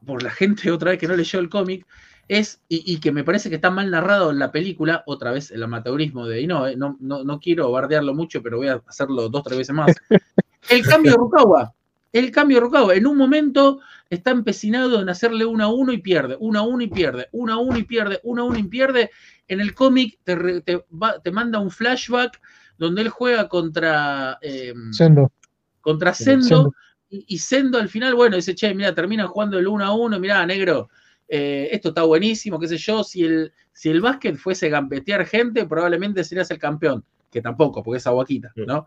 por 0.04 0.24
la 0.24 0.30
gente 0.32 0.72
otra 0.72 0.90
vez 0.90 0.98
que 0.98 1.06
no 1.06 1.14
leyó 1.14 1.38
el 1.38 1.48
cómic 1.48 1.86
es, 2.26 2.60
y, 2.68 2.92
y 2.92 2.98
que 2.98 3.12
me 3.12 3.22
parece 3.22 3.48
que 3.48 3.54
está 3.54 3.70
mal 3.70 3.88
narrado 3.88 4.32
en 4.32 4.40
la 4.40 4.50
película, 4.50 5.04
otra 5.06 5.30
vez 5.30 5.52
el 5.52 5.62
amateurismo 5.62 6.26
de 6.26 6.40
Inoue, 6.40 6.74
no, 6.74 6.96
no, 6.98 7.22
no 7.22 7.38
quiero 7.38 7.70
bardearlo 7.70 8.14
mucho, 8.14 8.42
pero 8.42 8.56
voy 8.56 8.66
a 8.66 8.82
hacerlo 8.88 9.28
dos, 9.28 9.44
tres 9.44 9.58
veces 9.58 9.76
más. 9.76 9.94
El 10.70 10.84
cambio 10.84 11.12
de 11.12 11.18
Rukawa. 11.18 11.72
El 12.12 12.30
cambio 12.30 12.56
de 12.56 12.60
Rukawa. 12.62 12.94
En 12.94 13.06
un 13.06 13.16
momento 13.16 13.80
está 14.08 14.30
empecinado 14.30 15.02
en 15.02 15.08
hacerle 15.08 15.44
uno 15.44 15.64
a 15.64 15.68
uno 15.72 15.92
y 15.92 15.98
pierde, 15.98 16.36
uno 16.40 16.58
a 16.60 16.62
uno 16.62 16.82
y 16.82 16.88
pierde, 16.88 17.28
uno 17.32 17.52
a 17.52 17.58
uno 17.58 17.78
y 17.78 17.82
pierde, 17.84 18.20
uno 18.22 18.42
a 18.42 18.44
uno 18.46 18.58
y 18.58 18.62
pierde. 18.64 19.10
En 19.46 19.60
el 19.60 19.74
cómic 19.74 20.18
te, 20.24 20.34
re- 20.34 20.60
te 20.62 20.84
va- 20.90 21.20
te 21.20 21.30
manda 21.30 21.58
un 21.58 21.70
flashback 21.70 22.40
donde 22.78 23.02
él 23.02 23.08
juega 23.08 23.48
contra, 23.48 24.38
eh, 24.40 24.72
Sendo. 24.92 25.32
contra 25.80 26.14
Sendo. 26.14 26.46
Sendo 26.46 26.74
y, 27.10 27.24
y 27.28 27.38
Sendo 27.38 27.78
al 27.78 27.88
final, 27.88 28.14
bueno, 28.14 28.36
dice, 28.36 28.54
che, 28.54 28.74
mira, 28.74 28.94
termina 28.94 29.26
jugando 29.26 29.58
el 29.58 29.66
uno 29.66 29.84
a 29.84 29.92
uno, 29.94 30.18
mira, 30.20 30.44
negro, 30.46 30.90
eh, 31.26 31.68
esto 31.72 31.88
está 31.90 32.02
buenísimo, 32.02 32.58
qué 32.58 32.68
sé 32.68 32.76
yo, 32.78 33.02
si 33.04 33.24
el, 33.24 33.52
si 33.72 33.90
el 33.90 34.00
básquet 34.00 34.36
fuese 34.36 34.68
gambetear 34.68 35.26
gente, 35.26 35.66
probablemente 35.66 36.24
serías 36.24 36.50
el 36.50 36.58
campeón, 36.58 37.04
que 37.30 37.40
tampoco, 37.42 37.82
porque 37.82 37.98
es 37.98 38.06
aguaquita, 38.06 38.52
¿no? 38.56 38.86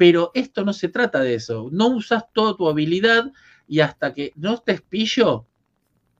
Pero 0.00 0.30
esto 0.32 0.64
no 0.64 0.72
se 0.72 0.88
trata 0.88 1.20
de 1.20 1.34
eso, 1.34 1.68
no 1.72 1.88
usas 1.88 2.24
toda 2.32 2.56
tu 2.56 2.66
habilidad 2.70 3.30
y 3.68 3.80
hasta 3.80 4.14
que 4.14 4.32
no 4.34 4.54
estés 4.54 4.80
pillo, 4.80 5.44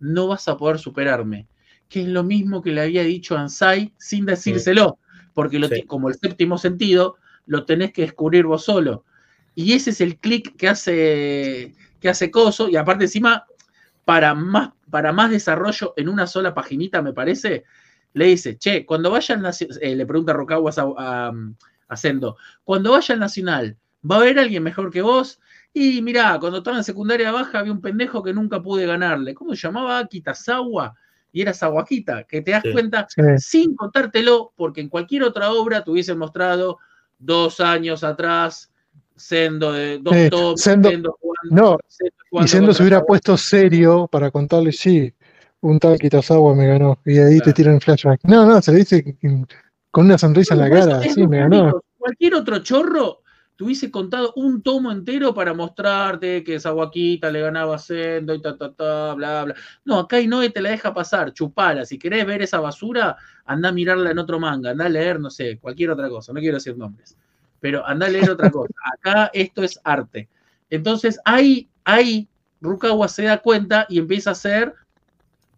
no 0.00 0.26
vas 0.26 0.48
a 0.48 0.58
poder 0.58 0.78
superarme. 0.78 1.48
Que 1.88 2.02
es 2.02 2.08
lo 2.08 2.22
mismo 2.22 2.60
que 2.60 2.72
le 2.72 2.82
había 2.82 3.02
dicho 3.04 3.38
Ansai 3.38 3.94
sin 3.96 4.26
decírselo, 4.26 4.98
porque 5.32 5.58
lo 5.58 5.66
Sí. 5.68 5.84
como 5.84 6.10
el 6.10 6.14
séptimo 6.16 6.58
sentido, 6.58 7.16
lo 7.46 7.64
tenés 7.64 7.94
que 7.94 8.02
descubrir 8.02 8.44
vos 8.44 8.64
solo. 8.64 9.06
Y 9.54 9.72
ese 9.72 9.90
es 9.92 10.02
el 10.02 10.18
clic 10.18 10.56
que 10.56 10.68
hace, 10.68 11.74
que 12.00 12.10
hace 12.10 12.30
Coso, 12.30 12.68
y 12.68 12.76
aparte 12.76 13.04
encima, 13.04 13.46
para 14.04 14.34
más, 14.34 14.72
para 14.90 15.10
más 15.10 15.30
desarrollo 15.30 15.94
en 15.96 16.10
una 16.10 16.26
sola 16.26 16.52
paginita, 16.52 17.00
me 17.00 17.14
parece, 17.14 17.64
le 18.12 18.26
dice, 18.26 18.58
che, 18.58 18.84
cuando 18.84 19.10
vaya 19.10 19.36
al 19.36 19.40
Nacional, 19.40 19.78
le 19.80 20.04
pregunta 20.04 20.34
Rocaguas 20.34 20.76
a, 20.76 20.84
a, 20.98 21.32
a 21.90 21.96
Sendo, 21.96 22.36
cuando 22.64 22.92
vaya 22.92 23.12
al 23.14 23.20
Nacional, 23.20 23.76
¿va 24.08 24.16
a 24.16 24.18
haber 24.20 24.38
alguien 24.38 24.62
mejor 24.62 24.90
que 24.90 25.02
vos? 25.02 25.40
Y 25.72 26.00
mirá, 26.02 26.38
cuando 26.40 26.58
estaba 26.58 26.78
en 26.78 26.84
secundaria 26.84 27.30
baja 27.30 27.58
había 27.58 27.72
un 27.72 27.80
pendejo 27.80 28.22
que 28.22 28.32
nunca 28.32 28.60
pude 28.62 28.86
ganarle. 28.86 29.34
¿Cómo 29.34 29.54
se 29.54 29.60
llamaba? 29.60 30.06
Kitazawa. 30.06 30.94
Y 31.32 31.42
era 31.42 31.52
Sawakita, 31.54 32.24
que 32.24 32.42
te 32.42 32.50
das 32.50 32.62
Sí. 32.64 32.72
cuenta 32.72 33.06
Sí. 33.08 33.22
sin 33.38 33.76
contártelo, 33.76 34.52
porque 34.56 34.80
en 34.80 34.88
cualquier 34.88 35.22
otra 35.22 35.52
obra 35.52 35.84
te 35.84 35.90
hubiesen 35.92 36.18
mostrado 36.18 36.78
dos 37.18 37.60
años 37.60 38.02
atrás, 38.02 38.68
Sendo 39.14 39.72
de 39.72 39.98
dos 39.98 40.14
Sendo- 40.14 40.56
Sendo 40.56 41.18
jugando, 41.20 41.50
No, 41.50 41.78
Sendo 41.86 42.44
y 42.44 42.48
Sendo 42.48 42.72
se 42.72 42.82
hubiera 42.82 43.04
puesto 43.04 43.36
serio 43.36 44.08
para 44.10 44.30
contarle, 44.30 44.72
sí, 44.72 45.12
un 45.60 45.78
tal 45.78 45.98
Kitazawa 45.98 46.54
me 46.54 46.66
ganó. 46.66 46.98
Y 47.04 47.18
ahí 47.18 47.38
te 47.40 47.52
tiran 47.52 47.74
el 47.74 47.80
flashback. 47.82 48.20
No, 48.24 48.46
no, 48.46 48.62
se 48.62 48.72
le 48.72 48.78
dice 48.78 49.16
con 49.90 50.06
una 50.06 50.18
sonrisa 50.18 50.54
en 50.54 50.60
la 50.60 50.70
cara. 50.70 51.02
Sí, 51.02 51.26
me 51.26 51.38
ganó. 51.38 51.82
Cualquier 51.98 52.34
otro 52.34 52.58
chorro 52.60 53.22
te 53.60 53.64
hubiese 53.64 53.90
contado 53.90 54.32
un 54.36 54.62
tomo 54.62 54.90
entero 54.90 55.34
para 55.34 55.52
mostrarte 55.52 56.42
que 56.42 56.58
Sawakita 56.58 57.30
le 57.30 57.42
ganaba 57.42 57.74
a 57.74 57.78
Sendo 57.78 58.32
y 58.32 58.40
ta, 58.40 58.56
ta, 58.56 58.72
ta, 58.72 59.12
bla, 59.12 59.44
bla. 59.44 59.54
No, 59.84 59.98
acá 59.98 60.18
Inoue 60.18 60.48
te 60.48 60.62
la 60.62 60.70
deja 60.70 60.94
pasar, 60.94 61.34
chupala. 61.34 61.84
Si 61.84 61.98
querés 61.98 62.24
ver 62.24 62.40
esa 62.40 62.58
basura, 62.58 63.18
anda 63.44 63.68
a 63.68 63.72
mirarla 63.72 64.12
en 64.12 64.18
otro 64.18 64.40
manga, 64.40 64.70
anda 64.70 64.86
a 64.86 64.88
leer, 64.88 65.20
no 65.20 65.28
sé, 65.28 65.58
cualquier 65.58 65.90
otra 65.90 66.08
cosa. 66.08 66.32
No 66.32 66.40
quiero 66.40 66.56
decir 66.56 66.74
nombres, 66.78 67.18
pero 67.60 67.86
anda 67.86 68.06
a 68.06 68.08
leer 68.08 68.30
otra 68.30 68.50
cosa. 68.50 68.72
Acá 68.94 69.30
esto 69.34 69.62
es 69.62 69.78
arte. 69.84 70.30
Entonces, 70.70 71.20
ahí, 71.26 71.68
ahí 71.84 72.28
Rukawa 72.62 73.08
se 73.08 73.24
da 73.24 73.38
cuenta 73.38 73.84
y 73.90 73.98
empieza 73.98 74.30
a 74.30 74.32
hacer 74.32 74.74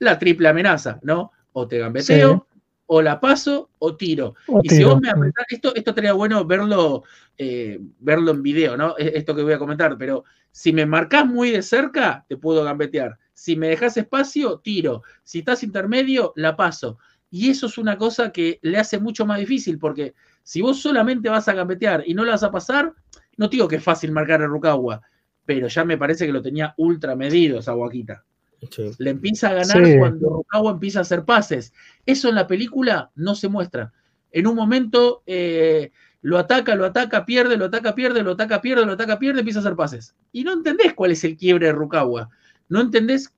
la 0.01 0.19
triple 0.19 0.49
amenaza, 0.49 0.99
¿no? 1.03 1.31
O 1.53 1.69
te 1.69 1.79
gambeteo, 1.79 2.49
o 2.95 3.01
la 3.01 3.19
paso, 3.19 3.71
o 3.79 3.97
tiro. 3.97 4.35
O 4.47 4.61
Y 4.63 4.69
si 4.69 4.85
vos 4.85 5.01
me 5.01 5.09
apretás, 5.09 5.47
esto, 5.49 5.75
esto 5.75 5.91
estaría 5.93 6.13
bueno 6.13 6.45
verlo, 6.45 7.05
eh, 7.39 7.79
verlo 8.01 8.33
en 8.33 8.43
video, 8.43 8.77
¿no? 8.77 8.97
Es- 8.99 9.13
Esto 9.15 9.35
que 9.35 9.43
voy 9.43 9.55
a 9.55 9.59
comentar, 9.59 9.97
pero 9.97 10.25
si 10.51 10.75
me 10.75 10.85
marcás 10.85 11.25
muy 11.27 11.51
de 11.51 11.63
cerca, 11.63 12.27
te 12.29 12.37
puedo 12.37 12.63
gambetear. 12.65 13.19
Si 13.33 13.57
me 13.57 13.69
dejas 13.69 13.97
espacio, 13.97 14.59
tiro. 14.59 15.03
Si 15.25 15.39
estás 15.39 15.63
intermedio, 15.63 16.35
la 16.37 16.55
paso. 16.55 16.99
Y 17.31 17.49
eso 17.49 17.65
es 17.67 17.79
una 17.79 17.97
cosa 17.97 18.31
que 18.31 18.59
le 18.61 18.77
hace 18.77 18.99
mucho 19.01 19.25
más 19.25 19.39
difícil, 19.39 19.79
porque 19.79 20.13
si 20.43 20.61
vos 20.61 20.79
solamente 20.83 21.31
vas 21.31 21.49
a 21.49 21.55
gambetear 21.55 22.05
y 22.07 22.13
no 22.13 22.25
la 22.27 22.33
vas 22.33 22.43
a 22.43 22.51
pasar, 22.51 22.93
no 23.39 23.49
digo 23.49 23.69
que 23.69 23.77
es 23.77 23.83
fácil 23.83 24.13
marcar 24.13 24.43
a 24.43 24.47
Rukawa, 24.47 25.01
pero 25.47 25.67
ya 25.69 25.83
me 25.87 25.97
parece 25.97 26.27
que 26.27 26.33
lo 26.33 26.43
tenía 26.43 26.75
ultra 26.77 27.17
medido 27.17 27.59
esa 27.61 27.73
guaquita. 27.73 28.23
Sí. 28.71 28.91
Le 28.99 29.11
empieza 29.11 29.51
a 29.51 29.55
ganar 29.55 29.85
Sí. 29.87 29.99
cuando 29.99 30.29
Rukawa 30.29 30.71
empieza 30.73 31.01
a 31.01 31.03
hacer 31.03 31.25
pases. 31.25 31.73
Eso 32.07 32.29
en 32.29 32.37
la 32.37 32.47
película 32.47 33.11
no 33.15 33.35
se 33.35 33.49
muestra. 33.49 33.93
En 34.31 34.47
un 34.47 34.55
momento 34.55 35.23
eh, 35.27 35.91
lo 36.23 36.39
ataca, 36.39 36.75
lo 36.75 36.85
ataca, 36.87 37.25
pierde, 37.27 37.57
lo 37.57 37.67
ataca, 37.67 37.95
pierde, 37.95 38.23
lo 38.23 38.33
ataca, 38.33 38.61
pierde, 38.61 38.87
lo 38.87 38.93
ataca, 38.93 39.19
pierde, 39.19 39.41
empieza 39.41 39.59
a 39.59 39.63
hacer 39.63 39.77
pases. 39.77 40.15
Y 40.31 40.45
no 40.45 40.53
entendés 40.53 40.95
cuál 40.95 41.11
es 41.11 41.25
el 41.25 41.37
quiebre 41.37 41.67
de 41.67 41.73
Rukawa. 41.73 42.31
No 42.69 42.81
entendés, 42.81 43.35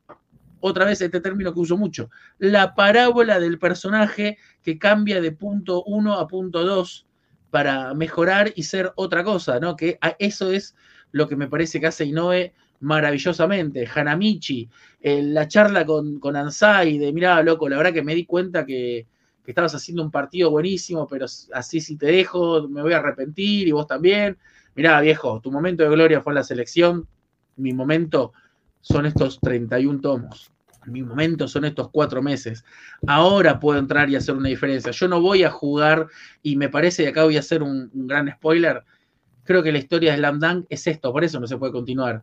otra 0.61 0.85
vez 0.85 1.01
este 1.01 1.21
término 1.21 1.53
que 1.53 1.61
uso 1.61 1.77
mucho, 1.77 2.11
la 2.39 2.75
parábola 2.75 3.41
del 3.41 3.59
personaje 3.59 4.39
que 4.63 4.79
cambia 4.79 5.21
de 5.21 5.33
punto 5.33 5.83
1 5.85 6.15
a 6.15 6.29
punto 6.29 6.65
2 6.65 7.07
para 7.51 7.95
mejorar 7.95 8.53
y 8.55 8.65
ser 8.65 8.93
otra 8.97 9.25
cosa, 9.25 9.61
¿no? 9.61 9.77
Que 9.77 9.99
eso 10.19 10.51
es 10.51 10.75
lo 11.13 11.29
que 11.29 11.37
me 11.37 11.49
parece 11.49 11.81
que 11.81 11.87
hace 11.87 12.05
Inoue 12.05 12.53
maravillosamente. 12.81 13.89
Hanamichi, 13.93 14.69
eh, 15.01 15.23
la 15.23 15.49
charla 15.49 15.85
con, 15.85 16.19
con 16.19 16.37
Ansai, 16.37 16.99
de 16.99 17.13
mirá, 17.13 17.43
loco, 17.43 17.69
la 17.69 17.77
verdad 17.77 17.93
que 17.93 18.03
me 18.03 18.15
di 18.15 18.25
cuenta 18.25 18.65
que, 18.65 19.07
que 19.45 19.51
estabas 19.51 19.75
haciendo 19.75 20.03
un 20.03 20.11
partido 20.11 20.51
buenísimo, 20.51 21.07
pero 21.07 21.27
así 21.53 21.81
si 21.81 21.97
te 21.97 22.07
dejo, 22.07 22.69
me 22.69 22.83
voy 22.83 22.93
a 22.93 22.99
arrepentir 22.99 23.69
y 23.69 23.73
vos 23.73 23.87
también. 23.87 24.39
Mirá, 24.75 25.01
viejo, 25.01 25.41
tu 25.41 25.53
momento 25.53 25.83
de 25.83 25.91
gloria 25.91 26.23
fue 26.23 26.35
la 26.35 26.43
selección, 26.43 27.07
mi 27.57 27.73
momento 27.73 28.33
son 28.81 29.07
estos 29.07 29.39
31 29.41 30.01
tomos. 30.01 30.51
Mi 30.87 31.03
momento 31.03 31.49
son 31.49 31.65
estos 31.65 31.89
cuatro 31.91 32.21
meses. 32.23 32.63
Ahora 33.07 33.59
puedo 33.59 33.79
entrar 33.79 34.11
y 34.11 34.17
hacer 34.17 34.35
una 34.35 34.51
diferencia. 34.51 34.93
Yo 34.93 35.09
no 35.09 35.21
voy 35.21 35.43
a 35.43 35.51
jugar, 35.51 36.09
y 36.43 36.57
me 36.57 36.69
parece, 36.69 37.05
y 37.05 37.07
acá 37.07 37.25
voy 37.25 37.37
a 37.37 37.41
hacer 37.41 37.63
un, 37.63 37.91
un 37.95 38.07
gran 38.07 38.31
spoiler, 38.31 38.83
creo 39.45 39.63
que 39.63 39.73
la 39.73 39.79
historia 39.79 40.13
de 40.13 40.19
Slam 40.19 40.41
Dunk 40.41 40.67
es 40.69 40.87
esto, 40.87 41.13
por 41.13 41.25
eso 41.25 41.41
no 41.41 41.47
se 41.47 41.57
puede 41.57 41.73
continuar. 41.73 42.23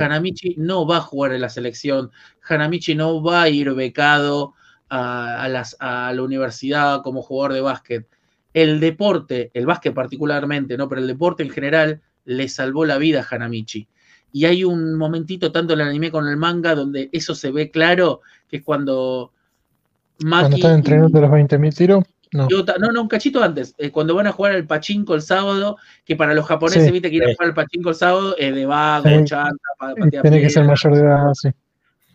Hanamichi 0.00 0.54
no 0.58 0.86
va 0.86 0.98
a 0.98 1.00
jugar 1.00 1.32
en 1.32 1.40
la 1.40 1.48
selección, 1.48 2.10
Hanamichi 2.48 2.94
no 2.94 3.22
va 3.22 3.42
a 3.42 3.48
ir 3.48 3.72
becado 3.74 4.54
a, 4.88 5.42
a 5.42 5.48
las- 5.48 5.76
a 5.80 6.12
la 6.12 6.22
universidad 6.22 7.02
como 7.02 7.22
jugador 7.22 7.52
de 7.54 7.60
básquet. 7.60 8.06
El 8.54 8.80
deporte, 8.80 9.50
el 9.54 9.64
básquet 9.66 9.94
particularmente, 9.94 10.76
¿no? 10.76 10.88
pero 10.88 11.00
el 11.00 11.06
deporte 11.06 11.42
en 11.42 11.50
general 11.50 12.00
le 12.24 12.48
salvó 12.48 12.84
la 12.84 12.98
vida 12.98 13.20
a 13.28 13.34
Hanamichi. 13.34 13.88
Y 14.32 14.44
hay 14.46 14.64
un 14.64 14.94
momentito, 14.94 15.52
tanto 15.52 15.74
en 15.74 15.80
el 15.80 15.88
anime 15.88 16.10
como 16.10 16.26
en 16.26 16.32
el 16.32 16.38
manga, 16.38 16.74
donde 16.74 17.08
eso 17.12 17.34
se 17.34 17.50
ve 17.50 17.70
claro, 17.70 18.20
que 18.48 18.58
es 18.58 18.62
cuando 18.62 19.32
Maki 20.24 20.40
Cuando 20.42 20.56
están 20.56 20.70
y- 20.72 20.74
entrenando 20.76 21.20
los 21.20 21.30
20.000 21.30 21.74
tiros, 21.74 22.04
no. 22.32 22.46
y 22.50 22.54
otra- 22.54 22.76
no, 22.78 22.90
no, 22.92 23.02
un 23.02 23.08
cachito 23.08 23.42
antes, 23.42 23.74
eh, 23.78 23.90
cuando 23.90 24.14
van 24.14 24.26
a 24.26 24.32
jugar 24.32 24.52
al 24.52 24.66
pachinko 24.66 25.14
el 25.14 25.22
sábado, 25.22 25.76
que 26.04 26.16
para 26.16 26.34
los 26.34 26.46
japoneses, 26.46 26.86
Sí. 26.86 26.90
viste, 26.92 27.10
que 27.10 27.16
ir 27.16 27.24
a 27.24 27.32
jugar 27.34 27.48
al 27.48 27.54
pachinko 27.54 27.90
el 27.90 27.94
sábado 27.94 28.34
es 28.38 28.54
de 28.54 28.66
vago, 28.66 29.08
Sí. 29.08 29.24
chanta, 29.24 29.56
pa- 29.78 29.92
Y 29.92 30.00
patea 30.00 30.22
tiene 30.22 30.40
que 30.40 30.50
ser 30.50 30.64
mayor 30.64 30.94
de 30.94 31.00
edad, 31.00 31.32
sí. 31.34 31.48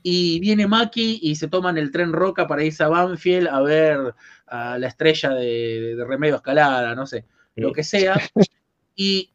y 0.04 0.40
viene 0.40 0.68
Maki 0.68 1.20
y 1.22 1.36
se 1.36 1.48
toman 1.50 1.78
el 1.78 1.92
tren 1.92 2.14
Roca 2.14 2.48
para 2.48 2.64
irse 2.64 2.84
a 2.84 2.88
Banfield 2.88 3.48
a 3.50 3.62
ver 3.62 4.14
a 4.48 4.78
la 4.78 4.88
estrella 4.88 5.32
de, 5.32 5.96
Remedio 6.08 6.36
Escalada, 6.38 6.96
no 6.96 7.06
sé, 7.06 7.26
lo 7.56 7.72
que 7.74 7.84
sea. 7.84 8.20
Y, 8.96 9.32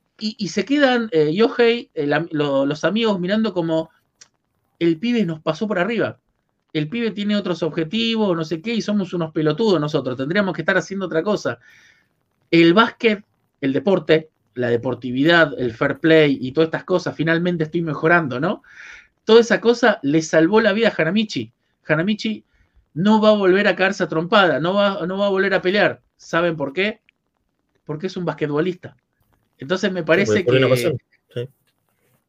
se 0.48 0.64
quedan 0.64 1.08
eh, 1.12 1.32
Yohei, 1.34 1.90
los 2.30 2.84
amigos 2.84 3.18
mirando 3.20 3.52
como 3.52 3.90
el 4.78 4.98
pibe 4.98 5.24
nos 5.24 5.40
pasó 5.40 5.66
por 5.68 5.78
arriba. 5.78 6.18
El 6.72 6.88
pibe 6.88 7.10
tiene 7.10 7.36
otros 7.36 7.62
objetivos, 7.62 8.36
no 8.36 8.44
sé 8.44 8.62
qué, 8.62 8.74
y 8.74 8.82
somos 8.82 9.12
unos 9.12 9.32
pelotudos 9.32 9.80
nosotros. 9.80 10.16
Tendríamos 10.16 10.54
que 10.54 10.62
estar 10.62 10.76
haciendo 10.76 11.06
otra 11.06 11.22
cosa. 11.22 11.58
El 12.50 12.72
básquet, 12.72 13.24
el 13.60 13.72
deporte, 13.72 14.30
la 14.54 14.68
deportividad, 14.68 15.58
el 15.58 15.72
fair 15.72 15.98
play 15.98 16.38
y 16.40 16.52
todas 16.52 16.68
estas 16.68 16.84
cosas, 16.84 17.14
finalmente 17.14 17.64
estoy 17.64 17.82
mejorando, 17.82 18.40
¿no? 18.40 18.62
Toda 19.24 19.40
esa 19.40 19.60
cosa 19.60 19.98
le 20.02 20.22
salvó 20.22 20.60
la 20.60 20.72
vida 20.72 20.88
a 20.88 20.94
Hanamichi. 20.96 21.52
Hanamichi 21.86 22.44
no 22.94 23.20
va 23.20 23.30
a 23.30 23.36
volver 23.36 23.68
a 23.68 23.76
caerse 23.76 24.02
a 24.02 24.08
trompada, 24.08 24.60
no 24.60 24.74
va, 24.74 25.06
no 25.06 25.18
va 25.18 25.26
a 25.26 25.30
volver 25.30 25.54
a 25.54 25.62
pelear. 25.62 26.02
¿Saben 26.16 26.56
por 26.56 26.72
qué? 26.72 27.00
Porque 27.84 28.08
es 28.08 28.16
un 28.16 28.24
basquetbolista. 28.24 28.96
Entonces 29.58 29.92
me 29.92 30.02
parece 30.02 30.44
que. 30.44 30.96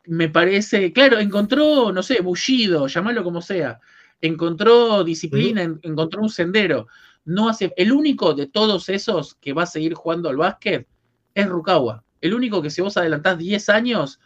Me 0.05 0.27
parece, 0.27 0.91
claro, 0.91 1.17
encontró, 1.19 1.93
no 1.93 2.03
sé, 2.03 2.21
bullido, 2.21 2.87
llamarlo 2.87 3.23
como 3.23 3.41
sea. 3.41 3.79
Encontró 4.24 5.03
disciplina, 5.03 5.63
encontró 5.82 6.21
un 6.21 6.30
sendero. 6.30 6.88
No 7.26 7.49
hace, 7.49 7.74
el 7.76 7.91
único 7.91 8.34
de 8.34 8.47
todos 8.47 8.88
esos 8.88 9.36
que 9.36 9.51
va 9.51 9.63
a 9.63 9.65
seguir 9.65 9.95
jugando 9.95 10.30
al 10.30 10.38
básquet 10.38 10.88
es 11.36 11.45
Rukawa. 11.45 12.05
El 12.21 12.34
único 12.34 12.61
que 12.61 12.69
si 12.69 12.82
vos 12.82 12.95
adelantás 12.95 13.38
10 13.38 13.67
años 13.67 14.21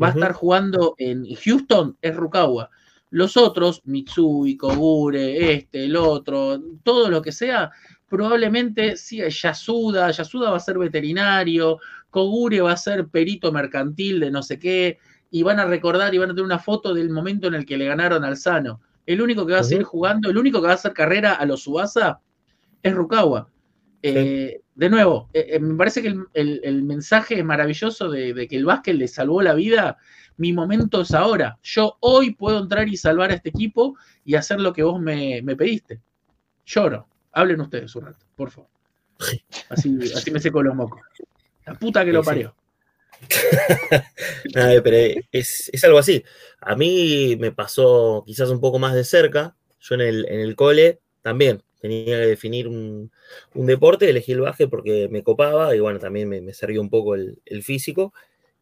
va 0.00 0.08
a 0.08 0.10
estar 0.10 0.34
jugando 0.34 0.94
en 0.98 1.24
Houston 1.34 1.96
es 2.02 2.14
Rukawa. 2.14 2.68
Los 3.08 3.38
otros, 3.38 3.80
Mitsui, 3.86 4.58
Kogure, 4.58 5.54
este, 5.54 5.86
el 5.86 5.96
otro, 5.96 6.60
todo 6.82 7.08
lo 7.08 7.22
que 7.22 7.32
sea, 7.32 7.70
probablemente 8.06 8.98
sí, 8.98 9.22
Yasuda, 9.30 10.10
Yasuda 10.10 10.50
va 10.50 10.58
a 10.58 10.60
ser 10.60 10.76
veterinario, 10.76 11.78
Kogure 12.10 12.60
va 12.60 12.72
a 12.72 12.76
ser 12.76 13.08
perito 13.08 13.50
mercantil 13.50 14.20
de 14.20 14.30
no 14.30 14.42
sé 14.42 14.58
qué, 14.58 14.98
y 15.30 15.42
van 15.42 15.58
a 15.58 15.64
recordar 15.64 16.14
y 16.14 16.18
van 16.18 16.32
a 16.32 16.34
tener 16.34 16.44
una 16.44 16.58
foto 16.58 16.92
del 16.92 17.08
momento 17.08 17.48
en 17.48 17.54
el 17.54 17.64
que 17.64 17.78
le 17.78 17.86
ganaron 17.86 18.26
al 18.26 18.36
Sano. 18.36 18.82
El 19.08 19.22
único 19.22 19.46
que 19.46 19.54
va 19.54 19.60
a 19.60 19.64
seguir 19.64 19.84
jugando, 19.84 20.28
el 20.28 20.36
único 20.36 20.60
que 20.60 20.66
va 20.66 20.72
a 20.72 20.76
hacer 20.76 20.92
carrera 20.92 21.32
a 21.32 21.46
los 21.46 21.62
Subasa 21.62 22.20
es 22.82 22.94
Rukawa. 22.94 23.48
Eh, 24.02 24.60
de 24.74 24.90
nuevo, 24.90 25.30
eh, 25.32 25.46
eh, 25.52 25.60
me 25.60 25.74
parece 25.76 26.02
que 26.02 26.14
el, 26.34 26.82
mensaje 26.82 27.42
maravilloso 27.42 28.10
de, 28.10 28.46
que 28.46 28.56
el 28.56 28.66
básquet 28.66 28.94
le 28.94 29.08
salvó 29.08 29.40
la 29.40 29.54
vida. 29.54 29.96
Mi 30.36 30.52
momento 30.52 31.00
es 31.00 31.14
ahora. 31.14 31.58
Yo 31.62 31.96
hoy 32.00 32.34
puedo 32.34 32.58
entrar 32.58 32.86
y 32.86 32.98
salvar 32.98 33.30
a 33.30 33.36
este 33.36 33.48
equipo 33.48 33.96
y 34.26 34.34
hacer 34.34 34.60
lo 34.60 34.74
que 34.74 34.82
vos 34.82 35.00
me, 35.00 35.42
pediste. 35.56 36.02
Lloro. 36.66 37.08
Hablen 37.32 37.62
ustedes 37.62 37.96
un 37.96 38.04
rato, 38.04 38.26
por 38.36 38.50
favor. 38.50 38.68
Así, 39.70 39.98
así 40.14 40.30
me 40.30 40.38
seco 40.38 40.62
los 40.62 40.74
mocos. 40.74 41.00
La 41.64 41.72
puta 41.72 42.04
que 42.04 42.12
lo 42.12 42.22
parió. 42.22 42.54
pero 44.54 45.20
es, 45.32 45.70
algo 45.84 45.98
así. 45.98 46.24
A 46.60 46.76
mí 46.76 47.36
me 47.38 47.52
pasó 47.52 48.22
quizás 48.26 48.50
un 48.50 48.60
poco 48.60 48.78
más 48.78 48.94
de 48.94 49.04
cerca. 49.04 49.56
Yo 49.80 49.94
en 49.94 50.00
el, 50.02 50.26
en 50.28 50.40
el 50.40 50.56
cole 50.56 51.00
también 51.22 51.62
tenía 51.80 52.18
que 52.18 52.26
definir 52.26 52.68
un, 52.68 53.10
deporte, 53.54 54.10
elegí 54.10 54.32
el 54.32 54.40
baje 54.40 54.66
porque 54.66 55.08
me 55.08 55.22
copaba 55.22 55.74
y 55.76 55.80
bueno, 55.80 55.98
también 55.98 56.28
me, 56.28 56.40
me 56.40 56.52
servía 56.52 56.80
un 56.80 56.90
poco 56.90 57.14
el, 57.14 57.62
físico. 57.62 58.12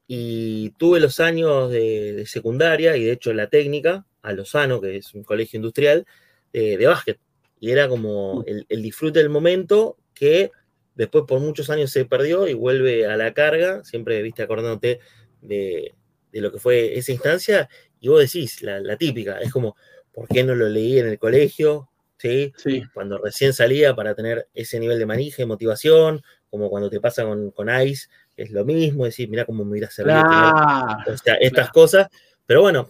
Y 0.09 0.71
tuve 0.79 1.01
los 1.01 1.19
años 1.21 1.71
de, 1.71 2.25
secundaria 2.27 2.97
y 2.97 3.05
de 3.05 3.13
hecho 3.13 3.33
la 3.33 3.49
técnica 3.49 4.07
a 4.23 4.33
Lozano, 4.33 4.81
que 4.81 4.97
es 4.97 5.15
un 5.15 5.25
colegio 5.25 5.57
industrial, 5.59 6.07
de 6.53 6.87
básquet. 6.87 7.19
Y 7.61 7.71
era 7.71 7.89
como 7.89 8.45
el, 8.47 8.83
disfrute 8.83 9.19
del 9.19 9.29
momento 9.29 9.97
que 10.15 10.51
después 10.97 11.25
por 11.29 11.41
muchos 11.41 11.71
años 11.71 11.91
se 11.93 12.05
perdió 12.05 12.49
y 12.49 12.55
vuelve 12.55 13.07
a 13.07 13.17
la 13.17 13.33
carga, 13.33 13.85
siempre 13.85 14.21
viste 14.23 14.43
acordándote 14.43 15.01
de, 15.41 15.95
lo 16.33 16.51
que 16.51 16.59
fue 16.59 16.99
esa 16.99 17.13
instancia, 17.13 17.69
y 18.01 18.09
vos 18.09 18.21
decís, 18.21 18.63
la, 18.63 18.81
la, 18.81 18.97
típica, 18.97 19.39
es 19.39 19.53
como, 19.53 19.77
¿por 20.13 20.29
qué 20.29 20.43
no 20.43 20.55
lo 20.55 20.69
leí 20.69 20.99
en 20.99 21.07
el 21.07 21.19
colegio? 21.19 21.89
¿sí? 22.19 22.53
Cuando 22.93 23.19
recién 23.19 23.53
salía 23.53 23.95
para 23.95 24.15
tener 24.15 24.49
ese 24.55 24.81
nivel 24.81 24.99
de 24.99 25.07
manija 25.07 25.43
y 25.43 25.47
motivación, 25.47 26.23
como 26.51 26.71
cuando 26.71 26.91
te 26.91 27.01
pasa 27.01 27.25
con, 27.25 27.51
con 27.51 27.69
Ice, 27.83 28.09
es 28.37 28.51
lo 28.51 28.65
mismo, 28.65 29.05
decir, 29.05 29.29
mira 29.29 29.45
cómo 29.45 29.65
me 29.65 29.73
hubiera 29.73 29.91
servido. 29.91 30.21
o 30.21 31.17
sea, 31.17 31.35
estas 31.35 31.71
cosas, 31.71 32.09
pero 32.45 32.63
bueno, 32.63 32.89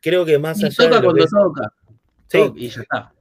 creo 0.00 0.24
que 0.24 0.38
más 0.38 0.62
allá. 0.62 0.74
Toca 0.76 1.02
cuando 1.02 1.26
toca. 1.26 1.72
Sí, 2.28 2.52
y 2.56 2.68
ya 2.68 2.82
está. 2.82 3.12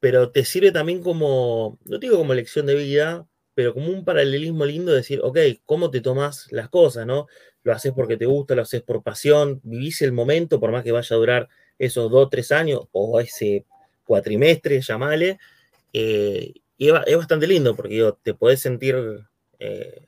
Pero 0.00 0.30
te 0.30 0.44
sirve 0.44 0.70
también 0.70 1.02
como, 1.02 1.78
no 1.84 1.98
digo 1.98 2.18
como 2.18 2.34
lección 2.34 2.66
de 2.66 2.74
vida, 2.74 3.26
pero 3.54 3.72
como 3.72 3.88
un 3.88 4.04
paralelismo 4.04 4.66
lindo 4.66 4.90
de 4.90 4.98
decir, 4.98 5.20
ok, 5.22 5.38
¿cómo 5.64 5.90
te 5.90 6.00
tomas 6.00 6.48
las 6.50 6.68
cosas, 6.68 7.06
no? 7.06 7.26
Lo 7.62 7.72
haces 7.72 7.92
porque 7.92 8.16
te 8.16 8.26
gusta, 8.26 8.54
lo 8.54 8.62
haces 8.62 8.82
por 8.82 9.02
pasión, 9.02 9.60
vivís 9.62 10.02
el 10.02 10.12
momento, 10.12 10.60
por 10.60 10.72
más 10.72 10.82
que 10.82 10.92
vaya 10.92 11.14
a 11.14 11.18
durar 11.18 11.48
esos 11.78 12.10
dos, 12.10 12.28
tres 12.30 12.52
años, 12.52 12.82
o 12.92 13.20
ese 13.20 13.64
cuatrimestre, 14.04 14.80
llamale, 14.80 15.38
eh, 15.92 16.52
y 16.76 16.88
es, 16.88 17.16
bastante 17.16 17.46
lindo 17.46 17.76
porque 17.76 18.12
te 18.22 18.34
podés 18.34 18.60
sentir, 18.60 18.96
eh, 19.60 20.06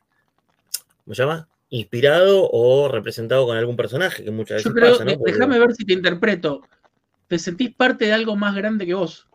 ¿cómo 1.04 1.14
se 1.14 1.22
llama? 1.22 1.48
Inspirado 1.70 2.48
o 2.50 2.88
representado 2.88 3.46
con 3.46 3.56
algún 3.56 3.76
personaje, 3.76 4.24
que 4.24 4.30
muchas 4.30 4.64
veces 4.64 4.72
pasa, 4.80 5.04
¿no? 5.04 5.12
Déjame 5.24 5.58
ver 5.58 5.72
si 5.74 5.84
te 5.84 5.92
interpreto. 5.92 6.62
¿Te 7.28 7.38
sentís 7.38 7.74
parte 7.74 8.06
de 8.06 8.12
algo 8.12 8.36
más 8.36 8.54
grande 8.54 8.86
que 8.86 8.94
vos? 8.94 9.26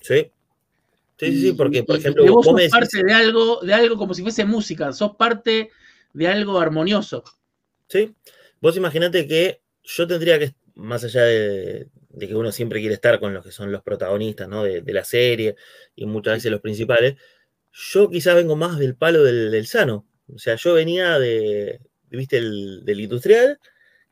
Sí. 0.00 0.30
Sí, 1.18 1.40
sí, 1.40 1.52
porque, 1.52 1.82
por 1.82 1.96
ejemplo, 1.96 2.26
vos, 2.26 2.44
sos 2.44 2.60
parte 2.70 3.02
de 3.02 3.12
algo, 3.12 3.60
de 3.62 3.72
algo 3.72 3.96
como 3.96 4.12
si 4.12 4.22
fuese 4.22 4.44
música, 4.44 4.92
sos 4.92 5.16
parte 5.16 5.70
de 6.12 6.28
algo 6.28 6.58
armonioso. 6.58 7.24
Sí. 7.88 8.14
Vos 8.60 8.76
imaginate 8.76 9.26
que 9.26 9.60
yo 9.82 10.06
tendría 10.06 10.38
que, 10.38 10.54
más 10.74 11.04
allá 11.04 11.22
de, 11.22 11.88
de 12.16 12.26
que 12.26 12.34
uno 12.34 12.50
siempre 12.50 12.80
quiere 12.80 12.94
estar 12.94 13.20
con 13.20 13.34
los 13.34 13.44
que 13.44 13.52
son 13.52 13.70
los 13.70 13.82
protagonistas 13.82 14.48
¿no? 14.48 14.64
de, 14.64 14.82
la 14.86 15.04
serie 15.04 15.54
y 15.94 16.06
muchas 16.06 16.34
veces 16.34 16.50
los 16.50 16.62
principales, 16.62 17.16
yo 17.70 18.08
quizás 18.08 18.34
vengo 18.34 18.56
más 18.56 18.78
del 18.78 18.96
palo 18.96 19.22
del, 19.22 19.66
sano. 19.66 20.06
O 20.34 20.38
sea, 20.38 20.56
yo 20.56 20.72
venía 20.72 21.18
de, 21.18 21.80
viste, 22.08 22.38
el, 22.38 22.84
del 22.84 23.00
industrial 23.00 23.60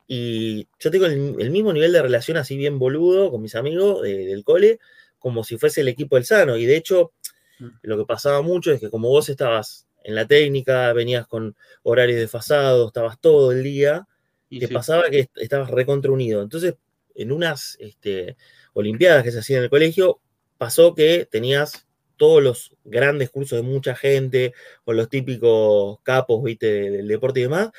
y 0.07 0.67
yo 0.79 0.91
tengo 0.91 1.07
el, 1.07 1.49
mismo 1.49 1.73
nivel 1.73 1.91
de 1.91 2.01
relación 2.03 2.37
así 2.37 2.55
bien 2.55 2.77
boludo 2.77 3.31
con 3.31 3.41
mis 3.41 3.55
amigos 3.55 4.03
del 4.03 4.43
cole, 4.43 4.79
como 5.25 5.43
si 5.43 5.57
fuese 5.57 5.81
el 5.81 5.87
equipo 5.87 6.17
del 6.17 6.25
sano. 6.25 6.55
Y 6.55 6.67
de 6.67 6.77
hecho, 6.77 7.11
mm. 7.57 7.67
lo 7.81 7.97
que 7.97 8.05
pasaba 8.05 8.43
mucho 8.43 8.71
es 8.71 8.79
que 8.79 8.91
como 8.91 9.09
vos 9.09 9.27
estabas 9.27 9.87
en 10.03 10.13
la 10.13 10.27
técnica, 10.27 10.93
venías 10.93 11.25
con 11.25 11.55
horarios 11.81 12.19
desfasados, 12.19 12.89
estabas 12.89 13.19
todo 13.19 13.51
el 13.51 13.63
día, 13.63 14.07
y 14.49 14.59
te 14.59 14.67
pasaba 14.67 15.09
que 15.09 15.27
estabas 15.37 15.71
recontra 15.71 16.11
unido. 16.11 16.43
Entonces, 16.43 16.75
en 17.15 17.31
unas 17.31 17.75
este, 17.79 18.37
Olimpiadas 18.73 19.23
que 19.23 19.31
se 19.31 19.39
hacían 19.39 19.57
en 19.57 19.63
el 19.63 19.69
colegio, 19.71 20.19
pasó 20.59 20.93
que 20.93 21.25
tenías 21.25 21.87
todos 22.17 22.43
los 22.43 22.75
grandes 22.83 23.31
cursos 23.31 23.57
de 23.57 23.63
mucha 23.63 23.95
gente, 23.95 24.53
con 24.83 24.95
los 24.95 25.09
típicos 25.09 25.97
capos, 26.03 26.43
viste, 26.43 26.91
del 26.91 27.07
deporte 27.07 27.39
y 27.39 27.43
demás. 27.43 27.71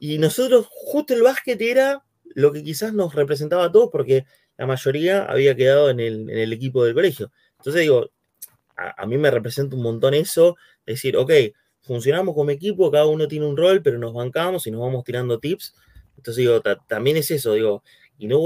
Y 0.00 0.16
nosotros, 0.16 0.66
justo 0.70 1.12
el 1.12 1.20
básquet 1.20 1.60
era 1.60 2.06
lo 2.24 2.54
que 2.54 2.64
quizás 2.64 2.94
nos 2.94 3.14
representaba 3.14 3.66
a 3.66 3.70
todos, 3.70 3.90
porque 3.92 4.24
la 4.56 4.66
mayoría 4.66 5.24
había 5.24 5.54
quedado 5.54 5.90
en 5.90 6.00
el, 6.00 6.52
equipo 6.52 6.84
del 6.84 6.94
colegio. 6.94 7.30
Entonces 7.58 7.82
digo, 7.82 8.10
a, 8.76 9.02
a, 9.02 9.06
mí 9.06 9.16
me 9.18 9.30
representa 9.30 9.76
un 9.76 9.82
montón 9.82 10.14
eso, 10.14 10.56
decir, 10.86 11.16
ok, 11.16 11.30
funcionamos 11.86 12.34
como 12.34 12.50
equipo, 12.50 12.90
cada 12.90 13.06
uno 13.06 13.28
tiene 13.28 13.46
un 13.46 13.56
rol, 13.56 13.80
pero 13.82 13.98
nos 13.98 14.12
bancamos 14.12 14.66
y 14.66 14.70
nos 14.70 14.80
vamos 14.80 15.04
tirando 15.04 15.38
tips. 15.38 15.74
Entonces 16.16 16.42
digo, 16.42 16.60
también 16.88 17.16
es 17.16 17.30
eso, 17.30 17.54
digo, 17.54 17.82
y 18.18 18.26
no 18.26 18.40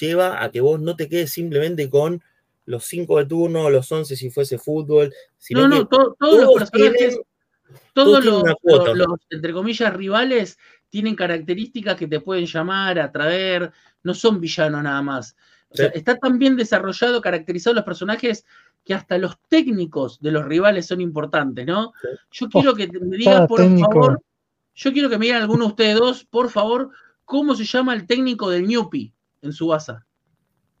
lleva 0.00 0.42
a 0.42 0.50
que 0.50 0.60
vos 0.60 0.80
no 0.80 0.96
te 0.96 1.08
quedes 1.08 1.30
simplemente 1.30 1.88
con 1.88 2.22
los 2.64 2.84
cinco 2.84 3.18
de 3.18 3.26
turno, 3.26 3.70
los 3.70 3.90
once 3.92 4.16
si 4.16 4.30
fuese 4.30 4.58
fútbol. 4.58 5.14
Sino 5.38 5.68
no, 5.68 5.76
no, 5.76 5.86
todos, 5.86 6.42
los 6.42 6.70
personajes, 6.70 7.20
todos, 7.94 8.24
los, 8.24 8.42
entre 9.30 9.52
comillas, 9.52 9.94
rivales 9.94 10.58
tienen 10.88 11.14
características 11.14 11.96
que 11.96 12.06
te 12.06 12.20
pueden 12.20 12.46
llamar, 12.46 12.98
atraer, 12.98 13.72
no 14.02 14.14
son 14.14 14.40
villanos 14.40 14.82
nada 14.82 15.02
más. 15.02 15.36
está 15.70 16.16
tan 16.16 16.38
bien 16.38 16.56
desarrollado, 16.56 17.20
caracterizado 17.20 17.74
los 17.74 17.84
personajes 17.84 18.44
que 18.84 18.94
hasta 18.94 19.18
los 19.18 19.38
técnicos 19.48 20.20
de 20.20 20.32
los 20.32 20.44
rivales 20.44 20.86
son 20.86 21.00
importantes, 21.00 21.66
¿no? 21.66 21.92
Yo 22.30 22.48
quiero 22.48 22.74
que 22.74 22.88
me 22.88 23.16
digan, 23.16 23.46
por 23.46 23.60
favor, 23.78 24.22
yo 24.74 24.92
quiero 24.92 25.10
que 25.10 25.18
me 25.18 25.26
digan 25.26 25.42
alguno 25.42 25.64
de 25.64 25.70
ustedes 25.70 25.98
dos, 25.98 26.24
por 26.24 26.50
favor, 26.50 26.90
cómo 27.24 27.54
se 27.54 27.64
llama 27.64 27.94
el 27.94 28.06
técnico 28.06 28.48
del 28.48 28.66
Newpi 28.66 29.12
en 29.42 29.52
su 29.52 29.66
base. 29.66 29.92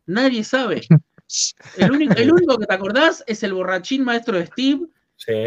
Nadie 0.06 0.42
sabe. 0.42 0.82
El 1.76 1.90
único, 1.92 2.58
que 2.58 2.64
te 2.64 2.72
acordás 2.72 3.22
es 3.26 3.42
el 3.42 3.52
borrachín 3.52 4.02
maestro 4.02 4.38
de 4.38 4.46
Steve, 4.46 4.86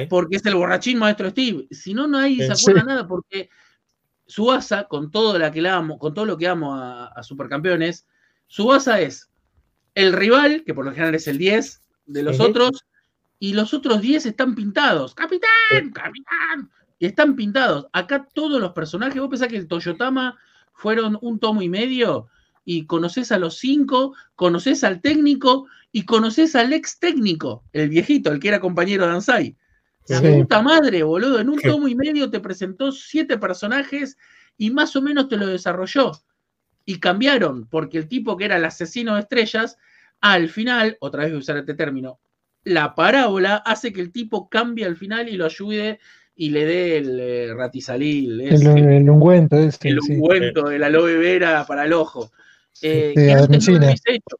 porque 0.09 0.35
es 0.35 0.45
el 0.45 0.53
borrachín 0.53 0.99
maestro 0.99 1.25
de 1.25 1.31
Steve. 1.31 1.67
Si 1.71 1.95
no, 1.95 2.07
nadie 2.07 2.45
se 2.45 2.53
acuerda 2.53 2.83
nada, 2.83 3.07
porque 3.07 3.49
su 4.31 4.49
asa, 4.49 4.85
con 4.85 5.11
todo, 5.11 5.37
la 5.37 5.51
que 5.51 5.61
la 5.61 5.75
amo, 5.75 5.99
con 5.99 6.13
todo 6.13 6.25
lo 6.25 6.37
que 6.37 6.47
amo 6.47 6.73
a, 6.73 7.21
Supercampeones, 7.21 8.07
su 8.47 8.71
asa 8.71 9.01
es 9.01 9.29
el 9.93 10.13
rival, 10.13 10.63
que 10.65 10.73
por 10.73 10.85
lo 10.85 10.91
general 10.91 11.15
es 11.15 11.27
el 11.27 11.37
10 11.37 11.81
de 12.05 12.23
los 12.23 12.39
otros, 12.39 12.85
y 13.39 13.51
los 13.53 13.73
otros 13.73 13.99
10 13.99 14.25
están 14.27 14.55
pintados. 14.55 15.13
¡Capitán! 15.15 15.91
¡Capitán! 15.91 16.71
Y 16.97 17.07
están 17.07 17.35
pintados. 17.35 17.87
Acá 17.91 18.25
todos 18.33 18.61
los 18.61 18.71
personajes, 18.71 19.19
vos 19.19 19.29
pensás 19.29 19.49
que 19.49 19.57
el 19.57 19.67
Toyotama 19.67 20.37
fueron 20.73 21.17
un 21.21 21.37
tomo 21.37 21.61
y 21.61 21.67
medio 21.67 22.29
y 22.63 22.85
conoces 22.85 23.33
a 23.33 23.37
los 23.37 23.57
cinco, 23.57 24.15
conoces 24.35 24.85
al 24.85 25.01
técnico 25.01 25.67
y 25.91 26.05
conoces 26.05 26.55
al 26.55 26.71
ex 26.71 26.99
técnico, 26.99 27.65
el 27.73 27.89
viejito, 27.89 28.31
el 28.31 28.39
que 28.39 28.47
era 28.47 28.61
compañero 28.61 29.05
de 29.05 29.11
Ansai. 29.11 29.57
La 30.07 30.19
Sí. 30.19 30.27
puta 30.41 30.61
madre, 30.61 31.03
boludo. 31.03 31.39
En 31.39 31.49
un 31.49 31.59
Sí. 31.59 31.67
tomo 31.67 31.87
y 31.87 31.95
medio 31.95 32.29
te 32.29 32.39
presentó 32.39 32.91
siete 32.91 33.37
personajes 33.37 34.17
y 34.57 34.69
más 34.71 34.95
o 34.95 35.01
menos 35.01 35.27
te 35.27 35.37
lo 35.37 35.47
desarrolló. 35.47 36.11
Y 36.85 36.99
cambiaron, 36.99 37.67
porque 37.67 37.97
el 37.99 38.07
tipo 38.07 38.35
que 38.37 38.45
era 38.45 38.57
el 38.57 38.65
asesino 38.65 39.15
de 39.15 39.21
estrellas, 39.21 39.77
al 40.19 40.49
final, 40.49 40.97
otra 40.99 41.21
vez 41.23 41.31
voy 41.31 41.37
a 41.37 41.39
usar 41.39 41.57
este 41.57 41.73
término, 41.75 42.19
la 42.63 42.93
parábola 42.95 43.57
hace 43.57 43.93
que 43.93 44.01
el 44.01 44.11
tipo 44.11 44.49
cambie 44.49 44.85
al 44.85 44.95
final 44.97 45.29
y 45.29 45.33
lo 45.37 45.45
ayude 45.45 45.99
y 46.35 46.49
le 46.49 46.65
dé 46.65 46.97
el 46.97 47.19
eh, 47.19 47.53
ratizalil, 47.55 48.41
El, 48.41 48.53
ese, 48.53 48.97
el 48.97 49.09
ungüento 49.09 49.57
este, 49.57 49.89
el 49.89 49.99
sí. 50.01 50.13
ungüento 50.13 50.69
de 50.69 50.79
la 50.79 50.87
aloe 50.87 51.17
vera 51.17 51.65
para 51.67 51.85
el 51.85 51.93
ojo. 51.93 52.31
Eh, 52.81 53.13
De 53.15 53.25
que 53.25 53.31
antes 53.33 53.69
no 53.69 53.79
lo 53.79 53.87
hecho. 53.89 54.37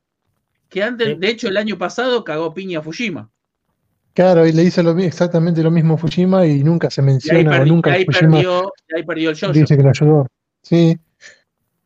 Que 0.69 0.83
antes, 0.83 1.07
Sí. 1.09 1.15
de 1.15 1.29
hecho, 1.29 1.47
el 1.47 1.57
año 1.57 1.77
pasado 1.77 2.23
cagó 2.23 2.53
piña 2.53 2.79
a 2.79 2.81
Fushima. 2.81 3.29
Claro, 4.13 4.45
y 4.45 4.51
le 4.51 4.63
hizo 4.63 4.83
lo, 4.83 4.97
exactamente 4.99 5.63
lo 5.63 5.71
mismo 5.71 5.93
a 5.93 5.97
Fujima 5.97 6.45
y 6.45 6.63
nunca 6.63 6.89
se 6.89 7.01
Y 7.01 7.03
ahí, 7.03 7.05
menciona 7.13 7.61
o 7.61 7.65
nunca 7.65 7.91
y 7.91 7.93
ahí 7.93 8.05
Fujima 8.05 8.31
perdió, 8.33 8.73
y 8.89 8.95
ahí 8.95 9.03
perdió 9.03 9.29
el 9.29 9.35
yoyo. 9.35 9.53
dice 9.53 9.77
que 9.77 9.83
lo 9.83 9.89
ayudó. 9.89 10.27
Sí, 10.63 10.97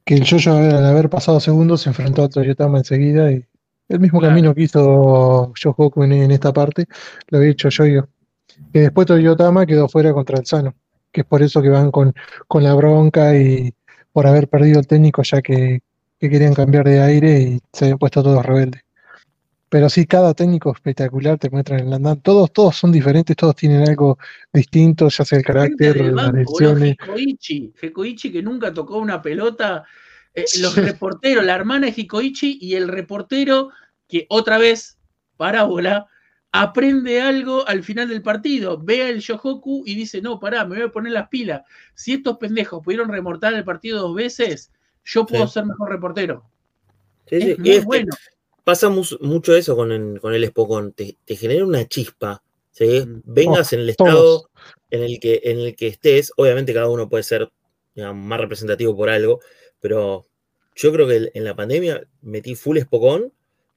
que 0.03 0.15
el 0.15 0.23
Yoyo 0.23 0.55
al 0.57 0.85
haber 0.85 1.09
pasado 1.09 1.39
segundos 1.39 1.81
se 1.81 1.89
enfrentó 1.89 2.23
a 2.23 2.29
Toyotama 2.29 2.79
enseguida 2.79 3.31
y 3.31 3.43
el 3.89 3.99
mismo 3.99 4.19
Claro. 4.19 4.31
camino 4.31 4.53
que 4.55 4.63
hizo 4.63 5.53
Yohoku 5.55 6.03
en, 6.03 6.13
en 6.13 6.31
esta 6.31 6.51
parte 6.53 6.85
lo 7.29 7.37
había 7.37 7.51
hecho 7.51 7.69
Yoyo. 7.69 8.07
Que 8.73 8.81
después 8.81 9.07
Toyotama 9.07 9.65
quedó 9.65 9.87
fuera 9.89 10.13
contra 10.13 10.37
el 10.39 10.45
Sano, 10.45 10.73
que 11.11 11.21
es 11.21 11.27
por 11.27 11.41
eso 11.41 11.61
que 11.61 11.69
van 11.69 11.91
con, 11.91 12.13
con 12.47 12.63
la 12.63 12.73
bronca 12.73 13.35
y 13.37 13.73
por 14.11 14.27
haber 14.27 14.47
perdido 14.47 14.79
el 14.79 14.87
técnico 14.87 15.23
ya 15.23 15.41
que, 15.41 15.81
que 16.19 16.29
querían 16.29 16.53
cambiar 16.53 16.85
de 16.85 17.01
aire 17.01 17.39
y 17.41 17.59
se 17.73 17.85
habían 17.85 17.97
puesto 17.97 18.23
todos 18.23 18.45
rebeldes. 18.45 18.81
Pero 19.69 19.89
sí, 19.89 20.05
cada 20.05 20.33
técnico 20.33 20.71
espectacular 20.71 21.37
te 21.39 21.49
muestran 21.49 21.79
en 21.81 21.87
el 21.87 21.93
andam. 21.93 22.19
Todos, 22.21 22.53
todos 22.53 22.75
son 22.75 22.91
diferentes, 22.91 23.35
todos 23.35 23.55
tienen 23.55 23.87
algo 23.87 24.17
distinto, 24.53 25.09
ya 25.09 25.25
sea 25.25 25.39
el 25.39 25.43
carácter, 25.43 25.95
del 25.95 26.15
las 26.15 26.31
decisiones. 26.31 26.95
Hikoichi, 27.01 27.73
Hikoichi 27.81 28.31
que 28.31 28.41
nunca 28.43 28.73
tocó 28.73 28.97
una 28.99 29.21
pelota. 29.21 29.83
eh, 30.37 30.45
los 30.59 30.75
reporteros, 30.75 31.45
la 31.45 31.55
hermana 31.55 31.87
de 31.87 31.93
Hikoichi 31.95 32.57
y 32.61 32.75
el 32.75 32.89
reportero 32.89 33.69
que 34.07 34.25
otra 34.29 34.57
vez, 34.57 34.97
parábola, 35.37 36.07
aprende 36.51 37.21
algo 37.21 37.67
al 37.67 37.83
final 37.83 38.07
del 38.09 38.21
partido. 38.21 38.77
Ve 38.81 39.09
el 39.09 39.19
Yohoku 39.21 39.83
y 39.85 39.95
dice, 39.95 40.21
no, 40.21 40.39
pará, 40.39 40.63
me 40.65 40.75
voy 40.75 40.85
a 40.85 40.91
poner 40.91 41.13
las 41.13 41.27
pilas. 41.29 41.61
Si 41.95 42.13
estos 42.13 42.37
pendejos 42.37 42.83
pudieron 42.83 43.09
remortar 43.09 43.53
el 43.53 43.63
partido 43.63 44.01
dos 44.01 44.15
veces, 44.15 44.71
yo 45.05 45.25
puedo 45.25 45.47
Sí. 45.47 45.53
ser 45.53 45.65
mejor 45.65 45.89
reportero. 45.89 46.43
Sí, 47.27 47.41
sí. 47.41 47.51
Es 47.51 47.57
Y 47.57 47.61
muy 47.61 47.79
bueno. 47.79 48.13
Pasa 48.65 48.89
mucho 48.89 49.55
eso 49.55 49.77
con 49.77 49.93
el, 49.93 50.19
con 50.19 50.33
el 50.33 50.43
Espocón. 50.43 50.91
Te, 50.91 51.15
te 51.23 51.37
genera 51.37 51.63
una 51.65 51.87
chispa. 51.87 52.43
¿sí? 52.71 53.01
Mm. 53.05 53.21
Vengas 53.23 53.71
Oh, 53.71 53.75
en 53.75 53.79
el 53.81 53.95
todos. 53.95 54.09
estado 54.09 54.49
en 54.91 55.03
el, 55.03 55.19
que, 55.21 55.41
en 55.45 55.59
el 55.59 55.75
que 55.77 55.87
estés. 55.87 56.33
Obviamente 56.35 56.73
cada 56.73 56.89
uno 56.89 57.07
puede 57.07 57.23
ser 57.23 57.49
digamos, 57.95 58.25
más 58.25 58.41
representativo 58.41 58.95
por 58.95 59.09
algo, 59.09 59.39
pero 59.79 60.25
yo 60.75 60.91
creo 60.91 61.07
que 61.07 61.31
en 61.33 61.43
la 61.45 61.55
pandemia 61.55 62.05
metí 62.21 62.55
full 62.55 62.77
Espocón 62.77 63.31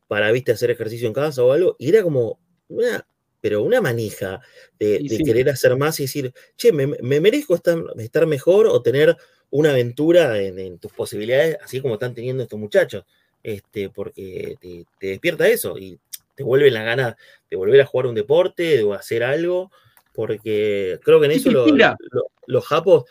para, 0.08 0.32
viste, 0.32 0.52
hacer 0.52 0.70
ejercicio 0.72 1.06
en 1.06 1.12
casa 1.14 1.44
o 1.44 1.52
algo, 1.52 1.76
y 1.78 1.90
era 1.90 2.02
como 2.02 2.40
una, 2.68 3.06
pero 3.40 3.62
una 3.62 3.80
manija 3.80 4.40
de, 4.78 4.98
Y 5.00 5.08
de 5.08 5.16
sí. 5.18 5.22
querer 5.22 5.48
hacer 5.50 5.76
más 5.76 6.00
y 6.00 6.04
decir, 6.04 6.32
che, 6.56 6.72
me, 6.72 6.86
me 6.86 7.20
merezco 7.20 7.54
estar, 7.54 7.78
estar 7.98 8.26
mejor 8.26 8.66
o 8.66 8.82
tener 8.82 9.16
una 9.50 9.70
aventura 9.70 10.40
en, 10.42 10.58
en 10.58 10.78
tus 10.78 10.92
posibilidades, 10.92 11.58
así 11.62 11.80
como 11.80 11.94
están 11.94 12.14
teniendo 12.14 12.42
estos 12.42 12.58
muchachos, 12.58 13.04
este, 13.52 13.90
porque 13.90 14.56
te, 14.60 14.84
te 14.98 15.06
despierta 15.08 15.48
eso 15.48 15.78
y 15.78 15.98
te 16.34 16.42
vuelve 16.42 16.70
la 16.70 16.82
gana 16.82 17.16
de 17.50 17.56
volver 17.56 17.80
a 17.80 17.86
jugar 17.86 18.06
un 18.06 18.14
deporte, 18.14 18.62
de 18.84 18.94
hacer 18.94 19.22
algo, 19.24 19.70
porque 20.14 20.98
creo 21.02 21.18
que 21.20 21.26
en 21.26 21.32
eso 21.32 21.48
te 21.48 21.54
lo- 21.54 21.64
inspira. 21.68 21.96
lo- 22.10 22.26
los 22.46 22.66
japos, 22.66 23.04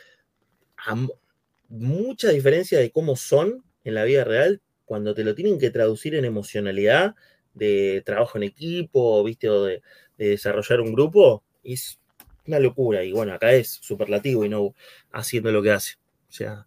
mucha 1.69 2.29
diferencia 2.29 2.79
de 2.79 2.91
cómo 2.91 3.15
son 3.15 3.63
en 3.83 3.93
la 3.93 4.03
vida 4.03 4.23
real, 4.23 4.61
cuando 4.85 5.13
te 5.13 5.23
lo 5.23 5.35
tienen 5.35 5.59
que 5.59 5.69
traducir 5.69 6.15
en 6.15 6.25
emocionalidad 6.25 7.15
de 7.53 8.01
trabajo 8.05 8.37
en 8.37 8.43
equipo, 8.43 9.23
¿viste? 9.23 9.49
O 9.49 9.63
de, 9.65 9.81
de 10.17 10.29
desarrollar 10.29 10.79
un 10.81 10.93
grupo, 10.93 11.43
es 11.63 11.99
una 12.45 12.59
locura. 12.59 13.03
Y 13.03 13.11
bueno, 13.11 13.33
acá 13.33 13.51
es 13.53 13.79
superlativo 13.81 14.45
y 14.45 14.49
no 14.49 14.73
haciendo 15.11 15.51
lo 15.51 15.61
que 15.61 15.71
hace. 15.71 15.95
O 16.29 16.31
sea, 16.31 16.65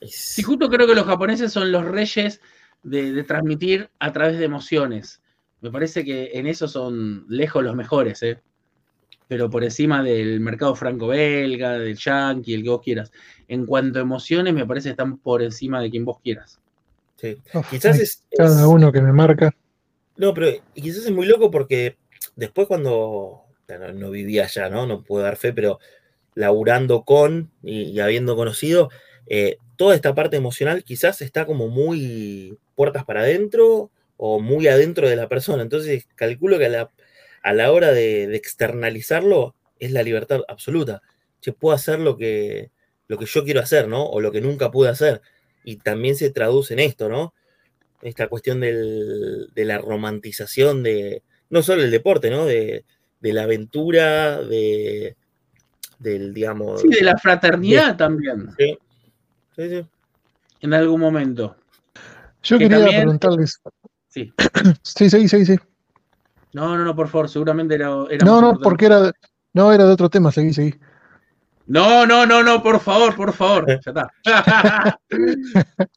es- 0.00 0.14
Sí, 0.14 0.42
justo 0.42 0.68
creo 0.68 0.86
que 0.86 0.94
los 0.94 1.06
japoneses 1.06 1.52
son 1.52 1.72
los 1.72 1.84
reyes 1.84 2.40
de, 2.84 3.12
de 3.12 3.24
transmitir 3.24 3.90
a 3.98 4.12
través 4.12 4.38
de 4.38 4.44
emociones. 4.44 5.22
Me 5.60 5.70
parece 5.70 6.04
que 6.04 6.32
en 6.34 6.46
eso 6.46 6.68
son 6.68 7.26
lejos 7.28 7.64
los 7.64 7.74
mejores, 7.74 8.22
¿eh? 8.22 8.40
pero 9.26 9.48
por 9.50 9.64
encima 9.64 10.02
del 10.02 10.40
mercado 10.40 10.74
franco-belga, 10.74 11.78
del 11.78 11.96
yankee, 11.96 12.54
el 12.54 12.62
que 12.62 12.68
vos 12.68 12.82
quieras. 12.82 13.10
En 13.48 13.66
cuanto 13.66 13.98
a 13.98 14.02
emociones, 14.02 14.54
me 14.54 14.66
parece 14.66 14.88
que 14.88 14.92
están 14.92 15.18
por 15.18 15.42
encima 15.42 15.80
de 15.80 15.90
quien 15.90 16.04
vos 16.04 16.18
quieras. 16.22 16.60
sí. 17.16 17.36
Uf, 17.54 17.70
Quizás 17.70 17.98
es, 17.98 18.22
cada 18.36 18.62
es- 18.62 18.66
uno 18.68 18.92
que 18.92 19.00
me 19.00 19.12
marca. 19.12 19.54
No, 20.16 20.32
pero 20.34 20.48
quizás 20.74 21.06
es 21.06 21.10
muy 21.10 21.26
loco 21.26 21.50
porque 21.50 21.96
después 22.36 22.68
cuando 22.68 23.44
no, 23.68 23.92
no 23.92 24.10
vivía 24.10 24.44
allá, 24.44 24.68
¿no? 24.68 24.86
No 24.86 25.02
puedo 25.02 25.24
dar 25.24 25.36
fe, 25.36 25.52
pero 25.52 25.80
laburando 26.34 27.02
con 27.04 27.50
y, 27.62 27.82
y 27.84 28.00
habiendo 28.00 28.36
conocido, 28.36 28.90
eh, 29.26 29.56
toda 29.76 29.94
esta 29.94 30.14
parte 30.14 30.36
emocional 30.36 30.84
quizás 30.84 31.22
está 31.22 31.46
como 31.46 31.68
muy 31.68 32.58
puertas 32.74 33.04
para 33.04 33.20
adentro 33.20 33.90
o 34.16 34.40
muy 34.40 34.68
adentro 34.68 35.08
de 35.08 35.16
la 35.16 35.28
persona. 35.28 35.62
Entonces 35.62 36.06
calculo 36.14 36.58
que 36.58 36.66
a 36.66 36.70
la, 36.70 36.90
a 37.42 37.52
la 37.52 37.72
hora 37.72 37.92
de, 37.92 38.26
de 38.26 38.36
externalizarlo 38.36 39.54
es 39.78 39.90
la 39.92 40.02
libertad 40.02 40.40
absoluta. 40.48 41.02
Che, 41.40 41.52
puedo 41.52 41.74
hacer 41.74 41.98
lo 41.98 42.16
que, 42.16 42.70
lo 43.08 43.18
que 43.18 43.26
yo 43.26 43.44
quiero 43.44 43.60
hacer, 43.60 43.88
¿no? 43.88 44.04
O 44.06 44.20
lo 44.20 44.32
que 44.32 44.40
nunca 44.40 44.70
pude 44.70 44.88
hacer. 44.88 45.20
Y 45.64 45.76
también 45.76 46.16
se 46.16 46.30
traduce 46.30 46.74
en 46.74 46.80
esto, 46.80 47.08
¿no? 47.08 47.34
esta 48.02 48.28
cuestión 48.28 48.60
del- 48.60 49.48
de 49.54 49.64
la 49.64 49.78
romantización 49.78 50.82
de, 50.82 51.22
no 51.48 51.62
solo 51.62 51.82
el 51.82 51.90
deporte, 51.90 52.28
¿no? 52.28 52.44
De, 52.44 52.84
de 53.20 53.32
la 53.32 53.44
aventura, 53.44 54.42
de, 54.42 55.16
del, 55.98 56.34
digamos... 56.34 56.82
Sí, 56.82 56.88
de 56.88 57.00
la 57.02 57.16
fraternidad 57.16 57.96
también, 57.96 58.50
Sí, 58.58 58.76
sí, 59.56 59.68
sí. 59.70 59.86
en 60.60 60.74
algún 60.74 61.00
momento. 61.00 61.56
Yo 62.44 62.58
Que 62.58 62.64
quería 62.64 62.78
también- 62.84 63.00
preguntarles. 63.02 63.60
Sí. 64.08 64.32
Sí, 64.82 65.10
sí, 65.10 65.28
sí, 65.28 65.44
sí. 65.44 65.56
No, 66.52 66.76
no, 66.78 66.84
no, 66.84 66.94
por 66.94 67.08
favor, 67.08 67.28
seguramente 67.28 67.74
era. 67.74 67.88
era 68.10 68.24
No, 68.24 68.40
no, 68.40 68.50
importante. 68.50 68.62
porque 68.62 68.86
era. 68.86 69.12
No, 69.54 69.72
era 69.72 69.84
de 69.86 69.92
otro 69.92 70.08
tema, 70.08 70.30
seguí, 70.30 70.52
seguí. 70.52 70.74
No, 71.66 72.06
no, 72.06 72.26
no, 72.26 72.42
no, 72.42 72.62
por 72.62 72.78
favor, 72.80 73.16
por 73.16 73.32
favor. 73.32 73.66
Ya 73.66 73.74
está. 73.74 74.10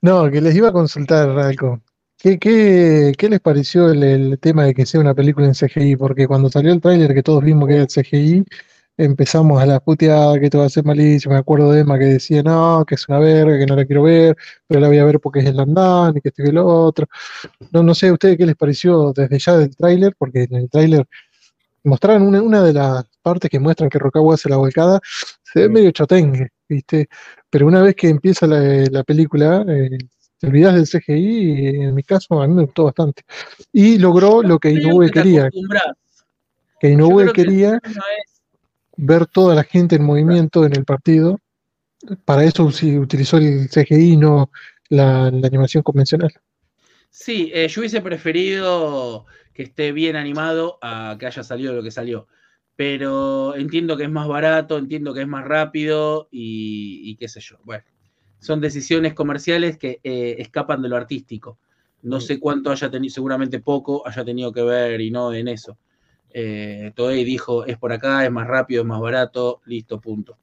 No, 0.00 0.30
que 0.30 0.40
les 0.40 0.54
iba 0.54 0.68
a 0.68 0.72
consultar 0.72 1.28
algo. 1.30 1.80
¿Qué, 2.18 2.38
qué, 2.38 3.12
qué 3.18 3.28
les 3.28 3.40
pareció 3.40 3.90
el, 3.90 4.02
el 4.02 4.38
tema 4.38 4.64
de 4.64 4.74
que 4.74 4.86
sea 4.86 5.00
una 5.00 5.14
película 5.14 5.46
en 5.46 5.54
CGI? 5.54 5.96
Porque 5.96 6.28
cuando 6.28 6.48
salió 6.50 6.72
el 6.72 6.80
tráiler 6.80 7.12
que 7.14 7.22
todos 7.22 7.42
vimos 7.42 7.66
que 7.66 7.74
era 7.74 7.82
el 7.82 7.88
CGI, 7.88 8.44
empezamos 9.04 9.60
a 9.60 9.66
la 9.66 9.80
puteada, 9.80 10.38
que 10.38 10.48
todo 10.50 10.62
va 10.62 10.66
a 10.66 10.70
ser 10.70 10.84
malísimo. 10.84 11.34
Me 11.34 11.40
acuerdo 11.40 11.72
de 11.72 11.80
Emma 11.80 11.98
que 11.98 12.04
decía, 12.06 12.42
no, 12.42 12.84
que 12.86 12.94
es 12.94 13.08
una 13.08 13.18
verga, 13.18 13.58
que 13.58 13.66
no 13.66 13.76
la 13.76 13.84
quiero 13.84 14.02
ver, 14.04 14.36
pero 14.66 14.80
la 14.80 14.88
voy 14.88 14.98
a 14.98 15.04
ver 15.04 15.20
porque 15.20 15.40
es 15.40 15.46
el 15.46 15.56
Landán 15.56 16.16
y 16.16 16.20
que 16.20 16.28
esto 16.28 16.42
y 16.42 16.46
que 16.46 16.52
lo 16.52 16.66
otro. 16.66 17.06
No, 17.72 17.82
no 17.82 17.94
sé 17.94 18.08
a 18.08 18.12
ustedes 18.12 18.36
qué 18.36 18.46
les 18.46 18.56
pareció 18.56 19.12
desde 19.12 19.38
ya 19.38 19.56
del 19.58 19.74
tráiler, 19.76 20.14
porque 20.16 20.44
en 20.44 20.54
el 20.54 20.70
tráiler 20.70 21.06
mostraron 21.84 22.22
una, 22.22 22.40
una 22.42 22.62
de 22.62 22.72
las 22.72 23.04
partes 23.22 23.50
que 23.50 23.58
muestran 23.58 23.90
que 23.90 23.98
Rokawa 23.98 24.34
hace 24.34 24.48
la 24.48 24.56
volcada, 24.56 25.00
se 25.42 25.60
ve 25.60 25.68
medio 25.68 25.90
chotengue, 25.90 26.48
¿viste? 26.68 27.08
Pero 27.50 27.66
una 27.66 27.82
vez 27.82 27.94
que 27.96 28.08
empieza 28.08 28.46
la, 28.46 28.60
la 28.90 29.02
película, 29.04 29.64
eh, 29.68 29.98
te 30.38 30.46
olvidas 30.46 30.74
del 30.74 30.86
CGI 30.86 31.14
y 31.14 31.66
en 31.82 31.94
mi 31.94 32.02
caso 32.02 32.40
a 32.40 32.46
mí 32.46 32.54
me 32.54 32.62
gustó 32.62 32.84
bastante. 32.84 33.22
Y 33.72 33.98
logró 33.98 34.42
lo 34.42 34.58
que 34.58 34.70
Inoue 34.88 35.06
quería, 35.24 35.48
que 36.80 36.88
Inoue 36.90 37.26
que 37.26 37.32
quería 37.32 37.80
es- 37.84 37.96
ver 38.96 39.26
toda 39.26 39.54
la 39.54 39.64
gente 39.64 39.96
en 39.96 40.04
movimiento 40.04 40.64
en 40.64 40.76
el 40.76 40.84
partido. 40.84 41.38
Para 42.24 42.44
eso 42.44 42.70
sí 42.70 42.98
utilizó 42.98 43.36
el 43.36 43.68
CGI, 43.68 44.16
no 44.16 44.50
la, 44.88 45.30
la 45.30 45.46
animación 45.46 45.82
convencional. 45.82 46.32
Sí, 47.10 47.50
eh, 47.54 47.68
yo 47.68 47.80
hubiese 47.80 48.00
preferido 48.00 49.26
que 49.52 49.64
esté 49.64 49.92
bien 49.92 50.16
animado 50.16 50.78
a 50.82 51.16
que 51.18 51.26
haya 51.26 51.42
salido 51.42 51.74
lo 51.74 51.82
que 51.82 51.90
salió. 51.90 52.26
Pero 52.74 53.54
entiendo 53.54 53.96
que 53.96 54.04
es 54.04 54.10
más 54.10 54.26
barato, 54.26 54.78
entiendo 54.78 55.12
que 55.12 55.20
es 55.20 55.28
más 55.28 55.44
rápido 55.44 56.28
y, 56.30 57.02
y 57.04 57.16
qué 57.16 57.28
sé 57.28 57.40
yo. 57.40 57.58
Bueno, 57.64 57.84
son 58.38 58.60
decisiones 58.60 59.14
comerciales 59.14 59.78
que 59.78 60.00
eh, 60.02 60.36
escapan 60.38 60.82
de 60.82 60.88
lo 60.88 60.96
artístico. 60.96 61.58
No 62.02 62.20
sé 62.20 62.40
cuánto 62.40 62.72
haya 62.72 62.90
tenido, 62.90 63.14
seguramente 63.14 63.60
poco 63.60 64.06
haya 64.06 64.24
tenido 64.24 64.52
que 64.52 64.62
ver 64.62 65.00
y 65.00 65.10
no 65.10 65.32
en 65.32 65.48
eso. 65.48 65.78
Eh, 66.34 66.92
Toei 66.94 67.24
dijo, 67.24 67.66
es 67.66 67.76
por 67.78 67.92
acá, 67.92 68.24
es 68.24 68.30
más 68.30 68.46
rápido, 68.46 68.82
es 68.82 68.88
más 68.88 69.00
barato, 69.00 69.60
listo, 69.66 70.00
punto. 70.00 70.36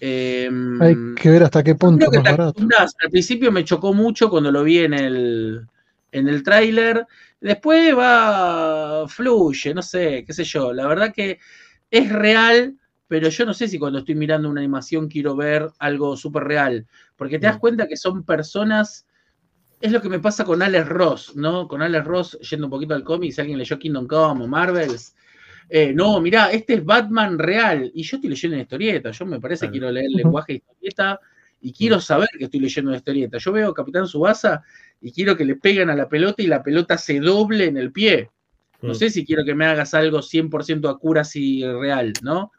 Eh, 0.00 0.50
Hay 0.80 0.96
que 1.16 1.30
ver 1.30 1.42
hasta 1.44 1.62
qué 1.62 1.74
punto 1.74 2.06
es 2.10 2.18
más 2.18 2.24
barato. 2.36 2.60
Al 3.02 3.10
principio 3.10 3.50
me 3.50 3.64
chocó 3.64 3.94
mucho 3.94 4.28
cuando 4.28 4.52
lo 4.52 4.62
vi 4.62 4.80
en 4.80 4.94
el, 4.94 5.66
en 6.12 6.28
el 6.28 6.42
tráiler. 6.42 7.06
Después 7.40 7.96
va, 7.96 9.06
fluye, 9.08 9.74
no 9.74 9.82
sé, 9.82 10.24
qué 10.26 10.32
sé 10.32 10.44
yo. 10.44 10.72
La 10.72 10.86
verdad 10.86 11.12
que 11.14 11.38
es 11.90 12.12
real, 12.12 12.76
pero 13.08 13.28
yo 13.28 13.46
no 13.46 13.54
sé 13.54 13.68
si 13.68 13.78
cuando 13.78 14.00
estoy 14.00 14.14
mirando 14.16 14.50
una 14.50 14.60
animación 14.60 15.08
quiero 15.08 15.36
ver 15.36 15.70
algo 15.78 16.16
súper 16.16 16.44
real. 16.44 16.86
Porque 17.16 17.38
te 17.38 17.46
das 17.46 17.56
Mm. 17.56 17.60
cuenta 17.60 17.88
que 17.88 17.96
son 17.96 18.24
personas. 18.24 19.05
Es 19.80 19.92
lo 19.92 20.00
que 20.00 20.08
me 20.08 20.18
pasa 20.18 20.44
con 20.44 20.62
Alex 20.62 20.88
Ross, 20.88 21.36
¿no? 21.36 21.68
Con 21.68 21.82
Alex 21.82 22.04
Ross, 22.04 22.38
yendo 22.40 22.66
un 22.66 22.70
poquito 22.70 22.94
al 22.94 23.04
cómic, 23.04 23.32
si 23.32 23.40
alguien 23.40 23.58
leyó 23.58 23.78
Kingdom 23.78 24.06
Come 24.06 24.44
o 24.44 24.46
Marvels. 24.48 25.14
eh, 25.68 25.92
no, 25.92 26.20
mirá, 26.20 26.50
este 26.52 26.74
es 26.74 26.84
Batman 26.84 27.38
real. 27.38 27.90
Y 27.94 28.02
yo 28.04 28.16
estoy 28.16 28.30
leyendo 28.30 28.54
una 28.56 28.62
historieta. 28.62 29.10
Yo 29.10 29.26
me 29.26 29.40
parece 29.40 29.66
que 29.66 29.72
quiero 29.72 29.90
leer 29.90 30.06
el 30.06 30.12
lenguaje 30.12 30.52
de 30.54 30.58
historieta 30.58 31.20
y 31.60 31.72
quiero 31.72 32.00
saber 32.00 32.28
que 32.38 32.44
estoy 32.44 32.60
leyendo 32.60 32.90
una 32.90 32.98
historieta. 32.98 33.38
Yo 33.38 33.50
veo 33.52 33.70
a 33.70 33.74
Capitán 33.74 34.06
Subasa 34.06 34.62
y 35.00 35.10
quiero 35.12 35.36
que 35.36 35.44
le 35.44 35.56
peguen 35.56 35.90
a 35.90 35.96
la 35.96 36.08
pelota 36.08 36.40
y 36.42 36.46
la 36.46 36.62
pelota 36.62 36.96
se 36.96 37.18
doble 37.20 37.64
en 37.66 37.76
el 37.76 37.90
pie. 37.92 38.30
No 38.80 38.92
Mm. 38.92 38.94
sé 38.94 39.10
si 39.10 39.24
quiero 39.26 39.44
que 39.44 39.54
me 39.54 39.66
hagas 39.66 39.92
algo 39.94 40.22
100% 40.22 40.88
accuracy 40.88 41.64
real, 41.64 42.12
¿no? 42.22 42.52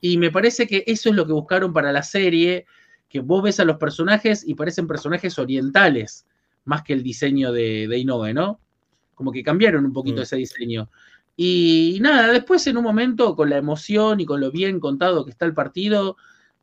Y 0.00 0.16
me 0.18 0.30
parece 0.32 0.66
que 0.66 0.82
eso 0.86 1.10
es 1.10 1.14
lo 1.14 1.26
que 1.26 1.32
buscaron 1.32 1.72
para 1.72 1.92
la 1.92 2.02
serie, 2.02 2.66
que 3.08 3.20
vos 3.20 3.42
ves 3.42 3.60
a 3.60 3.64
los 3.64 3.76
personajes 3.76 4.42
y 4.46 4.54
parecen 4.54 4.86
personajes 4.88 5.38
orientales, 5.38 6.26
más 6.68 6.82
que 6.82 6.92
el 6.92 7.02
diseño 7.02 7.50
de, 7.50 7.88
de 7.88 8.04
¿no? 8.04 8.60
Como 9.14 9.32
que 9.32 9.42
cambiaron 9.42 9.84
un 9.84 9.92
poquito 9.92 10.20
Mm. 10.20 10.22
ese 10.22 10.36
diseño. 10.36 10.90
Y 11.36 11.98
nada, 12.00 12.32
después 12.32 12.66
en 12.66 12.76
un 12.76 12.84
momento, 12.84 13.34
con 13.34 13.48
la 13.48 13.56
emoción 13.56 14.20
y 14.20 14.26
con 14.26 14.40
lo 14.40 14.50
bien 14.50 14.80
contado 14.80 15.24
que 15.24 15.30
está 15.30 15.46
el 15.46 15.54
partido, 15.54 16.16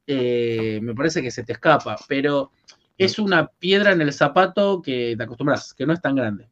eh, 0.05 0.79
me 0.83 0.93
parece 0.93 1.21
que 1.21 1.31
se 1.31 1.43
te 1.43 1.53
escapa, 1.53 1.95
pero 2.07 2.51
es 2.97 3.17
una 3.17 3.47
piedra 3.47 3.91
en 3.93 4.01
el 4.01 4.13
zapato 4.13 4.81
que 4.81 5.15
te 5.17 5.23
acostumbras, 5.23 5.73
que 5.73 5.85
no 5.85 5.93
es 5.93 6.01
tan 6.01 6.15
grande. 6.15 6.47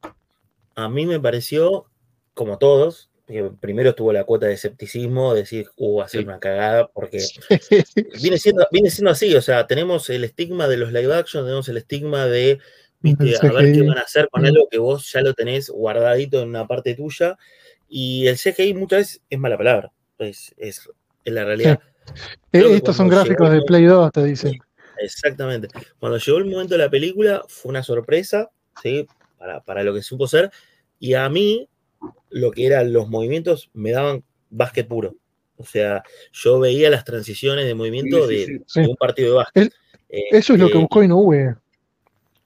A 0.76 0.90
mí 0.90 1.06
me 1.06 1.20
pareció, 1.20 1.86
como 2.34 2.58
todos, 2.58 3.10
que 3.28 3.44
primero 3.60 3.92
estuvo 3.92 4.12
la 4.12 4.24
cuota 4.26 4.48
de 4.48 4.54
escepticismo, 4.54 5.34
decir, 5.34 5.68
uh, 5.78 5.98
va 6.00 6.06
a 6.06 6.10
ser 6.10 6.22
Sí. 6.22 6.28
una 6.28 6.40
cagada, 6.40 6.88
porque 6.88 7.26
viene 8.22 8.38
siendo, 8.38 8.66
viene 8.72 8.90
siendo 8.90 9.12
así, 9.12 9.36
o 9.36 9.42
sea, 9.42 9.68
tenemos 9.68 10.10
el 10.10 10.24
estigma 10.24 10.68
de 10.68 10.78
los 10.78 10.92
live 10.92 11.14
action, 11.14 11.44
tenemos 11.46 11.70
el 11.70 11.78
estigma 11.78 12.26
de, 12.26 12.60
viste, 13.04 13.48
a 13.48 13.52
ver 13.52 13.74
qué 13.74 13.82
van 13.84 13.98
a 13.98 14.02
hacer 14.02 14.28
con 14.30 14.42
Mm. 14.42 14.46
algo 14.46 14.68
que 14.70 14.80
vos 14.80 15.12
ya 15.12 15.22
lo 15.22 15.34
tenés 15.36 15.70
guardadito 15.70 16.42
en 16.42 16.50
una 16.50 16.66
parte 16.66 16.96
tuya, 16.96 17.38
y 17.88 18.26
el 18.28 18.38
CGI 18.38 18.74
muchas 18.74 19.00
veces 19.00 19.22
es 19.30 19.38
mala 19.40 19.58
palabra, 19.58 19.92
es, 20.18 20.54
es, 20.58 20.90
es 21.24 21.34
la 21.34 21.46
realidad. 21.46 21.80
Eh, 22.52 22.64
estos 22.76 22.96
son 22.96 23.08
gráficos 23.10 23.50
llegó 23.50 23.62
de 23.62 23.66
Play 23.66 23.86
2, 23.86 24.12
te 24.12 24.24
dicen. 24.24 24.58
Exactamente. 24.98 25.68
Cuando 26.00 26.18
llegó 26.18 26.38
el 26.38 26.46
momento 26.46 26.74
de 26.76 26.80
la 26.80 26.90
película, 26.90 27.44
fue 27.48 27.70
una 27.70 27.84
sorpresa, 27.84 28.50
¿sí? 28.82 29.06
Para, 29.38 29.62
para 29.62 29.84
lo 29.84 29.94
que 29.94 30.02
supo 30.02 30.28
ser. 30.28 30.52
Y 31.00 31.14
a 31.16 31.28
mí, 31.30 31.68
lo 32.30 32.52
que 32.52 32.66
eran 32.66 32.94
los 32.94 33.10
movimientos, 33.10 33.70
me 33.74 33.92
daban 33.92 34.24
básquet 34.50 34.88
puro. 34.88 35.16
O 35.58 35.66
sea, 35.66 36.04
yo 36.32 36.60
veía 36.60 36.90
las 36.90 37.04
transiciones 37.06 37.66
de 37.66 37.74
movimiento 37.76 38.28
Sí, 38.28 38.36
sí, 38.36 38.40
de, 38.54 38.58
sí. 38.60 38.64
Sí. 38.68 38.82
de 38.82 38.88
un 38.88 38.96
partido 38.96 39.30
de 39.32 39.36
básquet. 39.36 39.74
El- 40.10 40.24
Eso 40.32 40.54
es 40.54 40.60
lo 40.60 40.66
que 40.68 40.72
Este, 40.74 40.80
buscó 40.80 41.04
Inoue. 41.04 41.56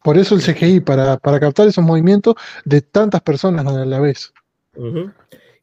Por 0.07 0.17
eso 0.17 0.35
el 0.35 0.41
CGI, 0.41 0.79
para, 0.79 1.17
para 1.17 1.37
captar 1.37 1.67
esos 1.67 1.83
movimientos 1.83 2.35
de 2.63 2.79
tantas 2.79 3.19
personas 3.19 3.67
a 3.67 3.83
la 3.83 3.99
vez. 3.99 4.31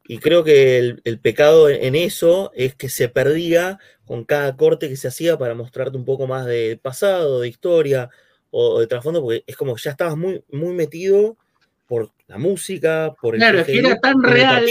Y 0.06 0.18
creo 0.18 0.44
que 0.44 0.76
el, 0.76 1.00
el 1.04 1.18
pecado 1.18 1.70
en, 1.70 1.94
eso 1.94 2.52
es 2.54 2.74
que 2.74 2.90
se 2.90 3.08
perdía 3.08 3.78
con 4.04 4.24
cada 4.24 4.54
corte 4.54 4.90
que 4.90 4.96
se 4.96 5.08
hacía 5.08 5.38
para 5.38 5.54
mostrarte 5.54 5.96
un 5.96 6.04
poco 6.04 6.26
más 6.26 6.44
de 6.44 6.78
pasado, 6.82 7.40
de 7.40 7.48
historia 7.48 8.10
o 8.50 8.80
de 8.80 8.86
trasfondo, 8.86 9.22
porque 9.22 9.44
es 9.46 9.56
como 9.56 9.74
que 9.74 9.80
ya 9.82 9.92
estabas 9.92 10.18
muy, 10.18 10.44
muy 10.52 10.74
metido 10.74 11.38
por 11.86 12.10
la 12.26 12.36
música, 12.36 13.14
por 13.22 13.36
el 13.36 13.40
Claro, 13.40 13.60
es 13.60 13.64
que 13.64 13.78
era 13.78 13.98
tan 13.98 14.22
real. 14.22 14.66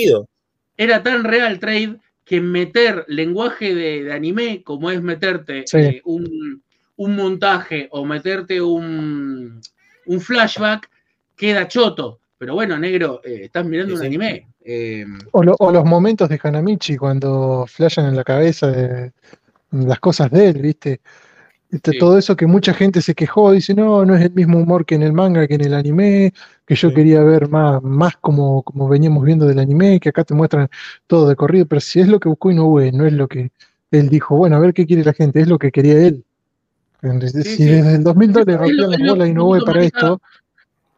era 0.77 1.01
tan 1.01 1.23
real 1.23 1.57
trade 1.57 1.97
que 2.25 2.41
meter 2.41 3.05
lenguaje 3.07 3.73
de, 3.73 4.03
de 4.03 4.13
anime 4.13 4.61
como 4.61 4.91
es 4.91 5.01
meterte 5.01 5.63
Sí. 5.65 5.77
eh, 5.79 6.01
un, 6.05 6.61
un 6.97 7.15
montaje 7.15 7.87
o 7.91 8.05
meterte 8.05 8.61
un, 8.61 9.59
un 10.05 10.21
flashback 10.21 10.89
queda 11.35 11.67
choto. 11.67 12.19
Pero 12.37 12.55
bueno, 12.55 12.77
negro, 12.77 13.21
eh, 13.23 13.41
estás 13.43 13.65
mirando 13.65 13.93
Sí, 13.95 13.99
un 14.01 14.05
anime. 14.05 14.47
eh, 14.65 15.05
O, 15.31 15.43
lo- 15.43 15.55
o 15.59 15.71
los 15.71 15.85
momentos 15.85 16.29
de 16.29 16.39
Hanamichi 16.41 16.97
cuando 16.97 17.65
flashan 17.67 18.05
en 18.07 18.15
la 18.15 18.23
cabeza 18.23 18.67
de 18.67 19.11
las 19.71 19.99
cosas 19.99 20.29
de 20.31 20.49
él, 20.49 20.61
¿viste? 20.61 21.01
Este, 21.71 21.93
Sí. 21.93 21.97
Todo 21.97 22.17
eso 22.19 22.35
que 22.35 22.45
mucha 22.45 22.73
gente 22.73 23.01
se 23.01 23.15
quejó, 23.15 23.51
dice, 23.51 23.73
no, 23.73 24.05
no 24.05 24.15
es 24.15 24.21
el 24.21 24.31
mismo 24.33 24.59
humor 24.59 24.85
que 24.85 24.93
en 24.95 25.01
el 25.03 25.13
manga, 25.13 25.47
que 25.47 25.55
en 25.55 25.61
el 25.61 25.73
anime, 25.73 26.31
que 26.67 26.75
yo 26.75 26.89
Sí. 26.89 26.95
quería 26.95 27.23
ver 27.23 27.49
más, 27.49 27.81
más 27.81 28.15
como, 28.17 28.61
como 28.61 28.87
veníamos 28.87 29.23
viendo 29.25 29.47
del 29.47 29.57
anime, 29.57 29.99
que 29.99 30.09
acá 30.09 30.23
te 30.23 30.35
muestran 30.35 30.69
todo 31.07 31.27
de 31.27 31.35
corrido, 31.35 31.65
pero 31.65 31.81
si 31.81 31.99
es 31.99 32.07
lo 32.07 32.19
que 32.19 32.29
buscó 32.29 32.51
Inoue, 32.51 32.91
no 32.91 33.05
es 33.07 33.13
lo 33.13 33.27
que 33.27 33.51
él 33.89 34.09
dijo, 34.09 34.35
bueno, 34.37 34.55
a 34.57 34.59
ver 34.59 34.73
qué 34.73 34.85
quiere 34.85 35.03
la 35.03 35.13
gente, 35.13 35.39
es 35.41 35.47
lo 35.47 35.57
que 35.57 35.71
quería 35.71 35.93
él. 35.93 36.23
Si 37.03 37.43
sí. 37.43 37.65
desde 37.65 37.95
el 37.95 38.03
2002 38.03 38.45
le 38.45 38.53
es 38.53 38.59
las 38.75 38.99
bolas 38.99 39.29
un 39.29 39.35
poquito 39.35 39.65
para 39.65 39.83
esto, 39.83 40.21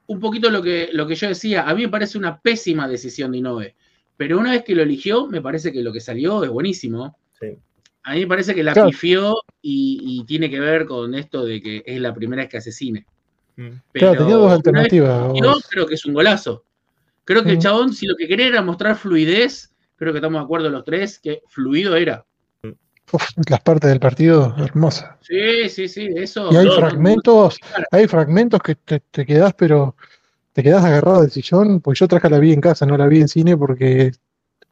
un 0.08 0.20
poquito 0.20 0.49
lo 0.51 0.62
que, 0.62 0.89
lo 0.93 1.08
que 1.08 1.16
yo 1.16 1.28
decía, 1.28 1.68
a 1.68 1.74
mí 1.74 1.82
me 1.82 1.89
parece 1.89 2.18
una 2.18 2.39
pésima 2.39 2.88
decisión 2.88 3.32
de 3.32 3.39
Inoue. 3.39 3.76
Pero 4.16 4.39
una 4.39 4.51
vez 4.51 4.64
que 4.64 4.76
lo 4.76 4.84
eligió, 4.84 5.28
me 5.28 5.41
parece 5.41 5.72
que 5.72 5.82
lo 5.82 5.91
que 5.91 5.99
salió 5.99 6.43
es 6.43 6.49
buenísimo. 6.49 7.18
Sí. 7.39 7.58
A 8.03 8.14
mí 8.14 8.20
me 8.22 8.28
parece 8.28 8.53
que 8.53 8.64
la 8.64 8.74
Claro. 8.74 8.89
pifió 8.89 9.36
y, 9.62 9.99
y 10.03 10.26
tiene 10.26 10.49
que 10.49 10.60
ver 10.60 10.86
con 10.86 11.16
esto 11.16 11.43
de 11.43 11.60
que 11.62 11.84
es 11.86 11.99
la 11.99 12.14
primera 12.14 12.43
vez 12.43 12.51
que 12.51 12.58
hace 12.58 12.72
cine. 12.72 13.06
Mm. 13.58 13.62
claro, 13.68 13.82
Pero 13.91 14.18
tenía 14.18 14.36
dos 14.36 14.51
alternativas. 14.51 15.34
Yo 15.41 15.53
creo 15.70 15.88
que 15.88 15.95
es 15.95 16.06
un 16.06 16.14
golazo. 16.14 16.64
Creo 17.24 17.43
que 17.43 17.51
el 17.51 17.60
chabón, 17.60 17.93
si 17.93 18.06
lo 18.06 18.16
que 18.16 18.28
quería 18.28 18.47
era 18.47 18.62
mostrar 18.62 18.95
fluidez, 18.95 19.74
creo 19.95 20.14
que 20.14 20.20
estamos 20.20 20.39
de 20.39 20.45
acuerdo 20.45 20.70
los 20.70 20.84
tres, 20.84 21.18
que 21.18 21.41
fluido 21.47 21.95
era. 21.95 22.24
Uf, 23.12 23.24
las 23.49 23.62
partes 23.62 23.89
del 23.89 23.99
partido 23.99 24.56
hermosas. 24.58 25.12
Sí, 25.22 25.70
sí, 25.70 25.88
sí, 25.88 26.10
eso. 26.16 26.51
Y 26.51 26.56
hay 26.58 26.66
no, 26.66 26.72
no, 26.74 26.80
fragmentos, 26.80 27.58
hay 27.91 28.08
fragmentos 28.08 28.62
que 28.62 28.76
te, 28.76 28.99
te 28.99 29.26
quedás, 29.26 29.53
pero 29.53 29.95
te 30.53 30.64
quedás 30.64 30.84
agarrado 30.84 31.22
del 31.22 31.32
sillón, 31.32 31.82
pues 31.82 31.99
yo 31.99 32.08
traje 32.08 32.30
la 32.30 32.39
vi 32.39 32.53
en 32.53 32.62
casa, 32.62 32.86
no 32.86 32.97
la 32.97 33.08
vi 33.08 33.22
en 33.22 33.28
cine 33.28 33.56
porque 33.58 34.12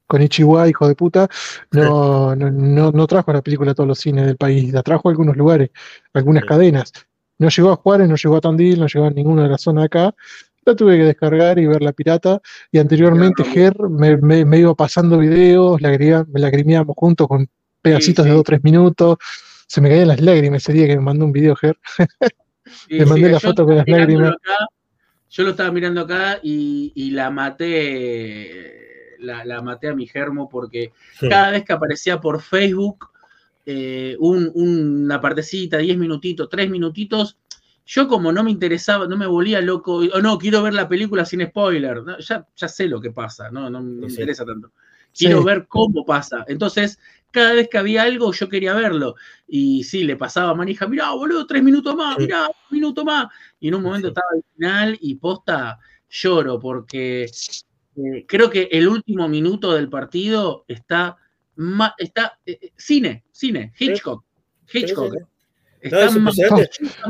con 0.08 0.22
Ichiwa, 0.22 0.68
hijo 0.68 0.88
de 0.88 0.96
puta, 0.96 1.28
no, 1.72 2.36
no, 2.36 2.52
no, 2.52 2.92
no 2.92 3.08
trajo 3.08 3.32
la 3.34 3.42
película 3.42 3.72
a 3.72 3.76
todos 3.76 3.88
los 3.88 4.00
cines 4.00 4.26
del 4.26 4.38
país, 4.38 4.72
la 4.74 4.84
trajo 4.84 5.10
a 5.10 5.12
algunos 5.12 5.36
lugares, 5.38 5.70
algunas 6.14 6.42
Sí. 6.44 6.48
cadenas. 6.50 6.92
No 7.40 7.50
llegó 7.50 7.72
a 7.72 7.76
Juárez, 7.78 8.08
no 8.10 8.16
llegó 8.16 8.36
a 8.38 8.42
Tandil, 8.42 8.80
no 8.80 8.88
llegó 8.88 9.06
a 9.06 9.10
ninguna 9.10 9.44
de 9.44 9.50
las 9.50 9.62
zonas 9.62 9.84
de 9.84 9.86
acá. 9.86 10.16
La 10.66 10.76
tuve 10.76 10.98
que 10.98 11.04
descargar 11.06 11.58
y 11.60 11.66
ver 11.66 11.82
la 11.82 11.92
pirata. 11.92 12.40
Y 12.72 12.78
anteriormente. 12.80 13.44
Ger 13.44 13.76
me, 13.90 14.16
me- 14.18 14.46
me 14.46 14.60
iba 14.60 14.74
pasando 14.76 15.18
videos, 15.18 15.82
me 15.82 16.40
lagrimeábamos 16.40 16.96
juntos 16.96 17.28
con 17.28 17.50
pedacitos 17.84 18.24
sí. 18.24 18.30
de 18.30 18.34
2 18.34 18.40
o 18.42 18.44
3 18.44 18.64
minutos. 18.64 19.18
Se 19.68 19.80
me 19.82 19.90
caían 19.90 20.08
las 20.08 20.22
lágrimas 20.22 20.64
ese 20.64 20.74
día 20.74 20.88
que 20.88 20.96
me 20.96 21.04
mandó 21.04 21.26
un 21.26 21.32
video 21.32 21.56
Ger. 21.56 21.78
Sí, 21.86 22.00
Le 22.98 23.06
mandé 23.06 23.28
sí, 23.28 23.32
la 23.34 23.40
foto 23.40 23.66
con 23.66 23.76
las 23.76 23.88
lágrimas. 23.88 24.32
acá, 24.32 24.58
yo 25.30 25.44
lo 25.44 25.50
estaba 25.52 25.72
mirando 25.72 26.02
acá 26.02 26.40
y, 26.42 26.92
y 26.96 27.12
la 27.12 27.30
maté, 27.30 29.18
la, 29.20 29.46
la 29.46 29.62
maté 29.62 29.90
a 29.90 29.96
mi 29.96 30.08
germo 30.08 30.50
porque 30.50 30.92
Sí. 31.20 31.28
cada 31.30 31.52
vez 31.52 31.64
que 31.66 31.74
aparecía 31.74 32.20
por 32.20 32.42
Facebook 32.42 33.10
eh, 33.66 34.16
un- 34.20 34.52
una 34.56 35.22
partecita, 35.22 35.78
10 35.78 35.98
minutitos, 35.98 36.50
3 36.50 36.70
minutitos, 36.70 37.38
yo 37.86 38.08
como 38.08 38.32
no 38.32 38.44
me 38.44 38.52
interesaba, 38.52 39.08
no 39.08 39.16
me 39.18 39.26
volvía 39.28 39.62
loco, 39.62 39.96
o 39.98 40.22
no, 40.22 40.38
quiero 40.38 40.62
ver 40.64 40.74
la 40.74 40.88
película 40.90 41.24
sin 41.26 41.46
spoiler, 41.46 42.04
no, 42.04 42.20
ya, 42.20 42.46
ya 42.56 42.68
sé 42.68 42.88
lo 42.88 43.00
que 43.02 43.12
pasa, 43.12 43.50
no, 43.52 43.70
no 43.70 43.82
me 43.82 44.08
Sí. 44.10 44.16
interesa 44.16 44.46
tanto. 44.46 44.72
Quiero 45.18 45.40
Sí. 45.40 45.46
ver 45.46 45.66
cómo 45.68 46.04
pasa. 46.06 46.44
Entonces, 46.48 46.98
cada 47.34 47.54
vez 47.54 47.68
que 47.68 47.78
había 47.78 48.04
algo, 48.04 48.32
yo 48.32 48.48
quería 48.48 48.74
verlo. 48.74 49.16
Y 49.48 49.84
sí, 49.84 50.04
le 50.06 50.16
pasaba 50.16 50.52
a 50.52 50.56
manija, 50.56 50.88
mirá, 50.88 51.12
boludo, 51.12 51.46
tres 51.46 51.62
minutos 51.64 51.96
más, 51.96 52.18
mirá, 52.18 52.48
un 52.48 52.54
minuto 52.78 53.04
más. 53.04 53.28
Y 53.60 53.68
en 53.68 53.76
un 53.76 53.84
momento 53.84 54.08
Sí. 54.08 54.12
estaba 54.12 54.28
al 54.34 54.44
final 54.56 54.98
y 55.02 55.16
posta 55.16 55.80
lloro 56.10 56.60
porque 56.60 57.24
eh, 57.26 58.26
creo 58.28 58.50
que 58.50 58.70
el 58.72 58.88
último 58.88 59.28
minuto 59.28 59.74
del 59.74 59.90
partido 59.90 60.64
está, 60.68 61.18
ma- 61.56 61.94
está 61.98 62.40
eh, 62.46 62.58
eh, 62.62 62.72
cine, 62.78 63.24
cine, 63.32 63.74
Hitchcock. 63.78 64.24
Hitchcock. 64.72 65.16
Está 65.82 66.10
No, 66.12 66.22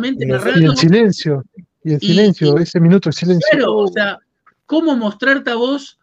y 0.04 0.08
el 0.08 0.24
Y 0.24 0.26
narrado. 0.26 0.58
el 0.72 0.78
silencio, 0.78 1.44
y 1.84 1.94
el 1.94 2.00
silencio, 2.00 2.56
y- 2.58 2.64
ese 2.64 2.80
minuto 2.80 3.10
de 3.10 3.14
silencio. 3.14 3.48
Claro, 3.52 3.76
o 3.78 3.88
sea, 3.88 4.20
¿cómo 4.66 4.96
mostrarte 4.96 5.52
a 5.52 5.56
vos? 5.56 6.00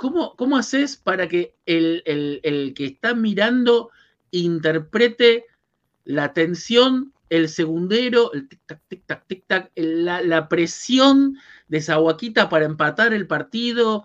¿Cómo, 0.00 0.34
cómo 0.34 0.56
haces 0.56 0.96
para 0.96 1.28
que 1.28 1.54
el, 1.66 2.02
el- 2.06 2.40
el 2.42 2.72
que 2.72 2.86
está 2.86 3.12
mirando 3.14 3.90
interprete 4.30 5.44
la 6.04 6.32
tensión 6.32 7.12
el 7.28 7.50
segundero, 7.50 8.32
el 8.32 8.48
tic-tac, 8.48 8.80
tic-tac, 8.88 9.26
tic-tac, 9.28 9.70
la, 9.76 10.22
la 10.22 10.48
presión 10.48 11.36
de 11.68 11.82
Zahuaquita 11.82 12.48
para 12.48 12.64
empatar 12.64 13.12
el 13.12 13.26
partido, 13.26 14.04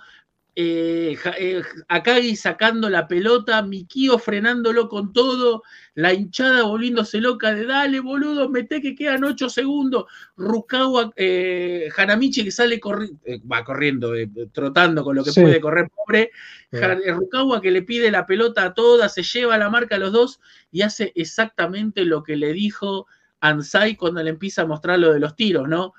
eh, 0.57 1.17
eh, 1.37 1.61
Akagi 1.89 2.37
sacando 2.37 2.89
la 2.89 3.09
pelota, 3.09 3.61
Mikio 3.61 4.17
frenándolo 4.17 4.87
con 4.87 5.11
todo, 5.11 5.63
la 5.95 6.13
hinchada 6.13 6.63
volviéndose 6.63 7.19
loca 7.19 7.53
de 7.53 7.65
dale, 7.65 7.99
boludo, 7.99 8.47
mete 8.47 8.81
que 8.81 8.95
quedan 8.95 9.25
8 9.25 9.49
segundos, 9.49 10.05
Rukawa, 10.37 11.11
eh, 11.17 11.89
Hanamichi 11.97 12.45
que 12.45 12.51
sale 12.51 12.79
va 13.51 13.65
corriendo, 13.65 14.13
trotando 14.53 15.03
con 15.03 15.17
lo 15.17 15.25
que 15.25 15.33
puede 15.33 15.59
correr, 15.59 15.89
pobre, 15.93 16.31
Rukawa 16.71 17.59
que 17.59 17.71
le 17.71 17.81
pide 17.81 18.09
la 18.09 18.25
pelota 18.25 18.63
a 18.63 18.73
todas, 18.73 19.13
se 19.13 19.23
lleva 19.23 19.57
la 19.57 19.69
marca 19.69 19.95
a 19.95 19.99
los 19.99 20.13
dos 20.13 20.39
y 20.71 20.83
hace 20.83 21.11
exactamente 21.15 22.05
lo 22.05 22.23
que 22.23 22.37
le 22.37 22.53
dijo 22.53 23.07
Ansai 23.41 23.97
cuando 23.97 24.23
le 24.23 24.29
empieza 24.29 24.61
a 24.61 24.67
mostrar 24.67 24.99
lo 24.99 25.11
de 25.11 25.19
los 25.19 25.35
tiros, 25.35 25.67
¿no? 25.67 25.93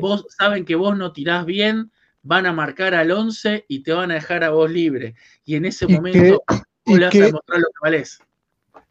Vos 0.00 0.26
saben 0.28 0.64
que 0.66 0.74
vos 0.74 0.96
no 0.96 1.12
tirás 1.12 1.46
bien, 1.46 1.90
van 2.22 2.46
a 2.46 2.52
marcar 2.52 2.94
al 2.94 3.10
11 3.10 3.66
y 3.68 3.82
te 3.82 3.92
van 3.92 4.10
a 4.10 4.14
dejar 4.14 4.44
a 4.44 4.50
vos 4.50 4.70
libre. 4.70 5.14
Y 5.44 5.56
en 5.56 5.64
ese 5.64 5.86
momento 5.86 6.42
vos 6.84 6.98
le 6.98 7.06
vas 7.06 7.14
a 7.14 7.18
demostrar 7.18 7.58
lo 7.60 7.66
que 7.66 7.80
valés. 7.82 8.18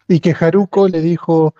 Y 0.08 0.20
que 0.20 0.36
Haruko 0.40 0.88
le 0.88 1.02
dijo, 1.02 1.54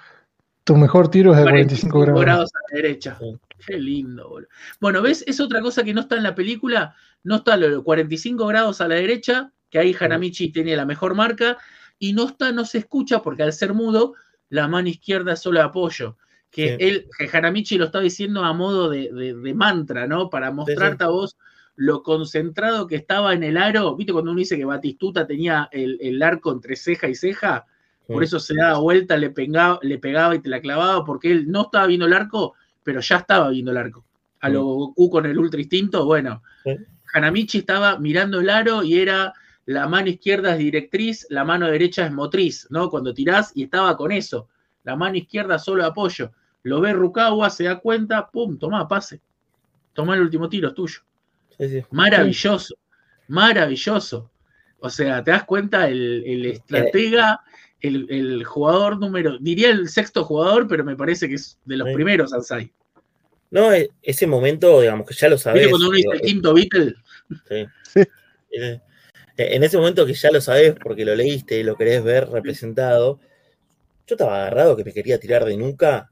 tu 0.64 0.76
mejor 0.76 1.10
tiro 1.10 1.32
es 1.32 1.38
de 1.38 1.44
45, 1.44 2.00
grados. 2.02 2.52
a 2.54 2.60
la 2.72 2.82
derecha. 2.82 3.18
Qué 3.66 3.78
lindo, 3.78 4.30
boludo. 4.30 4.50
Bueno, 4.80 5.02
¿ves? 5.02 5.24
Es 5.28 5.40
otra 5.40 5.62
cosa 5.62 5.84
que 5.84 5.94
no 5.94 6.02
está 6.02 6.16
en 6.16 6.24
la 6.24 6.36
película. 6.36 6.96
No 7.24 7.38
está 7.38 7.58
los 7.58 7.84
45 7.84 8.46
grados 8.48 8.82
a 8.82 8.88
la 8.88 8.96
derecha, 8.96 9.52
que 9.70 9.80
ahí 9.80 9.96
Hanamichi 10.00 10.52
tiene 10.52 10.76
la 10.76 10.86
mejor 10.86 11.16
marca, 11.16 11.58
y 12.00 12.14
no 12.14 12.26
está, 12.26 12.52
no 12.52 12.66
se 12.66 12.78
escucha, 12.78 13.22
porque 13.22 13.44
al 13.44 13.54
ser 13.54 13.74
mudo, 13.74 14.14
la 14.50 14.68
mano 14.68 14.88
izquierda 14.88 15.34
es 15.34 15.40
solo 15.40 15.62
apoyo. 15.62 16.18
Que 16.50 16.76
él, 16.80 17.08
que 17.18 17.30
Hanamichi 17.32 17.78
lo 17.78 17.86
está 17.86 18.00
diciendo 18.00 18.44
a 18.44 18.54
modo 18.54 18.90
de, 18.90 19.54
mantra, 19.56 20.08
¿no? 20.08 20.30
Para 20.30 20.52
mostrarte 20.52 21.04
a 21.04 21.08
vos 21.08 21.38
lo 21.78 22.02
concentrado 22.02 22.88
que 22.88 22.96
estaba 22.96 23.34
en 23.34 23.44
el 23.44 23.56
aro, 23.56 23.96
viste 23.96 24.12
cuando 24.12 24.32
uno 24.32 24.40
dice 24.40 24.58
que 24.58 24.66
Batistuta 24.66 25.28
tenía 25.28 25.70
el, 25.72 26.22
arco 26.24 26.52
entre 26.52 26.76
ceja 26.76 27.08
y 27.08 27.16
ceja, 27.16 27.66
por 28.08 28.24
eso 28.24 28.40
se 28.40 28.56
daba 28.56 28.80
vuelta, 28.80 29.16
le 29.16 29.30
pegaba, 29.30 29.80
le 29.84 30.00
pegaba 30.00 30.36
y 30.36 30.40
te 30.40 30.50
la 30.50 30.60
clavaba, 30.60 31.06
porque 31.06 31.32
él 31.32 31.52
no 31.52 31.64
estaba 31.64 31.86
viendo 31.86 32.08
el 32.08 32.14
arco, 32.14 32.56
pero 32.84 33.00
ya 33.00 33.18
estaba 33.18 33.50
viendo 33.50 33.72
el 33.72 33.78
arco. 33.78 34.04
A 34.40 34.50
lo 34.50 34.64
Goku 34.64 35.10
con 35.10 35.26
el 35.28 35.38
ultra 35.38 35.60
instinto, 35.60 36.06
bueno, 36.06 36.42
Hanamichi 37.14 37.60
estaba 37.60 38.00
mirando 38.00 38.40
el 38.40 38.50
aro 38.50 38.84
y 38.84 39.00
era 39.00 39.34
la 39.66 39.88
mano 39.88 40.08
izquierda 40.08 40.54
es 40.54 40.60
directriz, 40.60 41.28
la 41.30 41.44
mano 41.44 41.68
derecha 41.68 42.06
es 42.06 42.12
motriz, 42.12 42.68
¿no? 42.72 42.90
Cuando 42.90 43.14
tirás 43.14 43.52
y 43.54 43.64
estaba 43.64 43.98
con 43.98 44.12
eso, 44.12 44.48
la 44.84 44.96
mano 44.96 45.18
izquierda 45.18 45.60
solo 45.60 45.86
apoyo. 45.86 46.32
Lo 46.64 46.82
ve 46.82 46.94
Rukawa, 46.94 47.50
se 47.50 47.66
da 47.66 47.80
cuenta, 47.80 48.30
pum, 48.32 48.58
toma, 48.58 48.88
pase. 48.88 49.22
Toma 49.94 50.16
el 50.16 50.22
último 50.22 50.50
tiro, 50.50 50.70
es 50.70 50.74
tuyo. 50.74 51.02
Maravilloso, 51.92 52.76
maravilloso. 53.28 54.32
O 54.80 54.90
sea, 54.90 55.24
te 55.24 55.32
das 55.32 55.44
cuenta, 55.46 55.88
el, 55.88 56.46
estratega, 56.46 57.42
el, 57.82 58.44
jugador 58.44 59.00
número, 59.00 59.38
diría 59.40 59.70
el 59.70 59.90
sexto 59.90 60.24
jugador, 60.24 60.68
pero 60.68 60.84
me 60.84 60.96
parece 60.96 61.28
que 61.28 61.36
es 61.36 61.58
de 61.66 61.78
los 61.78 61.90
primeros 61.94 62.34
Ansai. 62.34 62.72
No, 63.50 63.74
e, 63.74 63.90
ese 64.02 64.28
momento, 64.28 64.82
digamos, 64.82 65.08
que 65.08 65.16
ya 65.16 65.30
lo 65.30 65.38
sabes. 65.38 65.68
cuando 65.68 65.88
uno 65.88 65.96
dice 65.96 66.10
el 66.14 66.22
quinto 66.22 66.54
Beatle? 66.54 66.96
Sí. 67.48 67.66
Eh, 68.50 69.56
en 69.56 69.64
ese 69.64 69.78
momento 69.78 70.06
que 70.06 70.14
ya 70.14 70.32
lo 70.32 70.42
sabes 70.42 70.74
porque 70.82 71.06
lo 71.06 71.14
leíste 71.14 71.60
y 71.60 71.64
lo 71.64 71.76
querés 71.76 72.04
ver 72.04 72.28
representado, 72.30 73.20
yo 74.08 74.16
estaba 74.16 74.38
agarrado 74.38 74.76
que 74.76 74.84
me 74.84 74.94
quería 74.94 75.20
tirar 75.20 75.46
de 75.46 75.58
nuca 75.58 76.12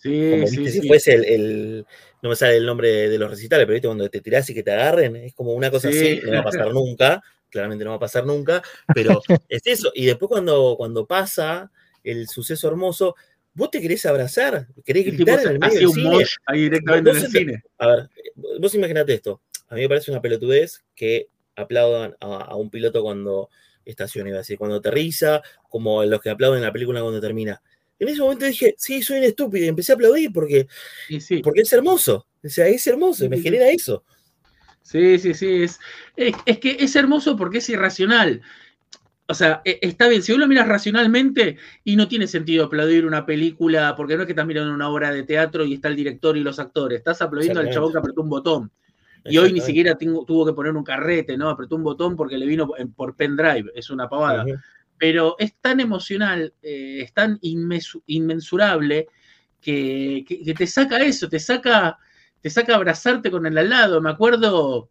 Sí, 0.00 0.46
sí, 0.46 0.70
si 0.70 0.88
fuese 0.88 1.14
el, 1.14 1.84
no 2.22 2.30
me 2.30 2.36
sale 2.36 2.56
el 2.56 2.66
nombre 2.66 3.08
de, 3.08 3.18
los 3.18 3.30
recitales, 3.30 3.66
pero 3.66 3.74
¿viste? 3.74 3.88
cuando 3.88 4.08
te 4.08 4.20
tirás 4.20 4.48
y 4.48 4.54
que 4.54 4.62
te 4.62 4.72
agarren, 4.72 5.16
es 5.16 5.34
como 5.34 5.52
una 5.52 5.70
cosa 5.70 5.88
así, 5.88 6.20
no 6.24 6.32
va 6.32 6.40
a 6.40 6.44
pasar 6.44 6.72
nunca, 6.72 7.22
claramente 7.50 7.84
no 7.84 7.90
va 7.90 7.96
a 7.96 8.00
pasar 8.00 8.24
nunca, 8.24 8.62
pero 8.94 9.20
es 9.48 9.62
eso. 9.66 9.92
Y 9.94 10.06
después 10.06 10.28
cuando, 10.28 10.74
cuando 10.78 11.06
pasa 11.06 11.70
el 12.02 12.28
suceso 12.28 12.68
hermoso, 12.68 13.14
vos 13.52 13.70
te 13.70 13.80
querés 13.80 14.06
abrazar, 14.06 14.68
querés 14.84 15.06
gritar 15.06 15.40
en 15.40 15.48
el 15.48 15.58
medio 15.58 15.80
del 15.80 15.92
cine. 15.92 16.24
ahí 16.46 16.60
directamente 16.62 17.10
en 17.10 17.16
el 17.16 17.26
cine. 17.26 17.62
A 17.78 17.86
ver, 17.88 18.10
vos 18.58 18.74
imaginate 18.74 19.14
esto. 19.14 19.42
A 19.68 19.74
mí 19.74 19.82
me 19.82 19.88
parece 19.88 20.10
una 20.10 20.22
pelotudez 20.22 20.82
que 20.94 21.28
aplaudan 21.56 22.16
a, 22.20 22.56
un 22.56 22.70
piloto 22.70 23.02
cuando 23.02 23.50
estaciona, 23.84 24.28
iba 24.28 24.38
a 24.38 24.40
decir, 24.40 24.58
cuando 24.58 24.76
aterriza, 24.76 25.42
como 25.68 26.02
los 26.04 26.20
que 26.20 26.30
aplauden 26.30 26.62
la 26.62 26.72
película 26.72 27.02
cuando 27.02 27.20
termina. 27.20 27.62
En 28.00 28.08
ese 28.08 28.22
momento 28.22 28.46
dije, 28.46 28.74
sí, 28.78 29.02
soy 29.02 29.18
un 29.18 29.24
estúpido, 29.24 29.66
y 29.66 29.68
empecé 29.68 29.92
a 29.92 29.94
aplaudir 29.94 30.32
porque, 30.32 30.66
porque 31.44 31.60
es 31.60 31.72
hermoso. 31.72 32.26
O 32.42 32.48
sea, 32.48 32.66
es 32.66 32.86
hermoso, 32.86 33.28
me 33.28 33.38
genera 33.38 33.68
eso. 33.68 34.02
Sí, 34.80 35.18
sí, 35.18 35.34
sí. 35.34 35.62
Es, 35.62 35.78
es, 36.16 36.58
que 36.58 36.78
es 36.80 36.96
hermoso 36.96 37.36
porque 37.36 37.58
es 37.58 37.68
irracional. 37.68 38.40
O 39.28 39.34
sea, 39.34 39.60
e, 39.66 39.78
está 39.82 40.08
bien, 40.08 40.22
si 40.22 40.32
uno 40.32 40.40
lo 40.40 40.48
miras 40.48 40.66
racionalmente 40.66 41.58
y 41.84 41.94
no 41.94 42.08
tiene 42.08 42.26
sentido 42.26 42.64
aplaudir 42.64 43.04
una 43.04 43.26
película, 43.26 43.94
porque 43.94 44.16
no 44.16 44.22
es 44.22 44.26
que 44.26 44.32
estás 44.32 44.46
mirando 44.46 44.72
una 44.72 44.88
obra 44.88 45.12
de 45.12 45.22
teatro 45.22 45.66
y 45.66 45.74
está 45.74 45.88
el 45.88 45.96
director 45.96 46.38
y 46.38 46.40
los 46.40 46.58
actores, 46.58 46.98
estás 46.98 47.20
aplaudiendo 47.20 47.60
al 47.60 47.70
chabón 47.70 47.92
que 47.92 47.98
apretó 47.98 48.22
un 48.22 48.30
botón. 48.30 48.72
Y 49.26 49.36
hoy 49.36 49.52
ni 49.52 49.60
siquiera 49.60 49.98
tuvo 49.98 50.46
que 50.46 50.54
poner 50.54 50.74
un 50.74 50.82
carrete, 50.82 51.36
¿no? 51.36 51.50
Apretó 51.50 51.76
un 51.76 51.84
botón 51.84 52.16
porque 52.16 52.38
le 52.38 52.46
vino 52.46 52.66
por 52.96 53.14
pendrive, 53.14 53.70
es 53.74 53.90
una 53.90 54.08
pavada 54.08 54.46
pero 55.00 55.34
es 55.38 55.54
tan 55.54 55.80
emocional, 55.80 56.52
eh, 56.62 57.00
es 57.00 57.14
tan 57.14 57.38
inmensurable 57.40 59.08
que, 59.58 60.54
te 60.54 60.66
saca 60.66 60.98
eso, 60.98 61.26
te 61.26 61.40
saca, 61.40 61.96
te 62.42 62.50
saca 62.50 62.74
abrazarte 62.74 63.30
con 63.30 63.46
el 63.46 63.56
al 63.56 63.70
lado. 63.70 64.02
Me 64.02 64.10
acuerdo, 64.10 64.90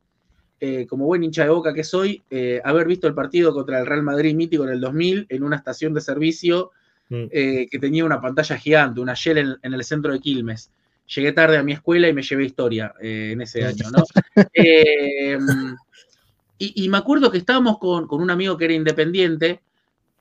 eh, 0.60 0.88
como 0.88 1.06
buen 1.06 1.24
hincha 1.24 1.44
de 1.44 1.52
boca 1.52 1.76
que 1.76 1.84
soy, 1.84 2.24
eh, 2.32 2.60
haber 2.64 2.88
visto 2.88 3.08
el 3.08 3.14
partido 3.14 3.54
contra 3.54 3.80
el 3.80 3.86
Real 3.86 4.02
Madrid 4.02 4.34
mítico 4.34 4.64
en 4.64 4.72
el 4.72 4.82
2000 4.82 5.28
en 5.30 5.44
una 5.44 5.58
estación 5.58 5.94
de 5.94 6.02
servicio 6.02 6.72
mm. 7.10 7.28
que 7.28 7.78
tenía 7.80 8.04
una 8.04 8.20
pantalla 8.20 8.58
gigante, 8.58 9.02
una 9.02 9.14
Shell 9.14 9.60
en, 9.62 9.74
el 9.74 9.84
centro 9.84 10.12
de 10.12 10.20
Quilmes. 10.20 10.72
Llegué 11.06 11.34
tarde 11.34 11.60
a 11.60 11.64
mi 11.64 11.74
escuela 11.74 12.08
y 12.08 12.14
me 12.14 12.24
llevé 12.24 12.46
historia 12.46 12.96
en 13.00 13.42
ese 13.42 13.64
año, 13.64 13.92
¿no? 13.92 14.04
y, 16.58 16.90
me 16.90 16.98
acuerdo 16.98 17.30
que 17.30 17.38
estábamos 17.38 17.78
con, 17.78 18.08
con 18.08 18.24
un 18.24 18.32
amigo 18.32 18.58
que 18.58 18.66
era 18.66 18.74
independiente 18.74 19.62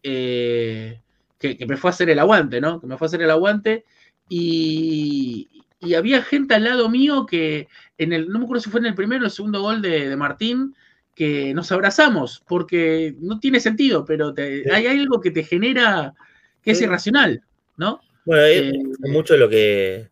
eh, 0.03 1.01
que, 1.38 1.66
me 1.66 1.76
fue 1.76 1.90
a 1.90 1.92
hacer 1.92 2.11
el 2.11 2.18
aguante, 2.18 2.61
¿no? 2.61 2.80
Que 2.80 2.86
me 2.86 2.96
fue 2.96 3.07
a 3.07 3.09
hacer 3.09 3.22
el 3.22 3.30
aguante 3.30 3.84
y, 4.28 5.49
había 5.96 6.22
gente 6.22 6.55
al 6.55 6.64
lado 6.64 6.88
mío 6.88 7.24
que 7.24 7.68
en 7.99 8.12
el, 8.12 8.28
no 8.28 8.40
me 8.40 8.44
acuerdo 8.44 8.62
si 8.62 8.70
fue 8.70 8.80
en 8.80 8.86
el 8.86 8.94
primero 8.96 9.22
o 9.22 9.26
el 9.26 9.30
segundo 9.30 9.62
gol 9.62 9.80
de, 9.80 10.16
Martín, 10.16 10.74
que 11.14 11.55
nos 11.55 11.70
abrazamos, 11.70 12.42
porque 12.49 13.14
no 13.20 13.38
tiene 13.38 13.61
sentido, 13.61 14.05
pero 14.05 14.34
hay 14.72 14.86
algo 14.86 15.20
que 15.20 15.30
te 15.30 15.44
genera 15.44 16.14
que 16.62 16.72
es 16.72 16.80
irracional, 16.80 17.42
¿no? 17.76 18.01
Bueno, 18.24 18.42
eh, 18.44 18.72
mucho 19.09 19.34
de 19.34 19.40
lo 19.40 19.49
que 19.49 20.11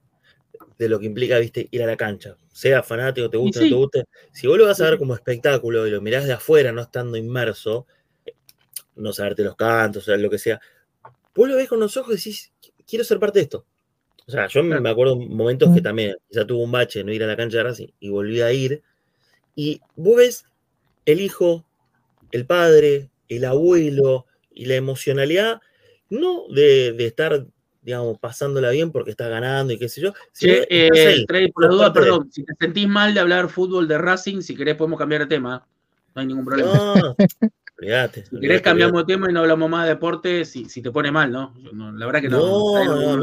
de 0.79 0.89
lo 0.89 0.99
que 0.99 1.07
implica, 1.07 1.39
viste, 1.39 1.69
ir 1.71 1.83
a 1.83 1.87
la 1.87 1.97
cancha. 1.97 2.37
Sea 2.53 2.83
fanático, 2.83 3.31
te 3.31 3.37
guste 3.37 3.61
no 3.61 3.69
te 3.69 3.75
guste. 3.75 4.05
Si 4.33 4.47
vos 4.47 4.59
lo 4.59 4.67
vas 4.67 4.81
a 4.81 4.91
ver 4.91 4.99
como 4.99 5.15
espectáculo 5.15 5.87
y 5.87 5.91
lo 5.91 6.01
mirás 6.01 6.27
de 6.27 6.35
afuera, 6.35 6.73
no 6.73 6.83
estando 6.83 7.17
inmerso, 7.17 7.87
no 8.97 9.13
saberte 9.13 9.45
los 9.45 9.57
cantos, 9.57 10.03
o 10.03 10.07
sea, 10.07 10.17
lo 10.17 10.31
que 10.31 10.39
sea, 10.39 10.61
vos 11.35 11.49
lo 11.49 11.57
ves 11.57 11.69
con 11.69 11.81
los 11.81 11.97
ojos 11.97 12.15
y 12.15 12.17
decís, 12.17 12.53
quiero 12.87 13.05
ser 13.05 13.19
parte 13.19 13.39
de 13.39 13.45
esto. 13.45 13.67
O 14.27 14.33
sea, 14.33 14.49
yo 14.49 14.63
me 14.65 14.91
acuerdo 14.91 15.17
momentos 15.17 15.73
que 15.73 15.81
también 15.81 16.17
ya 16.31 16.45
tuve 16.45 16.65
un 16.65 16.73
bache 16.73 17.05
no 17.05 17.13
ir 17.13 17.23
a 17.23 17.29
la 17.29 17.37
cancha 17.37 17.59
de 17.59 17.63
Racing 17.63 17.89
y 18.01 18.09
volví 18.09 18.41
a 18.41 18.53
ir. 18.53 18.83
Y 19.55 19.81
vos 19.95 20.17
ves 20.17 20.45
el 21.05 21.21
hijo, 21.21 21.65
el 22.33 22.45
padre, 22.45 23.09
el 23.29 23.45
abuelo 23.45 24.27
y 24.53 24.67
la 24.67 24.75
emocionalidad, 24.75 25.61
no 26.11 26.49
de, 26.49 26.97
estar, 27.07 27.47
digamos, 27.83 28.19
pasándola 28.19 28.71
bien 28.71 28.91
porque 28.91 29.13
está 29.13 29.29
ganando 29.29 29.73
y 29.73 29.79
qué 29.79 29.89
sé 29.89 30.01
yo. 30.01 30.13
Eh, 30.41 31.25
por 31.55 31.63
la 31.63 31.69
duda, 31.69 31.93
perdón, 31.93 32.29
si 32.33 32.45
te 32.45 32.53
sentís 32.59 32.89
mal 32.89 33.15
de 33.15 33.21
hablar 33.21 33.49
fútbol 33.49 33.87
de 33.87 33.97
Racing, 33.97 34.41
si 34.41 34.57
querés 34.57 34.75
podemos 34.75 34.99
cambiar 34.99 35.21
de 35.23 35.29
tema. 35.29 35.65
No 36.17 36.21
hay 36.21 36.27
ningún 36.27 36.45
problema. 36.45 36.73
No, 36.73 37.17
si 37.79 38.41
querés 38.41 38.63
cambiamos 38.63 39.07
de 39.07 39.15
tema 39.15 39.29
y 39.29 39.33
no 39.33 39.41
hablamos 39.41 39.69
más 39.69 39.85
de 39.85 39.91
deporte, 39.91 40.45
si, 40.45 40.67
si 40.67 40.81
te 40.81 40.91
pone 40.91 41.11
mal, 41.11 41.31
¿no? 41.31 41.55
La 41.95 42.07
verdad 42.07 42.23
que 42.23 42.29
no. 42.29 42.85
no, 42.85 43.23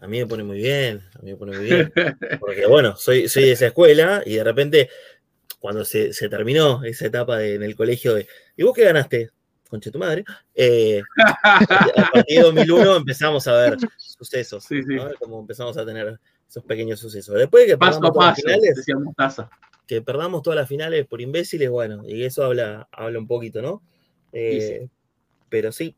a, 0.00 0.06
mí, 0.08 0.18
me 0.18 0.26
pone 0.26 0.42
muy 0.42 0.58
bien, 0.58 1.00
a 1.14 1.22
mí 1.22 1.30
me 1.30 1.36
pone 1.36 1.56
muy 1.56 1.64
bien. 1.64 1.92
Porque 2.40 2.66
bueno, 2.66 2.96
soy, 2.96 3.28
soy 3.28 3.44
de 3.44 3.52
esa 3.52 3.66
escuela 3.66 4.22
y 4.26 4.34
de 4.34 4.44
repente, 4.44 4.90
cuando 5.60 5.84
se, 5.84 6.10
terminó 6.28 6.82
esa 6.82 7.06
etapa 7.06 7.42
en 7.44 7.62
el 7.62 7.76
colegio 7.76 8.14
de, 8.14 8.26
¿y 8.56 8.64
vos 8.64 8.74
qué 8.74 8.84
ganaste? 8.84 9.30
Conche 9.68 9.90
tu 9.90 9.98
madre. 9.98 10.24
Eh, 10.54 11.02
a 11.44 12.10
partir 12.12 12.38
de 12.38 12.42
2001 12.42 12.96
empezamos 12.96 13.46
a 13.46 13.52
ver 13.54 13.76
sucesos, 13.96 14.64
sí, 14.64 14.82
sí. 14.82 14.96
Como 15.20 15.40
empezamos 15.40 15.76
a 15.76 15.86
tener 15.86 16.18
esos 16.48 16.64
pequeños 16.64 16.98
sucesos. 16.98 17.36
Después 17.36 17.64
de 17.64 17.72
que 17.72 17.78
paso 17.78 18.04
a 18.04 18.12
paso, 18.12 18.42
decíamos 18.74 19.14
casa 19.16 19.48
que 19.86 20.02
perdamos 20.02 20.42
todas 20.42 20.56
las 20.56 20.68
finales 20.68 21.06
por 21.06 21.20
imbéciles, 21.20 21.70
bueno, 21.70 22.02
y 22.06 22.24
eso 22.24 22.44
habla, 22.44 22.88
habla 22.92 23.18
un 23.18 23.26
poquito, 23.26 23.62
¿no? 23.62 23.82
Eh, 24.32 24.88
pero 25.48 25.72
sí, 25.72 25.94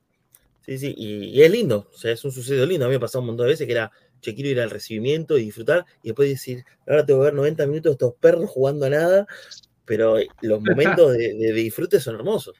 Sí, 0.68 0.76
sí, 0.76 0.94
y, 0.98 1.24
y 1.30 1.42
es 1.42 1.50
lindo, 1.50 1.88
o 1.94 1.96
sea, 1.96 2.12
es 2.12 2.22
un 2.26 2.30
suceso 2.30 2.66
lindo. 2.66 2.84
A 2.84 2.88
mí 2.88 2.92
me 2.92 2.96
ha 2.96 3.00
pasado 3.00 3.20
un 3.22 3.28
montón 3.28 3.46
de 3.46 3.52
veces 3.52 3.66
que 3.66 3.72
era, 3.72 3.90
che, 4.20 4.34
quiero 4.34 4.50
ir 4.50 4.60
al 4.60 4.68
recibimiento 4.68 5.38
y 5.38 5.44
disfrutar, 5.44 5.86
y 6.02 6.08
después 6.08 6.28
decir, 6.28 6.62
ahora 6.86 7.06
tengo 7.06 7.20
que 7.20 7.24
ver 7.24 7.32
90 7.34 7.66
minutos 7.66 7.84
de 7.84 7.92
estos 7.92 8.14
perros 8.20 8.50
jugando 8.50 8.84
a 8.84 8.90
nada, 8.90 9.26
pero 9.86 10.16
los 10.42 10.60
momentos 10.60 11.14
de, 11.14 11.52
disfrute 11.54 12.00
son 12.00 12.16
hermosos. 12.16 12.54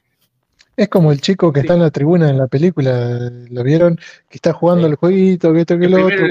Es 0.75 0.89
como 0.89 1.11
el 1.11 1.21
chico 1.21 1.53
que 1.53 1.59
está 1.59 1.75
en 1.75 1.81
la 1.81 1.91
tribuna 1.91 2.31
en 2.31 2.39
la 2.39 2.47
película, 2.47 3.29
¿lo 3.51 3.63
vieron? 3.63 3.95
Que 4.27 4.37
está 4.37 4.53
jugando 4.53 4.87
Sí. 4.87 4.91
el 4.91 4.95
jueguito, 4.95 5.53
que 5.53 5.59
esto, 5.59 5.77
que 5.77 5.85
El 5.85 5.91
lo 5.91 6.07
otro, 6.07 6.27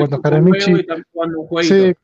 cuando 1.13 1.43
jueguito. 1.45 1.77
sí, 1.77 1.95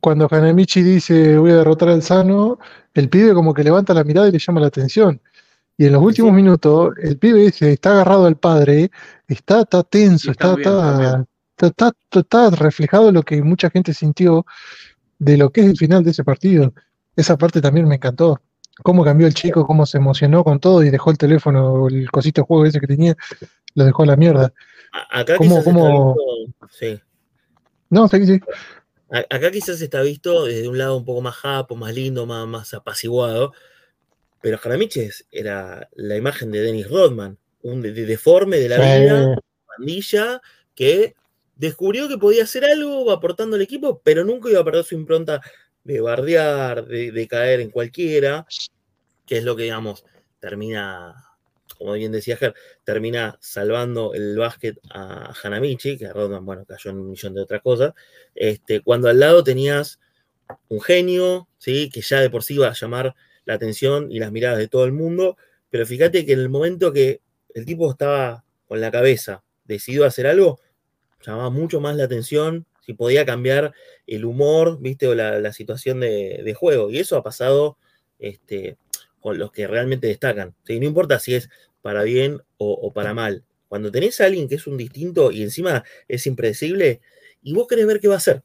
Cuando 0.00 0.28
Hanamichi 0.30 0.82
dice 0.82 1.36
voy 1.38 1.50
a 1.50 1.56
derrotar 1.56 1.88
al 1.88 2.02
Sano, 2.02 2.58
el 2.94 3.08
pibe 3.08 3.34
como 3.34 3.52
que 3.52 3.64
levanta 3.64 3.92
la 3.94 4.04
mirada 4.04 4.28
y 4.28 4.32
le 4.32 4.38
llama 4.38 4.60
la 4.60 4.68
atención. 4.68 5.20
Y 5.76 5.86
en 5.86 5.92
los 5.92 6.02
últimos 6.02 6.30
sí. 6.30 6.36
minutos, 6.36 6.94
el 7.02 7.18
pibe 7.18 7.40
dice, 7.40 7.72
está 7.72 7.92
agarrado 7.92 8.26
al 8.26 8.36
padre, 8.36 8.90
está, 9.26 9.62
está 9.62 9.82
tenso, 9.82 10.30
está 10.30 10.54
está, 10.54 11.26
está 11.56 11.92
está, 12.12 12.50
reflejado 12.50 13.10
lo 13.10 13.22
que 13.22 13.42
mucha 13.42 13.70
gente 13.70 13.92
sintió 13.94 14.46
de 15.18 15.36
lo 15.36 15.50
que 15.50 15.62
es 15.62 15.66
el 15.68 15.76
final 15.76 16.04
de 16.04 16.10
ese 16.10 16.24
partido. 16.24 16.72
Esa 17.16 17.36
parte 17.36 17.60
también 17.60 17.88
me 17.88 17.96
encantó. 17.96 18.40
Cómo 18.82 19.04
cambió 19.04 19.26
el 19.26 19.34
chico, 19.34 19.66
cómo 19.66 19.84
se 19.86 19.98
emocionó 19.98 20.44
con 20.44 20.58
todo 20.58 20.82
y 20.82 20.90
dejó 20.90 21.10
el 21.10 21.18
teléfono, 21.18 21.88
el 21.88 22.10
cosito 22.10 22.40
de 22.42 22.46
juego 22.46 22.66
ese 22.66 22.80
que 22.80 22.86
tenía, 22.86 23.16
lo 23.74 23.84
dejó 23.84 24.04
a 24.04 24.06
la 24.06 24.16
mierda. 24.16 24.52
Acá 25.10 25.36
¿Cómo- 25.36 25.62
cómo- 25.62 26.16
sí. 26.70 27.00
No, 27.90 28.08
sí, 28.08 28.26
sí. 28.26 28.40
Acá 29.28 29.50
quizás 29.50 29.80
está 29.82 30.00
visto 30.02 30.46
desde 30.46 30.68
un 30.68 30.78
lado 30.78 30.96
un 30.96 31.04
poco 31.04 31.20
más 31.20 31.34
japo, 31.36 31.76
más 31.76 31.94
lindo, 31.94 32.24
más, 32.24 32.46
más 32.48 32.72
apaciguado, 32.72 33.52
pero 34.40 34.58
Hanamichi 34.62 35.00
es- 35.00 35.26
era 35.30 35.88
la 35.94 36.16
imagen 36.16 36.50
de 36.50 36.60
Dennis 36.62 36.88
Rodman, 36.88 37.38
un 37.62 37.82
de- 37.82 37.92
de- 37.92 38.06
deforme 38.06 38.56
de 38.58 38.68
la 38.70 38.78
vida, 38.98 39.36
pandilla, 39.76 40.40
que 40.74 41.14
descubrió 41.56 42.08
que 42.08 42.16
podía 42.18 42.44
hacer 42.44 42.64
algo 42.64 43.10
aportando 43.10 43.56
al 43.56 43.62
equipo, 43.62 44.00
pero 44.02 44.24
nunca 44.24 44.48
iba 44.50 44.60
a 44.60 44.64
perder 44.64 44.84
su 44.84 44.94
impronta 44.94 45.40
de 45.84 46.00
bardear, 46.00 46.86
de, 46.86 47.12
de 47.12 47.28
caer 47.28 47.60
en 47.60 47.70
cualquiera, 47.70 48.46
que 49.26 49.38
es 49.38 49.44
lo 49.44 49.54
que, 49.56 49.64
digamos, 49.64 50.04
termina, 50.40 51.14
como 51.82 51.94
bien 51.94 52.12
decía 52.12 52.36
Ger, 52.36 52.54
termina 52.84 53.36
salvando 53.40 54.14
el 54.14 54.38
básquet 54.38 54.78
a 54.90 55.34
Hanamichi, 55.42 55.98
que 55.98 56.06
a 56.06 56.12
Rodman, 56.12 56.46
bueno, 56.46 56.64
cayó 56.64 56.90
en 56.90 57.00
un 57.00 57.10
millón 57.10 57.34
de 57.34 57.40
otras 57.40 57.60
cosas, 57.60 57.92
este, 58.36 58.82
cuando 58.82 59.08
al 59.08 59.18
lado 59.18 59.42
tenías 59.42 59.98
un 60.68 60.80
genio, 60.80 61.48
¿sí? 61.58 61.90
que 61.92 62.00
ya 62.00 62.20
de 62.20 62.30
por 62.30 62.44
sí 62.44 62.54
iba 62.54 62.68
a 62.68 62.72
llamar 62.72 63.16
la 63.44 63.54
atención 63.54 64.12
y 64.12 64.20
las 64.20 64.30
miradas 64.30 64.58
de 64.58 64.68
todo 64.68 64.84
el 64.84 64.92
mundo, 64.92 65.36
pero 65.70 65.84
fíjate 65.84 66.24
que 66.24 66.34
en 66.34 66.38
el 66.38 66.48
momento 66.48 66.92
que 66.92 67.20
el 67.52 67.64
tipo 67.64 67.90
estaba 67.90 68.44
con 68.68 68.80
la 68.80 68.92
cabeza 68.92 69.42
decidido 69.64 70.04
a 70.04 70.08
hacer 70.08 70.28
algo, 70.28 70.60
llamaba 71.20 71.50
mucho 71.50 71.80
más 71.80 71.96
la 71.96 72.04
atención, 72.04 72.64
si 72.80 72.94
podía 72.94 73.26
cambiar 73.26 73.74
el 74.06 74.24
humor, 74.24 74.78
¿viste? 74.80 75.08
O 75.08 75.16
la, 75.16 75.52
situación 75.52 75.98
de, 75.98 76.42
de 76.44 76.54
juego. 76.54 76.90
Y 76.90 76.98
eso 76.98 77.16
ha 77.16 77.22
pasado 77.22 77.76
este, 78.18 78.76
con 79.22 79.38
los 79.38 79.52
que 79.52 79.66
realmente 79.66 80.08
destacan. 80.08 80.54
¿sí? 80.64 80.78
No 80.78 80.86
importa 80.86 81.18
si 81.18 81.36
es 81.36 81.48
para 81.82 82.02
bien 82.04 82.40
o, 82.58 82.72
o 82.72 82.92
para 82.92 83.14
mal. 83.14 83.44
Cuando 83.68 83.90
tenés 83.90 84.20
a 84.20 84.26
alguien 84.26 84.48
que 84.48 84.56
es 84.56 84.66
un 84.66 84.76
distinto 84.76 85.30
y 85.32 85.42
encima 85.42 85.84
es 86.08 86.26
impredecible, 86.26 87.00
y 87.42 87.54
vos 87.54 87.66
querés 87.68 87.86
ver 87.86 88.00
qué 88.00 88.08
va 88.08 88.14
a 88.14 88.18
hacer. 88.18 88.42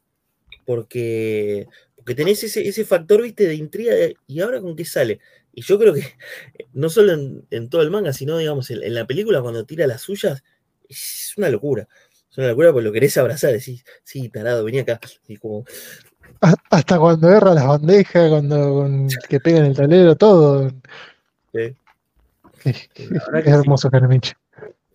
Porque, 0.64 1.66
porque 1.96 2.14
tenés 2.14 2.42
ese, 2.44 2.66
ese 2.68 2.84
factor, 2.84 3.22
viste, 3.22 3.46
de 3.46 3.54
intriga 3.54 3.94
de, 3.94 4.16
y 4.26 4.40
ahora 4.40 4.60
con 4.60 4.76
qué 4.76 4.84
sale. 4.84 5.20
Y 5.52 5.62
yo 5.62 5.78
creo 5.78 5.94
que 5.94 6.02
no 6.72 6.88
solo 6.90 7.12
en, 7.14 7.46
en 7.50 7.68
todo 7.70 7.82
el 7.82 7.90
manga, 7.90 8.12
sino, 8.12 8.36
digamos, 8.38 8.70
en, 8.70 8.82
en 8.82 8.94
la 8.94 9.06
película 9.06 9.40
cuando 9.42 9.64
tira 9.64 9.86
las 9.86 10.02
suyas, 10.02 10.42
es 10.88 11.34
una 11.36 11.50
locura. 11.50 11.88
Es 12.30 12.38
una 12.38 12.48
locura 12.48 12.72
porque 12.72 12.84
lo 12.84 12.92
querés 12.92 13.16
abrazar, 13.16 13.52
decís, 13.52 13.84
sí, 14.04 14.28
tarado, 14.28 14.64
vení 14.64 14.80
acá. 14.80 15.00
Y 15.26 15.36
como, 15.36 15.64
a- 16.40 16.54
hasta 16.70 16.98
cuando 16.98 17.30
erra 17.30 17.54
las 17.54 17.66
bandejas, 17.66 18.28
cuando 18.30 18.74
con- 18.74 19.08
que 19.28 19.40
pega 19.40 19.58
en 19.58 19.66
el 19.66 19.76
tablero, 19.76 20.16
todo. 20.16 20.70
¿sí? 21.52 21.74
Es, 22.94 23.44
que 23.44 23.44
sí. 23.44 23.50
hermoso 23.50 23.88
Hanamichi. 23.92 24.32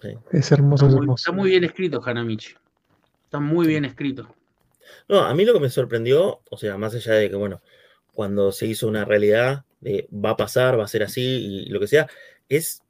Sí. 0.01 0.09
Es 0.31 0.51
hermoso, 0.51 0.85
Está 0.85 0.87
es 0.87 0.93
muy, 0.95 1.03
hermoso. 1.03 1.21
está 1.21 1.31
muy 1.31 1.49
bien 1.49 1.63
escrito, 1.63 2.01
Hanamichi. 2.03 2.53
Está 3.25 3.39
muy 3.39 3.67
bien 3.67 3.85
escrito. 3.85 4.35
No, 5.07 5.21
a 5.21 5.33
mí 5.33 5.45
lo 5.45 5.53
que 5.53 5.59
me 5.59 5.69
sorprendió, 5.69 6.41
o 6.49 6.57
sea, 6.57 6.77
más 6.77 6.93
allá 6.95 7.13
de 7.13 7.29
que, 7.29 7.35
bueno, 7.35 7.61
cuando 8.13 8.51
se 8.51 8.67
hizo 8.67 8.87
una 8.87 9.05
realidad 9.05 9.65
de 9.81 10.07
va 10.13 10.31
a 10.31 10.37
pasar, 10.37 10.79
va 10.79 10.83
a 10.85 10.87
ser 10.87 11.03
así 11.03 11.65
y 11.65 11.65
lo 11.69 11.79
que 11.79 11.87
sea, 11.87 12.07
es 12.47 12.81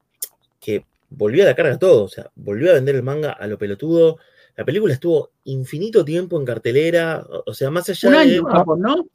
que 0.60 0.86
volvió 1.10 1.44
a 1.44 1.48
la 1.48 1.56
carga 1.56 1.78
todo, 1.80 2.04
o 2.04 2.10
sea, 2.10 2.30
volvió 2.36 2.72
a 2.72 2.76
vender 2.76 2.96
el 2.96 3.04
manga 3.04 3.32
a 3.32 3.48
lo 3.48 3.58
pelotudo. 3.58 4.18
La 4.56 4.66
película 4.66 4.94
estuvo 4.94 5.32
infinito 5.46 6.06
tiempo 6.06 6.40
en 6.40 6.46
cartelera, 6.46 7.24
o 7.28 7.44
o 7.48 7.54
sea, 7.54 7.72
más 7.72 7.90
allá 7.90 8.10
Un 8.10 8.16
de... 8.16 8.20
año, 8.20 8.46
Japón, 8.46 8.82
¿no? 8.82 9.06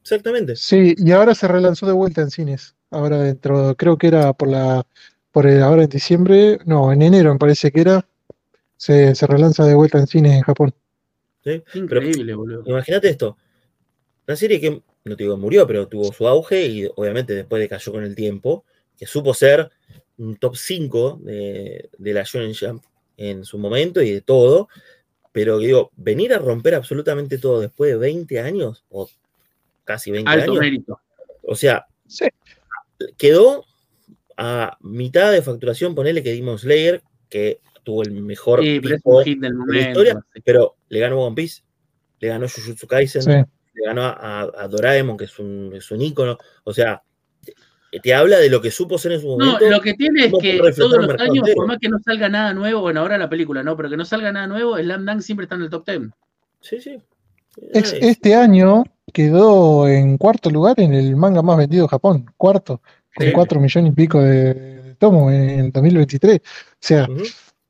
Exactamente. 0.00 0.54
Sí, 0.56 0.94
y 0.98 1.12
ahora 1.12 1.34
se 1.34 1.48
relanzó 1.48 1.86
de 1.86 1.92
vuelta 1.92 2.20
en 2.20 2.30
cines. 2.30 2.76
Ahora 2.90 3.18
dentro, 3.22 3.74
creo 3.76 3.96
que 3.96 4.06
era 4.08 4.32
por 4.34 4.48
la, 4.48 4.86
por 5.34 5.48
el, 5.48 5.64
ahora 5.64 5.82
en 5.82 5.88
diciembre, 5.88 6.60
no, 6.64 6.92
en 6.92 7.02
enero 7.02 7.32
me 7.32 7.40
parece 7.40 7.72
que 7.72 7.80
era, 7.80 8.06
se, 8.76 9.16
se 9.16 9.26
relanza 9.26 9.66
de 9.66 9.74
vuelta 9.74 9.98
en 9.98 10.06
cines 10.06 10.32
en 10.32 10.42
Japón. 10.42 10.72
¿sí? 11.42 11.60
Increíble, 11.74 12.34
boludo. 12.36 12.62
Imagínate 12.66 13.08
esto, 13.08 13.36
una 14.28 14.36
serie 14.36 14.60
que, 14.60 14.70
no 14.70 15.16
te 15.16 15.24
digo 15.24 15.36
murió, 15.36 15.66
pero 15.66 15.88
tuvo 15.88 16.12
su 16.12 16.28
auge 16.28 16.64
y 16.66 16.88
obviamente 16.94 17.34
después 17.34 17.58
decayó 17.58 17.90
con 17.90 18.04
el 18.04 18.14
tiempo, 18.14 18.64
que 18.96 19.06
supo 19.06 19.34
ser 19.34 19.72
un 20.18 20.36
top 20.36 20.54
5 20.54 21.18
de, 21.24 21.90
de 21.98 22.14
la 22.14 22.22
Shonen 22.22 22.54
Jump 22.54 22.84
en 23.16 23.44
su 23.44 23.58
momento 23.58 24.00
y 24.02 24.12
de 24.12 24.20
todo, 24.20 24.68
pero 25.32 25.58
digo, 25.58 25.90
venir 25.96 26.32
a 26.32 26.38
romper 26.38 26.76
absolutamente 26.76 27.38
todo 27.38 27.60
después 27.60 27.90
de 27.90 27.96
20 27.96 28.38
años, 28.38 28.84
o 28.88 29.10
casi 29.82 30.12
20 30.12 30.30
Alto 30.30 30.52
años, 30.52 30.60
mérito. 30.60 31.00
o 31.42 31.56
sea, 31.56 31.86
Sí. 32.06 32.26
quedó 33.16 33.64
a 34.36 34.76
mitad 34.80 35.30
de 35.32 35.42
facturación, 35.42 35.94
ponele 35.94 36.22
que 36.22 36.32
Demon 36.32 36.58
Slayer, 36.58 37.02
que 37.28 37.60
tuvo 37.82 38.02
el 38.02 38.12
mejor 38.12 38.62
Sí, 38.62 38.80
pero 38.80 39.20
hit 39.24 39.40
del 39.40 39.40
de 39.40 39.48
la 39.50 39.54
momento. 39.64 39.88
historia, 39.88 40.20
sí. 40.32 40.40
pero 40.44 40.76
le 40.88 40.98
ganó 41.00 41.20
One 41.20 41.34
Piece, 41.36 41.62
le 42.20 42.28
ganó 42.28 42.46
Jujutsu 42.48 42.86
Kaisen, 42.86 43.22
Sí. 43.22 43.30
le 43.30 43.86
ganó 43.86 44.02
a, 44.04 44.42
a- 44.42 44.68
Doraemon, 44.68 45.16
que 45.16 45.24
es 45.24 45.38
un, 45.38 45.72
es 45.74 45.90
un 45.90 46.00
ícono. 46.00 46.38
O 46.64 46.72
sea, 46.72 47.02
te, 47.90 48.00
te 48.00 48.14
habla 48.14 48.38
de 48.38 48.48
lo 48.48 48.60
que 48.60 48.70
supo 48.70 48.96
ser 48.98 49.12
en 49.12 49.20
su 49.20 49.36
No, 49.36 49.44
momento. 49.46 49.68
lo 49.70 49.80
que 49.80 49.94
tiene 49.94 50.26
es 50.26 50.32
que 50.40 50.58
todos 50.76 50.96
los 51.06 51.20
años, 51.20 51.36
entero. 51.38 51.56
por 51.56 51.66
más 51.66 51.78
que 51.78 51.88
no 51.88 51.98
salga 51.98 52.28
nada 52.28 52.54
nuevo, 52.54 52.80
bueno, 52.80 53.00
ahora 53.00 53.18
la 53.18 53.28
película 53.28 53.62
no, 53.62 53.76
pero 53.76 53.90
que 53.90 53.96
no 53.96 54.04
salga 54.04 54.32
nada 54.32 54.46
nuevo, 54.46 54.78
Slam 54.78 55.04
Dunk 55.04 55.20
siempre 55.20 55.44
está 55.44 55.56
en 55.56 55.62
el 55.62 55.70
top 55.70 55.86
10. 55.86 56.00
Sí, 56.60 56.80
sí. 56.80 56.98
Ay, 57.74 57.82
este 58.00 58.34
año 58.34 58.84
quedó 59.12 59.86
en 59.86 60.16
cuarto 60.18 60.50
lugar 60.50 60.80
en 60.80 60.92
el 60.94 61.14
manga 61.14 61.40
más 61.42 61.56
vendido 61.58 61.84
de 61.84 61.88
Japón, 61.88 62.26
cuarto, 62.36 62.80
con 63.16 63.26
Sí. 63.26 63.32
cuatro 63.32 63.60
millones 63.60 63.92
y 63.92 63.94
pico 63.94 64.20
de, 64.20 64.54
de 64.54 64.94
tomos 64.96 65.32
en 65.32 65.50
el 65.60 65.72
2023. 65.72 66.38
O 66.38 66.42
sea, 66.80 67.08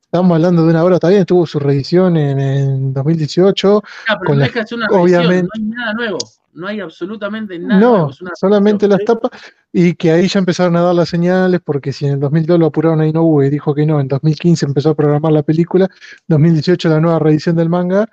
estamos 0.03 0.35
hablando 0.35 0.63
de 0.63 0.69
una 0.71 0.83
obra, 0.83 0.99
también 0.99 1.25
tuvo 1.25 1.45
su 1.45 1.59
reedición 1.59 2.17
en, 2.17 2.39
en 2.39 2.93
2018. 2.93 3.81
Ah, 4.07 4.17
pero 4.19 4.27
Con 4.27 4.35
no 4.35 4.39
la- 4.41 4.45
es 4.47 4.51
que 4.51 4.59
hacer 4.59 4.77
una 4.77 4.87
obviamente- 4.87 5.43
no 5.59 5.63
hay 5.63 5.69
nada 5.77 5.93
nuevo. 5.93 6.17
No 6.53 6.67
hay 6.67 6.79
absolutamente 6.79 7.59
nada 7.59 7.81
No, 7.81 7.89
nuevo. 7.97 8.11
Solamente 8.39 8.87
las 8.87 9.03
tapas, 9.03 9.29
y 9.73 9.93
que 9.95 10.11
ahí 10.11 10.29
ya 10.29 10.39
empezaron 10.39 10.77
a 10.77 10.81
dar 10.83 10.95
las 10.95 11.09
señales, 11.09 11.59
porque 11.61 11.91
si 11.91 12.05
en 12.05 12.13
el 12.13 12.19
2002 12.21 12.57
lo 12.57 12.67
apuraron 12.67 13.01
a 13.01 13.07
Inoue 13.07 13.47
y 13.47 13.49
dijo 13.49 13.75
que 13.75 13.85
no, 13.85 13.99
en 13.99 14.07
2015 14.07 14.65
empezó 14.65 14.91
a 14.91 14.95
programar 14.95 15.33
la 15.33 15.43
película, 15.43 15.89
2018 16.29 16.87
la 16.87 17.01
nueva 17.01 17.19
reedición 17.19 17.57
del 17.57 17.67
manga, 17.67 18.07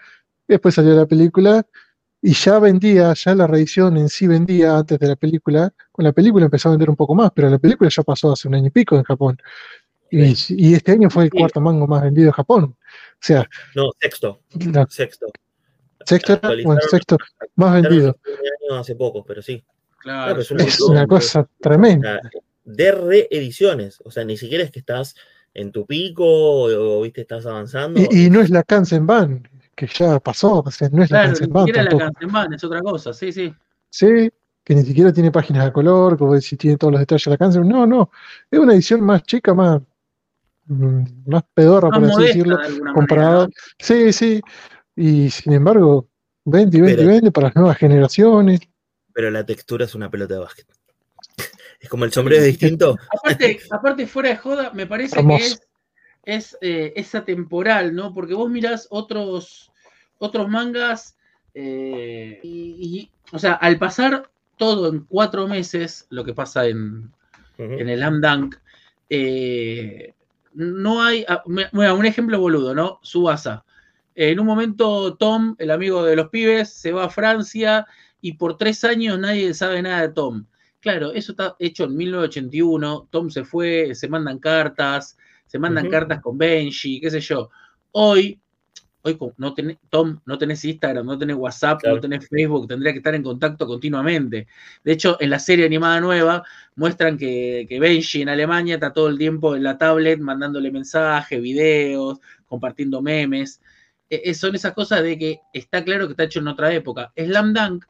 después 0.48 0.74
salió 0.74 0.92
la 0.96 1.06
película, 1.06 1.64
y 2.22 2.32
ya 2.34 2.58
vendía, 2.60 3.12
ya 3.14 3.34
la 3.34 3.46
reedición 3.48 3.96
en 3.96 4.08
sí 4.08 4.26
vendía 4.28 4.78
antes 4.78 4.98
de 4.98 5.08
la 5.08 5.16
película, 5.16 5.74
con 5.90 6.04
la 6.04 6.12
película 6.12 6.44
empezó 6.44 6.68
a 6.68 6.72
vender 6.72 6.88
un 6.88 6.96
poco 6.96 7.14
más, 7.16 7.32
pero 7.34 7.50
la 7.50 7.58
película 7.58 7.90
ya 7.90 8.02
pasó 8.04 8.32
hace 8.32 8.46
un 8.48 8.54
año 8.54 8.68
y 8.68 8.70
pico 8.70 8.96
en 8.96 9.02
Japón, 9.02 9.36
y, 10.10 10.34
y 10.50 10.74
este 10.74 10.92
año 10.92 11.10
fue 11.10 11.24
el 11.24 11.30
cuarto 11.30 11.60
manga 11.60 11.86
más 11.86 12.02
vendido 12.02 12.26
de 12.26 12.32
Japón, 12.32 12.64
o 12.64 12.76
sea, 13.20 13.48
No, 13.74 13.90
sexto. 14.00 14.40
Sexto. 14.88 15.26
sexto, 16.04 16.40
bueno, 16.64 16.80
sexto 16.88 17.16
más 17.56 17.82
vendido, 17.82 18.16
hace 18.78 18.94
poco, 18.94 19.24
pero 19.24 19.42
sí. 19.42 19.64
Claro, 19.98 20.34
Claro, 20.34 20.40
es 20.42 20.50
un 20.50 20.60
es 20.60 20.80
una 20.80 21.06
cosa 21.06 21.48
tremenda. 21.60 22.20
de 22.64 22.90
reediciones. 22.92 24.00
O 24.04 24.10
sea, 24.10 24.24
ni 24.24 24.36
siquiera 24.36 24.64
es 24.64 24.72
que 24.72 24.80
estás 24.80 25.14
en 25.54 25.70
tu 25.70 25.86
pico 25.86 26.24
o, 26.24 26.98
o, 26.98 27.02
viste, 27.02 27.20
estás 27.20 27.46
avanzando. 27.46 28.00
Y, 28.10 28.26
y 28.26 28.30
no 28.30 28.40
es 28.40 28.50
la 28.50 28.64
Kansenban, 28.64 29.48
que 29.74 29.86
ya 29.86 30.20
pasó, 30.20 30.60
o 30.60 30.70
sea, 30.70 30.88
no 30.90 31.02
es 31.02 31.10
la 31.10 31.22
Claro, 31.22 31.28
ni 31.32 31.34
Kansenban 31.38 31.66
siquiera 31.66 31.90
la. 31.90 31.98
Kansenban, 31.98 32.52
es 32.54 32.64
otra 32.64 32.80
cosa, 32.80 33.12
sí, 33.12 33.32
sí. 33.32 33.54
Sí, 33.90 34.30
que 34.64 34.74
ni 34.74 34.82
siquiera 34.82 35.12
tiene 35.12 35.30
páginas 35.30 35.64
de 35.64 35.72
color, 35.72 36.16
como 36.18 36.38
si 36.40 36.56
tiene 36.56 36.76
todos 36.76 36.92
los 36.92 37.00
detalles 37.00 37.24
de 37.24 37.30
la 37.30 37.36
Kansen. 37.38 37.68
No, 37.68 37.86
no, 37.86 38.10
es 38.50 38.58
una 38.58 38.74
edición 38.74 39.00
más 39.02 39.22
chica, 39.24 39.54
más, 39.54 39.80
mm, 40.66 41.02
más 41.26 41.42
pedorra, 41.54 41.88
Más 41.88 41.98
por 42.00 42.10
así 42.10 42.22
decirlo, 42.22 42.56
de 42.58 42.64
alguna 42.66 42.92
comparada. 42.92 43.30
manera. 43.32 43.46
¿no? 43.48 43.74
Sí, 43.78 44.12
sí, 44.12 44.40
y 44.96 45.30
sin 45.30 45.52
embargo, 45.54 46.08
20 46.44 46.76
y 46.76 46.80
20 46.80 47.02
y 47.02 47.06
20 47.06 47.30
para 47.32 47.46
las 47.48 47.56
nuevas 47.56 47.76
generaciones. 47.78 48.60
Pero 49.14 49.30
la 49.30 49.44
textura 49.44 49.84
es 49.84 49.94
una 49.94 50.10
pelota 50.10 50.34
de 50.34 50.40
básquet. 50.40 50.66
Es 51.80 51.88
como 51.88 52.04
el 52.04 52.12
sombrero 52.12 52.40
es 52.42 52.46
distinto. 52.46 52.96
Aparte, 53.18 53.58
aparte, 53.70 54.06
fuera 54.06 54.28
de 54.28 54.36
joda, 54.36 54.70
me 54.72 54.86
parece 54.86 55.18
Hermoso. 55.18 55.38
que 55.38 55.46
es 55.46 55.62
es 56.24 56.56
eh, 56.60 56.92
esa 56.96 57.24
temporal, 57.24 57.94
¿no? 57.94 58.14
Porque 58.14 58.34
vos 58.34 58.50
mirás 58.50 58.86
otros, 58.90 59.72
otros 60.18 60.48
mangas 60.48 61.16
eh, 61.54 62.40
y, 62.42 63.10
o 63.32 63.38
sea, 63.38 63.54
al 63.54 63.78
pasar 63.78 64.30
todo 64.56 64.88
en 64.88 65.00
cuatro 65.00 65.48
meses, 65.48 66.06
lo 66.10 66.24
que 66.24 66.34
pasa 66.34 66.66
en, 66.66 67.10
en 67.58 67.88
el 67.88 68.02
Amdank, 68.02 68.56
eh, 69.10 70.14
no 70.54 71.02
hay, 71.02 71.24
ah, 71.28 71.42
bueno, 71.72 71.96
un 71.96 72.06
ejemplo 72.06 72.38
boludo, 72.38 72.74
¿no? 72.74 72.98
Subasa. 73.02 73.64
En 74.14 74.38
un 74.38 74.46
momento 74.46 75.16
Tom, 75.16 75.56
el 75.58 75.70
amigo 75.70 76.04
de 76.04 76.16
los 76.16 76.28
pibes, 76.28 76.72
se 76.72 76.92
va 76.92 77.04
a 77.04 77.10
Francia 77.10 77.86
y 78.20 78.34
por 78.34 78.58
tres 78.58 78.84
años 78.84 79.18
nadie 79.18 79.52
sabe 79.54 79.82
nada 79.82 80.02
de 80.02 80.10
Tom. 80.10 80.46
Claro, 80.80 81.12
eso 81.12 81.32
está 81.32 81.56
hecho 81.58 81.84
en 81.84 81.96
1981, 81.96 83.08
Tom 83.10 83.30
se 83.30 83.44
fue, 83.44 83.94
se 83.94 84.08
mandan 84.08 84.38
cartas, 84.38 85.16
se 85.52 85.58
mandan 85.58 85.90
cartas 85.90 86.22
con 86.22 86.38
Benji, 86.38 86.98
qué 86.98 87.10
sé 87.10 87.20
yo. 87.20 87.50
Hoy, 87.90 88.40
hoy 89.02 89.18
no 89.36 89.52
tenés, 89.52 89.76
Tom, 89.90 90.18
no 90.24 90.38
tenés 90.38 90.64
Instagram, 90.64 91.04
no 91.04 91.18
tenés 91.18 91.36
WhatsApp, 91.36 91.82
no 91.84 92.00
tenés 92.00 92.26
Facebook, 92.26 92.66
tendría 92.66 92.92
que 92.92 93.00
estar 93.00 93.14
en 93.14 93.22
contacto 93.22 93.66
continuamente. 93.66 94.46
De 94.82 94.92
hecho, 94.92 95.18
en 95.20 95.28
la 95.28 95.38
serie 95.38 95.66
animada 95.66 96.00
nueva 96.00 96.42
muestran 96.74 97.18
que, 97.18 97.66
que 97.68 97.78
Benji 97.78 98.22
en 98.22 98.30
Alemania 98.30 98.76
está 98.76 98.94
todo 98.94 99.08
el 99.08 99.18
tiempo 99.18 99.54
en 99.54 99.62
la 99.62 99.76
tablet 99.76 100.20
mandándole 100.20 100.70
mensajes, 100.70 101.42
videos, 101.42 102.18
compartiendo 102.46 103.02
memes. 103.02 103.60
E, 104.08 104.22
e, 104.24 104.32
son 104.32 104.54
esas 104.54 104.72
cosas 104.72 105.02
de 105.02 105.18
que 105.18 105.40
está 105.52 105.84
claro 105.84 106.06
que 106.06 106.12
está 106.12 106.24
hecho 106.24 106.40
en 106.40 106.48
otra 106.48 106.72
época. 106.72 107.12
Slam 107.14 107.52
Dunk, 107.52 107.84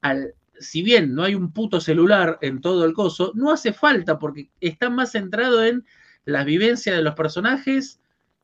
al, 0.00 0.34
si 0.58 0.82
bien 0.82 1.14
no 1.14 1.22
hay 1.22 1.36
un 1.36 1.52
puto 1.52 1.80
celular 1.80 2.38
en 2.40 2.60
todo 2.60 2.84
el 2.84 2.92
coso, 2.92 3.30
no 3.36 3.52
hace 3.52 3.72
falta 3.72 4.18
porque 4.18 4.50
está 4.60 4.90
más 4.90 5.12
centrado 5.12 5.62
en 5.62 5.84
las 6.24 6.44
vivencias 6.44 6.96
de 6.96 7.02
los 7.02 7.14
personajes 7.14 8.00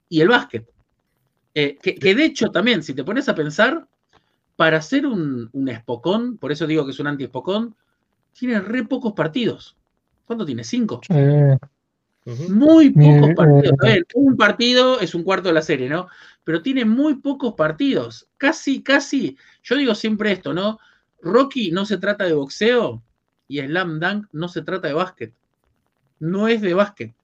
y 0.09 0.21
el 0.21 0.29
básquet. 0.29 0.69
Eh, 1.55 1.79
que, 1.81 2.15
de 2.15 2.25
hecho 2.25 2.51
también, 2.51 2.83
si 2.83 2.95
te 2.95 3.05
pones 3.05 3.29
a 3.29 3.35
pensar, 3.35 3.87
para 4.57 4.79
hacer 4.79 5.07
un, 5.07 5.49
un 5.53 5.69
espocón, 5.69 6.37
por 6.39 6.53
eso 6.53 6.67
digo 6.67 6.85
que 6.85 6.93
es 6.93 7.01
un 7.01 7.07
anti-espocón, 7.07 7.75
tiene 8.33 8.61
re 8.61 8.85
pocos 8.85 9.13
partidos. 9.13 9.77
¿Cuánto 10.25 10.47
tiene? 10.47 10.63
¿Cinco? 10.63 11.01
Muy 12.49 12.91
pocos 12.91 13.35
partidos. 13.35 13.73
A 13.83 13.87
ver, 13.87 14.07
un 14.15 14.37
partido 14.37 15.01
es 15.01 15.15
un 15.15 15.25
cuarto 15.25 15.49
de 15.49 15.55
la 15.55 15.63
serie, 15.63 15.89
¿no? 15.89 16.09
Pero 16.45 16.63
tiene 16.63 16.85
muy 16.85 17.17
pocos 17.17 17.55
partidos. 17.55 18.29
Casi, 18.37 18.83
casi. 18.83 19.37
Yo 19.63 19.77
digo 19.77 19.95
siempre 19.95 20.33
esto, 20.33 20.53
¿no? 20.53 20.79
Rocky 21.23 21.71
no 21.71 21.85
se 21.85 21.99
trata 21.99 22.25
de 22.25 22.35
boxeo 22.35 23.03
y 23.49 23.61
Slam 23.61 23.99
Dunk 23.99 24.27
no 24.33 24.49
se 24.49 24.63
trata 24.63 24.89
de 24.89 24.95
básquet. 24.95 25.35
No 26.19 26.47
es 26.47 26.61
de 26.61 26.75
básquet. 26.75 27.15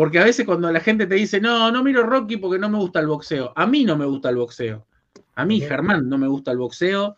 Porque 0.00 0.18
a 0.18 0.24
veces 0.24 0.46
cuando 0.46 0.72
la 0.72 0.80
gente 0.80 1.06
te 1.06 1.14
dice, 1.14 1.42
no, 1.42 1.70
no 1.70 1.84
miro 1.84 2.02
Rocky 2.04 2.38
porque 2.38 2.58
no 2.58 2.70
me 2.70 2.78
gusta 2.78 3.00
el 3.00 3.06
boxeo. 3.06 3.52
A 3.54 3.66
mí 3.66 3.84
no 3.84 3.98
me 3.98 4.06
gusta 4.06 4.30
el 4.30 4.36
boxeo. 4.36 4.86
A 5.34 5.44
mí, 5.44 5.60
Germán, 5.60 6.08
no 6.08 6.16
me 6.16 6.26
gusta 6.26 6.52
el 6.52 6.56
boxeo. 6.56 7.16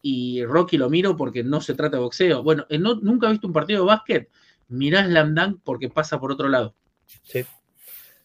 Y 0.00 0.42
Rocky 0.46 0.78
lo 0.78 0.88
miro 0.88 1.14
porque 1.14 1.44
no 1.44 1.60
se 1.60 1.74
trata 1.74 1.98
de 1.98 2.04
boxeo. 2.04 2.42
Bueno, 2.42 2.64
eh, 2.70 2.78
nunca 2.78 3.26
he 3.26 3.32
visto 3.32 3.46
un 3.46 3.52
partido 3.52 3.80
de 3.80 3.86
básquet. 3.86 4.30
Mirá 4.68 5.04
Slam 5.04 5.60
porque 5.62 5.90
pasa 5.90 6.18
por 6.18 6.32
otro 6.32 6.48
lado. 6.48 6.74
Sí. 7.22 7.44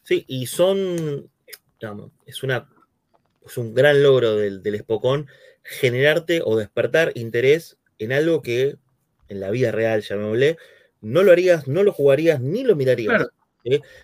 Sí, 0.04 0.24
y 0.30 0.46
son. 0.46 1.30
es, 2.26 2.44
una, 2.44 2.70
es 3.46 3.58
un 3.58 3.74
gran 3.74 4.02
logro 4.02 4.38
del, 4.38 4.64
del 4.64 4.76
Espocón 4.76 5.28
generarte 5.64 6.42
o 6.46 6.56
despertar 6.56 7.12
interés 7.16 7.78
en 8.00 8.14
algo 8.14 8.42
que 8.42 8.78
en 9.28 9.42
la 9.42 9.52
vida 9.52 9.74
real, 9.74 10.02
llamémosle, 10.02 10.56
no 11.02 11.24
lo 11.24 11.34
harías, 11.34 11.68
no 11.68 11.84
lo 11.84 11.92
jugarías 11.92 12.40
ni 12.40 12.64
lo 12.64 12.78
mirarías. 12.78 13.14
Claro. 13.14 13.32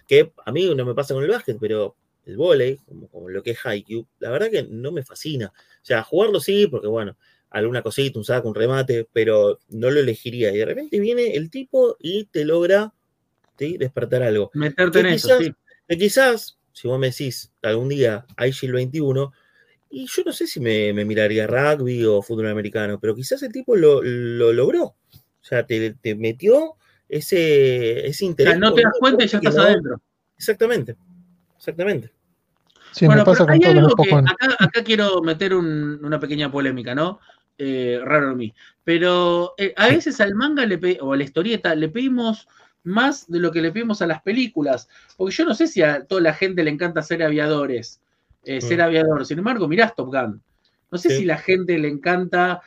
Que 0.07 0.31
a 0.45 0.51
mí 0.51 0.73
no 0.73 0.85
me 0.85 0.93
pasa 0.93 1.13
con 1.13 1.23
el 1.23 1.29
básquet, 1.29 1.57
pero 1.59 1.95
el 2.25 2.37
volei, 2.37 2.79
como, 3.11 3.29
lo 3.29 3.43
que 3.43 3.51
es 3.51 3.65
Haikyuu, 3.65 4.07
la 4.19 4.29
verdad 4.29 4.49
que 4.49 4.63
no 4.63 4.91
me 4.91 5.03
fascina. 5.03 5.47
O 5.47 5.85
sea, 5.85 6.03
jugarlo 6.03 6.39
sí, 6.39 6.67
porque 6.67 6.87
bueno, 6.87 7.17
alguna 7.49 7.81
cosita, 7.81 8.19
un 8.19 8.25
saco, 8.25 8.47
un 8.47 8.55
remate, 8.55 9.07
pero 9.11 9.59
no 9.69 9.91
lo 9.91 9.99
elegiría. 9.99 10.51
Y 10.51 10.57
de 10.57 10.65
repente 10.65 10.99
viene 10.99 11.35
el 11.35 11.49
tipo 11.49 11.97
y 11.99 12.25
te 12.25 12.45
logra 12.45 12.93
despertar 13.57 14.23
algo. 14.23 14.51
Meterte 14.53 14.99
en 15.01 15.05
eso, 15.07 15.37
sí. 15.39 15.53
Que 15.87 15.97
quizás, 15.97 16.57
si 16.71 16.87
vos 16.87 16.99
me 16.99 17.07
decís 17.07 17.51
algún 17.61 17.89
día 17.89 18.25
hay 18.37 18.51
21, 18.61 19.31
y 19.89 20.07
yo 20.07 20.23
no 20.25 20.33
sé 20.33 20.47
si 20.47 20.59
me, 20.59 20.93
miraría 21.05 21.45
rugby 21.45 22.03
o 22.05 22.21
fútbol 22.21 22.47
americano, 22.47 22.99
pero 22.99 23.13
quizás 23.13 23.43
el 23.43 23.51
tipo 23.51 23.75
lo, 23.75 24.01
logró. 24.01 24.83
O 24.83 25.45
sea, 25.45 25.65
te, 25.65 25.93
te 25.93 26.15
metió 26.15 26.77
ese, 27.09 28.07
ese 28.07 28.25
interés. 28.25 28.57
no 28.57 28.73
te 28.73 28.81
das 28.81 28.93
cuenta 28.99 29.23
y 29.23 29.27
ya 29.27 29.37
estás 29.37 29.57
adentro. 29.57 30.01
Exactamente, 30.37 30.95
exactamente. 31.57 32.11
bueno, 33.01 33.23
pasa 33.23 33.45
hay 33.47 33.63
algo 33.63 33.95
que 33.95 34.13
acá, 34.13 34.83
quiero 34.83 35.21
meter 35.21 35.53
una 35.53 36.19
pequeña 36.19 36.51
polémica, 36.51 36.95
¿no? 36.95 37.19
Eh, 37.57 37.99
raro 38.03 38.31
a 38.31 38.35
mí. 38.35 38.53
Pero 38.83 39.53
eh, 39.57 39.73
a 39.77 39.87
veces 39.87 40.19
al 40.19 40.35
manga 40.35 40.65
le 40.65 40.97
o 41.01 41.13
a 41.13 41.17
la 41.17 41.23
historieta 41.23 41.75
le 41.75 41.89
pedimos 41.89 42.47
más 42.83 43.29
de 43.29 43.39
lo 43.39 43.51
que 43.51 43.61
le 43.61 43.71
pedimos 43.71 44.01
a 44.01 44.07
las 44.07 44.21
películas. 44.21 44.89
Porque 45.15 45.35
yo 45.35 45.45
no 45.45 45.53
sé 45.53 45.67
si 45.67 45.81
a 45.81 46.05
toda 46.05 46.21
la 46.21 46.33
gente 46.33 46.63
le 46.63 46.71
encanta 46.71 47.01
ser 47.01 47.23
aviadores, 47.23 48.01
eh, 48.43 48.59
ser 48.59 48.79
mm. 48.79 48.81
aviador. 48.81 49.25
Sin 49.25 49.37
embargo, 49.37 49.67
mirás 49.67 49.95
Top 49.95 50.07
Gun. 50.07 50.41
No 50.91 50.97
sé 50.97 51.09
si 51.09 51.25
la 51.25 51.37
gente 51.37 51.79
le 51.79 51.87
encanta 51.87 52.61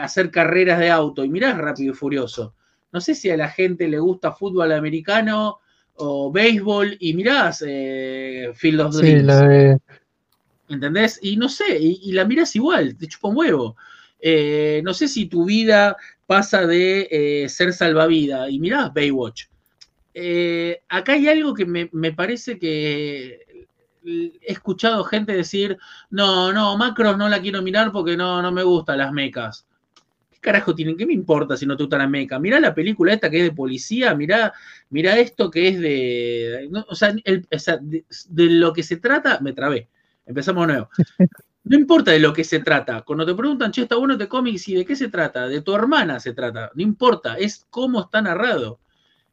hacer 0.00 0.32
carreras 0.32 0.80
de 0.80 0.90
auto 0.90 1.24
y 1.24 1.28
mirás 1.28 1.56
Rápido 1.56 1.92
y 1.92 1.96
Furioso. 1.96 2.54
No 2.94 3.00
sé 3.00 3.16
si 3.16 3.28
a 3.28 3.36
la 3.36 3.48
gente 3.48 3.88
le 3.88 3.98
gusta 3.98 4.30
fútbol 4.30 4.70
americano 4.70 5.58
o 5.94 6.30
béisbol 6.30 6.96
y 7.00 7.12
mirás 7.14 7.64
eh, 7.66 8.52
Field 8.54 8.80
of 8.82 8.94
Dreams. 8.94 9.80
¿Entendés? 10.68 11.18
Y 11.20 11.36
no 11.36 11.48
sé, 11.48 11.76
y, 11.76 12.12
la 12.12 12.24
mirás 12.24 12.54
igual, 12.54 12.96
te 12.96 13.08
chupa 13.08 13.30
un 13.30 13.36
huevo. 13.36 13.76
Eh, 14.20 14.80
no 14.84 14.94
sé 14.94 15.08
si 15.08 15.26
tu 15.26 15.44
vida 15.44 15.96
pasa 16.24 16.68
de 16.68 17.08
eh, 17.10 17.48
ser 17.48 17.72
salvavidas 17.72 18.48
y 18.48 18.60
mirás 18.60 18.94
Baywatch. 18.94 19.46
acá 20.88 21.14
hay 21.14 21.26
algo 21.26 21.52
que 21.52 21.66
me, 21.66 21.90
me, 21.92 22.12
parece 22.12 22.60
que 22.60 23.66
he 24.04 24.32
escuchado 24.40 25.02
gente 25.02 25.32
decir, 25.32 25.76
no, 26.10 26.52
no, 26.52 26.78
Macros 26.78 27.18
no 27.18 27.28
la 27.28 27.40
quiero 27.40 27.60
mirar 27.60 27.90
porque 27.90 28.16
no, 28.16 28.40
no 28.40 28.52
me 28.52 28.62
gustan 28.62 28.98
las 28.98 29.10
mecas 29.10 29.66
carajo 30.44 30.74
tienen? 30.74 30.96
¿Qué 30.96 31.06
me 31.06 31.12
importa 31.12 31.56
si 31.56 31.66
no 31.66 31.76
te 31.76 31.82
gusta 31.82 31.98
la 31.98 32.06
meca? 32.06 32.38
Mirá 32.38 32.60
la 32.60 32.74
película 32.74 33.12
esta 33.12 33.30
que 33.30 33.38
es 33.38 33.44
de 33.44 33.52
policía, 33.52 34.14
mirá, 34.14 34.52
mirá 34.90 35.18
esto 35.18 35.50
que 35.50 35.68
es 35.68 35.80
de. 35.80 36.70
o, 36.88 36.94
sea, 36.94 37.12
de, 37.80 38.04
lo 38.36 38.72
que 38.72 38.82
se 38.84 38.98
trata, 38.98 39.40
me 39.40 39.52
trabé. 39.52 39.88
Empezamos 40.26 40.66
nuevo. 40.66 40.88
No 41.66 41.78
importa 41.78 42.10
de 42.10 42.18
lo 42.18 42.34
que 42.34 42.44
se 42.44 42.58
trata. 42.58 43.00
Cuando 43.00 43.24
te 43.24 43.34
preguntan, 43.34 43.72
che, 43.72 43.80
está 43.80 43.96
bueno 43.96 44.12
este 44.12 44.28
cómic, 44.28 44.60
¿y 44.66 44.74
de 44.74 44.84
qué 44.84 44.94
se 44.94 45.08
trata? 45.08 45.48
De 45.48 45.62
tu 45.62 45.74
hermana 45.74 46.20
se 46.20 46.34
trata. 46.34 46.70
No 46.74 46.82
importa, 46.82 47.38
es 47.38 47.66
cómo 47.70 48.02
está 48.02 48.20
narrado. 48.20 48.80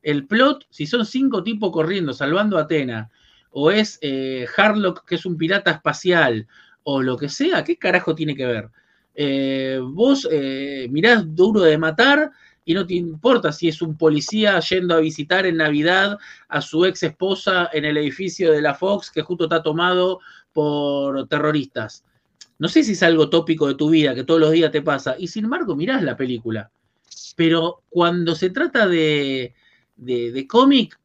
El 0.01 0.27
plot, 0.27 0.65
si 0.69 0.85
son 0.87 1.05
cinco 1.05 1.43
tipos 1.43 1.73
corriendo, 1.73 2.13
salvando 2.13 2.57
a 2.57 2.61
Atena, 2.61 3.11
o 3.49 3.69
es 3.69 3.99
eh, 4.01 4.47
Harlock, 4.55 5.03
que 5.05 5.15
es 5.15 5.25
un 5.25 5.37
pirata 5.37 5.71
espacial, 5.71 6.47
o 6.83 7.01
lo 7.01 7.17
que 7.17 7.27
sea, 7.27 7.65
¿qué 7.65 7.75
carajo 7.75 8.15
tiene 8.15 8.33
que 8.33 8.45
ver? 8.45 8.69
Eh, 9.13 9.79
vos 9.83 10.27
eh, 10.31 10.87
mirás 10.89 11.35
duro 11.35 11.61
de 11.61 11.77
matar 11.77 12.31
y 12.63 12.73
no 12.73 12.85
te 12.85 12.93
importa 12.93 13.51
si 13.51 13.67
es 13.67 13.81
un 13.81 13.97
policía 13.97 14.59
yendo 14.59 14.95
a 14.95 14.99
visitar 14.99 15.45
en 15.45 15.57
Navidad 15.57 16.17
a 16.47 16.61
su 16.61 16.85
ex 16.85 17.03
esposa 17.03 17.69
en 17.73 17.85
el 17.85 17.97
edificio 17.97 18.51
de 18.51 18.61
la 18.61 18.75
Fox 18.75 19.11
que 19.11 19.21
justo 19.21 19.45
está 19.45 19.63
tomado 19.63 20.19
por 20.53 21.27
terroristas. 21.27 22.05
No 22.59 22.67
sé 22.67 22.83
si 22.83 22.91
es 22.91 23.03
algo 23.03 23.29
tópico 23.29 23.67
de 23.67 23.75
tu 23.75 23.89
vida 23.89 24.13
que 24.13 24.23
todos 24.23 24.39
los 24.39 24.51
días 24.51 24.71
te 24.71 24.81
pasa 24.81 25.15
y 25.17 25.27
sin 25.27 25.45
embargo 25.45 25.75
mirás 25.75 26.03
la 26.03 26.15
película. 26.15 26.71
Pero 27.35 27.83
cuando 27.89 28.35
se 28.35 28.51
trata 28.51 28.87
de, 28.87 29.53
de, 29.95 30.47
cómic, 30.47 30.99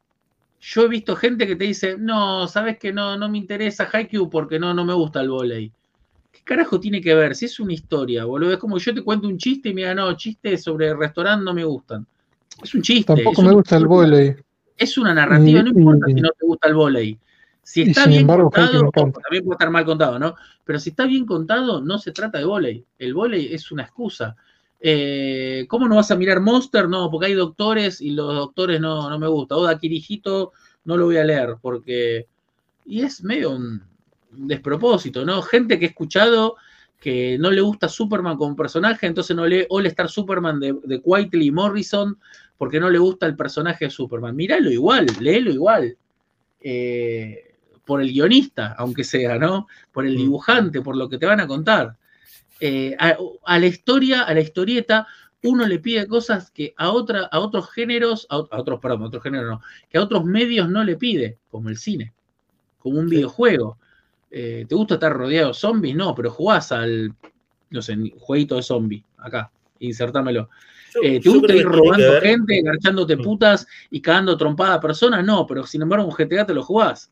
yo 0.61 0.83
he 0.83 0.89
visto 0.89 1.17
gente 1.17 1.47
que 1.47 1.57
te 1.57 1.65
dice, 1.65 1.97
no, 1.99 2.47
sabes 2.47 2.79
que 2.79 2.93
no, 2.93 3.17
no 3.17 3.29
me 3.29 3.39
interesa 3.39 3.89
Haikyuu 3.91 4.29
porque 4.29 4.59
no, 4.59 4.75
no 4.75 4.85
me 4.85 4.93
gusta 4.93 5.21
el 5.21 5.31
volei 5.31 5.73
carajo 6.45 6.81
tiene 6.81 7.01
que 7.01 7.15
ver? 7.15 7.35
Si 7.35 7.47
es 7.47 7.61
una 7.61 7.73
historia, 7.73 8.25
boludo. 8.25 8.53
Es 8.53 8.59
como 8.59 8.79
yo 8.79 8.95
te 8.95 9.03
cuento 9.03 9.29
un 9.29 9.39
chiste 9.39 9.69
y 9.69 9.75
me 9.75 9.83
diga, 9.83 9.95
no, 9.95 10.17
chistes 10.17 10.63
sobre 10.63 10.89
el 10.89 10.99
restaurante 10.99 11.45
no 11.45 11.55
me 11.55 11.65
gustan. 11.65 12.07
Es 12.63 12.75
un 12.75 12.83
chiste. 12.83 13.15
Tampoco 13.15 13.43
me 13.43 13.53
gusta 13.53 13.77
el 13.77 13.87
volei. 13.87 14.35
Es 14.77 14.99
una 14.99 15.15
narrativa, 15.15 15.63
no 15.63 15.71
importa 15.71 16.07
si 16.07 16.15
no 16.15 16.29
te 16.31 16.47
gusta 16.47 16.69
el 16.69 16.75
volei. 16.75 17.19
Si 17.63 17.83
está 17.83 18.07
bien 18.07 18.27
contado, 18.27 18.91
también 18.93 19.45
puede 19.45 19.55
estar 19.55 19.71
mal 19.71 19.85
contado, 19.85 20.19
¿no? 20.19 20.35
Pero 20.65 20.79
si 20.79 20.91
está 20.91 21.05
bien 21.07 21.27
contado, 21.27 21.81
no 21.81 21.99
se 21.99 22.13
trata 22.13 22.39
de 22.39 22.45
volei. 22.45 22.85
El 22.99 23.15
volei 23.15 23.53
es 23.53 23.73
una 23.73 23.83
excusa. 23.83 24.37
Eh, 24.79 25.67
¿Cómo 25.69 25.89
no 25.89 25.97
vas 25.97 26.11
a 26.11 26.17
mirar 26.17 26.41
Monster? 26.41 26.89
No, 26.89 27.11
porque 27.11 27.27
hay 27.27 27.35
doctores 27.35 28.01
y 28.01 28.11
los 28.11 28.35
doctores 28.35 28.81
no, 28.81 29.11
no 29.11 29.19
me 29.19 29.27
gusta. 29.27 29.57
Oda 29.57 29.79
Kirijito 29.79 30.53
no 30.85 30.97
lo 30.97 31.07
voy 31.07 31.17
a 31.17 31.25
leer 31.25 31.57
porque... 31.61 32.27
Y 32.85 33.03
es 33.03 33.25
medio 33.25 33.51
un, 33.51 33.83
despropósito, 34.37 35.25
¿no? 35.25 35.43
Gente 35.43 35.79
que 35.79 35.87
he 35.87 35.89
escuchado 35.89 36.57
que 37.01 37.37
no 37.39 37.51
le 37.51 37.61
gusta 37.61 37.89
Superman 37.89 38.37
como 38.37 38.57
personaje, 38.57 39.07
entonces 39.07 39.37
no 39.37 39.47
lee 39.47 39.67
All 39.69 39.87
Star 39.87 40.09
Superman 40.09 40.59
de, 40.59 40.75
de 40.85 41.01
y 41.45 41.51
Morrison 41.51 42.19
porque 42.57 42.81
no 42.81 42.91
le 42.91 42.99
gusta 42.99 43.27
el 43.27 43.37
personaje 43.37 43.85
de 43.87 43.91
Superman. 43.91 44.35
Míralo 44.35 44.71
igual, 44.71 45.07
léelo 45.21 45.51
igual. 45.51 45.97
Eh, 46.61 47.55
por 47.85 48.01
el 48.03 48.13
guionista, 48.13 48.75
aunque 48.79 49.05
sea, 49.05 49.39
¿no? 49.39 49.69
Por 49.93 50.07
el 50.07 50.15
Mm. 50.15 50.19
dibujante, 50.19 50.81
por 50.83 50.97
lo 50.97 51.09
que 51.09 51.19
te 51.19 51.27
van 51.27 51.41
a 51.41 51.47
contar. 51.47 51.97
Eh, 52.59 52.97
a, 52.99 53.17
a 53.45 53.59
la 53.59 53.67
historia, 53.67 54.23
a 54.23 54.35
la 54.35 54.41
historieta, 54.41 55.07
uno 55.45 55.65
le 55.67 55.79
pide 55.79 56.09
cosas 56.09 56.51
que 56.51 56.75
a, 56.77 56.91
otra, 56.91 57.29
a 57.31 57.39
otros 57.39 57.71
géneros, 57.71 58.27
a, 58.31 58.39
ot- 58.39 58.49
a 58.51 58.59
otros, 58.59 58.81
perdón, 58.81 59.03
a 59.03 59.07
otros 59.07 59.23
géneros 59.23 59.49
no, 59.49 59.61
que 59.89 59.99
a 59.99 60.03
otros 60.03 60.25
medios 60.25 60.69
no 60.69 60.83
le 60.83 60.97
pide, 60.97 61.39
como 61.51 61.69
el 61.69 61.77
cine, 61.77 62.13
como 62.79 62.99
un 62.99 63.09
Sí. 63.09 63.17
videojuego. 63.17 63.79
Eh, 64.31 64.67
¿Te 64.69 64.75
gusta 64.75 64.95
estar 64.95 65.13
rodeado 65.13 65.49
de 65.49 65.55
zombies? 65.55 65.95
No, 65.97 66.15
pero 66.15 66.31
jugás 66.31 66.73
al, 66.73 67.13
no 67.71 67.83
sé, 67.83 67.97
jueguito 68.19 68.57
de 68.57 68.63
zombie, 68.63 69.05
acá, 69.19 69.51
insertámelo. 69.79 70.49
Yo- 70.95 71.01
Eh, 71.03 71.21
¿Te 71.21 71.29
gusta 71.29 71.55
ir 71.55 71.65
robando 71.67 72.13
ver- 72.13 72.23
gente, 72.23 72.63
garchándote 72.63 73.17
Mm. 73.17 73.23
putas 73.23 73.67
y 73.91 74.01
cagando 74.01 74.37
trompada 74.37 74.75
a 74.75 74.81
personas? 74.81 75.25
No, 75.25 75.47
pero 75.47 75.67
sin 75.67 75.83
embargo 75.83 76.07
un 76.07 76.13
GTA 76.13 76.47
te 76.47 76.55
lo 76.55 76.63
jugás. 76.63 77.11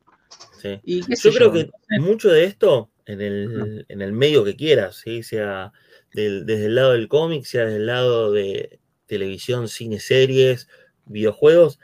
Sí. 0.61 0.81
Y 0.85 1.03
qué 1.05 1.17
sé 1.17 1.31
Yo 1.31 1.37
creo 1.37 1.53
que 1.53 1.71
mucho 2.01 2.31
de 2.31 2.45
esto, 2.45 2.91
en 3.07 3.21
el, 3.21 3.85
en 3.89 4.01
el 4.01 4.13
medio 4.13 4.43
que 4.45 4.57
quieras, 4.57 4.97
¿sí? 5.05 5.23
sea 5.23 5.73
del- 6.15 6.47
desde 6.47 6.67
el 6.67 6.75
lado 6.77 6.93
del 6.93 7.09
cómic, 7.09 7.45
sea 7.45 7.65
desde 7.65 7.77
el 7.77 7.87
lado 7.87 8.33
de 8.33 8.81
televisión, 9.07 9.69
cine, 9.69 10.01
series, 10.01 10.69
videojuegos, 11.05 11.79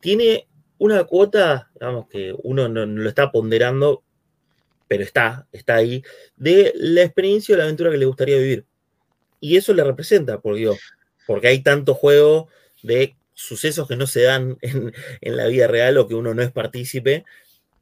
tiene 0.00 0.48
una 0.78 1.04
cuota, 1.04 1.70
digamos 1.74 2.08
que 2.08 2.34
uno 2.42 2.68
no, 2.68 2.86
no 2.86 3.02
lo 3.02 3.08
está 3.08 3.30
ponderando, 3.30 4.02
pero 4.88 5.02
está, 5.02 5.46
está 5.52 5.76
ahí, 5.76 6.02
de 6.36 6.72
la 6.74 7.02
experiencia 7.02 7.54
o 7.54 7.58
la 7.58 7.64
aventura 7.64 7.90
que 7.90 7.98
le 7.98 8.06
gustaría 8.06 8.36
vivir. 8.38 8.64
Y 9.40 9.56
eso 9.56 9.72
le 9.74 9.84
representa, 9.84 10.40
porque, 10.40 10.60
digo, 10.60 10.76
porque 11.26 11.48
hay 11.48 11.62
tanto 11.62 11.94
juego 11.94 12.48
de 12.82 13.16
sucesos 13.34 13.88
que 13.88 13.96
no 13.96 14.06
se 14.06 14.22
dan 14.22 14.58
en, 14.62 14.92
en 15.20 15.36
la 15.36 15.46
vida 15.46 15.66
real 15.66 15.98
o 15.98 16.08
que 16.08 16.14
uno 16.14 16.34
no 16.34 16.42
es 16.42 16.52
partícipe, 16.52 17.24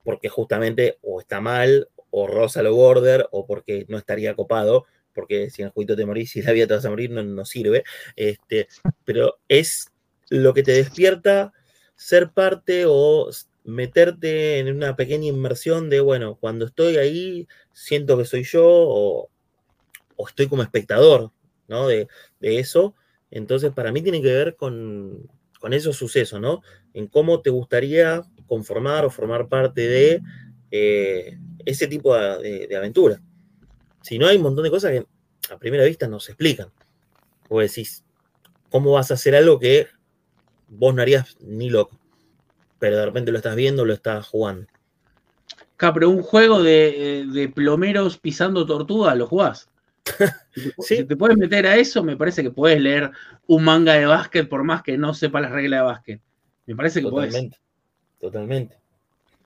porque 0.04 0.28
justamente 0.28 0.98
o 1.02 1.20
está 1.20 1.40
mal, 1.40 1.88
o 2.10 2.26
rosa 2.26 2.62
lo 2.62 2.74
border, 2.74 3.26
o 3.30 3.46
porque 3.46 3.86
no 3.88 3.98
estaría 3.98 4.34
copado, 4.34 4.86
porque 5.14 5.50
si 5.50 5.62
en 5.62 5.66
el 5.66 5.72
jueguito 5.72 5.96
te 5.96 6.06
morís 6.06 6.36
y 6.36 6.42
la 6.42 6.52
vida 6.52 6.66
te 6.66 6.74
vas 6.74 6.84
a 6.84 6.90
morir, 6.90 7.10
no, 7.10 7.22
no 7.22 7.44
sirve. 7.44 7.84
Este, 8.16 8.68
pero 9.04 9.38
es 9.48 9.90
lo 10.28 10.54
que 10.54 10.62
te 10.62 10.72
despierta 10.72 11.52
ser 11.96 12.30
parte 12.30 12.84
o 12.86 13.30
meterte 13.64 14.58
en 14.58 14.74
una 14.74 14.96
pequeña 14.96 15.26
inmersión 15.28 15.90
de, 15.90 16.00
bueno, 16.00 16.36
cuando 16.40 16.64
estoy 16.66 16.96
ahí, 16.96 17.48
siento 17.72 18.18
que 18.18 18.24
soy 18.24 18.44
yo, 18.44 18.64
o, 18.66 19.30
o 20.16 20.28
estoy 20.28 20.48
como 20.48 20.62
espectador, 20.62 21.30
¿no? 21.68 21.88
De, 21.88 22.08
de 22.40 22.58
eso. 22.58 22.94
Entonces, 23.30 23.72
para 23.72 23.92
mí 23.92 24.02
tiene 24.02 24.20
que 24.22 24.32
ver 24.32 24.56
con, 24.56 25.28
con 25.60 25.72
esos 25.72 25.96
sucesos, 25.96 26.40
¿no? 26.40 26.62
En 26.94 27.06
cómo 27.06 27.40
te 27.40 27.50
gustaría 27.50 28.22
conformar 28.46 29.04
o 29.04 29.10
formar 29.10 29.48
parte 29.48 29.86
de 29.88 30.20
eh, 30.70 31.38
ese 31.64 31.86
tipo 31.86 32.14
de, 32.16 32.66
de- 32.68 32.76
aventura. 32.76 33.20
Si 34.02 34.18
no, 34.18 34.26
hay 34.26 34.36
un 34.36 34.42
montón 34.42 34.64
de 34.64 34.70
cosas 34.70 34.92
que 34.92 35.06
a 35.52 35.58
primera 35.58 35.84
vista 35.84 36.08
no 36.08 36.20
se 36.20 36.32
explican. 36.32 36.70
Vos 37.48 37.62
decís, 37.62 38.04
¿cómo 38.70 38.92
vas 38.92 39.10
a 39.10 39.14
hacer 39.14 39.34
algo 39.34 39.58
que 39.58 39.86
vos 40.68 40.94
no 40.94 41.02
harías 41.02 41.36
ni 41.40 41.70
loco? 41.70 41.98
Pero 42.82 42.96
de 42.96 43.06
repente 43.06 43.30
lo 43.30 43.36
estás 43.38 43.54
viendo, 43.54 43.84
lo 43.84 43.92
estás 43.92 44.26
jugando. 44.26 44.66
Acá, 45.74 45.94
pero 45.94 46.10
un 46.10 46.20
juego 46.20 46.60
de, 46.64 47.20
eh, 47.20 47.26
de 47.26 47.48
plomeros 47.48 48.18
pisando 48.18 48.66
tortuga, 48.66 49.14
lo 49.14 49.28
jugás. 49.28 49.68
Si 50.52 50.62
te, 50.64 50.74
Sí. 50.82 50.96
si 50.96 51.04
te 51.04 51.16
puedes 51.16 51.36
meter 51.38 51.64
a 51.64 51.76
eso, 51.76 52.02
me 52.02 52.16
parece 52.16 52.42
que 52.42 52.50
puedes 52.50 52.80
leer 52.80 53.10
un 53.46 53.62
manga 53.62 53.92
de 53.94 54.04
básquet 54.06 54.48
por 54.48 54.64
más 54.64 54.82
que 54.82 54.98
no 54.98 55.14
sepa 55.14 55.40
las 55.40 55.52
reglas 55.52 55.78
de 55.78 55.84
básquet. 55.84 56.20
Me 56.66 56.74
parece 56.74 57.00
que 57.00 57.08
podés. 57.08 57.28
Totalmente. 57.30 57.58
Totalmente. 58.20 58.76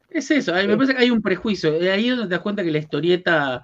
Es 0.08 0.30
eso, 0.30 0.54
me 0.54 0.76
parece 0.76 0.94
que 0.94 1.02
hay 1.02 1.10
un 1.10 1.20
prejuicio. 1.20 1.74
eh, 1.74 1.90
Ahí 1.92 2.08
es 2.08 2.16
donde 2.16 2.28
te 2.30 2.34
das 2.36 2.42
cuenta 2.42 2.64
que 2.64 2.70
la 2.70 2.78
historieta 2.78 3.62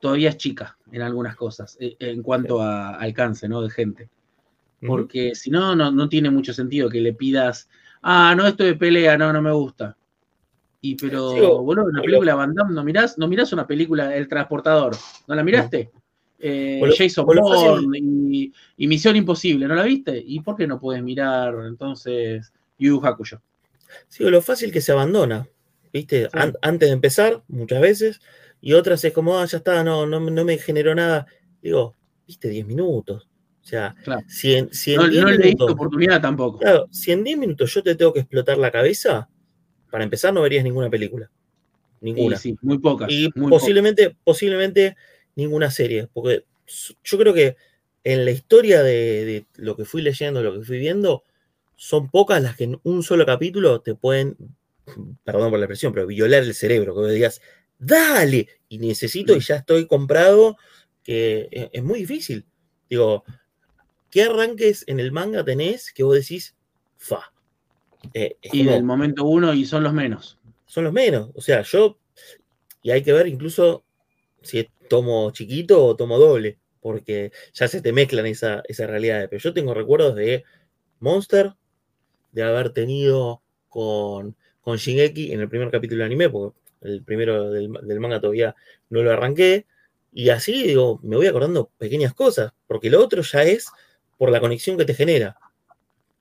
todavía 0.00 0.30
es 0.30 0.36
chica 0.36 0.76
en 0.90 1.02
algunas 1.02 1.36
cosas, 1.36 1.76
eh, 1.78 1.94
en 2.00 2.22
cuanto 2.22 2.60
a 2.60 2.96
alcance, 2.96 3.48
¿no? 3.48 3.62
De 3.62 3.70
gente. 3.70 4.08
Porque 4.84 5.34
si 5.36 5.50
no, 5.50 5.76
no, 5.76 5.90
no 5.92 6.08
tiene 6.08 6.28
mucho 6.30 6.52
sentido 6.52 6.90
que 6.90 7.00
le 7.00 7.14
pidas, 7.14 7.68
ah, 8.08 8.34
no, 8.36 8.46
esto 8.46 8.64
de 8.64 8.74
pelea, 8.74 9.18
no, 9.18 9.32
no 9.32 9.42
me 9.42 9.52
gusta. 9.52 9.96
Y 10.80 10.94
pero, 10.94 11.30
Sí, 11.30 11.40
o- 11.40 11.62
boludo, 11.62 11.86
una 11.86 12.00
película 12.02 12.34
Van 12.34 12.54
Damme, 12.54 12.74
¿no 12.74 12.84
mirás? 12.84 13.18
¿No 13.18 13.26
mirás 13.28 13.52
una 13.52 13.66
película 13.66 14.14
El 14.14 14.28
Transportador? 14.28 14.94
¿No 15.26 15.34
la 15.34 15.42
miraste? 15.42 15.90
Eh, 16.38 16.78
lo- 16.82 16.94
Jason 16.96 17.24
Bourne 17.26 17.98
y, 17.98 18.52
y 18.76 18.86
Misión 18.86 19.16
Imposible, 19.16 19.66
¿no 19.66 19.74
la 19.74 19.82
viste? 19.84 20.22
¿Y 20.24 20.40
por 20.40 20.54
qué 20.56 20.66
no 20.66 20.78
puedes 20.78 21.02
mirar 21.02 21.54
entonces 21.66 22.52
Yu 22.78 23.00
Hakusho? 23.04 23.40
Sí, 24.08 24.22
o 24.24 24.30
lo 24.30 24.42
fácil 24.42 24.70
que 24.70 24.80
se 24.82 24.92
abandona, 24.92 25.48
¿viste? 25.92 26.24
Sí. 26.24 26.28
An- 26.32 26.54
antes 26.62 26.88
de 26.88 26.92
empezar, 26.92 27.42
muchas 27.48 27.80
veces, 27.80 28.20
y 28.60 28.74
otras 28.74 29.02
es 29.04 29.12
como, 29.12 29.38
ah, 29.38 29.46
ya 29.46 29.58
está, 29.58 29.82
no, 29.82 30.06
no, 30.06 30.20
no 30.20 30.44
me 30.44 30.58
generó 30.58 30.94
nada. 30.94 31.26
Digo, 31.62 31.94
viste, 32.26 32.48
10 32.50 32.66
minutos. 32.66 33.28
O 33.66 33.68
sea, 33.68 33.96
Claro. 34.04 34.22
si 34.28 34.54
en, 34.54 34.72
si 34.72 34.92
en 34.94 34.98
No, 35.00 35.08
10 35.08 35.22
no 35.22 35.26
le 35.30 35.32
diste 35.38 35.46
minutos, 35.48 35.70
oportunidad 35.72 36.22
tampoco. 36.22 36.58
claro, 36.60 36.86
si 36.92 37.10
en 37.10 37.24
10 37.24 37.36
minutos 37.36 37.74
yo 37.74 37.82
te 37.82 37.96
tengo 37.96 38.12
que 38.12 38.20
explotar 38.20 38.58
la 38.58 38.70
cabeza, 38.70 39.28
para 39.90 40.04
empezar 40.04 40.32
no 40.32 40.40
verías 40.42 40.62
ninguna 40.62 40.88
película. 40.88 41.28
Ninguna. 42.00 42.36
sí, 42.36 42.56
muy 42.62 42.78
pocas. 42.78 43.10
Y 43.10 43.28
muy 43.34 43.50
posiblemente, 43.50 44.16
posiblemente 44.22 44.96
ninguna 45.34 45.72
serie, 45.72 46.08
porque 46.12 46.44
yo 47.02 47.18
creo 47.18 47.34
que 47.34 47.56
en 48.04 48.24
la 48.24 48.30
historia 48.30 48.84
de, 48.84 49.24
de 49.24 49.46
lo 49.56 49.74
que 49.76 49.84
fui 49.84 50.00
leyendo, 50.00 50.44
lo 50.44 50.56
que 50.60 50.64
fui 50.64 50.78
viendo, 50.78 51.24
son 51.74 52.08
pocas 52.08 52.40
las 52.40 52.54
que 52.56 52.64
en 52.64 52.78
un 52.84 53.02
solo 53.02 53.26
capítulo 53.26 53.80
te 53.80 53.96
pueden, 53.96 54.36
perdón 55.24 55.50
por 55.50 55.58
la 55.58 55.64
expresión, 55.64 55.92
pero 55.92 56.06
violar 56.06 56.44
el 56.44 56.54
cerebro, 56.54 56.94
que 56.94 57.00
vos 57.00 57.12
digas, 57.12 57.42
dale, 57.80 58.46
y 58.68 58.78
necesito 58.78 59.34
y 59.34 59.40
ya 59.40 59.56
estoy 59.56 59.88
comprado, 59.88 60.56
que 61.02 61.48
es, 61.50 61.68
es 61.72 61.82
muy 61.82 61.98
difícil. 61.98 62.46
Digo, 62.88 63.24
¿qué 64.16 64.22
arranques 64.22 64.82
en 64.86 64.98
el 64.98 65.12
manga 65.12 65.44
tenés 65.44 65.92
que 65.92 66.02
vos 66.02 66.14
decís, 66.14 66.54
fa? 66.96 67.34
Eh, 68.14 68.38
Y 68.40 68.60
como- 68.60 68.70
del 68.70 68.82
momento 68.82 69.24
uno 69.26 69.52
y 69.52 69.66
son 69.66 69.82
los 69.82 69.92
menos. 69.92 70.38
son 70.64 70.84
los 70.84 70.92
menos. 70.94 71.28
O 71.34 71.42
sea, 71.42 71.60
yo, 71.60 71.98
y 72.80 72.92
hay 72.92 73.02
que 73.02 73.12
ver 73.12 73.26
incluso 73.26 73.84
si 74.40 74.66
tomo 74.88 75.30
chiquito 75.32 75.84
o 75.84 75.96
tomo 75.96 76.18
doble, 76.18 76.56
porque 76.80 77.30
ya 77.52 77.68
se 77.68 77.82
te 77.82 77.92
mezclan 77.92 78.24
esa, 78.24 78.62
esa 78.66 78.86
realidad. 78.86 79.26
Pero 79.28 79.42
yo 79.42 79.52
tengo 79.52 79.74
recuerdos 79.74 80.14
de 80.16 80.44
Monster, 81.00 81.52
de 82.32 82.42
haber 82.42 82.70
tenido 82.70 83.42
con, 83.68 84.34
con 84.62 84.78
Shingeki 84.78 85.32
en 85.32 85.40
el 85.42 85.50
primer 85.50 85.70
capítulo 85.70 85.98
del 85.98 86.06
anime, 86.06 86.30
porque 86.30 86.58
el 86.80 87.02
primero 87.02 87.50
del, 87.50 87.70
del 87.82 88.00
manga 88.00 88.18
todavía 88.18 88.56
no 88.88 89.02
lo 89.02 89.12
arranqué. 89.12 89.66
Y 90.10 90.30
así, 90.30 90.62
digo, 90.62 91.00
me 91.02 91.16
voy 91.16 91.26
acordando 91.26 91.70
pequeñas 91.76 92.14
cosas, 92.14 92.54
porque 92.66 92.88
lo 92.88 93.04
otro 93.04 93.20
ya 93.20 93.42
es 93.42 93.66
por 94.16 94.30
la 94.30 94.40
conexión 94.40 94.76
que 94.76 94.84
te 94.84 94.94
genera. 94.94 95.36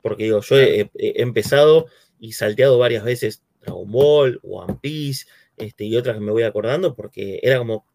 Porque 0.01 0.25
digo, 0.25 0.41
yo 0.41 0.57
he, 0.57 0.89
he 0.95 1.21
empezado 1.21 1.87
y 2.19 2.33
salteado 2.33 2.77
varias 2.77 3.03
veces 3.03 3.43
Dragon 3.61 3.91
Ball, 3.91 4.39
One 4.43 4.77
Piece, 4.81 5.25
este, 5.57 5.85
y 5.85 5.95
otras 5.95 6.15
que 6.15 6.21
me 6.21 6.31
voy 6.31 6.43
acordando, 6.43 6.95
porque 6.95 7.39
era 7.41 7.57
como, 7.57 7.85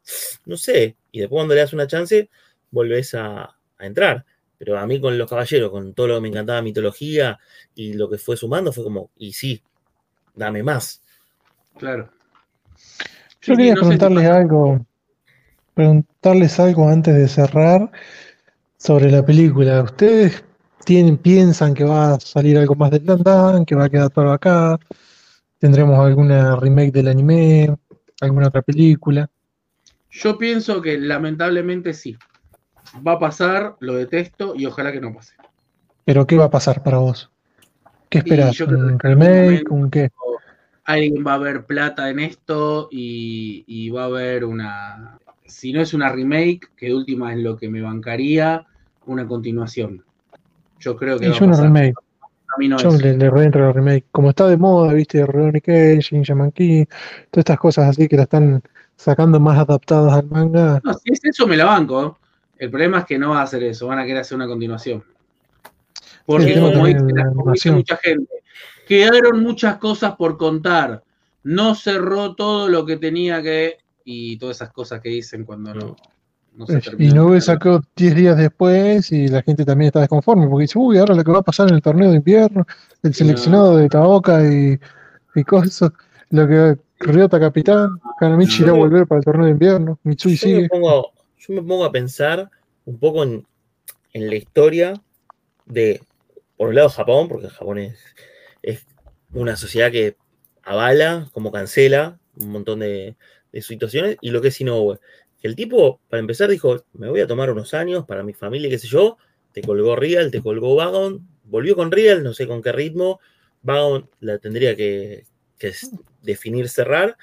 no 0.47 0.57
sé, 0.57 0.97
y 1.13 1.21
después 1.21 1.39
cuando 1.39 1.55
le 1.55 1.61
das 1.61 1.73
una 1.73 1.87
chance, 1.87 2.31
volvés 2.71 3.15
a, 3.15 3.43
a 3.43 3.87
entrar. 3.87 4.25
Pero 4.59 4.79
a 4.79 4.87
mí 4.87 5.01
con 5.01 5.17
los 5.17 5.29
caballeros, 5.29 5.71
con 5.71 5.95
todo 5.95 6.09
lo 6.09 6.15
que 6.17 6.21
me 6.21 6.29
encantaba 6.29 6.61
mitología 6.61 7.39
y 7.75 7.95
lo 7.95 8.11
que 8.11 8.19
fue 8.19 8.37
sumando, 8.37 8.73
fue 8.73 8.85
como, 8.85 9.11
y 9.17 9.33
sí, 9.33 9.63
dame 10.35 10.63
más. 10.63 11.03
Claro. 11.79 12.11
Yo 13.41 13.55
Sí, 13.55 13.57
quería 13.57 13.75
no 13.75 13.81
preguntarles 13.81 14.27
algo, 14.27 14.87
preguntarles 15.75 16.61
algo 16.61 16.89
antes 16.89 17.15
de 17.15 17.27
cerrar 17.27 17.91
sobre 18.81 19.11
la 19.11 19.25
película. 19.25 19.83
¿Ustedes 19.83 20.43
tienen, 20.85 21.19
piensan 21.19 21.75
que 21.75 21.85
va 21.85 22.15
a 22.15 22.21
salir 22.21 22.57
algo 22.57 22.75
más 22.75 22.91
de 22.91 22.99
Dan 23.01 23.23
Dan, 23.23 23.65
que 23.67 23.75
va 23.75 23.85
a 23.85 23.91
quedar 23.91 24.09
todo 24.09 24.33
acá? 24.33 24.79
¿Tendremos 25.59 25.99
alguna 25.99 26.57
remake 26.57 26.91
del 26.91 27.09
anime? 27.09 27.77
¿Alguna 28.23 28.49
otra 28.49 28.63
película? 28.63 29.29
Yo 30.11 30.39
pienso 30.39 30.81
que 30.81 30.99
lamentablemente 30.99 31.93
sí. 31.93 32.17
Va 33.07 33.13
a 33.13 33.19
pasar, 33.19 33.77
lo 33.81 33.95
detesto 33.95 34.55
y 34.57 34.65
ojalá 34.65 34.91
que 34.91 35.01
no 35.01 35.15
pase. 35.15 35.35
¿Pero 36.07 36.27
qué 36.27 36.37
va 36.37 36.47
a 36.47 36.51
pasar 36.51 36.83
para 36.83 36.99
vos? 36.99 37.31
¿Qué 38.09 38.23
creo 38.23 38.51
¿Un 38.67 38.99
remake? 38.99 39.71
¿Un 39.71 39.91
qué? 39.91 40.11
Alguien 40.85 41.25
va 41.25 41.35
a 41.35 41.39
ver 41.39 41.67
plata 41.67 42.09
en 42.09 42.19
esto 42.19 42.89
y, 42.91 43.63
y 43.67 43.91
va 43.91 44.05
a 44.05 44.07
haber 44.07 44.45
una. 44.45 45.19
Si 45.45 45.73
no 45.73 45.83
es 45.83 45.93
una 45.93 46.11
remake, 46.11 46.71
que 46.77 46.87
de 46.87 46.95
última 46.95 47.33
es 47.33 47.39
lo 47.39 47.57
que 47.57 47.69
me 47.69 47.83
bancaría, 47.83 48.67
una 49.07 49.27
continuación. 49.27 50.05
Yo 50.79 50.97
creo 50.97 51.19
que 51.19 51.27
Y 51.27 51.29
va 51.29 51.35
yo 51.35 51.41
a 51.45 51.47
una 51.49 51.53
pasar. 51.57 51.67
remake. 51.67 51.95
A 52.23 52.59
mí 52.59 52.69
no 52.69 52.79
Yo 52.79 52.89
es. 52.91 53.03
le, 53.03 53.17
le 53.17 53.31
reentro 53.31 53.63
a 53.63 53.67
la 53.69 53.73
remake. 53.73 54.07
Como 54.11 54.31
está 54.31 54.47
de 54.49 54.57
moda, 54.57 54.93
viste, 54.93 55.25
Rurouni 55.25 55.61
Kenshin, 55.61 56.23
Shaman 56.23 56.51
King, 56.53 56.85
todas 57.31 57.43
estas 57.43 57.59
cosas 57.59 57.89
así 57.91 58.09
que 58.09 58.17
la 58.17 58.23
están 58.25 58.63
sacando 58.97 59.39
más 59.41 59.59
adaptadas 59.59 60.13
al 60.13 60.27
manga. 60.27 60.81
No, 60.85 60.93
si 60.95 61.13
es 61.13 61.21
eso, 61.25 61.47
me 61.47 61.57
la 61.57 61.67
banco. 61.67 62.19
El 62.59 62.71
problema 62.71 62.99
es 63.01 63.05
que 63.07 63.19
no 63.19 63.31
va 63.31 63.41
a 63.41 63.45
hacer 63.45 63.63
eso, 63.63 63.87
van 63.87 63.99
a 64.01 64.05
querer 64.05 64.19
hacer 64.23 64.37
una 64.37 64.47
continuación. 64.47 65.03
Porque, 66.27 66.55
como, 66.61 66.87
dice, 66.87 67.01
la 67.15 67.25
como 67.33 67.53
dice 67.53 67.71
mucha 67.73 67.97
gente, 67.97 68.33
quedaron 68.87 69.43
muchas 69.43 69.77
cosas 69.79 70.15
por 70.17 70.37
contar. 70.37 71.03
no 71.43 71.75
cerró 71.75 72.35
todo 72.35 72.69
lo 72.69 72.85
que 72.85 72.97
tenía 72.99 73.43
que 73.43 73.79
y 74.05 74.37
todas 74.39 74.57
esas 74.59 74.73
cosas 74.73 75.01
que 75.01 75.09
dicen 75.09 75.45
cuando 75.45 75.73
no, 75.75 75.81
no 75.81 75.97
se 76.67 76.77
Eh, 76.79 76.83
Y. 76.99 77.09
Nube 77.13 77.41
sacó 77.41 77.83
10 77.97 78.15
días 78.15 78.37
después 78.37 79.11
y 79.13 79.29
la 79.29 79.43
gente 79.43 79.65
también 79.65 79.87
está 79.89 80.01
desconforme 80.01 80.49
porque 80.49 80.63
dice, 80.63 80.79
uy, 80.79 80.99
ahora 80.99 81.15
lo 81.15 81.25
que 81.25 81.33
va 81.33 81.39
a 81.39 81.43
pasar 81.43 81.69
en 81.69 81.75
el 81.75 81.83
torneo 81.83 82.11
de 82.11 82.17
invierno, 82.17 82.67
el 83.03 83.15
seleccionado 83.15 83.77
de 83.77 83.89
Taoka 83.89 84.43
y, 84.45 84.79
y 85.35 85.45
cosas, 85.45 85.91
lo 86.31 86.47
que 86.47 86.77
Ryota 87.01 87.41
capitán, 87.41 87.99
Kanamichi 88.19 88.63
irá 88.63 88.73
a 88.73 88.75
volver 88.75 89.07
para 89.07 89.21
el 89.21 89.25
torneo 89.25 89.47
de 89.47 89.53
invierno, 89.53 89.99
Mitsui 90.03 90.37
Yo 90.37 90.49
me, 90.51 90.55
sigue. 90.55 90.69
pongo, 90.69 91.13
yo 91.39 91.55
me 91.55 91.63
pongo 91.63 91.85
a 91.85 91.93
pensar 91.93 92.51
un 92.85 92.99
poco 92.99 93.23
en, 93.23 93.47
en 94.13 94.29
la 94.29 94.35
historia 94.37 95.01
de, 95.65 96.03
por 96.57 96.69
un 96.69 96.75
lado, 96.75 96.91
Japón, 96.91 97.29
porque 97.29 97.49
Japón 97.49 97.79
es, 97.79 97.99
es 98.63 98.87
una 99.33 99.57
sociedad 99.57 99.91
que 99.91 100.17
avala, 100.63 101.29
como 101.33 101.51
cancela 101.51 102.19
un 102.37 102.53
montón 102.53 102.81
de, 102.81 103.17
de 103.53 103.63
situaciones, 103.63 104.17
y 104.21 104.31
lo 104.31 104.41
que 104.41 104.49
es 104.49 104.61
Inoue. 104.61 104.99
Que 105.41 105.49
el 105.49 105.57
tipo, 105.57 106.01
para 106.09 106.21
empezar, 106.21 106.51
dijo, 106.51 106.85
me 106.93 107.09
voy 107.09 107.21
a 107.21 107.27
tomar 107.27 107.51
unos 107.51 107.73
años 107.75 108.05
para 108.07 108.23
mi 108.23 108.35
familia, 108.35 108.69
qué 108.69 108.79
sé 108.79 108.89
yo, 108.89 109.17
te 109.53 109.63
colgó 109.63 109.97
Real, 109.97 110.31
te 110.31 110.43
colgó 110.43 110.77
Vagon, 110.77 111.27
volvió 111.45 111.75
con 111.75 111.91
Real, 111.91 112.23
no 112.23 112.35
sé 112.35 112.47
con 112.47 112.63
qué 112.63 112.73
ritmo, 112.73 113.21
Vagon 113.63 114.09
la 114.21 114.39
tendría 114.39 114.77
que, 114.77 115.25
definir 116.23 116.69
cerrar, 116.69 117.17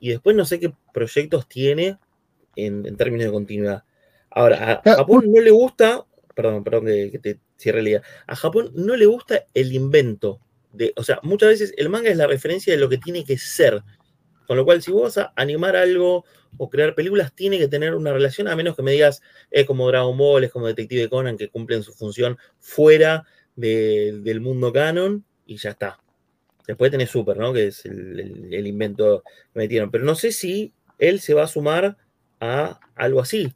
y 0.00 0.10
después 0.10 0.36
no 0.36 0.44
sé 0.44 0.60
qué 0.60 0.72
proyectos 0.92 1.48
tiene 1.48 1.98
en, 2.56 2.86
en 2.86 2.96
términos 2.96 3.26
de 3.26 3.32
continuidad. 3.32 3.84
Ahora, 4.30 4.72
a 4.72 4.82
Ah, 4.84 4.96
Japón 4.96 5.24
no 5.32 5.40
le 5.40 5.50
gusta, 5.50 6.04
perdón, 6.34 6.62
perdón 6.62 6.86
que, 6.86 7.10
que 7.10 7.18
te 7.18 7.40
cierre 7.56 7.82
la 7.82 7.88
idea, 7.88 8.02
a 8.26 8.36
Japón 8.36 8.70
no 8.74 8.96
le 8.96 9.06
gusta 9.06 9.46
el 9.54 9.72
invento. 9.72 10.40
De, 10.72 10.92
o 10.96 11.02
sea, 11.02 11.20
muchas 11.22 11.48
veces 11.48 11.74
el 11.78 11.88
manga 11.88 12.10
es 12.10 12.18
la 12.18 12.26
referencia 12.26 12.74
de 12.74 12.78
lo 12.78 12.90
que 12.90 12.98
tiene 12.98 13.24
que 13.24 13.38
ser. 13.38 13.82
Con 14.46 14.58
lo 14.58 14.64
cual, 14.64 14.82
si 14.82 14.92
vos 14.92 15.02
vas 15.02 15.18
a 15.18 15.32
animar 15.36 15.74
algo 15.74 16.24
o 16.58 16.70
crear 16.70 16.94
películas, 16.94 17.34
tiene 17.34 17.58
que 17.58 17.68
tener 17.68 17.94
una 17.94 18.12
relación, 18.12 18.48
a 18.48 18.56
menos 18.56 18.76
que 18.76 18.82
me 18.82 18.92
digas, 18.92 19.22
es 19.50 19.66
como 19.66 19.88
Dragon 19.88 20.16
Ball, 20.16 20.44
es 20.44 20.52
como 20.52 20.66
Detective 20.66 21.08
Conan, 21.08 21.36
que 21.36 21.48
cumplen 21.48 21.82
su 21.82 21.92
función 21.92 22.38
fuera 22.58 23.24
de- 23.54 24.20
del 24.22 24.40
mundo 24.40 24.72
canon 24.72 25.24
y 25.46 25.56
ya 25.56 25.70
está. 25.70 25.98
Después 26.66 26.90
tenés 26.90 27.10
Super, 27.10 27.36
¿no? 27.36 27.52
Que 27.52 27.68
es 27.68 27.84
el 27.86 28.66
invento 28.66 29.22
que 29.52 29.58
metieron. 29.60 29.90
Pero 29.90 30.04
no 30.04 30.14
sé 30.14 30.32
si 30.32 30.72
él 30.98 31.20
se 31.20 31.34
va 31.34 31.44
a 31.44 31.48
sumar 31.48 31.96
a 32.40 32.80
algo 32.94 33.20
así, 33.20 33.54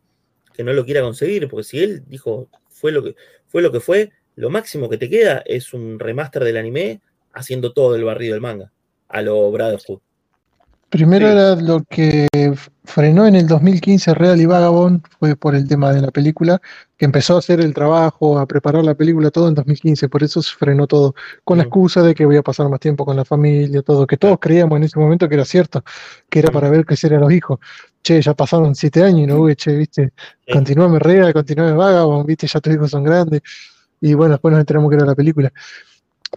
que 0.54 0.62
no 0.62 0.72
lo 0.72 0.84
quiera 0.84 1.02
conseguir, 1.02 1.48
porque 1.48 1.64
si 1.64 1.82
él 1.82 2.04
dijo, 2.06 2.48
fue 2.68 2.92
lo 2.92 3.02
que 3.02 3.16
fue, 3.46 3.62
lo 3.62 3.72
que 3.72 3.80
fue 3.80 4.12
lo 4.36 4.48
máximo 4.48 4.88
que 4.88 4.96
te 4.96 5.10
queda 5.10 5.42
es 5.44 5.74
un 5.74 5.98
remaster 5.98 6.44
del 6.44 6.56
anime 6.56 7.00
haciendo 7.32 7.72
todo 7.72 7.96
el 7.96 8.04
barrido 8.04 8.34
del 8.34 8.40
manga, 8.40 8.72
a 9.08 9.22
lo 9.22 9.50
Brotherhood. 9.50 10.00
Primero 10.90 11.26
Sí. 11.26 11.32
era 11.32 11.54
lo 11.54 11.84
que 11.84 12.26
frenó 12.84 13.24
en 13.24 13.36
el 13.36 13.46
2015 13.46 14.12
Real 14.12 14.40
y 14.40 14.46
Vagabond, 14.46 15.02
fue 15.20 15.36
por 15.36 15.54
el 15.54 15.68
tema 15.68 15.92
de 15.92 16.00
la 16.00 16.10
película, 16.10 16.60
que 16.96 17.04
empezó 17.04 17.36
a 17.36 17.38
hacer 17.38 17.60
el 17.60 17.72
trabajo, 17.72 18.40
a 18.40 18.46
preparar 18.46 18.84
la 18.84 18.96
película 18.96 19.30
todo 19.30 19.46
en 19.48 19.54
2015, 19.54 20.08
por 20.08 20.24
eso 20.24 20.42
se 20.42 20.56
frenó 20.56 20.88
todo, 20.88 21.14
con 21.44 21.58
la 21.58 21.64
excusa 21.64 22.02
de 22.02 22.12
que 22.12 22.26
voy 22.26 22.36
a 22.36 22.42
pasar 22.42 22.68
más 22.68 22.80
tiempo 22.80 23.04
con 23.04 23.14
la 23.16 23.24
familia, 23.24 23.82
todo, 23.82 24.04
que 24.04 24.16
todos 24.16 24.38
creíamos 24.40 24.76
en 24.78 24.82
ese 24.82 24.98
momento 24.98 25.28
que 25.28 25.36
era 25.36 25.44
cierto, 25.44 25.84
que 26.28 26.40
era 26.40 26.50
para 26.50 26.68
ver 26.68 26.84
crecer 26.84 27.14
a 27.14 27.20
los 27.20 27.32
hijos. 27.32 27.60
Che, 28.02 28.20
ya 28.20 28.34
pasaron 28.34 28.74
siete 28.74 29.04
años 29.04 29.20
y 29.20 29.26
no 29.26 29.36
hubo, 29.36 29.54
che, 29.54 29.76
viste, 29.76 30.12
Sí. 30.46 30.52
continuame 30.52 30.98
Real, 30.98 31.32
continuame 31.32 31.72
Vagabond, 31.72 32.26
viste, 32.26 32.48
ya 32.48 32.58
tus 32.60 32.74
hijos 32.74 32.90
son 32.90 33.04
grandes, 33.04 33.42
y 34.00 34.14
bueno, 34.14 34.32
después 34.32 34.50
nos 34.50 34.58
enteramos 34.60 34.90
que 34.90 34.96
era 34.96 35.06
la 35.06 35.14
película. 35.14 35.52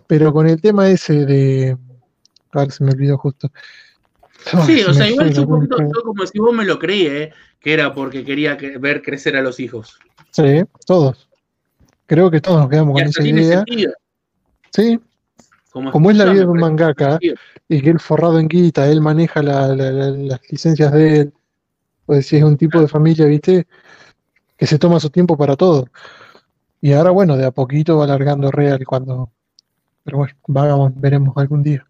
Pero 0.06 0.32
con 0.32 0.48
el 0.48 0.62
tema 0.62 0.88
ese 0.90 1.26
de... 1.26 1.78
A 2.52 2.60
ver, 2.60 2.72
se 2.72 2.84
me 2.84 2.92
olvidó 2.92 3.18
justo. 3.18 3.50
Sí, 4.66 4.82
o 4.84 4.94
sea, 4.94 5.10
igual 5.10 5.28
la 5.28 5.34
yo, 5.34 5.42
un 5.44 5.48
poquito- 5.50 5.78
punta. 5.78 5.92
yo 5.96 6.04
como 6.04 6.26
si 6.28 6.40
vos 6.40 6.54
me 6.54 6.66
lo 6.66 6.78
creí, 6.80 7.08
¿eh? 7.08 7.34
que 7.60 7.74
era 7.74 7.94
porque 7.94 8.24
quería 8.26 8.58
que- 8.58 8.78
ver 8.78 9.02
crecer 9.02 9.38
a 9.38 9.42
los 9.42 9.60
hijos. 9.60 9.98
Sí, 10.32 10.64
todos. 10.86 11.30
Creo 12.06 12.30
que 12.30 12.42
todos 12.42 12.60
nos 12.60 12.70
quedamos 12.70 12.92
Y 13.00 13.02
con 13.04 13.10
esa 13.10 13.24
tiene 13.24 13.42
idea. 13.42 13.58
sentido. 13.66 13.94
Sí, 14.72 15.00
Como, 15.72 15.92
como 15.92 16.12
es 16.12 16.18
la 16.18 16.26
vida 16.26 16.42
de 16.42 16.48
un 16.48 16.60
mangaka 16.60 17.12
sentido. 17.12 17.36
y 17.70 17.82
que 17.82 17.90
él 17.92 18.00
forrado 18.00 18.38
en 18.40 18.48
guita, 18.48 18.88
él 18.90 19.00
maneja 19.02 19.42
la- 19.42 19.70
la- 19.70 19.92
la- 19.92 20.10
las 20.12 20.42
licencias 20.52 20.92
de 20.92 21.20
él, 21.22 21.34
pues 22.06 22.28
si 22.28 22.36
es 22.38 22.44
un 22.44 22.58
tipo 22.58 22.82
de 22.82 22.88
familia, 22.88 23.26
viste, 23.28 23.66
que 24.58 24.68
se 24.68 24.78
toma 24.78 25.00
su 25.00 25.10
tiempo 25.10 25.38
para 25.38 25.56
todo. 25.56 25.88
Y 26.82 26.92
ahora, 26.92 27.12
bueno, 27.12 27.38
de 27.38 27.46
a 27.46 27.52
poquito 27.52 27.98
va 27.98 28.04
alargando 28.04 28.52
Real 28.52 28.86
cuando. 28.86 29.32
Pero 30.04 30.18
bueno, 30.18 30.34
vamos, 30.48 30.92
veremos 30.96 31.34
algún 31.38 31.64
día. 31.64 31.86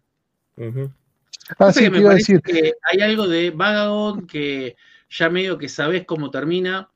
Ah, 1.58 1.72
sí, 1.72 1.80
que 1.80 1.90
me 1.90 1.98
iba 1.98 2.10
a 2.10 2.12
parece 2.12 2.34
decir. 2.34 2.42
que 2.42 2.72
hay 2.90 3.00
algo 3.00 3.28
de 3.28 3.50
Vagabond 3.50 4.26
que 4.28 4.76
ya 5.10 5.28
medio 5.28 5.58
que 5.58 5.68
sabes 5.68 6.04
cómo 6.04 6.30
termina 6.30 6.90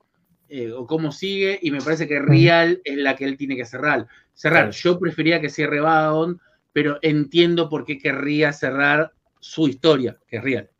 eh, 0.48 0.72
o 0.72 0.86
cómo 0.86 1.12
sigue, 1.12 1.58
y 1.60 1.70
me 1.70 1.82
parece 1.82 2.08
que 2.08 2.20
Real 2.20 2.80
es 2.84 2.96
la 2.96 3.14
que 3.14 3.24
él 3.24 3.36
tiene 3.36 3.56
que 3.56 3.66
cerrar. 3.66 4.06
Cerrar. 4.34 4.70
Claro. 4.70 4.72
Yo 4.72 4.98
prefería 4.98 5.40
que 5.40 5.50
cierre 5.50 5.80
Vagabond, 5.80 6.40
pero 6.72 6.98
entiendo 7.02 7.68
por 7.68 7.84
qué 7.84 7.98
querría 7.98 8.52
cerrar 8.52 9.12
su 9.40 9.68
historia, 9.68 10.16
que 10.26 10.38
es 10.38 10.42
Real. 10.42 10.70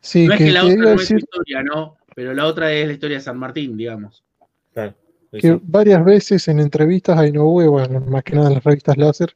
Sí, 0.00 0.26
no 0.26 0.34
es 0.34 0.38
que 0.38 0.50
la 0.50 0.64
otra 0.64 0.76
no 0.76 0.90
es 0.92 1.06
su 1.06 1.16
historia, 1.16 1.62
¿no? 1.62 1.98
Pero 2.14 2.34
la 2.34 2.46
otra 2.46 2.72
es 2.72 2.86
la 2.86 2.92
historia 2.94 3.18
de 3.18 3.22
San 3.22 3.38
Martín, 3.38 3.76
digamos. 3.76 4.24
Claro. 4.72 4.94
Que 5.30 5.40
sí. 5.40 5.60
varias 5.62 6.04
veces 6.04 6.48
en 6.48 6.58
entrevistas 6.58 7.18
a 7.18 7.26
Inoue, 7.26 7.68
bueno, 7.68 8.00
más 8.00 8.24
que 8.24 8.34
nada 8.34 8.48
en 8.48 8.54
las 8.54 8.64
revistas 8.64 8.96
láser, 8.96 9.32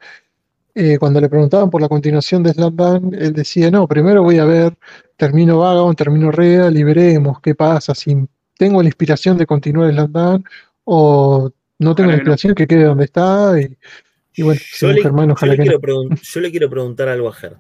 eh, 0.75 0.99
cuando 0.99 1.21
le 1.21 1.29
preguntaban 1.29 1.71
por 1.71 1.81
la 1.81 1.89
continuación 1.89 2.43
de 2.43 2.53
Slam 2.53 2.75
Dunk, 2.77 3.15
él 3.15 3.33
decía, 3.33 3.71
no, 3.71 3.87
primero 3.87 4.23
voy 4.23 4.39
a 4.39 4.45
ver, 4.45 4.77
termino 5.17 5.59
Vagabond, 5.59 5.97
termino 5.97 6.31
Real 6.33 6.77
y 6.77 6.83
veremos 6.83 7.41
qué 7.41 7.55
pasa, 7.55 7.95
si 7.95 8.17
tengo 8.59 8.83
la 8.83 8.89
inspiración 8.89 9.37
de 9.39 9.47
continuar 9.47 9.91
Slam 9.93 10.13
Dunk 10.13 10.49
o 10.85 11.51
no 11.79 11.95
tengo 11.95 12.09
Ojalá 12.09 12.13
la 12.13 12.23
que 12.23 12.25
no. 12.29 12.33
inspiración 12.33 12.55
que 12.55 12.67
quede 12.67 12.85
donde 12.85 13.05
está 13.05 13.61
y, 13.61 13.77
y 14.37 14.43
bueno, 14.43 14.61
Yo 14.79 14.93
le, 14.93 15.03
Germán, 15.03 15.29
yo 15.29 15.33
ojalá 15.35 15.53
le 15.53 15.57
que 15.59 15.65
no. 15.65 15.79
quiero 15.79 15.81
pregun- 15.81 16.21
yo 16.21 16.41
le 16.41 16.51
quiero 16.51 16.71
preguntar 16.71 17.09
algo 17.09 17.29
a 17.29 17.33
Ger. 17.35 17.57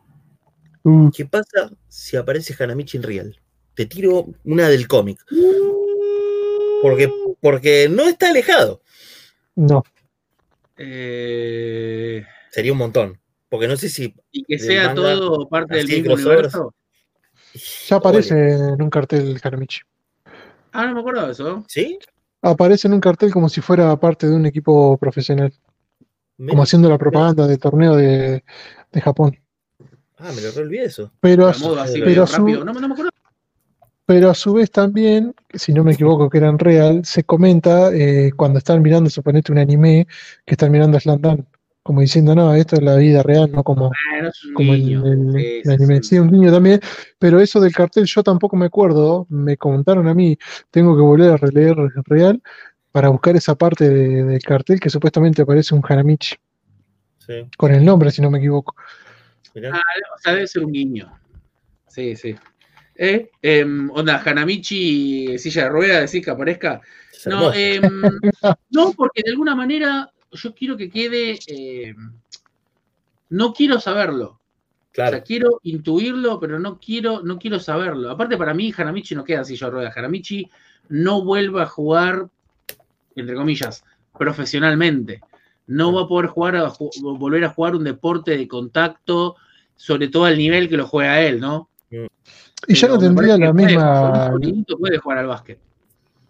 Uh, 0.82 1.10
¿Qué 1.10 1.24
pasa 1.24 1.70
si 1.88 2.16
aparece 2.16 2.54
Hanamichi 2.62 2.96
en 2.98 3.02
Real? 3.04 3.40
Te 3.74 3.86
tiro 3.86 4.26
una 4.44 4.68
del 4.68 4.86
cómic. 4.86 5.18
Porque, 6.82 7.10
porque 7.40 7.88
no 7.90 8.06
está 8.08 8.28
alejado. 8.28 8.82
no, 9.56 9.82
Eh, 10.76 12.24
Sería 12.54 12.70
un 12.70 12.78
montón. 12.78 13.18
Porque 13.48 13.66
no 13.66 13.76
sé 13.76 13.88
si 13.88 14.14
y 14.30 14.44
que 14.44 14.60
sea 14.60 14.86
manga, 14.86 14.94
todo 15.16 15.48
parte 15.48 15.74
del 15.74 15.88
mismo 15.88 16.14
universo. 16.14 16.72
ya 17.88 17.96
aparece 17.96 18.34
en 18.52 18.80
un 18.80 18.90
cartel 18.90 19.40
Hanamichi. 19.42 19.80
Ah, 20.70 20.86
no 20.86 20.94
me 20.94 21.00
acuerdo 21.00 21.26
de 21.26 21.32
eso. 21.32 21.64
¿Sí? 21.66 21.98
Aparece 22.42 22.86
en 22.86 22.94
un 22.94 23.00
cartel 23.00 23.32
como 23.32 23.48
si 23.48 23.60
fuera 23.60 23.96
parte 23.98 24.28
de 24.28 24.36
un 24.36 24.46
equipo 24.46 24.96
profesional, 24.98 25.52
Me- 26.36 26.50
como 26.50 26.62
haciendo 26.62 26.88
la 26.88 26.96
propaganda 26.96 27.48
del 27.48 27.58
torneo 27.58 27.96
de, 27.96 28.44
de 28.92 29.00
Japón. 29.00 29.36
Ah, 30.16 30.30
me 30.32 30.40
lo 30.40 30.50
olvidé 30.60 30.84
eso. 30.84 31.10
Pero 31.18 31.46
a 31.48 31.50
A 31.50 31.54
su- 31.54 31.76
así 31.76 32.00
pero 32.04 32.22
a 32.22 32.26
su-. 32.28 32.46
No, 32.46 32.64
no 32.72 32.72
me 32.88 32.92
acuerdo. 32.94 33.10
Pero 34.06 34.30
a 34.30 34.34
su 34.34 34.52
vez 34.52 34.70
también, 34.70 35.34
si 35.54 35.72
no 35.72 35.82
me 35.82 35.94
equivoco 35.94 36.30
que 36.30 36.38
era 36.38 36.48
en 36.50 36.58
real, 36.60 37.04
se 37.04 37.24
comenta 37.24 37.90
eh, 37.92 38.30
cuando 38.36 38.58
están 38.58 38.80
mirando, 38.80 39.10
suponete 39.10 39.50
un 39.50 39.58
anime, 39.58 40.06
que 40.46 40.54
están 40.54 40.70
mirando 40.70 41.00
Slam 41.00 41.20
Dunk, 41.20 41.46
como 41.84 42.00
diciendo, 42.00 42.34
no, 42.34 42.54
esto 42.54 42.76
es 42.76 42.82
la 42.82 42.96
vida 42.96 43.22
real, 43.22 43.52
no 43.52 43.62
como, 43.62 43.90
Bueno, 44.12 44.28
es 44.30 44.44
un 44.46 44.54
como 44.54 44.72
el, 44.74 44.80
niño. 44.80 45.06
el- 45.06 45.32
Sí, 45.32 45.46
el 45.58 45.62
sí, 45.64 45.70
anime. 45.70 45.96
sí. 46.02 46.08
Sí, 46.08 46.18
un 46.18 46.30
niño 46.30 46.50
también, 46.50 46.80
pero 47.18 47.38
eso 47.40 47.60
del 47.60 47.74
cartel 47.74 48.06
yo 48.06 48.22
tampoco 48.22 48.56
me 48.56 48.64
acuerdo, 48.66 49.26
me 49.28 49.56
comentaron 49.58 50.08
a 50.08 50.14
mí, 50.14 50.36
tengo 50.70 50.96
que 50.96 51.02
volver 51.02 51.30
a 51.32 51.36
releer 51.36 51.76
real 52.06 52.42
para 52.90 53.10
buscar 53.10 53.36
esa 53.36 53.54
parte 53.54 53.88
de- 53.88 54.24
del 54.24 54.42
cartel 54.42 54.80
que 54.80 54.88
supuestamente 54.88 55.42
aparece 55.42 55.74
un 55.74 55.82
Hanamichi, 55.86 56.36
Sí, 57.18 57.46
con 57.56 57.72
el 57.72 57.84
nombre, 57.84 58.10
si 58.10 58.20
no 58.22 58.30
me 58.30 58.38
equivoco. 58.38 58.74
Ah, 59.70 59.80
O 60.16 60.18
sea, 60.18 60.32
debe 60.32 60.46
ser 60.46 60.64
un 60.64 60.72
niño. 60.72 61.12
Sí, 61.86 62.16
sí. 62.16 62.34
¿Eh? 62.96 63.30
Em, 63.42 63.90
onda, 63.90 64.22
Hanamichi, 64.24 65.38
silla 65.38 65.64
de 65.64 65.68
ruedas, 65.68 66.10
decís 66.10 66.24
que 66.24 66.30
aparezca. 66.30 66.80
No, 67.26 67.52
em, 67.52 67.82
no, 68.70 68.92
porque 68.92 69.22
de 69.24 69.30
alguna 69.32 69.54
manera 69.54 70.10
yo 70.34 70.54
quiero 70.54 70.76
que 70.76 70.90
quede. 70.90 71.38
em, 71.46 72.12
no 73.30 73.52
quiero 73.52 73.80
saberlo. 73.80 74.26
O 74.26 74.40
claro. 74.92 75.10
sea, 75.12 75.22
quiero 75.22 75.60
intuirlo, 75.64 76.38
pero 76.38 76.58
no 76.58 76.78
quiero, 76.78 77.22
no 77.22 77.38
quiero 77.38 77.58
saberlo. 77.58 78.10
Aparte, 78.10 78.36
para 78.36 78.54
mí, 78.54 78.72
Hanamichi 78.76 79.14
no 79.14 79.24
queda 79.24 79.38
en 79.38 79.44
silla 79.44 79.66
de 79.66 79.72
ruedas. 79.72 79.96
Hanamichi 79.96 80.48
no 80.88 81.24
vuelve 81.24 81.62
a 81.62 81.66
jugar, 81.66 82.28
entre 83.16 83.34
comillas, 83.34 83.84
profesionalmente. 84.16 85.20
No 85.66 85.92
va 85.92 86.02
a 86.02 86.08
poder 86.08 86.28
jugar 86.28 86.56
a, 86.56 86.72
volver 87.00 87.44
a 87.44 87.50
jugar 87.50 87.74
un 87.74 87.84
deporte 87.84 88.36
de 88.36 88.46
contacto, 88.46 89.36
sobre 89.74 90.08
todo 90.08 90.26
al 90.26 90.38
nivel 90.38 90.68
que 90.68 90.76
lo 90.76 90.86
juega 90.86 91.20
él, 91.22 91.40
¿no? 91.40 91.70
Y 92.66 92.74
ya 92.74 92.88
no 92.88 92.98
tendría 92.98 93.36
la 93.36 93.52
puede, 93.52 93.66
misma, 93.66 94.30
poquitito 94.30 94.78
puede 94.78 94.98
jugar 94.98 95.18
al 95.18 95.26
básquet. 95.26 95.58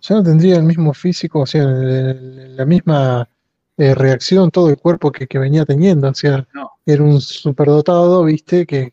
ya 0.01 0.17
no 0.17 0.23
tendría 0.23 0.57
el 0.57 0.65
mismo 0.65 0.93
físico, 0.93 1.41
o 1.41 1.47
sea, 1.47 1.65
la 1.65 2.65
misma 2.65 3.29
eh, 3.77 3.95
reacción, 3.95 4.51
todo 4.51 4.71
el 4.71 4.77
cuerpo 4.79 5.11
que, 5.13 5.27
que 5.27 5.39
venía 5.39 5.65
teniendo, 5.65 6.09
o 6.09 6.15
sea, 6.15 6.47
No. 6.55 6.71
era 6.87 7.03
un 7.03 7.21
superdotado, 7.21 8.25
viste, 8.25 8.67
que 8.67 8.93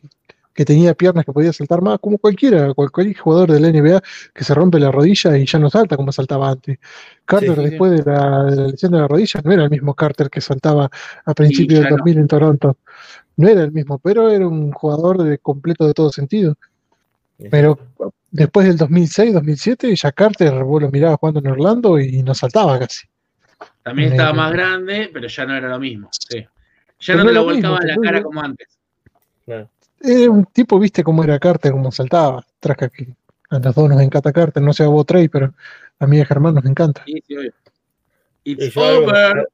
que 0.54 0.64
tenía 0.66 0.92
piernas 0.94 1.24
que 1.24 1.32
podía 1.32 1.52
saltar 1.52 1.80
más, 1.80 1.98
como 1.98 2.18
cualquiera, 2.18 2.74
cualquier 2.74 3.16
jugador 3.16 3.50
de 3.52 3.60
la 3.60 3.68
NBA 3.72 4.02
que 4.34 4.44
se 4.44 4.54
rompe 4.54 4.78
la 4.78 4.90
rodilla 4.90 5.36
y 5.38 5.46
ya 5.46 5.58
no 5.58 5.70
salta 5.70 5.96
como 5.96 6.12
saltaba 6.12 6.50
antes. 6.50 6.78
Carter, 7.24 7.54
sí, 7.54 7.62
sí. 7.64 7.70
después 7.70 7.92
de 7.92 8.12
la, 8.12 8.44
de 8.44 8.56
la 8.56 8.66
lesión 8.68 8.92
de 8.92 8.98
la 8.98 9.08
rodilla, 9.08 9.40
no 9.44 9.52
era 9.52 9.64
el 9.64 9.70
mismo 9.70 9.94
Carter 9.94 10.28
que 10.28 10.40
saltaba 10.42 10.90
a 11.24 11.34
principios 11.34 11.80
del 11.80 11.90
no. 11.90 11.96
2000 11.96 12.18
en 12.18 12.28
Toronto. 12.28 12.76
No 13.36 13.48
era 13.48 13.62
el 13.62 13.72
mismo, 13.72 13.98
pero 13.98 14.28
era 14.30 14.46
un 14.46 14.72
jugador 14.72 15.22
de 15.22 15.38
completo 15.38 15.86
de 15.86 15.94
todo 15.94 16.12
sentido. 16.12 16.54
Pero 17.50 17.78
después 18.30 18.66
del 18.66 18.76
2006, 18.76 19.32
2007, 19.32 19.96
ya 19.96 20.12
Carter, 20.12 20.62
vos 20.64 20.82
lo 20.82 20.90
mirabas 20.90 21.18
jugando 21.18 21.40
en 21.40 21.46
Orlando 21.48 21.98
y 21.98 22.22
no 22.22 22.34
saltaba 22.34 22.78
casi. 22.78 23.06
También 23.82 24.12
estaba 24.12 24.32
más 24.32 24.52
grande, 24.52 25.10
pero 25.12 25.26
ya 25.28 25.44
no 25.46 25.56
era 25.56 25.68
lo 25.68 25.78
mismo. 25.80 26.08
Sí. 26.12 26.38
Ya 26.40 26.48
Pero 27.14 27.18
no 27.18 27.24
te 27.26 27.32
lo 27.32 27.44
volcaba 27.44 27.78
en 27.82 27.88
la 27.88 27.96
cara 27.96 28.22
como 28.22 28.40
antes. 28.40 28.68
Claro. 29.44 29.68
Era 30.00 30.30
un 30.30 30.44
tipo, 30.46 30.78
viste 30.78 31.02
cómo 31.02 31.24
era 31.24 31.38
Carter, 31.38 31.72
cómo 31.72 31.90
saltaba. 31.90 32.44
Traja 32.60 32.88
que 32.88 33.08
a 33.50 33.58
los 33.58 33.74
dos 33.74 33.88
nos 33.88 34.00
encanta 34.00 34.32
Carter, 34.32 34.62
no 34.62 34.72
sé 34.72 34.84
a 34.84 34.88
vos 34.88 35.04
Trey, 35.06 35.28
pero 35.28 35.52
a 35.98 36.06
mí 36.06 36.18
y 36.18 36.20
a 36.20 36.24
Germán 36.26 36.54
nos 36.54 36.64
encanta. 36.64 37.02
Sí, 37.06 37.22
sí, 37.26 37.36
obvio. 37.36 37.52
It's 38.44 38.76
algo- 38.76 39.04
over. 39.08 39.48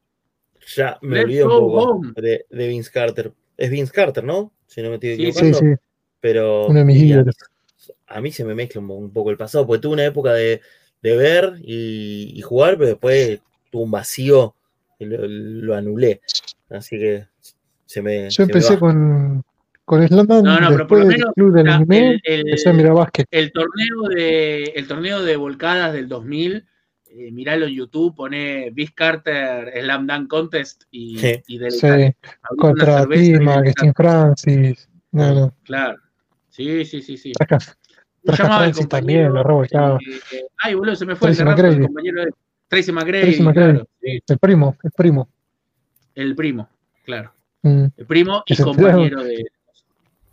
ya 0.77 0.99
me 1.03 1.17
Let's 1.17 1.25
olvidé 1.25 1.45
un 1.45 1.51
poco 1.51 2.01
de, 2.21 2.47
de 2.51 2.69
Vince 2.69 2.91
Carter. 2.91 3.33
Es 3.57 3.71
Vince 3.71 3.93
Carter, 3.93 4.25
¿no? 4.25 4.53
Si 4.67 4.83
no 4.83 4.89
me 4.91 4.95
estoy 4.97 5.17
Sí, 5.17 5.17
Sí, 5.17 5.29
equivocando. 5.29 5.59
sí. 5.59 5.83
Pero 6.21 6.67
Uno 6.67 6.79
de 6.81 6.85
mis 6.85 7.13
a, 7.15 7.25
a 8.17 8.21
mí 8.21 8.31
se 8.33 8.45
me 8.45 8.55
mezcla 8.55 8.81
un, 8.81 8.91
un 8.91 9.11
poco 9.13 9.31
el 9.31 9.37
pasado, 9.37 9.67
porque 9.67 9.81
tuve 9.83 9.95
una 9.95 10.05
época 10.05 10.33
de, 10.33 10.61
de 11.03 11.17
ver 11.17 11.55
y, 11.63 12.33
y 12.37 12.41
jugar, 12.43 12.75
pero 12.77 12.89
después 12.89 13.41
tuve 13.71 13.83
un 13.85 13.91
vacío 13.91 14.55
y 14.99 15.05
lo, 15.07 15.27
lo 15.27 15.75
anulé. 15.75 16.21
Así 16.71 16.99
que 16.99 17.27
se 17.87 18.03
me. 18.03 18.25
Yo 18.25 18.31
se 18.31 18.43
me 18.43 18.47
empecé 18.47 18.75
va. 18.75 18.81
con, 18.81 19.45
con 19.85 20.07
Slamdan 20.07 20.43
No, 20.45 20.61
no, 20.61 20.69
pero 20.71 20.87
por 20.87 20.99
después 20.99 21.01
lo 21.01 21.07
menos 21.07 21.35
club 21.35 21.53
del 21.55 21.67
Ya, 21.67 21.75
anime, 21.77 22.09
el, 22.11 22.21
el- 22.25 22.41
empecé 22.41 22.69
a 22.69 22.73
mirar 22.73 22.95
básquet. 22.95 23.27
el 23.31 23.53
torneo 23.53 24.03
de 24.15 24.65
el 24.77 24.87
torneo 24.87 25.23
de 25.23 25.37
volcadas 25.37 25.93
del 25.93 26.09
2000 26.09 26.67
eh, 27.11 27.33
miralo 27.33 27.67
en 27.67 27.73
YouTube 27.75 28.15
pone 28.15 28.71
Vince 28.71 28.93
Carter 28.95 29.73
Slam 29.83 30.07
Dunk 30.07 30.29
Contest 30.29 30.85
y, 30.91 31.19
Sí. 31.19 31.43
y 31.47 31.59
del 31.59 31.73
Sí, 31.73 31.89
contra 32.59 33.07
Tima, 33.07 33.63
Christine 33.63 33.95
Francis. 33.95 34.89
No, 35.13 35.33
no. 35.35 35.55
claro 35.65 35.97
sí 36.51 36.85
sí 36.85 37.01
sí 37.01 37.17
sí 37.17 37.33
Traja, 37.33 37.59
¿Cómo 37.59 37.77
Traja 38.25 38.43
llamaba 38.43 38.65
el 38.67 38.73
Francis 38.75 38.89
también, 38.91 39.33
la 39.33 39.43
revolcaba. 39.43 39.99
Eh, 40.07 40.21
eh, 40.37 40.43
ay 40.63 40.75
boludo 40.75 40.97
se 40.97 41.07
me 41.07 41.17
fue 41.17 41.33
rato 41.33 41.65
el 41.67 41.81
compañero 41.81 42.25
de 42.27 42.31
Tracy 42.69 42.93
McGrady, 42.93 43.23
Tracy 43.23 43.43
McGrady. 43.43 43.73
claro, 43.73 43.89
sí, 44.03 44.21
El 44.29 44.39
primo, 44.39 44.77
el 44.83 44.91
primo. 44.93 45.29
el 46.15 46.35
primo 46.35 46.69
claro 47.05 47.33
Mm. 47.63 47.87
el 47.97 48.07
primo 48.07 48.43
y 48.47 48.55
se 48.55 48.63
compañero 48.63 49.25
de 49.25 49.45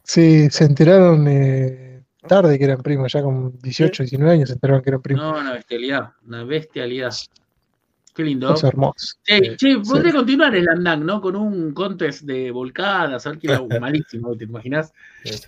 Sí, 0.03 0.47
se 0.51 0.65
enteraron 0.65 1.25
eh, 1.27 2.03
tarde 2.27 2.59
que 2.59 2.65
eran 2.65 2.81
primos, 2.83 3.11
ya 3.11 3.23
con 3.23 3.57
18, 3.59 4.03
19 4.03 4.31
años 4.33 4.49
se 4.49 4.53
enteraron 4.55 4.83
que 4.83 4.89
eran 4.91 5.01
primos. 5.01 5.23
no 5.23 5.39
una 5.39 5.53
bestialidad 5.53 6.11
una 6.27 6.43
bestialidad 6.43 7.11
qué 8.13 8.23
lindo 8.23 8.53
Es 8.53 8.63
hermoso. 8.63 9.17
Che, 9.23 9.57
che, 9.57 9.77
podría 9.79 10.13
continuar 10.13 10.55
el 10.55 10.69
Andang, 10.69 11.03
¿no? 11.03 11.19
Con 11.19 11.35
un 11.35 11.73
contest 11.73 12.21
de 12.21 12.49
volcadas, 12.51 13.25
a 13.25 13.31
ver 13.31 13.39
era 13.41 13.59
malísimo, 13.81 14.35
¿te 14.37 14.43
imaginas? 14.45 14.93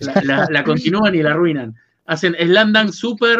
La, 0.00 0.20
la- 0.22 0.48
la 0.50 0.64
continúan 0.64 1.14
y 1.14 1.22
la 1.22 1.30
arruinan. 1.30 1.74
Hacen 2.06 2.34
Slam 2.38 2.72
Dunk 2.72 2.90
Super 2.90 3.38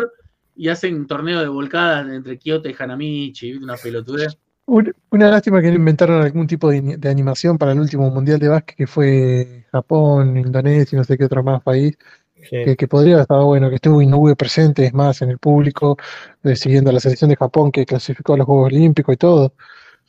y 0.58 0.68
hacen 0.68 1.06
torneo 1.06 1.40
de 1.40 1.48
volcadas 1.48 2.06
entre 2.10 2.38
Kyoto 2.38 2.68
y 2.68 2.76
Hanamichi, 2.78 3.54
una 3.54 3.76
pelotudez. 3.76 4.36
Un- 4.66 4.92
Una 5.10 5.30
lástima 5.30 5.62
que 5.62 5.68
no 5.68 5.76
inventaron 5.76 6.20
algún 6.20 6.46
tipo 6.46 6.68
de, 6.70 6.98
de 6.98 7.08
animación 7.08 7.56
para 7.56 7.72
el 7.72 7.80
último 7.80 8.10
mundial 8.10 8.38
de 8.38 8.48
básquet 8.48 8.76
que 8.76 8.86
fue 8.86 9.64
Japón, 9.72 10.36
Indonesia 10.36 10.94
y 10.94 10.98
no 10.98 11.04
sé 11.04 11.16
qué 11.16 11.24
otro 11.24 11.42
más 11.42 11.62
país, 11.62 11.96
Sí. 12.40 12.64
que, 12.64 12.76
que 12.76 12.86
podría 12.86 13.14
haber 13.14 13.22
estado 13.22 13.46
bueno, 13.46 13.68
que 13.68 13.74
estuvo 13.76 14.00
Inoue 14.00 14.36
presente, 14.36 14.84
es 14.86 14.94
más, 14.94 15.22
en 15.22 15.30
el 15.30 15.38
público, 15.38 15.96
eh, 16.44 16.54
siguiendo 16.54 16.90
a 16.90 16.92
la 16.92 17.00
selección 17.00 17.30
de 17.30 17.36
Japón 17.36 17.72
que 17.72 17.84
clasificó 17.84 18.34
a 18.34 18.36
los 18.36 18.46
Juegos 18.46 18.66
Olímpicos 18.66 19.12
y 19.14 19.16
todo. 19.18 19.54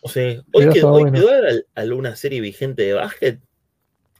O 0.01 0.09
sea, 0.09 0.39
hoy, 0.53 0.69
quedó, 0.69 0.91
hoy 0.93 1.01
bueno. 1.03 1.17
quedó 1.19 1.29
al- 1.31 1.65
alguna 1.75 2.15
serie 2.15 2.39
vigente 2.41 2.83
de 2.83 2.93
básquet. 2.93 3.39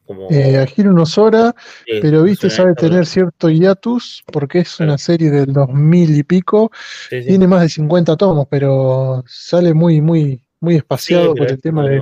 Como, 0.10 0.26
Eh, 0.32 0.58
Akira 0.58 0.90
Unosora, 0.90 1.54
eh, 1.86 2.00
pero 2.02 2.24
viste, 2.24 2.50
sabe 2.50 2.74
tener 2.74 3.06
cierto 3.06 3.48
hiatus, 3.48 4.24
porque 4.34 4.62
es 4.62 4.76
Claro. 4.76 4.94
una 4.94 4.98
serie 4.98 5.30
del 5.30 5.54
2000 5.54 6.18
y 6.18 6.24
pico, 6.24 6.72
sí, 7.12 7.22
sí. 7.22 7.28
tiene 7.28 7.46
más 7.46 7.62
de 7.62 7.70
50 7.70 8.18
tomos, 8.18 8.48
pero 8.50 9.24
sale 9.28 9.72
muy, 9.76 10.02
muy, 10.02 10.42
muy 10.62 10.78
espaciado 10.78 11.36
por 11.36 11.48
el 11.48 11.62
tema 11.62 11.88
de, 11.88 12.02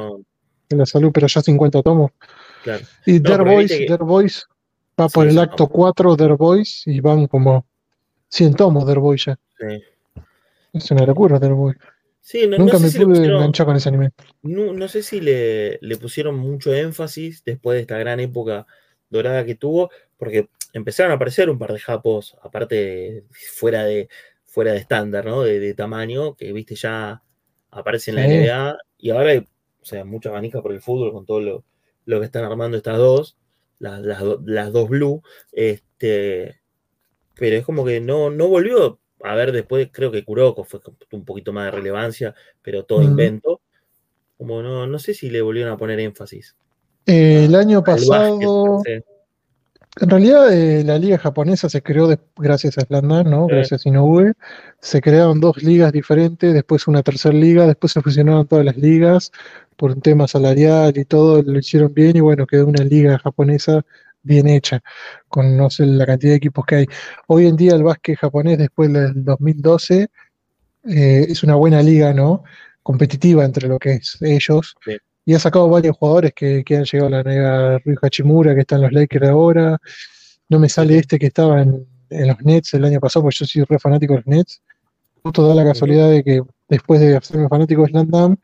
la 0.69 0.85
salud, 0.85 1.11
pero 1.13 1.27
ya 1.27 1.41
50 1.41 1.81
tomos. 1.81 2.11
claro. 2.63 2.85
Y 3.05 3.19
No, 3.19 3.43
Boys, 3.43 3.71
viste 3.71 3.87
que- 3.87 3.93
va 4.97 5.09
por 5.09 5.27
el 5.27 5.37
acto 5.37 5.65
vamos. 5.65 5.73
4, 5.73 6.15
Dear 6.15 6.37
Boys, 6.37 6.83
y 6.85 7.01
van 7.01 7.27
como 7.27 7.65
100 8.29 8.53
tomos 8.53 8.85
Dear 8.85 8.99
Boys 8.99 9.25
ya. 9.25 9.37
Es 10.71 10.91
una 10.91 11.05
locura 11.05 11.39
Dear 11.39 11.55
Boys. 11.55 11.75
Sí, 12.27 12.45
no, 12.45 12.57
Nunca 12.57 12.73
no 12.73 12.79
sé 12.79 12.83
me 12.83 12.89
si 12.91 12.97
le 12.99 13.05
pude 13.05 13.13
pusieron- 13.19 13.37
enganchar 13.37 13.65
con 13.67 13.75
ese 13.77 13.87
anime. 13.87 14.09
No, 14.41 14.73
no 14.73 14.87
sé 14.89 15.01
si 15.01 15.21
le, 15.21 15.79
le 15.81 15.95
pusieron 15.95 16.37
mucho 16.37 16.73
énfasis 16.73 17.41
después 17.45 17.75
de 17.75 17.81
esta 17.83 17.97
gran 17.97 18.19
época 18.19 18.67
dorada 19.09 19.45
que 19.45 19.55
tuvo, 19.55 19.89
porque 20.17 20.49
empezaron 20.73 21.13
a 21.13 21.15
aparecer 21.15 21.49
un 21.49 21.57
par 21.57 21.71
de 21.71 21.79
japos, 21.79 22.35
aparte 22.43 23.23
fuera 23.31 23.85
de 23.85 24.09
fuera 24.43 24.73
de 24.73 24.79
estándar, 24.79 25.25
¿no? 25.25 25.41
De, 25.43 25.61
de 25.61 25.73
tamaño, 25.73 26.35
que 26.35 26.51
viste 26.51 26.75
ya 26.75 27.23
aparece 27.71 28.11
en 28.11 28.15
la. 28.17 28.25
NBA, 28.25 28.77
y 28.97 29.09
ahora 29.11 29.29
hay, 29.29 29.37
o 29.37 29.85
sea, 29.85 30.03
mucha 30.03 30.29
manija 30.29 30.61
por 30.61 30.73
el 30.73 30.81
fútbol 30.81 31.13
con 31.13 31.25
todo 31.25 31.39
lo, 31.39 31.63
lo 32.03 32.19
que 32.19 32.25
están 32.25 32.43
armando 32.43 32.75
estas 32.75 32.97
dos, 32.97 33.37
las, 33.79 34.01
las, 34.01 34.21
las 34.43 34.73
dos 34.73 34.89
blue, 34.89 35.21
este, 35.53 36.59
pero 37.35 37.55
es 37.55 37.63
como 37.63 37.85
que 37.85 38.01
no, 38.01 38.29
no 38.29 38.49
volvió 38.49 38.99
a 39.23 39.35
ver 39.35 39.51
después, 39.51 39.89
creo 39.91 40.11
que 40.11 40.23
Kuroko 40.23 40.63
fue 40.63 40.79
un 41.11 41.25
poquito 41.25 41.51
más 41.53 41.65
de 41.65 41.71
relevancia, 41.71 42.35
pero 42.61 42.83
todo 42.83 42.99
Mm. 42.99 43.03
invento. 43.03 43.61
Como 44.37 44.61
no, 44.61 44.85
no 44.85 44.99
sé 44.99 45.13
si 45.13 45.29
le 45.29 45.41
volvieron 45.41 45.73
a 45.73 45.77
poner 45.77 45.99
énfasis. 45.99 46.55
Eh, 47.05 47.45
el 47.45 47.55
año 47.55 47.81
básquet, 47.81 48.07
pasado, 48.09 48.83
en 49.99 50.09
realidad 50.11 50.53
eh, 50.53 50.83
la 50.83 50.99
liga 50.99 51.17
japonesa 51.17 51.69
se 51.69 51.81
creó 51.81 52.07
de- 52.07 52.19
gracias 52.35 52.77
a 52.77 52.81
Slandan, 52.81 53.31
¿no? 53.31 53.47
Gracias 53.47 53.83
a 53.85 53.89
Inoue. 53.89 54.33
Se 54.79 55.01
crearon 55.01 55.39
dos 55.39 55.63
ligas 55.63 55.91
diferentes, 55.91 56.53
después 56.53 56.87
una 56.87 57.01
tercera 57.01 57.33
liga, 57.33 57.65
después 57.65 57.93
se 57.93 58.01
fusionaron 58.01 58.45
todas 58.45 58.63
las 58.63 58.77
ligas 58.77 59.31
por 59.75 59.91
un 59.91 60.01
tema 60.01 60.27
salarial 60.27 60.95
y 60.97 61.05
todo, 61.05 61.41
lo 61.41 61.57
hicieron 61.57 61.93
bien 61.93 62.15
y 62.17 62.19
bueno, 62.19 62.45
quedó 62.45 62.67
una 62.67 62.83
liga 62.83 63.17
japonesa 63.17 63.83
bien 64.27 64.47
hecha, 64.47 64.81
con 65.27 65.57
no 65.57 65.69
sé 65.69 65.85
la 65.85 66.05
cantidad 66.05 66.33
de 66.33 66.37
equipos 66.37 66.65
que 66.65 66.75
hay. 66.75 66.85
Hoy 67.27 67.47
en 67.47 67.55
día 67.55 67.73
el 67.73 67.83
básquet 67.83 68.17
japonés, 68.17 68.57
después 68.57 68.91
del 68.93 69.23
2012, 69.23 70.07
eh, 70.89 71.25
es 71.29 71.43
una 71.43 71.55
buena 71.55 71.81
liga, 71.81 72.13
¿no? 72.13 72.43
Competitiva 72.83 73.43
entre 73.43 73.67
lo 73.67 73.79
que 73.79 73.93
es 73.93 74.17
ellos. 74.21 74.75
Sí. 74.85 74.97
Y 75.25 75.33
ha 75.33 75.39
sacado 75.39 75.67
varios 75.69 75.97
jugadores 75.97 76.33
que, 76.33 76.63
que 76.63 76.77
han 76.77 76.85
llegado 76.85 77.07
a 77.07 77.21
la 77.21 77.23
NBA, 77.23 77.79
Rui 77.79 77.95
Hachimura, 78.01 78.55
que 78.55 78.61
está 78.61 78.75
en 78.75 78.83
los 78.83 78.93
Lakers 78.93 79.27
ahora. 79.27 79.77
No 80.47 80.59
me 80.59 80.69
sale 80.69 80.97
este 80.97 81.19
que 81.19 81.25
estaba 81.27 81.61
en, 81.61 81.85
en 82.09 82.27
los 82.27 82.41
Nets 82.43 82.73
el 82.73 82.85
año 82.85 82.99
pasado, 82.99 83.23
porque 83.23 83.37
yo 83.39 83.45
soy 83.45 83.63
re 83.63 83.79
fanático 83.79 84.13
de 84.13 84.19
los 84.19 84.27
Nets. 84.27 84.61
Justo 85.23 85.47
da 85.47 85.55
la 85.55 85.65
casualidad 85.65 86.09
de 86.09 86.23
que 86.23 86.41
después 86.69 87.01
de 87.01 87.17
hacerme 87.17 87.49
fanático 87.49 87.83
de 87.83 87.89
Slam 87.89 88.37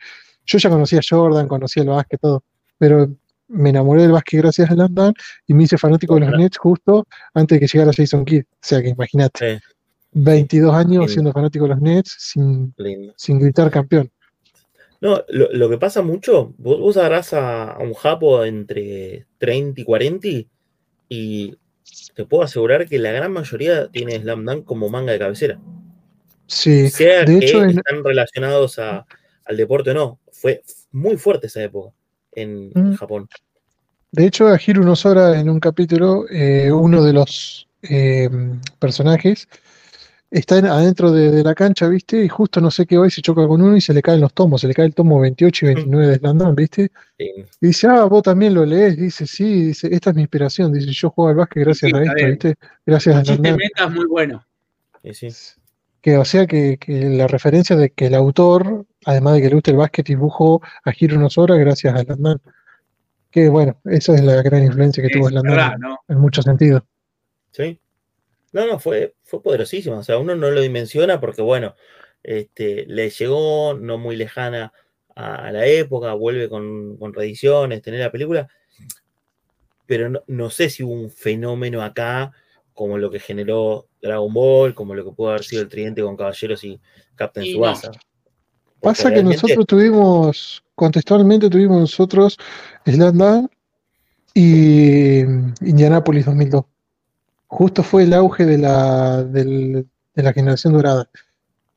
yo 0.46 0.58
ya 0.58 0.70
conocía 0.70 1.00
a 1.00 1.02
Jordan, 1.08 1.48
conocía 1.48 1.84
el 1.84 1.90
básquet, 1.90 2.20
todo. 2.20 2.44
Pero 2.78 3.10
me 3.48 3.70
enamoré 3.70 4.04
del 4.04 4.12
básquet 4.12 4.42
gracias 4.42 4.70
a 4.70 4.74
Slam 4.74 4.94
Dunk 4.94 5.18
y 5.48 5.54
me 5.54 5.64
hice 5.64 5.78
fanático 5.78 6.16
de 6.16 6.22
los. 6.22 6.38
Nets 6.40 6.58
justo 6.58 7.06
antes 7.34 7.56
de 7.56 7.60
que 7.60 7.68
llegara 7.72 7.92
Jason 7.96 8.26
Kidd. 8.26 8.44
O 8.44 8.58
sea 8.62 8.82
que 8.82 8.90
imagínate, 8.90 9.58
Sí, 9.60 9.64
22 10.14 10.74
años 10.74 11.12
siendo 11.12 11.32
fanático 11.32 11.66
de 11.66 11.70
los 11.72 11.82
Nets 11.82 12.16
sin, 12.20 12.74
lindo. 12.78 13.14
sin 13.18 13.40
gritar 13.40 13.70
campeón. 13.72 14.12
No, 15.02 15.22
lo, 15.28 15.52
lo 15.52 15.70
que 15.70 15.78
pasa 15.78 16.02
mucho, 16.02 16.54
vos, 16.58 16.80
vos 16.80 16.96
agarrás 16.98 17.34
a, 17.34 17.72
a 17.74 17.80
un 17.80 17.94
japo 17.94 18.46
entre 18.46 19.26
30 19.38 19.82
y 19.82 19.84
40 19.84 20.28
y 21.10 21.56
te 22.16 22.26
puedo 22.26 22.44
asegurar 22.44 22.88
que 22.88 22.98
la 23.00 23.12
gran 23.12 23.32
mayoría 23.34 23.88
tiene 23.90 24.20
Slam 24.22 24.46
Dunk 24.46 24.64
como 24.66 24.88
manga 24.90 25.12
de 25.12 25.20
cabecera. 25.20 25.60
Sí, 26.48 26.90
sea 26.90 27.26
de 27.26 27.40
que 27.40 27.46
hecho, 27.46 27.64
en- 27.64 27.72
están 27.72 28.04
relacionados 28.04 28.80
a- 28.80 29.06
al 29.46 29.58
deporte 29.58 29.92
o 29.92 29.94
no. 29.94 30.20
Fue 30.32 30.62
muy 30.92 31.18
fuerte 31.18 31.48
esa 31.48 31.62
época 31.64 31.94
en, 32.36 32.72
Mm. 32.74 32.96
Japón. 32.96 33.28
De 34.12 34.26
hecho, 34.28 34.48
a 34.48 34.60
Hiro 34.64 34.84
Nosora 34.84 35.40
en 35.40 35.50
un 35.50 35.60
capítulo, 35.60 36.26
eh, 36.30 36.72
uno 36.72 37.04
de 37.04 37.14
los 37.14 37.68
eh, 37.82 38.30
personajes 38.80 39.48
está 40.32 40.58
en- 40.58 40.68
adentro 40.68 41.12
de, 41.12 41.32
de 41.32 41.44
la 41.44 41.54
cancha, 41.56 41.88
¿viste? 41.88 42.24
Y 42.24 42.30
justo 42.30 42.62
no 42.62 42.72
sé 42.72 42.86
qué 42.86 42.98
va 42.98 43.08
y 43.08 43.12
se 43.12 43.22
choca 43.22 43.46
con 43.48 43.62
uno 43.62 43.76
y 43.76 43.82
se 43.82 43.94
le 43.94 44.02
caen 44.02 44.22
los 44.22 44.34
tomos, 44.34 44.62
se 44.62 44.68
le 44.68 44.74
cae 44.74 44.86
el 44.86 44.94
tomo 44.96 45.20
28 45.20 45.66
y 45.66 45.74
29 45.74 46.08
de 46.08 46.16
Slandam, 46.18 46.56
¿viste? 46.56 46.92
Sí, 47.18 47.26
Y 47.62 47.68
dice, 47.68 47.88
ah, 47.88 48.06
vos 48.06 48.24
también 48.24 48.54
lo 48.54 48.66
lees, 48.66 48.98
dice, 48.98 49.28
sí, 49.28 49.66
dice, 49.68 49.90
esta 49.94 50.12
es 50.12 50.16
mi 50.16 50.22
inspiración, 50.24 50.72
dice, 50.74 50.92
yo 50.92 51.10
juego 51.10 51.30
al 51.30 51.36
básquet 51.36 51.64
gracias 51.66 51.92
Sí, 51.92 51.98
a 51.98 52.02
esto, 52.04 52.16
bien. 52.16 52.30
¿viste? 52.32 52.56
Gracias 52.86 53.16
a 53.16 53.20
El 53.20 53.26
chiste 53.26 53.42
Slandam. 53.42 53.58
meta 53.58 53.84
es 53.86 53.92
muy 53.92 54.06
bueno. 54.06 54.46
sí, 55.04 55.14
sí. 55.32 55.60
Que, 56.04 56.18
o 56.18 56.26
sea, 56.26 56.46
que, 56.48 56.78
que 56.78 57.10
la 57.10 57.28
referencia 57.28 57.78
de 57.78 57.90
que 57.92 58.08
el 58.08 58.16
autor, 58.16 58.86
además 59.06 59.36
de 59.36 59.42
que 59.42 59.48
le 59.48 59.56
guste 59.56 59.72
el 59.72 59.78
básquet, 59.78 60.06
dibujó 60.06 60.62
a 60.84 60.92
Hiro 60.96 61.18
Nosora 61.18 61.56
gracias 61.56 61.96
a 61.96 62.04
Slandam. 62.04 62.40
Que 63.32 63.48
bueno, 63.48 63.80
esa 63.86 64.14
es 64.14 64.22
la 64.22 64.42
gran 64.42 64.64
influencia 64.64 65.02
que 65.02 65.10
tuvo 65.10 65.30
verdad, 65.30 65.78
¿no? 65.80 66.00
en 66.10 66.20
muchos 66.20 66.44
sentidos. 66.44 66.84
Sí. 67.52 67.80
No, 68.52 68.68
no, 68.68 68.80
fue, 68.80 69.16
fue 69.24 69.42
poderosísima. 69.42 69.98
O 69.98 70.04
sea, 70.04 70.18
uno 70.18 70.36
no 70.36 70.52
lo 70.52 70.60
dimensiona 70.60 71.22
porque, 71.22 71.42
bueno, 71.42 71.74
este, 72.22 72.86
le 72.86 73.10
llegó 73.10 73.74
no 73.74 73.98
muy 73.98 74.18
lejana 74.18 74.74
a, 75.16 75.54
la 75.54 75.66
época, 75.68 76.14
vuelve 76.16 76.50
con, 76.50 76.98
con 76.98 77.14
reediciones, 77.14 77.82
tener 77.82 78.02
la 78.02 78.12
película. 78.12 78.50
Pero 79.86 80.10
no, 80.10 80.22
no, 80.28 80.50
sé 80.50 80.70
si 80.70 80.84
hubo 80.84 80.92
un 80.92 81.10
fenómeno 81.10 81.82
acá 81.82 82.34
como 82.74 82.98
lo 82.98 83.10
que 83.10 83.20
generó 83.20 83.88
Dragon 84.04 84.34
Ball, 84.34 84.76
como 84.76 84.94
lo 84.94 85.06
que 85.06 85.12
pudo 85.12 85.30
haber 85.30 85.44
sido 85.44 85.62
el 85.62 85.70
tridente 85.70 86.02
con 86.02 86.18
Caballeros 86.18 86.64
y 86.66 86.80
Captain 87.16 87.48
y 87.48 87.54
Subasa. 87.54 87.92
Pasa 88.82 89.14
que 89.14 89.24
nosotros 89.24 89.66
tuvimos, 89.66 90.62
contextualmente 90.76 91.50
tuvimos 91.50 91.80
nosotros 91.80 92.38
Slam 92.86 93.48
y 94.34 95.22
Indianapolis 95.62 96.26
2002. 96.26 96.66
Justo 97.48 97.82
fue 97.82 98.04
el 98.04 98.14
auge 98.14 98.46
de 98.46 98.58
la, 98.58 99.24
de 99.24 99.86
la 100.16 100.34
generación 100.34 100.74
dorada. 100.74 101.10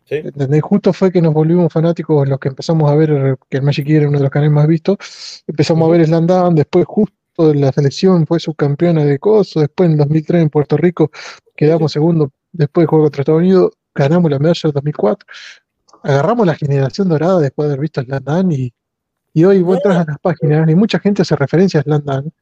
¿Sí? 0.04 0.22
Justo 0.62 0.92
fue 0.92 1.12
que 1.12 1.22
nos 1.22 1.32
volvimos 1.32 1.72
fanáticos 1.72 2.28
los 2.28 2.40
que 2.40 2.48
empezamos 2.48 2.90
a 2.90 2.94
ver 2.96 3.38
que 3.48 3.58
el 3.58 3.62
Magic 3.62 3.88
era 3.88 4.08
uno 4.08 4.18
de 4.18 4.24
los 4.24 4.30
canales 4.30 4.52
más 4.52 4.66
vistos. 4.66 5.44
Empezamos 5.46 5.88
a 5.88 5.92
ver 5.92 6.06
Slam 6.06 6.26
después 6.54 6.86
justo 6.86 7.14
la 7.38 7.72
selección 7.72 8.26
fue 8.26 8.40
subcampeona 8.40 9.04
de 9.04 9.18
COSO, 9.18 9.60
después 9.60 9.86
en 9.86 9.92
el 9.92 9.98
2003 9.98 10.42
en 10.42 10.50
Puerto 10.50 10.76
Rico 10.76 11.10
quedamos 11.54 11.92
segundo, 11.92 12.32
después 12.52 12.84
de 12.84 12.88
juego 12.88 13.04
contra 13.04 13.22
Estados 13.22 13.40
Unidos, 13.40 13.72
ganamos 13.94 14.30
la 14.30 14.38
medalla 14.38 14.60
del 14.62 14.72
2004, 14.72 15.26
agarramos 16.02 16.46
la 16.46 16.54
generación 16.54 17.08
dorada 17.08 17.40
después 17.40 17.68
de 17.68 17.74
haber 17.74 17.82
visto 17.82 18.02
Slandan 18.02 18.52
y, 18.52 18.72
y 19.32 19.44
hoy 19.44 19.62
vos 19.62 19.76
entras 19.76 19.96
a 19.98 20.04
las 20.10 20.18
páginas 20.18 20.68
y 20.68 20.74
mucha 20.74 20.98
gente 20.98 21.22
hace 21.22 21.36
referencia 21.36 21.80
a 21.80 21.82
Slandan 21.82 22.32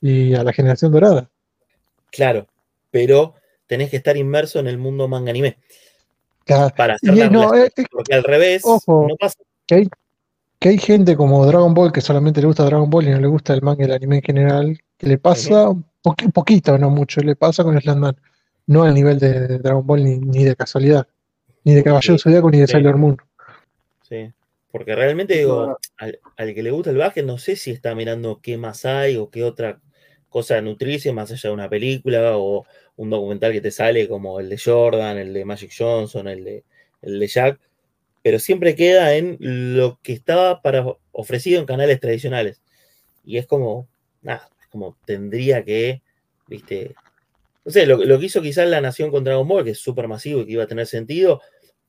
y 0.00 0.34
a 0.34 0.42
la 0.42 0.52
generación 0.52 0.92
dorada. 0.92 1.30
Claro, 2.10 2.46
pero 2.90 3.34
tenés 3.66 3.90
que 3.90 3.96
estar 3.96 4.16
inmerso 4.16 4.58
en 4.58 4.66
el 4.66 4.78
mundo 4.78 5.08
manga 5.08 5.30
anime. 5.30 5.58
Para 6.76 6.94
hacer 6.94 7.16
la 7.16 7.30
no, 7.30 7.50
porque 7.90 8.14
al 8.14 8.24
revés 8.24 8.62
no 8.66 9.16
pasa. 9.18 9.38
Que 9.66 9.88
que 10.62 10.68
hay 10.68 10.78
gente 10.78 11.16
como 11.16 11.44
Dragon 11.44 11.74
Ball 11.74 11.90
que 11.90 12.00
solamente 12.00 12.40
le 12.40 12.46
gusta 12.46 12.62
Dragon 12.64 12.88
Ball 12.88 13.08
y 13.08 13.10
no 13.10 13.18
le 13.18 13.26
gusta 13.26 13.52
el 13.52 13.62
manga 13.62 13.82
y 13.82 13.86
el 13.86 13.92
anime 13.92 14.16
en 14.18 14.22
general, 14.22 14.80
que 14.96 15.08
le 15.08 15.18
pasa 15.18 15.70
un 15.70 15.84
poquito, 16.32 16.78
no 16.78 16.88
mucho, 16.88 17.20
le 17.20 17.34
pasa 17.34 17.64
con 17.64 17.78
Slandman. 17.80 18.16
No 18.68 18.84
al 18.84 18.94
nivel 18.94 19.18
de, 19.18 19.58
Dragon 19.58 19.84
Ball 19.84 20.04
ni, 20.04 20.44
de 20.44 20.54
casualidad, 20.54 21.08
ni 21.64 21.74
de 21.74 21.82
Caballero 21.82 22.16
Zodíaco 22.16 22.48
ni 22.48 22.60
de 22.60 22.68
Sailor 22.68 22.96
Moon. 22.96 23.16
Sí, 24.08 24.30
porque 24.70 24.94
realmente 24.94 25.36
digo, 25.36 25.76
al, 25.96 26.54
que 26.54 26.62
le 26.62 26.70
gusta 26.70 26.90
el 26.90 26.96
básquet, 26.96 27.26
no 27.26 27.38
sé 27.38 27.56
si 27.56 27.72
está 27.72 27.96
mirando 27.96 28.38
qué 28.40 28.56
más 28.56 28.84
hay 28.84 29.16
o 29.16 29.30
qué 29.30 29.42
otra 29.42 29.80
cosa 30.28 30.60
nutricia 30.60 31.12
más 31.12 31.32
allá 31.32 31.48
de 31.48 31.54
una 31.54 31.68
película 31.68 32.36
o 32.36 32.66
un 32.94 33.10
documental 33.10 33.50
que 33.50 33.60
te 33.60 33.72
sale 33.72 34.08
como 34.08 34.38
el 34.38 34.48
de 34.48 34.58
Jordan, 34.64 35.18
el 35.18 35.32
de 35.32 35.44
Magic 35.44 35.72
Johnson, 35.76 36.28
el 36.28 36.44
de, 36.44 36.64
el 37.02 37.18
de 37.18 37.26
Jack 37.26 37.58
pero 38.22 38.38
siempre 38.38 38.76
queda 38.76 39.14
en 39.16 39.36
lo 39.40 39.98
que 40.02 40.12
estaba 40.12 40.62
para, 40.62 40.86
ofrecido 41.10 41.60
en 41.60 41.66
canales 41.66 42.00
tradicionales. 42.00 42.62
Y 43.24 43.38
es 43.38 43.46
como, 43.46 43.88
nada, 44.22 44.48
como 44.70 44.96
tendría 45.04 45.64
que, 45.64 46.02
viste, 46.46 46.94
no 47.64 47.72
sé, 47.72 47.86
lo, 47.86 47.98
que 47.98 48.26
hizo 48.26 48.42
quizás 48.42 48.68
la 48.68 48.80
Nación 48.80 49.10
con 49.10 49.24
Dragon 49.24 49.46
Ball, 49.46 49.64
que 49.64 49.70
es 49.70 49.78
súper 49.78 50.08
masivo 50.08 50.40
y 50.40 50.46
que 50.46 50.52
iba 50.52 50.64
a 50.64 50.68
tener 50.68 50.86
sentido, 50.86 51.40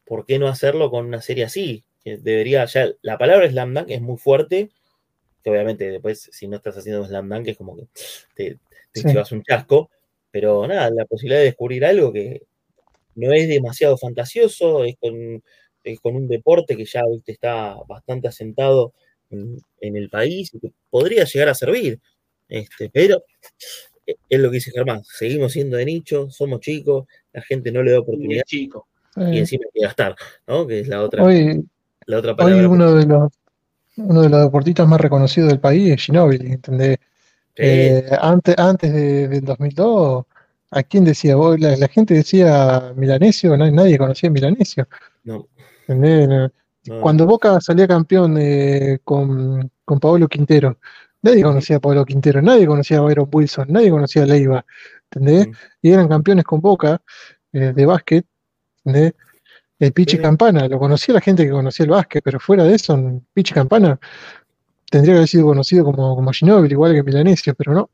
¿por 0.05 0.25
qué 0.25 0.39
no 0.39 0.47
hacerlo 0.47 0.91
con 0.91 1.05
una 1.05 1.21
serie 1.21 1.45
así? 1.45 1.83
Que 2.03 2.17
debería, 2.17 2.65
ya, 2.65 2.89
la 3.01 3.17
palabra 3.17 3.49
Slam 3.49 3.73
Dunk 3.73 3.89
es 3.89 4.01
muy 4.01 4.17
fuerte, 4.17 4.69
que 5.43 5.49
obviamente 5.49 5.89
después, 5.89 6.29
si 6.31 6.47
no 6.47 6.57
estás 6.57 6.77
haciendo 6.77 7.05
Slam 7.05 7.29
Dunk, 7.29 7.47
es 7.47 7.57
como 7.57 7.75
que 7.75 7.87
te, 8.35 8.59
te 8.91 9.01
llevas 9.07 9.31
un 9.31 9.43
chasco, 9.43 9.89
pero 10.31 10.67
nada, 10.67 10.89
la 10.89 11.05
posibilidad 11.05 11.39
de 11.39 11.45
descubrir 11.45 11.85
algo 11.85 12.11
que 12.11 12.41
no 13.15 13.31
es 13.33 13.47
demasiado 13.47 13.97
fantasioso, 13.97 14.83
es 14.83 14.95
con 14.99 15.43
eh, 15.83 15.97
con 15.97 16.15
un 16.15 16.27
deporte 16.27 16.75
que 16.75 16.85
ya 16.85 17.01
está 17.25 17.75
bastante 17.87 18.27
asentado 18.27 18.93
en, 19.29 19.61
el 19.81 20.09
país 20.09 20.53
y 20.53 20.59
que 20.59 20.71
podría 20.89 21.25
llegar 21.25 21.49
a 21.49 21.55
servir. 21.55 21.99
Este, 22.47 22.89
pero 22.89 23.23
eh, 24.05 24.15
es 24.29 24.39
lo 24.39 24.49
que 24.49 24.55
dice 24.55 24.71
Germán, 24.71 25.03
seguimos 25.03 25.53
siendo 25.53 25.77
de 25.77 25.85
nicho, 25.85 26.29
somos 26.29 26.59
chicos, 26.59 27.07
la 27.31 27.41
gente 27.41 27.71
no 27.71 27.81
le 27.83 27.91
da 27.91 27.99
oportunidad. 27.99 28.43
Chico. 28.45 28.87
Y 29.15 29.37
encima 29.37 29.65
hay 29.65 29.71
que 29.79 29.85
gastar, 29.85 30.15
¿no? 30.47 30.65
Que 30.65 30.79
es 30.79 30.87
la 30.87 31.03
otra, 31.03 31.23
hoy, 31.23 31.63
la 32.07 32.17
otra 32.17 32.35
palabra. 32.35 32.57
Hoy 32.57 32.65
uno 32.65 32.95
de 32.95 33.05
los 33.05 33.31
uno 33.97 34.21
de 34.21 34.29
los 34.29 34.41
deportistas 34.41 34.87
más 34.87 34.99
reconocidos 34.99 35.49
del 35.49 35.59
país 35.59 35.91
es 35.91 36.01
Ginóbili, 36.03 36.53
¿entendés? 36.53 36.97
Eh, 37.55 38.09
antes, 38.19 38.55
antes 38.57 38.91
de, 38.91 39.27
del 39.27 39.45
2002, 39.45 40.25
¿a 40.71 40.83
quién 40.83 41.05
decía? 41.05 41.35
vos? 41.35 41.59
La, 41.59 41.87
gente 41.87 42.15
decía 42.15 42.93
Milanesio, 42.95 43.55
nadie, 43.55 43.71
nadie 43.71 43.97
conocía 43.97 44.29
a 44.29 44.33
Milanesio. 44.33 44.87
No. 45.23 45.47
Cuando 47.01 47.25
Boca 47.25 47.61
salía 47.61 47.87
campeón 47.87 48.37
eh, 48.37 48.99
con, 49.03 49.71
con 49.85 49.99
Pablo 49.99 50.27
Quintero, 50.27 50.77
nadie 51.21 51.43
conocía 51.43 51.77
a 51.77 51.79
Pablo 51.79 52.05
Quintero, 52.05 52.41
nadie 52.41 52.67
conocía 52.67 52.97
a 52.97 53.01
Byron 53.01 53.29
Wilson, 53.31 53.67
nadie 53.69 53.89
conocía 53.89 54.23
a 54.23 54.25
Leiva, 54.25 54.65
¿entendés? 55.09 55.47
Y 55.81 55.91
eran 55.91 56.07
campeones 56.07 56.43
con 56.43 56.59
Boca 56.59 57.01
eh, 57.53 57.71
de 57.73 57.85
básquet, 57.85 58.25
¿entendés? 58.83 59.13
El 59.79 59.91
Pichi 59.91 60.17
Campana, 60.17 60.67
lo 60.67 60.79
conocía 60.79 61.13
la 61.13 61.21
gente 61.21 61.43
que 61.43 61.51
conocía 61.51 61.83
el 61.85 61.91
básquet, 61.91 62.23
pero 62.23 62.39
fuera 62.39 62.63
de 62.63 62.75
eso, 62.75 63.21
Pichi 63.33 63.53
Campana 63.53 63.99
tendría 64.89 65.13
que 65.13 65.17
haber 65.17 65.27
sido 65.27 65.45
conocido 65.47 65.85
como, 65.85 66.15
como 66.15 66.31
Ginóbili, 66.31 66.73
igual 66.73 66.93
que 66.93 67.03
Milanesio, 67.03 67.55
pero 67.55 67.73
no. 67.73 67.89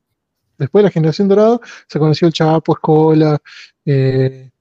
Después 0.57 0.84
de 0.84 0.90
la 0.90 0.91
generación 0.91 1.30
dorada 1.30 1.60
se 1.88 1.98
conoció 1.98 2.28
el 2.28 2.34
Chapo, 2.34 2.74
Escola, 2.74 3.40
eh, 3.86 4.52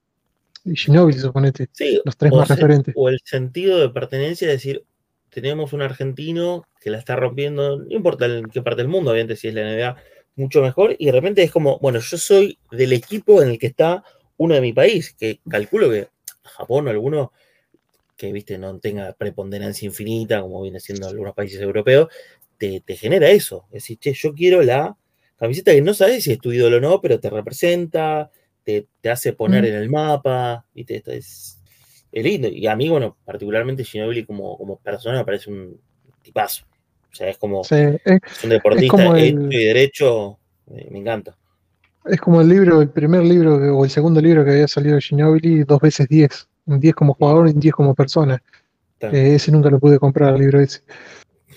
y 0.65 0.77
Ginóbili, 0.77 1.19
suponete. 1.19 1.69
los 2.05 2.17
tres 2.17 2.33
más 2.33 2.49
referentes. 2.49 2.95
O 2.97 3.09
el 3.09 3.21
sentido 3.25 3.79
de 3.79 3.89
pertenencia, 3.89 4.47
es 4.49 4.55
decir, 4.55 4.85
tenemos 5.31 5.73
un 5.73 5.83
argentino 5.83 6.65
que 6.81 6.91
la 6.91 6.99
está 6.99 7.17
rompiendo, 7.17 7.79
no 7.79 7.95
importa 7.95 8.27
en 8.27 8.47
qué 8.47 8.63
parte 8.63 8.83
del 8.83 8.89
mundo, 8.89 9.11
obviamente 9.11 9.37
si 9.37 9.49
es 9.49 9.55
la 9.55 9.63
NBA, 9.63 9.97
mucho 10.37 10.63
mejor, 10.63 10.95
y 10.99 11.07
de 11.07 11.13
repente 11.13 11.43
es 11.43 11.51
como, 11.51 11.79
bueno, 11.81 11.99
yo 11.99 12.17
soy 12.17 12.59
del 12.71 12.93
equipo 12.93 13.43
en 13.43 13.51
el 13.51 13.59
que 13.59 13.67
está 13.67 14.05
uno 14.37 14.55
de 14.55 14.61
mi 14.61 14.73
país, 14.73 15.15
que 15.19 15.41
calculo 15.49 15.91
que 15.91 16.09
Japón 16.43 16.87
o 16.87 16.91
alguno 16.91 17.33
que, 18.17 18.33
viste, 18.33 18.59
no 18.59 18.79
tenga 18.79 19.13
preponderancia 19.13 19.87
infinita, 19.87 20.41
como 20.41 20.63
viene 20.63 20.81
siendo 20.81 21.09
algunos 21.09 21.35
países 21.35 21.61
europeos, 21.61 22.09
te, 22.57 22.83
genera 22.97 23.31
eso. 23.31 23.67
Es 23.69 23.85
decir, 23.85 23.99
che, 23.99 24.13
yo 24.13 24.35
quiero 24.35 24.63
la 24.63 24.97
camiseta 25.37 25.73
que 25.73 25.83
no 25.83 25.95
sabes 25.95 26.25
si 26.25 26.33
es 26.33 26.39
tu 26.39 26.53
ídolo 26.53 26.79
o 26.79 26.81
no, 26.81 27.01
pero 27.01 27.21
te 27.21 27.31
representa, 27.31 28.31
te, 29.01 29.11
hace 29.11 29.33
poner 29.33 29.65
en 29.65 29.75
el 29.75 29.89
mapa, 29.89 30.67
y 30.75 30.85
es, 30.93 31.59
lindo. 32.13 32.49
Y 32.49 32.67
a 32.67 32.77
mí, 32.77 32.89
bueno, 32.89 33.17
particularmente 33.25 33.85
Ginobili 33.85 34.25
como, 34.25 34.57
como 34.59 34.79
persona 34.79 35.19
me 35.19 35.25
parece 35.25 35.51
un 35.51 35.81
tipazo. 36.23 36.65
O 37.11 37.15
sea, 37.15 37.29
es 37.31 37.39
como 37.39 37.63
un 37.63 38.51
deportista 38.51 39.19
hecho 39.19 39.49
y 39.51 39.65
derecho, 39.65 40.39
me 40.67 40.99
encanta. 40.99 41.37
Es 42.05 42.21
como 42.21 42.41
el 42.41 42.49
libro, 42.49 42.83
el 42.83 42.91
primer 42.91 43.23
libro 43.23 43.57
o 43.77 43.85
el 43.85 43.91
segundo 43.91 44.21
libro 44.21 44.45
que 44.45 44.51
había 44.51 44.69
salido 44.69 44.97
de 44.97 45.03
Ginobili, 45.03 45.65
dos 45.65 45.81
veces 45.81 46.07
diez. 46.09 46.49
Un 46.67 46.81
diez 46.81 46.95
como 46.95 47.15
jugador 47.15 47.49
y 47.49 47.53
un 47.53 47.61
diez 47.61 47.75
como 47.75 47.95
persona. 47.95 48.43
Eh, 49.01 49.35
ese 49.35 49.51
nunca 49.51 49.71
lo 49.71 49.79
pude 49.79 49.99
comprar, 49.99 50.35
el 50.35 50.41
libro 50.41 50.61
ese. 50.61 50.83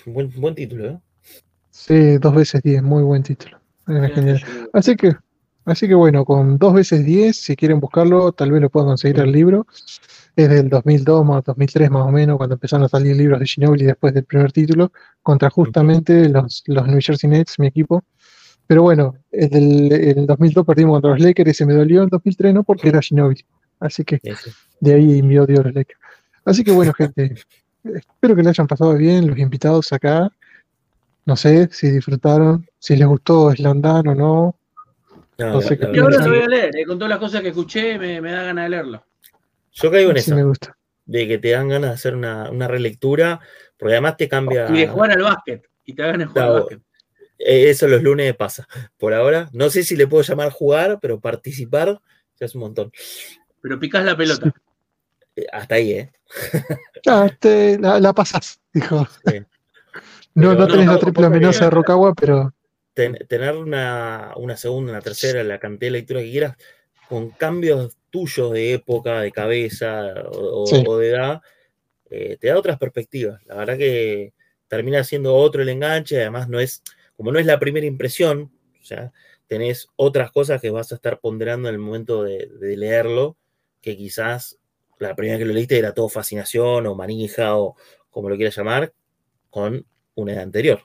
Buen, 0.06 0.30
buen 0.40 0.54
título, 0.54 0.88
¿eh? 0.88 0.98
Sí, 1.70 2.16
dos 2.18 2.34
veces 2.34 2.62
diez, 2.62 2.82
muy 2.82 3.02
buen 3.02 3.22
título. 3.22 3.58
Así 4.72 4.96
que 4.96 5.12
Así 5.64 5.86
que 5.86 5.94
bueno, 5.94 6.24
con 6.24 6.58
dos 6.58 6.74
veces 6.74 7.04
10, 7.04 7.36
si 7.36 7.56
quieren 7.56 7.78
buscarlo, 7.78 8.32
tal 8.32 8.50
vez 8.50 8.60
lo 8.60 8.70
puedan 8.70 8.88
conseguir 8.88 9.20
el 9.20 9.30
libro. 9.30 9.66
Es 10.34 10.48
del 10.48 10.68
2002 10.68 11.24
más 11.24 11.44
2003 11.44 11.90
más 11.90 12.06
o 12.06 12.10
menos, 12.10 12.36
cuando 12.36 12.54
empezaron 12.54 12.84
a 12.84 12.88
salir 12.88 13.16
libros 13.16 13.38
de 13.38 13.46
Ginobili 13.46 13.84
después 13.84 14.14
del 14.14 14.24
primer 14.24 14.50
título, 14.50 14.92
contra 15.22 15.50
justamente 15.50 16.28
los, 16.28 16.64
los 16.66 16.86
New 16.86 16.98
Jersey 17.00 17.30
Nets, 17.30 17.58
mi 17.58 17.68
equipo. 17.68 18.02
Pero 18.66 18.82
bueno, 18.82 19.14
en 19.30 20.18
el 20.18 20.26
2002 20.26 20.66
perdimos 20.66 20.94
contra 20.94 21.10
los 21.10 21.20
Lakers 21.20 21.50
y 21.50 21.54
se 21.54 21.66
me 21.66 21.74
dolió 21.74 22.02
en 22.02 22.08
2003 22.08 22.54
no 22.54 22.64
porque 22.64 22.88
era 22.88 23.00
Ginobili. 23.00 23.44
Así 23.78 24.04
que 24.04 24.20
de 24.80 24.94
ahí 24.94 25.22
mi 25.22 25.38
odio 25.38 25.60
a 25.60 25.64
los 25.64 25.74
Lakers. 25.74 26.00
Así 26.44 26.64
que 26.64 26.72
bueno, 26.72 26.92
gente, 26.94 27.34
espero 27.84 28.34
que 28.34 28.42
le 28.42 28.48
hayan 28.48 28.66
pasado 28.66 28.94
bien 28.94 29.28
los 29.28 29.38
invitados 29.38 29.92
acá. 29.92 30.30
No 31.24 31.36
sé 31.36 31.68
si 31.70 31.90
disfrutaron, 31.90 32.66
si 32.78 32.96
les 32.96 33.06
gustó 33.06 33.52
Slandan 33.52 34.08
o 34.08 34.14
no, 34.14 34.56
yo 35.38 36.02
ahora 36.04 36.18
lo 36.18 36.28
voy 36.28 36.42
a 36.42 36.46
leer, 36.46 36.76
eh, 36.76 36.84
con 36.84 36.98
todas 36.98 37.10
las 37.10 37.18
cosas 37.18 37.40
que 37.40 37.48
escuché 37.48 37.98
me, 37.98 38.20
da 38.20 38.42
ganas 38.42 38.64
de 38.64 38.70
leerlo. 38.70 39.04
Yo 39.72 39.90
caigo 39.90 40.10
en 40.10 40.16
eso. 40.18 40.36
De 41.04 41.26
que 41.26 41.38
te 41.38 41.50
dan 41.50 41.68
ganas 41.68 41.90
de 41.90 41.94
hacer 41.94 42.14
una, 42.14 42.68
relectura, 42.68 43.40
porque 43.76 43.94
además 43.94 44.16
te 44.16 44.28
cambia. 44.28 44.68
Y 44.70 44.80
de 44.80 44.88
jugar 44.88 45.12
al 45.12 45.22
básquet. 45.22 45.68
Y 45.84 45.94
te 45.94 46.02
hagan 46.02 46.26
jugar 46.26 46.48
al 46.48 46.52
básquet. 46.60 46.80
Eh, 47.38 47.70
eso 47.70 47.88
los 47.88 48.02
lunes 48.02 48.34
pasa. 48.36 48.68
Por 48.96 49.14
ahora, 49.14 49.48
no 49.52 49.68
sé 49.70 49.82
si 49.82 49.96
le 49.96 50.06
puedo 50.06 50.22
llamar 50.22 50.50
jugar, 50.50 50.98
pero 51.00 51.20
participar 51.20 52.00
ya 52.38 52.46
es 52.46 52.54
un 52.54 52.60
montón. 52.60 52.92
Pero 53.60 53.78
picas 53.78 54.04
la 54.04 54.16
pelota. 54.16 54.52
Eh, 55.34 55.46
hasta 55.52 55.76
ahí, 55.76 55.92
¿eh? 55.92 56.12
Ah, 57.04 57.28
la, 57.42 57.98
la 57.98 58.12
pasas, 58.12 58.60
dijo. 58.72 59.08
No, 60.34 60.54
no, 60.54 60.68
tenés 60.68 60.86
la 60.86 60.98
triple 60.98 61.26
amenaza 61.26 61.64
de 61.64 61.70
Rocagua, 61.70 62.14
pero 62.14 62.54
tener 62.94 63.56
una, 63.56 64.34
segunda, 64.56 64.92
una 64.92 65.00
tercera, 65.00 65.42
la 65.44 65.58
cantidad 65.58 65.88
de 65.88 65.98
lectura 65.98 66.20
que 66.20 66.30
quieras, 66.30 66.56
con 67.08 67.30
cambios 67.30 67.96
tuyos 68.10 68.52
de 68.52 68.74
época, 68.74 69.20
de 69.20 69.32
cabeza 69.32 70.12
o, 70.32 70.66
Sí. 70.66 70.84
o 70.86 70.98
de 70.98 71.08
edad, 71.10 71.40
eh, 72.10 72.36
te 72.40 72.48
da 72.48 72.58
otras 72.58 72.78
perspectivas. 72.78 73.40
La 73.46 73.56
verdad 73.56 73.78
que 73.78 74.32
termina 74.68 75.02
siendo 75.04 75.34
otro 75.34 75.62
el 75.62 75.68
enganche, 75.68 76.20
además 76.20 76.48
no 76.48 76.60
es, 76.60 76.82
como 77.16 77.32
no 77.32 77.38
es 77.38 77.46
la 77.46 77.58
primera 77.58 77.86
impresión, 77.86 78.52
o 78.80 78.84
sea, 78.84 79.12
tenés 79.46 79.88
otras 79.96 80.30
cosas 80.30 80.60
que 80.60 80.70
vas 80.70 80.92
a 80.92 80.94
estar 80.94 81.20
ponderando 81.20 81.68
en 81.68 81.74
el 81.74 81.80
momento 81.80 82.22
de, 82.22 82.48
de 82.58 82.76
leerlo, 82.76 83.36
que 83.80 83.96
quizás 83.96 84.58
la 84.98 85.14
primera 85.16 85.38
que 85.38 85.44
lo 85.44 85.52
leíste 85.52 85.78
era 85.78 85.92
todo 85.92 86.08
fascinación 86.08 86.86
o 86.86 86.94
manija 86.94 87.56
o 87.56 87.76
como 88.10 88.28
lo 88.28 88.36
quieras 88.36 88.56
llamar, 88.56 88.92
con 89.50 89.84
una 90.14 90.32
edad 90.32 90.42
anterior. 90.42 90.80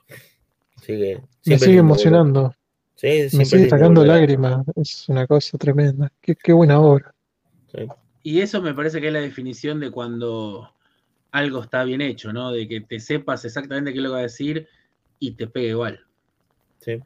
Así 0.78 0.88
que 0.88 1.22
Me 1.46 1.60
sigue 1.60 1.78
emocionando, 1.78 2.54
sí, 2.96 3.28
me 3.34 3.46
sigue 3.46 3.70
sacando 3.70 4.06
lágrimas. 4.06 4.66
Es 4.76 5.10
una 5.10 5.28
cosa 5.28 5.58
tremenda. 5.58 6.12
Qué, 6.22 6.36
qué 6.36 6.54
buena 6.54 6.80
obra. 6.80 7.14
sí. 7.72 7.88
Y 8.24 8.42
eso 8.42 8.62
me 8.62 8.74
parece 8.74 9.00
que 9.00 9.08
es 9.08 9.14
la 9.14 9.22
definición 9.22 9.80
de 9.80 9.90
cuando 9.90 10.70
algo 11.32 11.62
está 11.62 11.86
bien 11.86 12.02
hecho, 12.02 12.34
¿no? 12.34 12.52
De 12.52 12.68
que 12.68 12.82
te 12.82 13.00
sepas 13.00 13.46
exactamente 13.46 13.94
qué 13.94 14.00
es 14.00 14.04
lo 14.04 14.10
que 14.10 14.14
va 14.14 14.20
a 14.20 14.24
decir 14.24 14.68
y 15.18 15.32
te 15.32 15.48
pegue 15.48 15.70
igual. 15.70 16.02
Sí. 16.80 17.02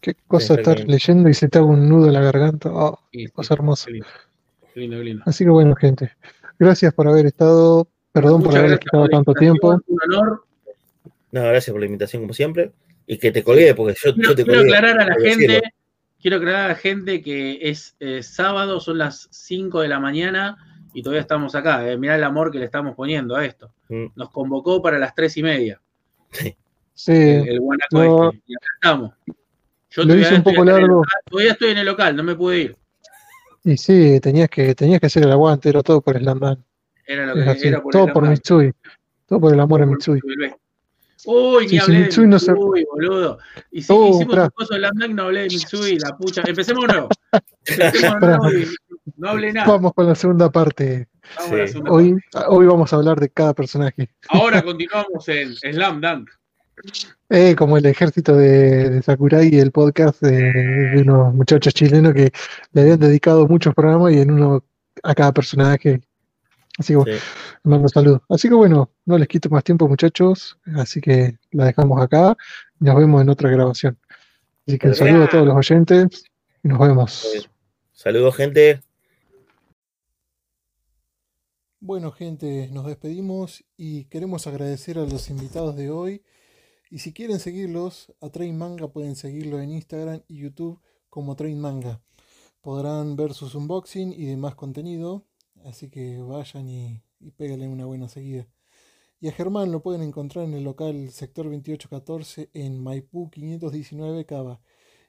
Qué 0.00 0.16
cosa 0.26 0.54
estar 0.54 0.80
leyendo 0.88 1.28
y 1.28 1.34
se 1.34 1.48
te 1.48 1.58
haga 1.58 1.66
un 1.66 1.86
nudo 1.90 2.06
en 2.06 2.14
la 2.14 2.22
garganta. 2.22 2.70
Oh, 2.72 2.98
cosa 3.34 3.52
hermosa. 3.52 3.86
Qué 3.86 3.92
lindo, 3.92 4.08
qué 4.72 4.80
lindo, 4.80 4.96
qué 4.96 5.04
lindo. 5.04 5.22
Así 5.26 5.44
que 5.44 5.50
bueno, 5.50 5.76
gente. 5.76 6.10
Gracias 6.58 6.94
por 6.94 7.06
haber 7.06 7.26
estado. 7.26 7.86
Perdón 8.12 8.42
por 8.42 8.54
Muchas 8.54 8.78
por 8.90 9.00
la 9.02 9.08
tanto 9.08 9.34
tiempo. 9.34 9.80
Un 9.86 9.98
honor. 10.04 10.44
No, 11.32 11.42
gracias 11.42 11.72
por 11.72 11.80
la 11.80 11.86
invitación 11.86 12.22
como 12.22 12.32
siempre. 12.34 12.72
Y 13.06 13.18
que 13.18 13.32
te 13.32 13.42
colgué, 13.42 13.74
porque 13.74 13.94
yo, 14.02 14.14
Quiero, 14.14 14.30
yo 14.30 14.36
te 14.36 14.44
quiero 14.44 14.60
colgué. 14.60 14.76
aclarar 14.76 15.00
a 15.00 15.06
la 15.06 15.14
gente, 15.20 15.62
quiero 16.20 16.36
aclarar 16.36 16.64
a 16.66 16.68
la 16.68 16.74
gente 16.76 17.22
que 17.22 17.58
es 17.62 17.96
eh, 18.00 18.22
sábado, 18.22 18.80
son 18.80 18.98
las 18.98 19.28
5 19.30 19.80
de 19.80 19.88
la 19.88 19.98
mañana 20.00 20.56
y 20.94 21.02
todavía 21.02 21.20
estamos 21.22 21.54
acá. 21.54 21.88
Eh. 21.90 21.96
Mirá 21.96 22.14
el 22.16 22.24
amor 22.24 22.50
que 22.52 22.58
le 22.58 22.64
estamos 22.66 22.94
poniendo 22.94 23.34
a 23.36 23.44
esto. 23.44 23.72
Mm, 23.88 24.06
Nos 24.14 24.30
convocó 24.30 24.80
para 24.82 24.98
las 24.98 25.14
3 25.14 25.36
y 25.38 25.42
media, 25.42 25.80
Sí, 26.94 27.12
el, 27.12 27.48
el 27.48 27.60
guanaco 27.60 27.88
no. 27.98 28.30
este. 28.30 28.42
Y 28.46 28.54
acá 28.54 28.66
estamos. 28.74 29.12
Yo 29.26 30.02
Lo 30.02 30.04
todavía 30.04 30.22
hice 30.26 30.34
un 30.34 30.38
estoy 30.38 30.52
poco 30.54 30.62
el 30.62 30.68
largo. 30.68 30.86
local, 30.96 31.20
todavía 31.28 31.52
estoy 31.52 31.70
en 31.70 31.78
el 31.78 31.86
local, 31.86 32.16
no 32.16 32.22
me 32.22 32.34
pude 32.36 32.58
ir. 32.60 32.76
y 33.64 33.76
sí, 33.76 34.20
tenías 34.20 34.48
que, 34.48 34.74
tenías 34.74 35.00
que 35.00 35.06
hacer 35.06 35.24
el 35.24 35.32
aguante, 35.32 35.68
era 35.70 35.82
todo 35.82 36.00
por 36.00 36.16
Slam 36.18 36.38
Dunk. 36.38 36.60
Era 37.06 37.26
lo 37.26 37.34
que 37.34 37.42
así, 37.50 37.66
era 37.68 37.82
por 37.82 37.92
todo 37.92 38.06
el 38.06 38.12
por. 38.12 38.28
Mitsui. 38.28 38.72
Todo 39.26 39.40
por 39.40 39.52
el 39.54 39.58
amor 39.60 39.82
a 39.82 39.86
Por 39.86 39.94
Mitsui. 39.96 40.20
Uy, 41.26 41.64
ni 41.64 41.68
Sí, 41.68 41.76
sí, 41.76 41.78
hablé 41.78 41.98
Mitsui 42.00 42.22
de 42.24 42.28
no 42.30 42.38
se- 42.38 42.52
Mitsui, 42.52 42.84
boludo. 42.90 43.38
Y 43.70 43.82
si 43.82 43.92
Oh, 43.92 44.08
hicimos 44.10 44.36
un 44.38 44.48
coso 44.50 44.74
de 44.74 44.80
Slam 44.80 44.94
Dunk, 44.96 45.10
no 45.14 45.22
hablé 45.24 45.40
de 45.42 45.48
Mitsui, 45.48 45.98
la 45.98 46.16
pucha. 46.16 46.42
Empecemos 46.46 46.86
de 46.86 46.92
nuevo. 46.92 47.08
Empecemos 47.66 48.20
de 48.20 48.26
nuevo 48.26 48.50
y 48.50 48.66
no 49.16 49.28
hablé 49.30 49.52
nada. 49.52 49.68
Vamos 49.68 49.92
con 49.94 50.06
la 50.06 50.14
segunda 50.14 50.50
parte. 50.50 51.08
La 51.48 51.66
segunda 51.68 51.90
Hoy, 51.92 52.16
hoy 52.48 52.66
vamos 52.66 52.92
a 52.92 52.96
hablar 52.96 53.20
de 53.20 53.28
cada 53.28 53.54
personaje. 53.54 54.10
Ahora 54.28 54.62
continuamos 54.62 55.28
en 55.28 55.54
Slam 55.56 56.00
Dunk. 56.00 56.30
Eh, 57.28 57.54
como 57.56 57.76
el 57.76 57.84
ejército 57.84 58.34
de, 58.34 58.88
de 58.88 59.02
Sakurai, 59.02 59.48
el 59.58 59.70
podcast 59.70 60.22
de, 60.22 60.52
de 60.94 61.02
unos 61.02 61.34
muchachos 61.34 61.74
chilenos 61.74 62.14
que 62.14 62.32
le 62.72 62.80
habían 62.80 62.98
dedicado 62.98 63.46
muchos 63.46 63.74
programas 63.74 64.12
y 64.14 64.20
en 64.20 64.30
uno 64.30 64.64
a 65.02 65.14
cada 65.14 65.32
personaje. 65.32 66.00
Así 66.78 66.92
que 66.92 66.96
bueno, 66.96 67.12
sí. 67.12 67.24
les 67.64 67.70
mando 67.70 67.88
saludos. 67.88 68.20
Así 68.28 68.48
que 68.48 68.54
bueno, 68.54 68.90
no 69.04 69.18
les 69.18 69.28
quito 69.28 69.50
más 69.50 69.64
tiempo, 69.64 69.88
muchachos. 69.88 70.58
Así 70.76 71.00
que 71.00 71.38
la 71.50 71.66
dejamos 71.66 72.00
acá 72.00 72.36
y 72.80 72.84
nos 72.84 72.96
vemos 72.96 73.22
en 73.22 73.28
otra 73.28 73.50
grabación. 73.50 73.98
Así 74.66 74.78
que 74.78 74.88
un 74.88 74.94
saludo 74.94 75.24
a 75.24 75.28
todos 75.28 75.46
los 75.46 75.56
oyentes 75.56 76.24
y 76.62 76.68
nos 76.68 76.78
vemos. 76.78 77.48
Saludos, 77.92 78.36
gente. 78.36 78.80
Bueno, 81.82 82.12
gente, 82.12 82.68
nos 82.72 82.86
despedimos 82.86 83.64
y 83.76 84.04
queremos 84.04 84.46
agradecer 84.46 84.98
a 84.98 85.06
los 85.06 85.30
invitados 85.30 85.76
de 85.76 85.90
hoy. 85.90 86.22
Y 86.90 86.98
si 86.98 87.12
quieren 87.12 87.40
seguirlos, 87.40 88.12
a 88.20 88.28
Train 88.28 88.56
Manga 88.58 88.88
pueden 88.88 89.16
seguirlo 89.16 89.60
en 89.60 89.70
Instagram 89.70 90.22
y 90.28 90.38
YouTube 90.38 90.80
como 91.08 91.36
Train 91.36 91.58
Manga. 91.58 92.02
Podrán 92.60 93.16
ver 93.16 93.32
sus 93.32 93.54
unboxing 93.54 94.12
y 94.12 94.26
demás 94.26 94.54
contenido, 94.56 95.24
así 95.64 95.90
que 95.90 96.18
vayan 96.20 96.68
y, 96.68 97.02
y 97.20 97.30
péguenle 97.32 97.68
una 97.68 97.86
buena 97.86 98.08
seguida. 98.08 98.46
Y 99.20 99.28
a 99.28 99.32
Germán 99.32 99.70
lo 99.72 99.82
pueden 99.82 100.02
encontrar 100.02 100.44
en 100.46 100.54
el 100.54 100.64
local 100.64 101.10
sector 101.10 101.44
2814 101.46 102.50
en 102.54 102.82
Maipú 102.82 103.30
519 103.30 104.24
Cava. 104.26 104.60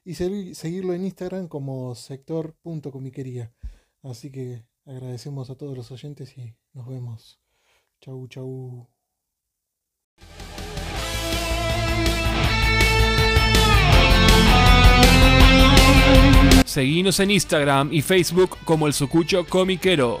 Y 0.04 0.12
segui- 0.14 0.54
seguirlo 0.54 0.94
en 0.94 1.04
Instagram 1.04 1.48
como 1.48 1.94
sector.comiquería. 1.94 3.52
Así 4.02 4.30
que 4.30 4.66
agradecemos 4.84 5.48
a 5.50 5.54
todos 5.56 5.76
los 5.76 5.90
oyentes 5.92 6.36
y 6.36 6.54
nos 6.74 6.86
vemos. 6.88 7.40
Chau, 8.00 8.26
chau. 8.28 8.88
Seguinos 16.64 17.20
en 17.20 17.30
Instagram 17.30 17.92
y 17.92 18.00
Facebook 18.02 18.56
como 18.64 18.86
el 18.86 18.92
Sucucho 18.94 19.44
Comiquero. 19.46 20.20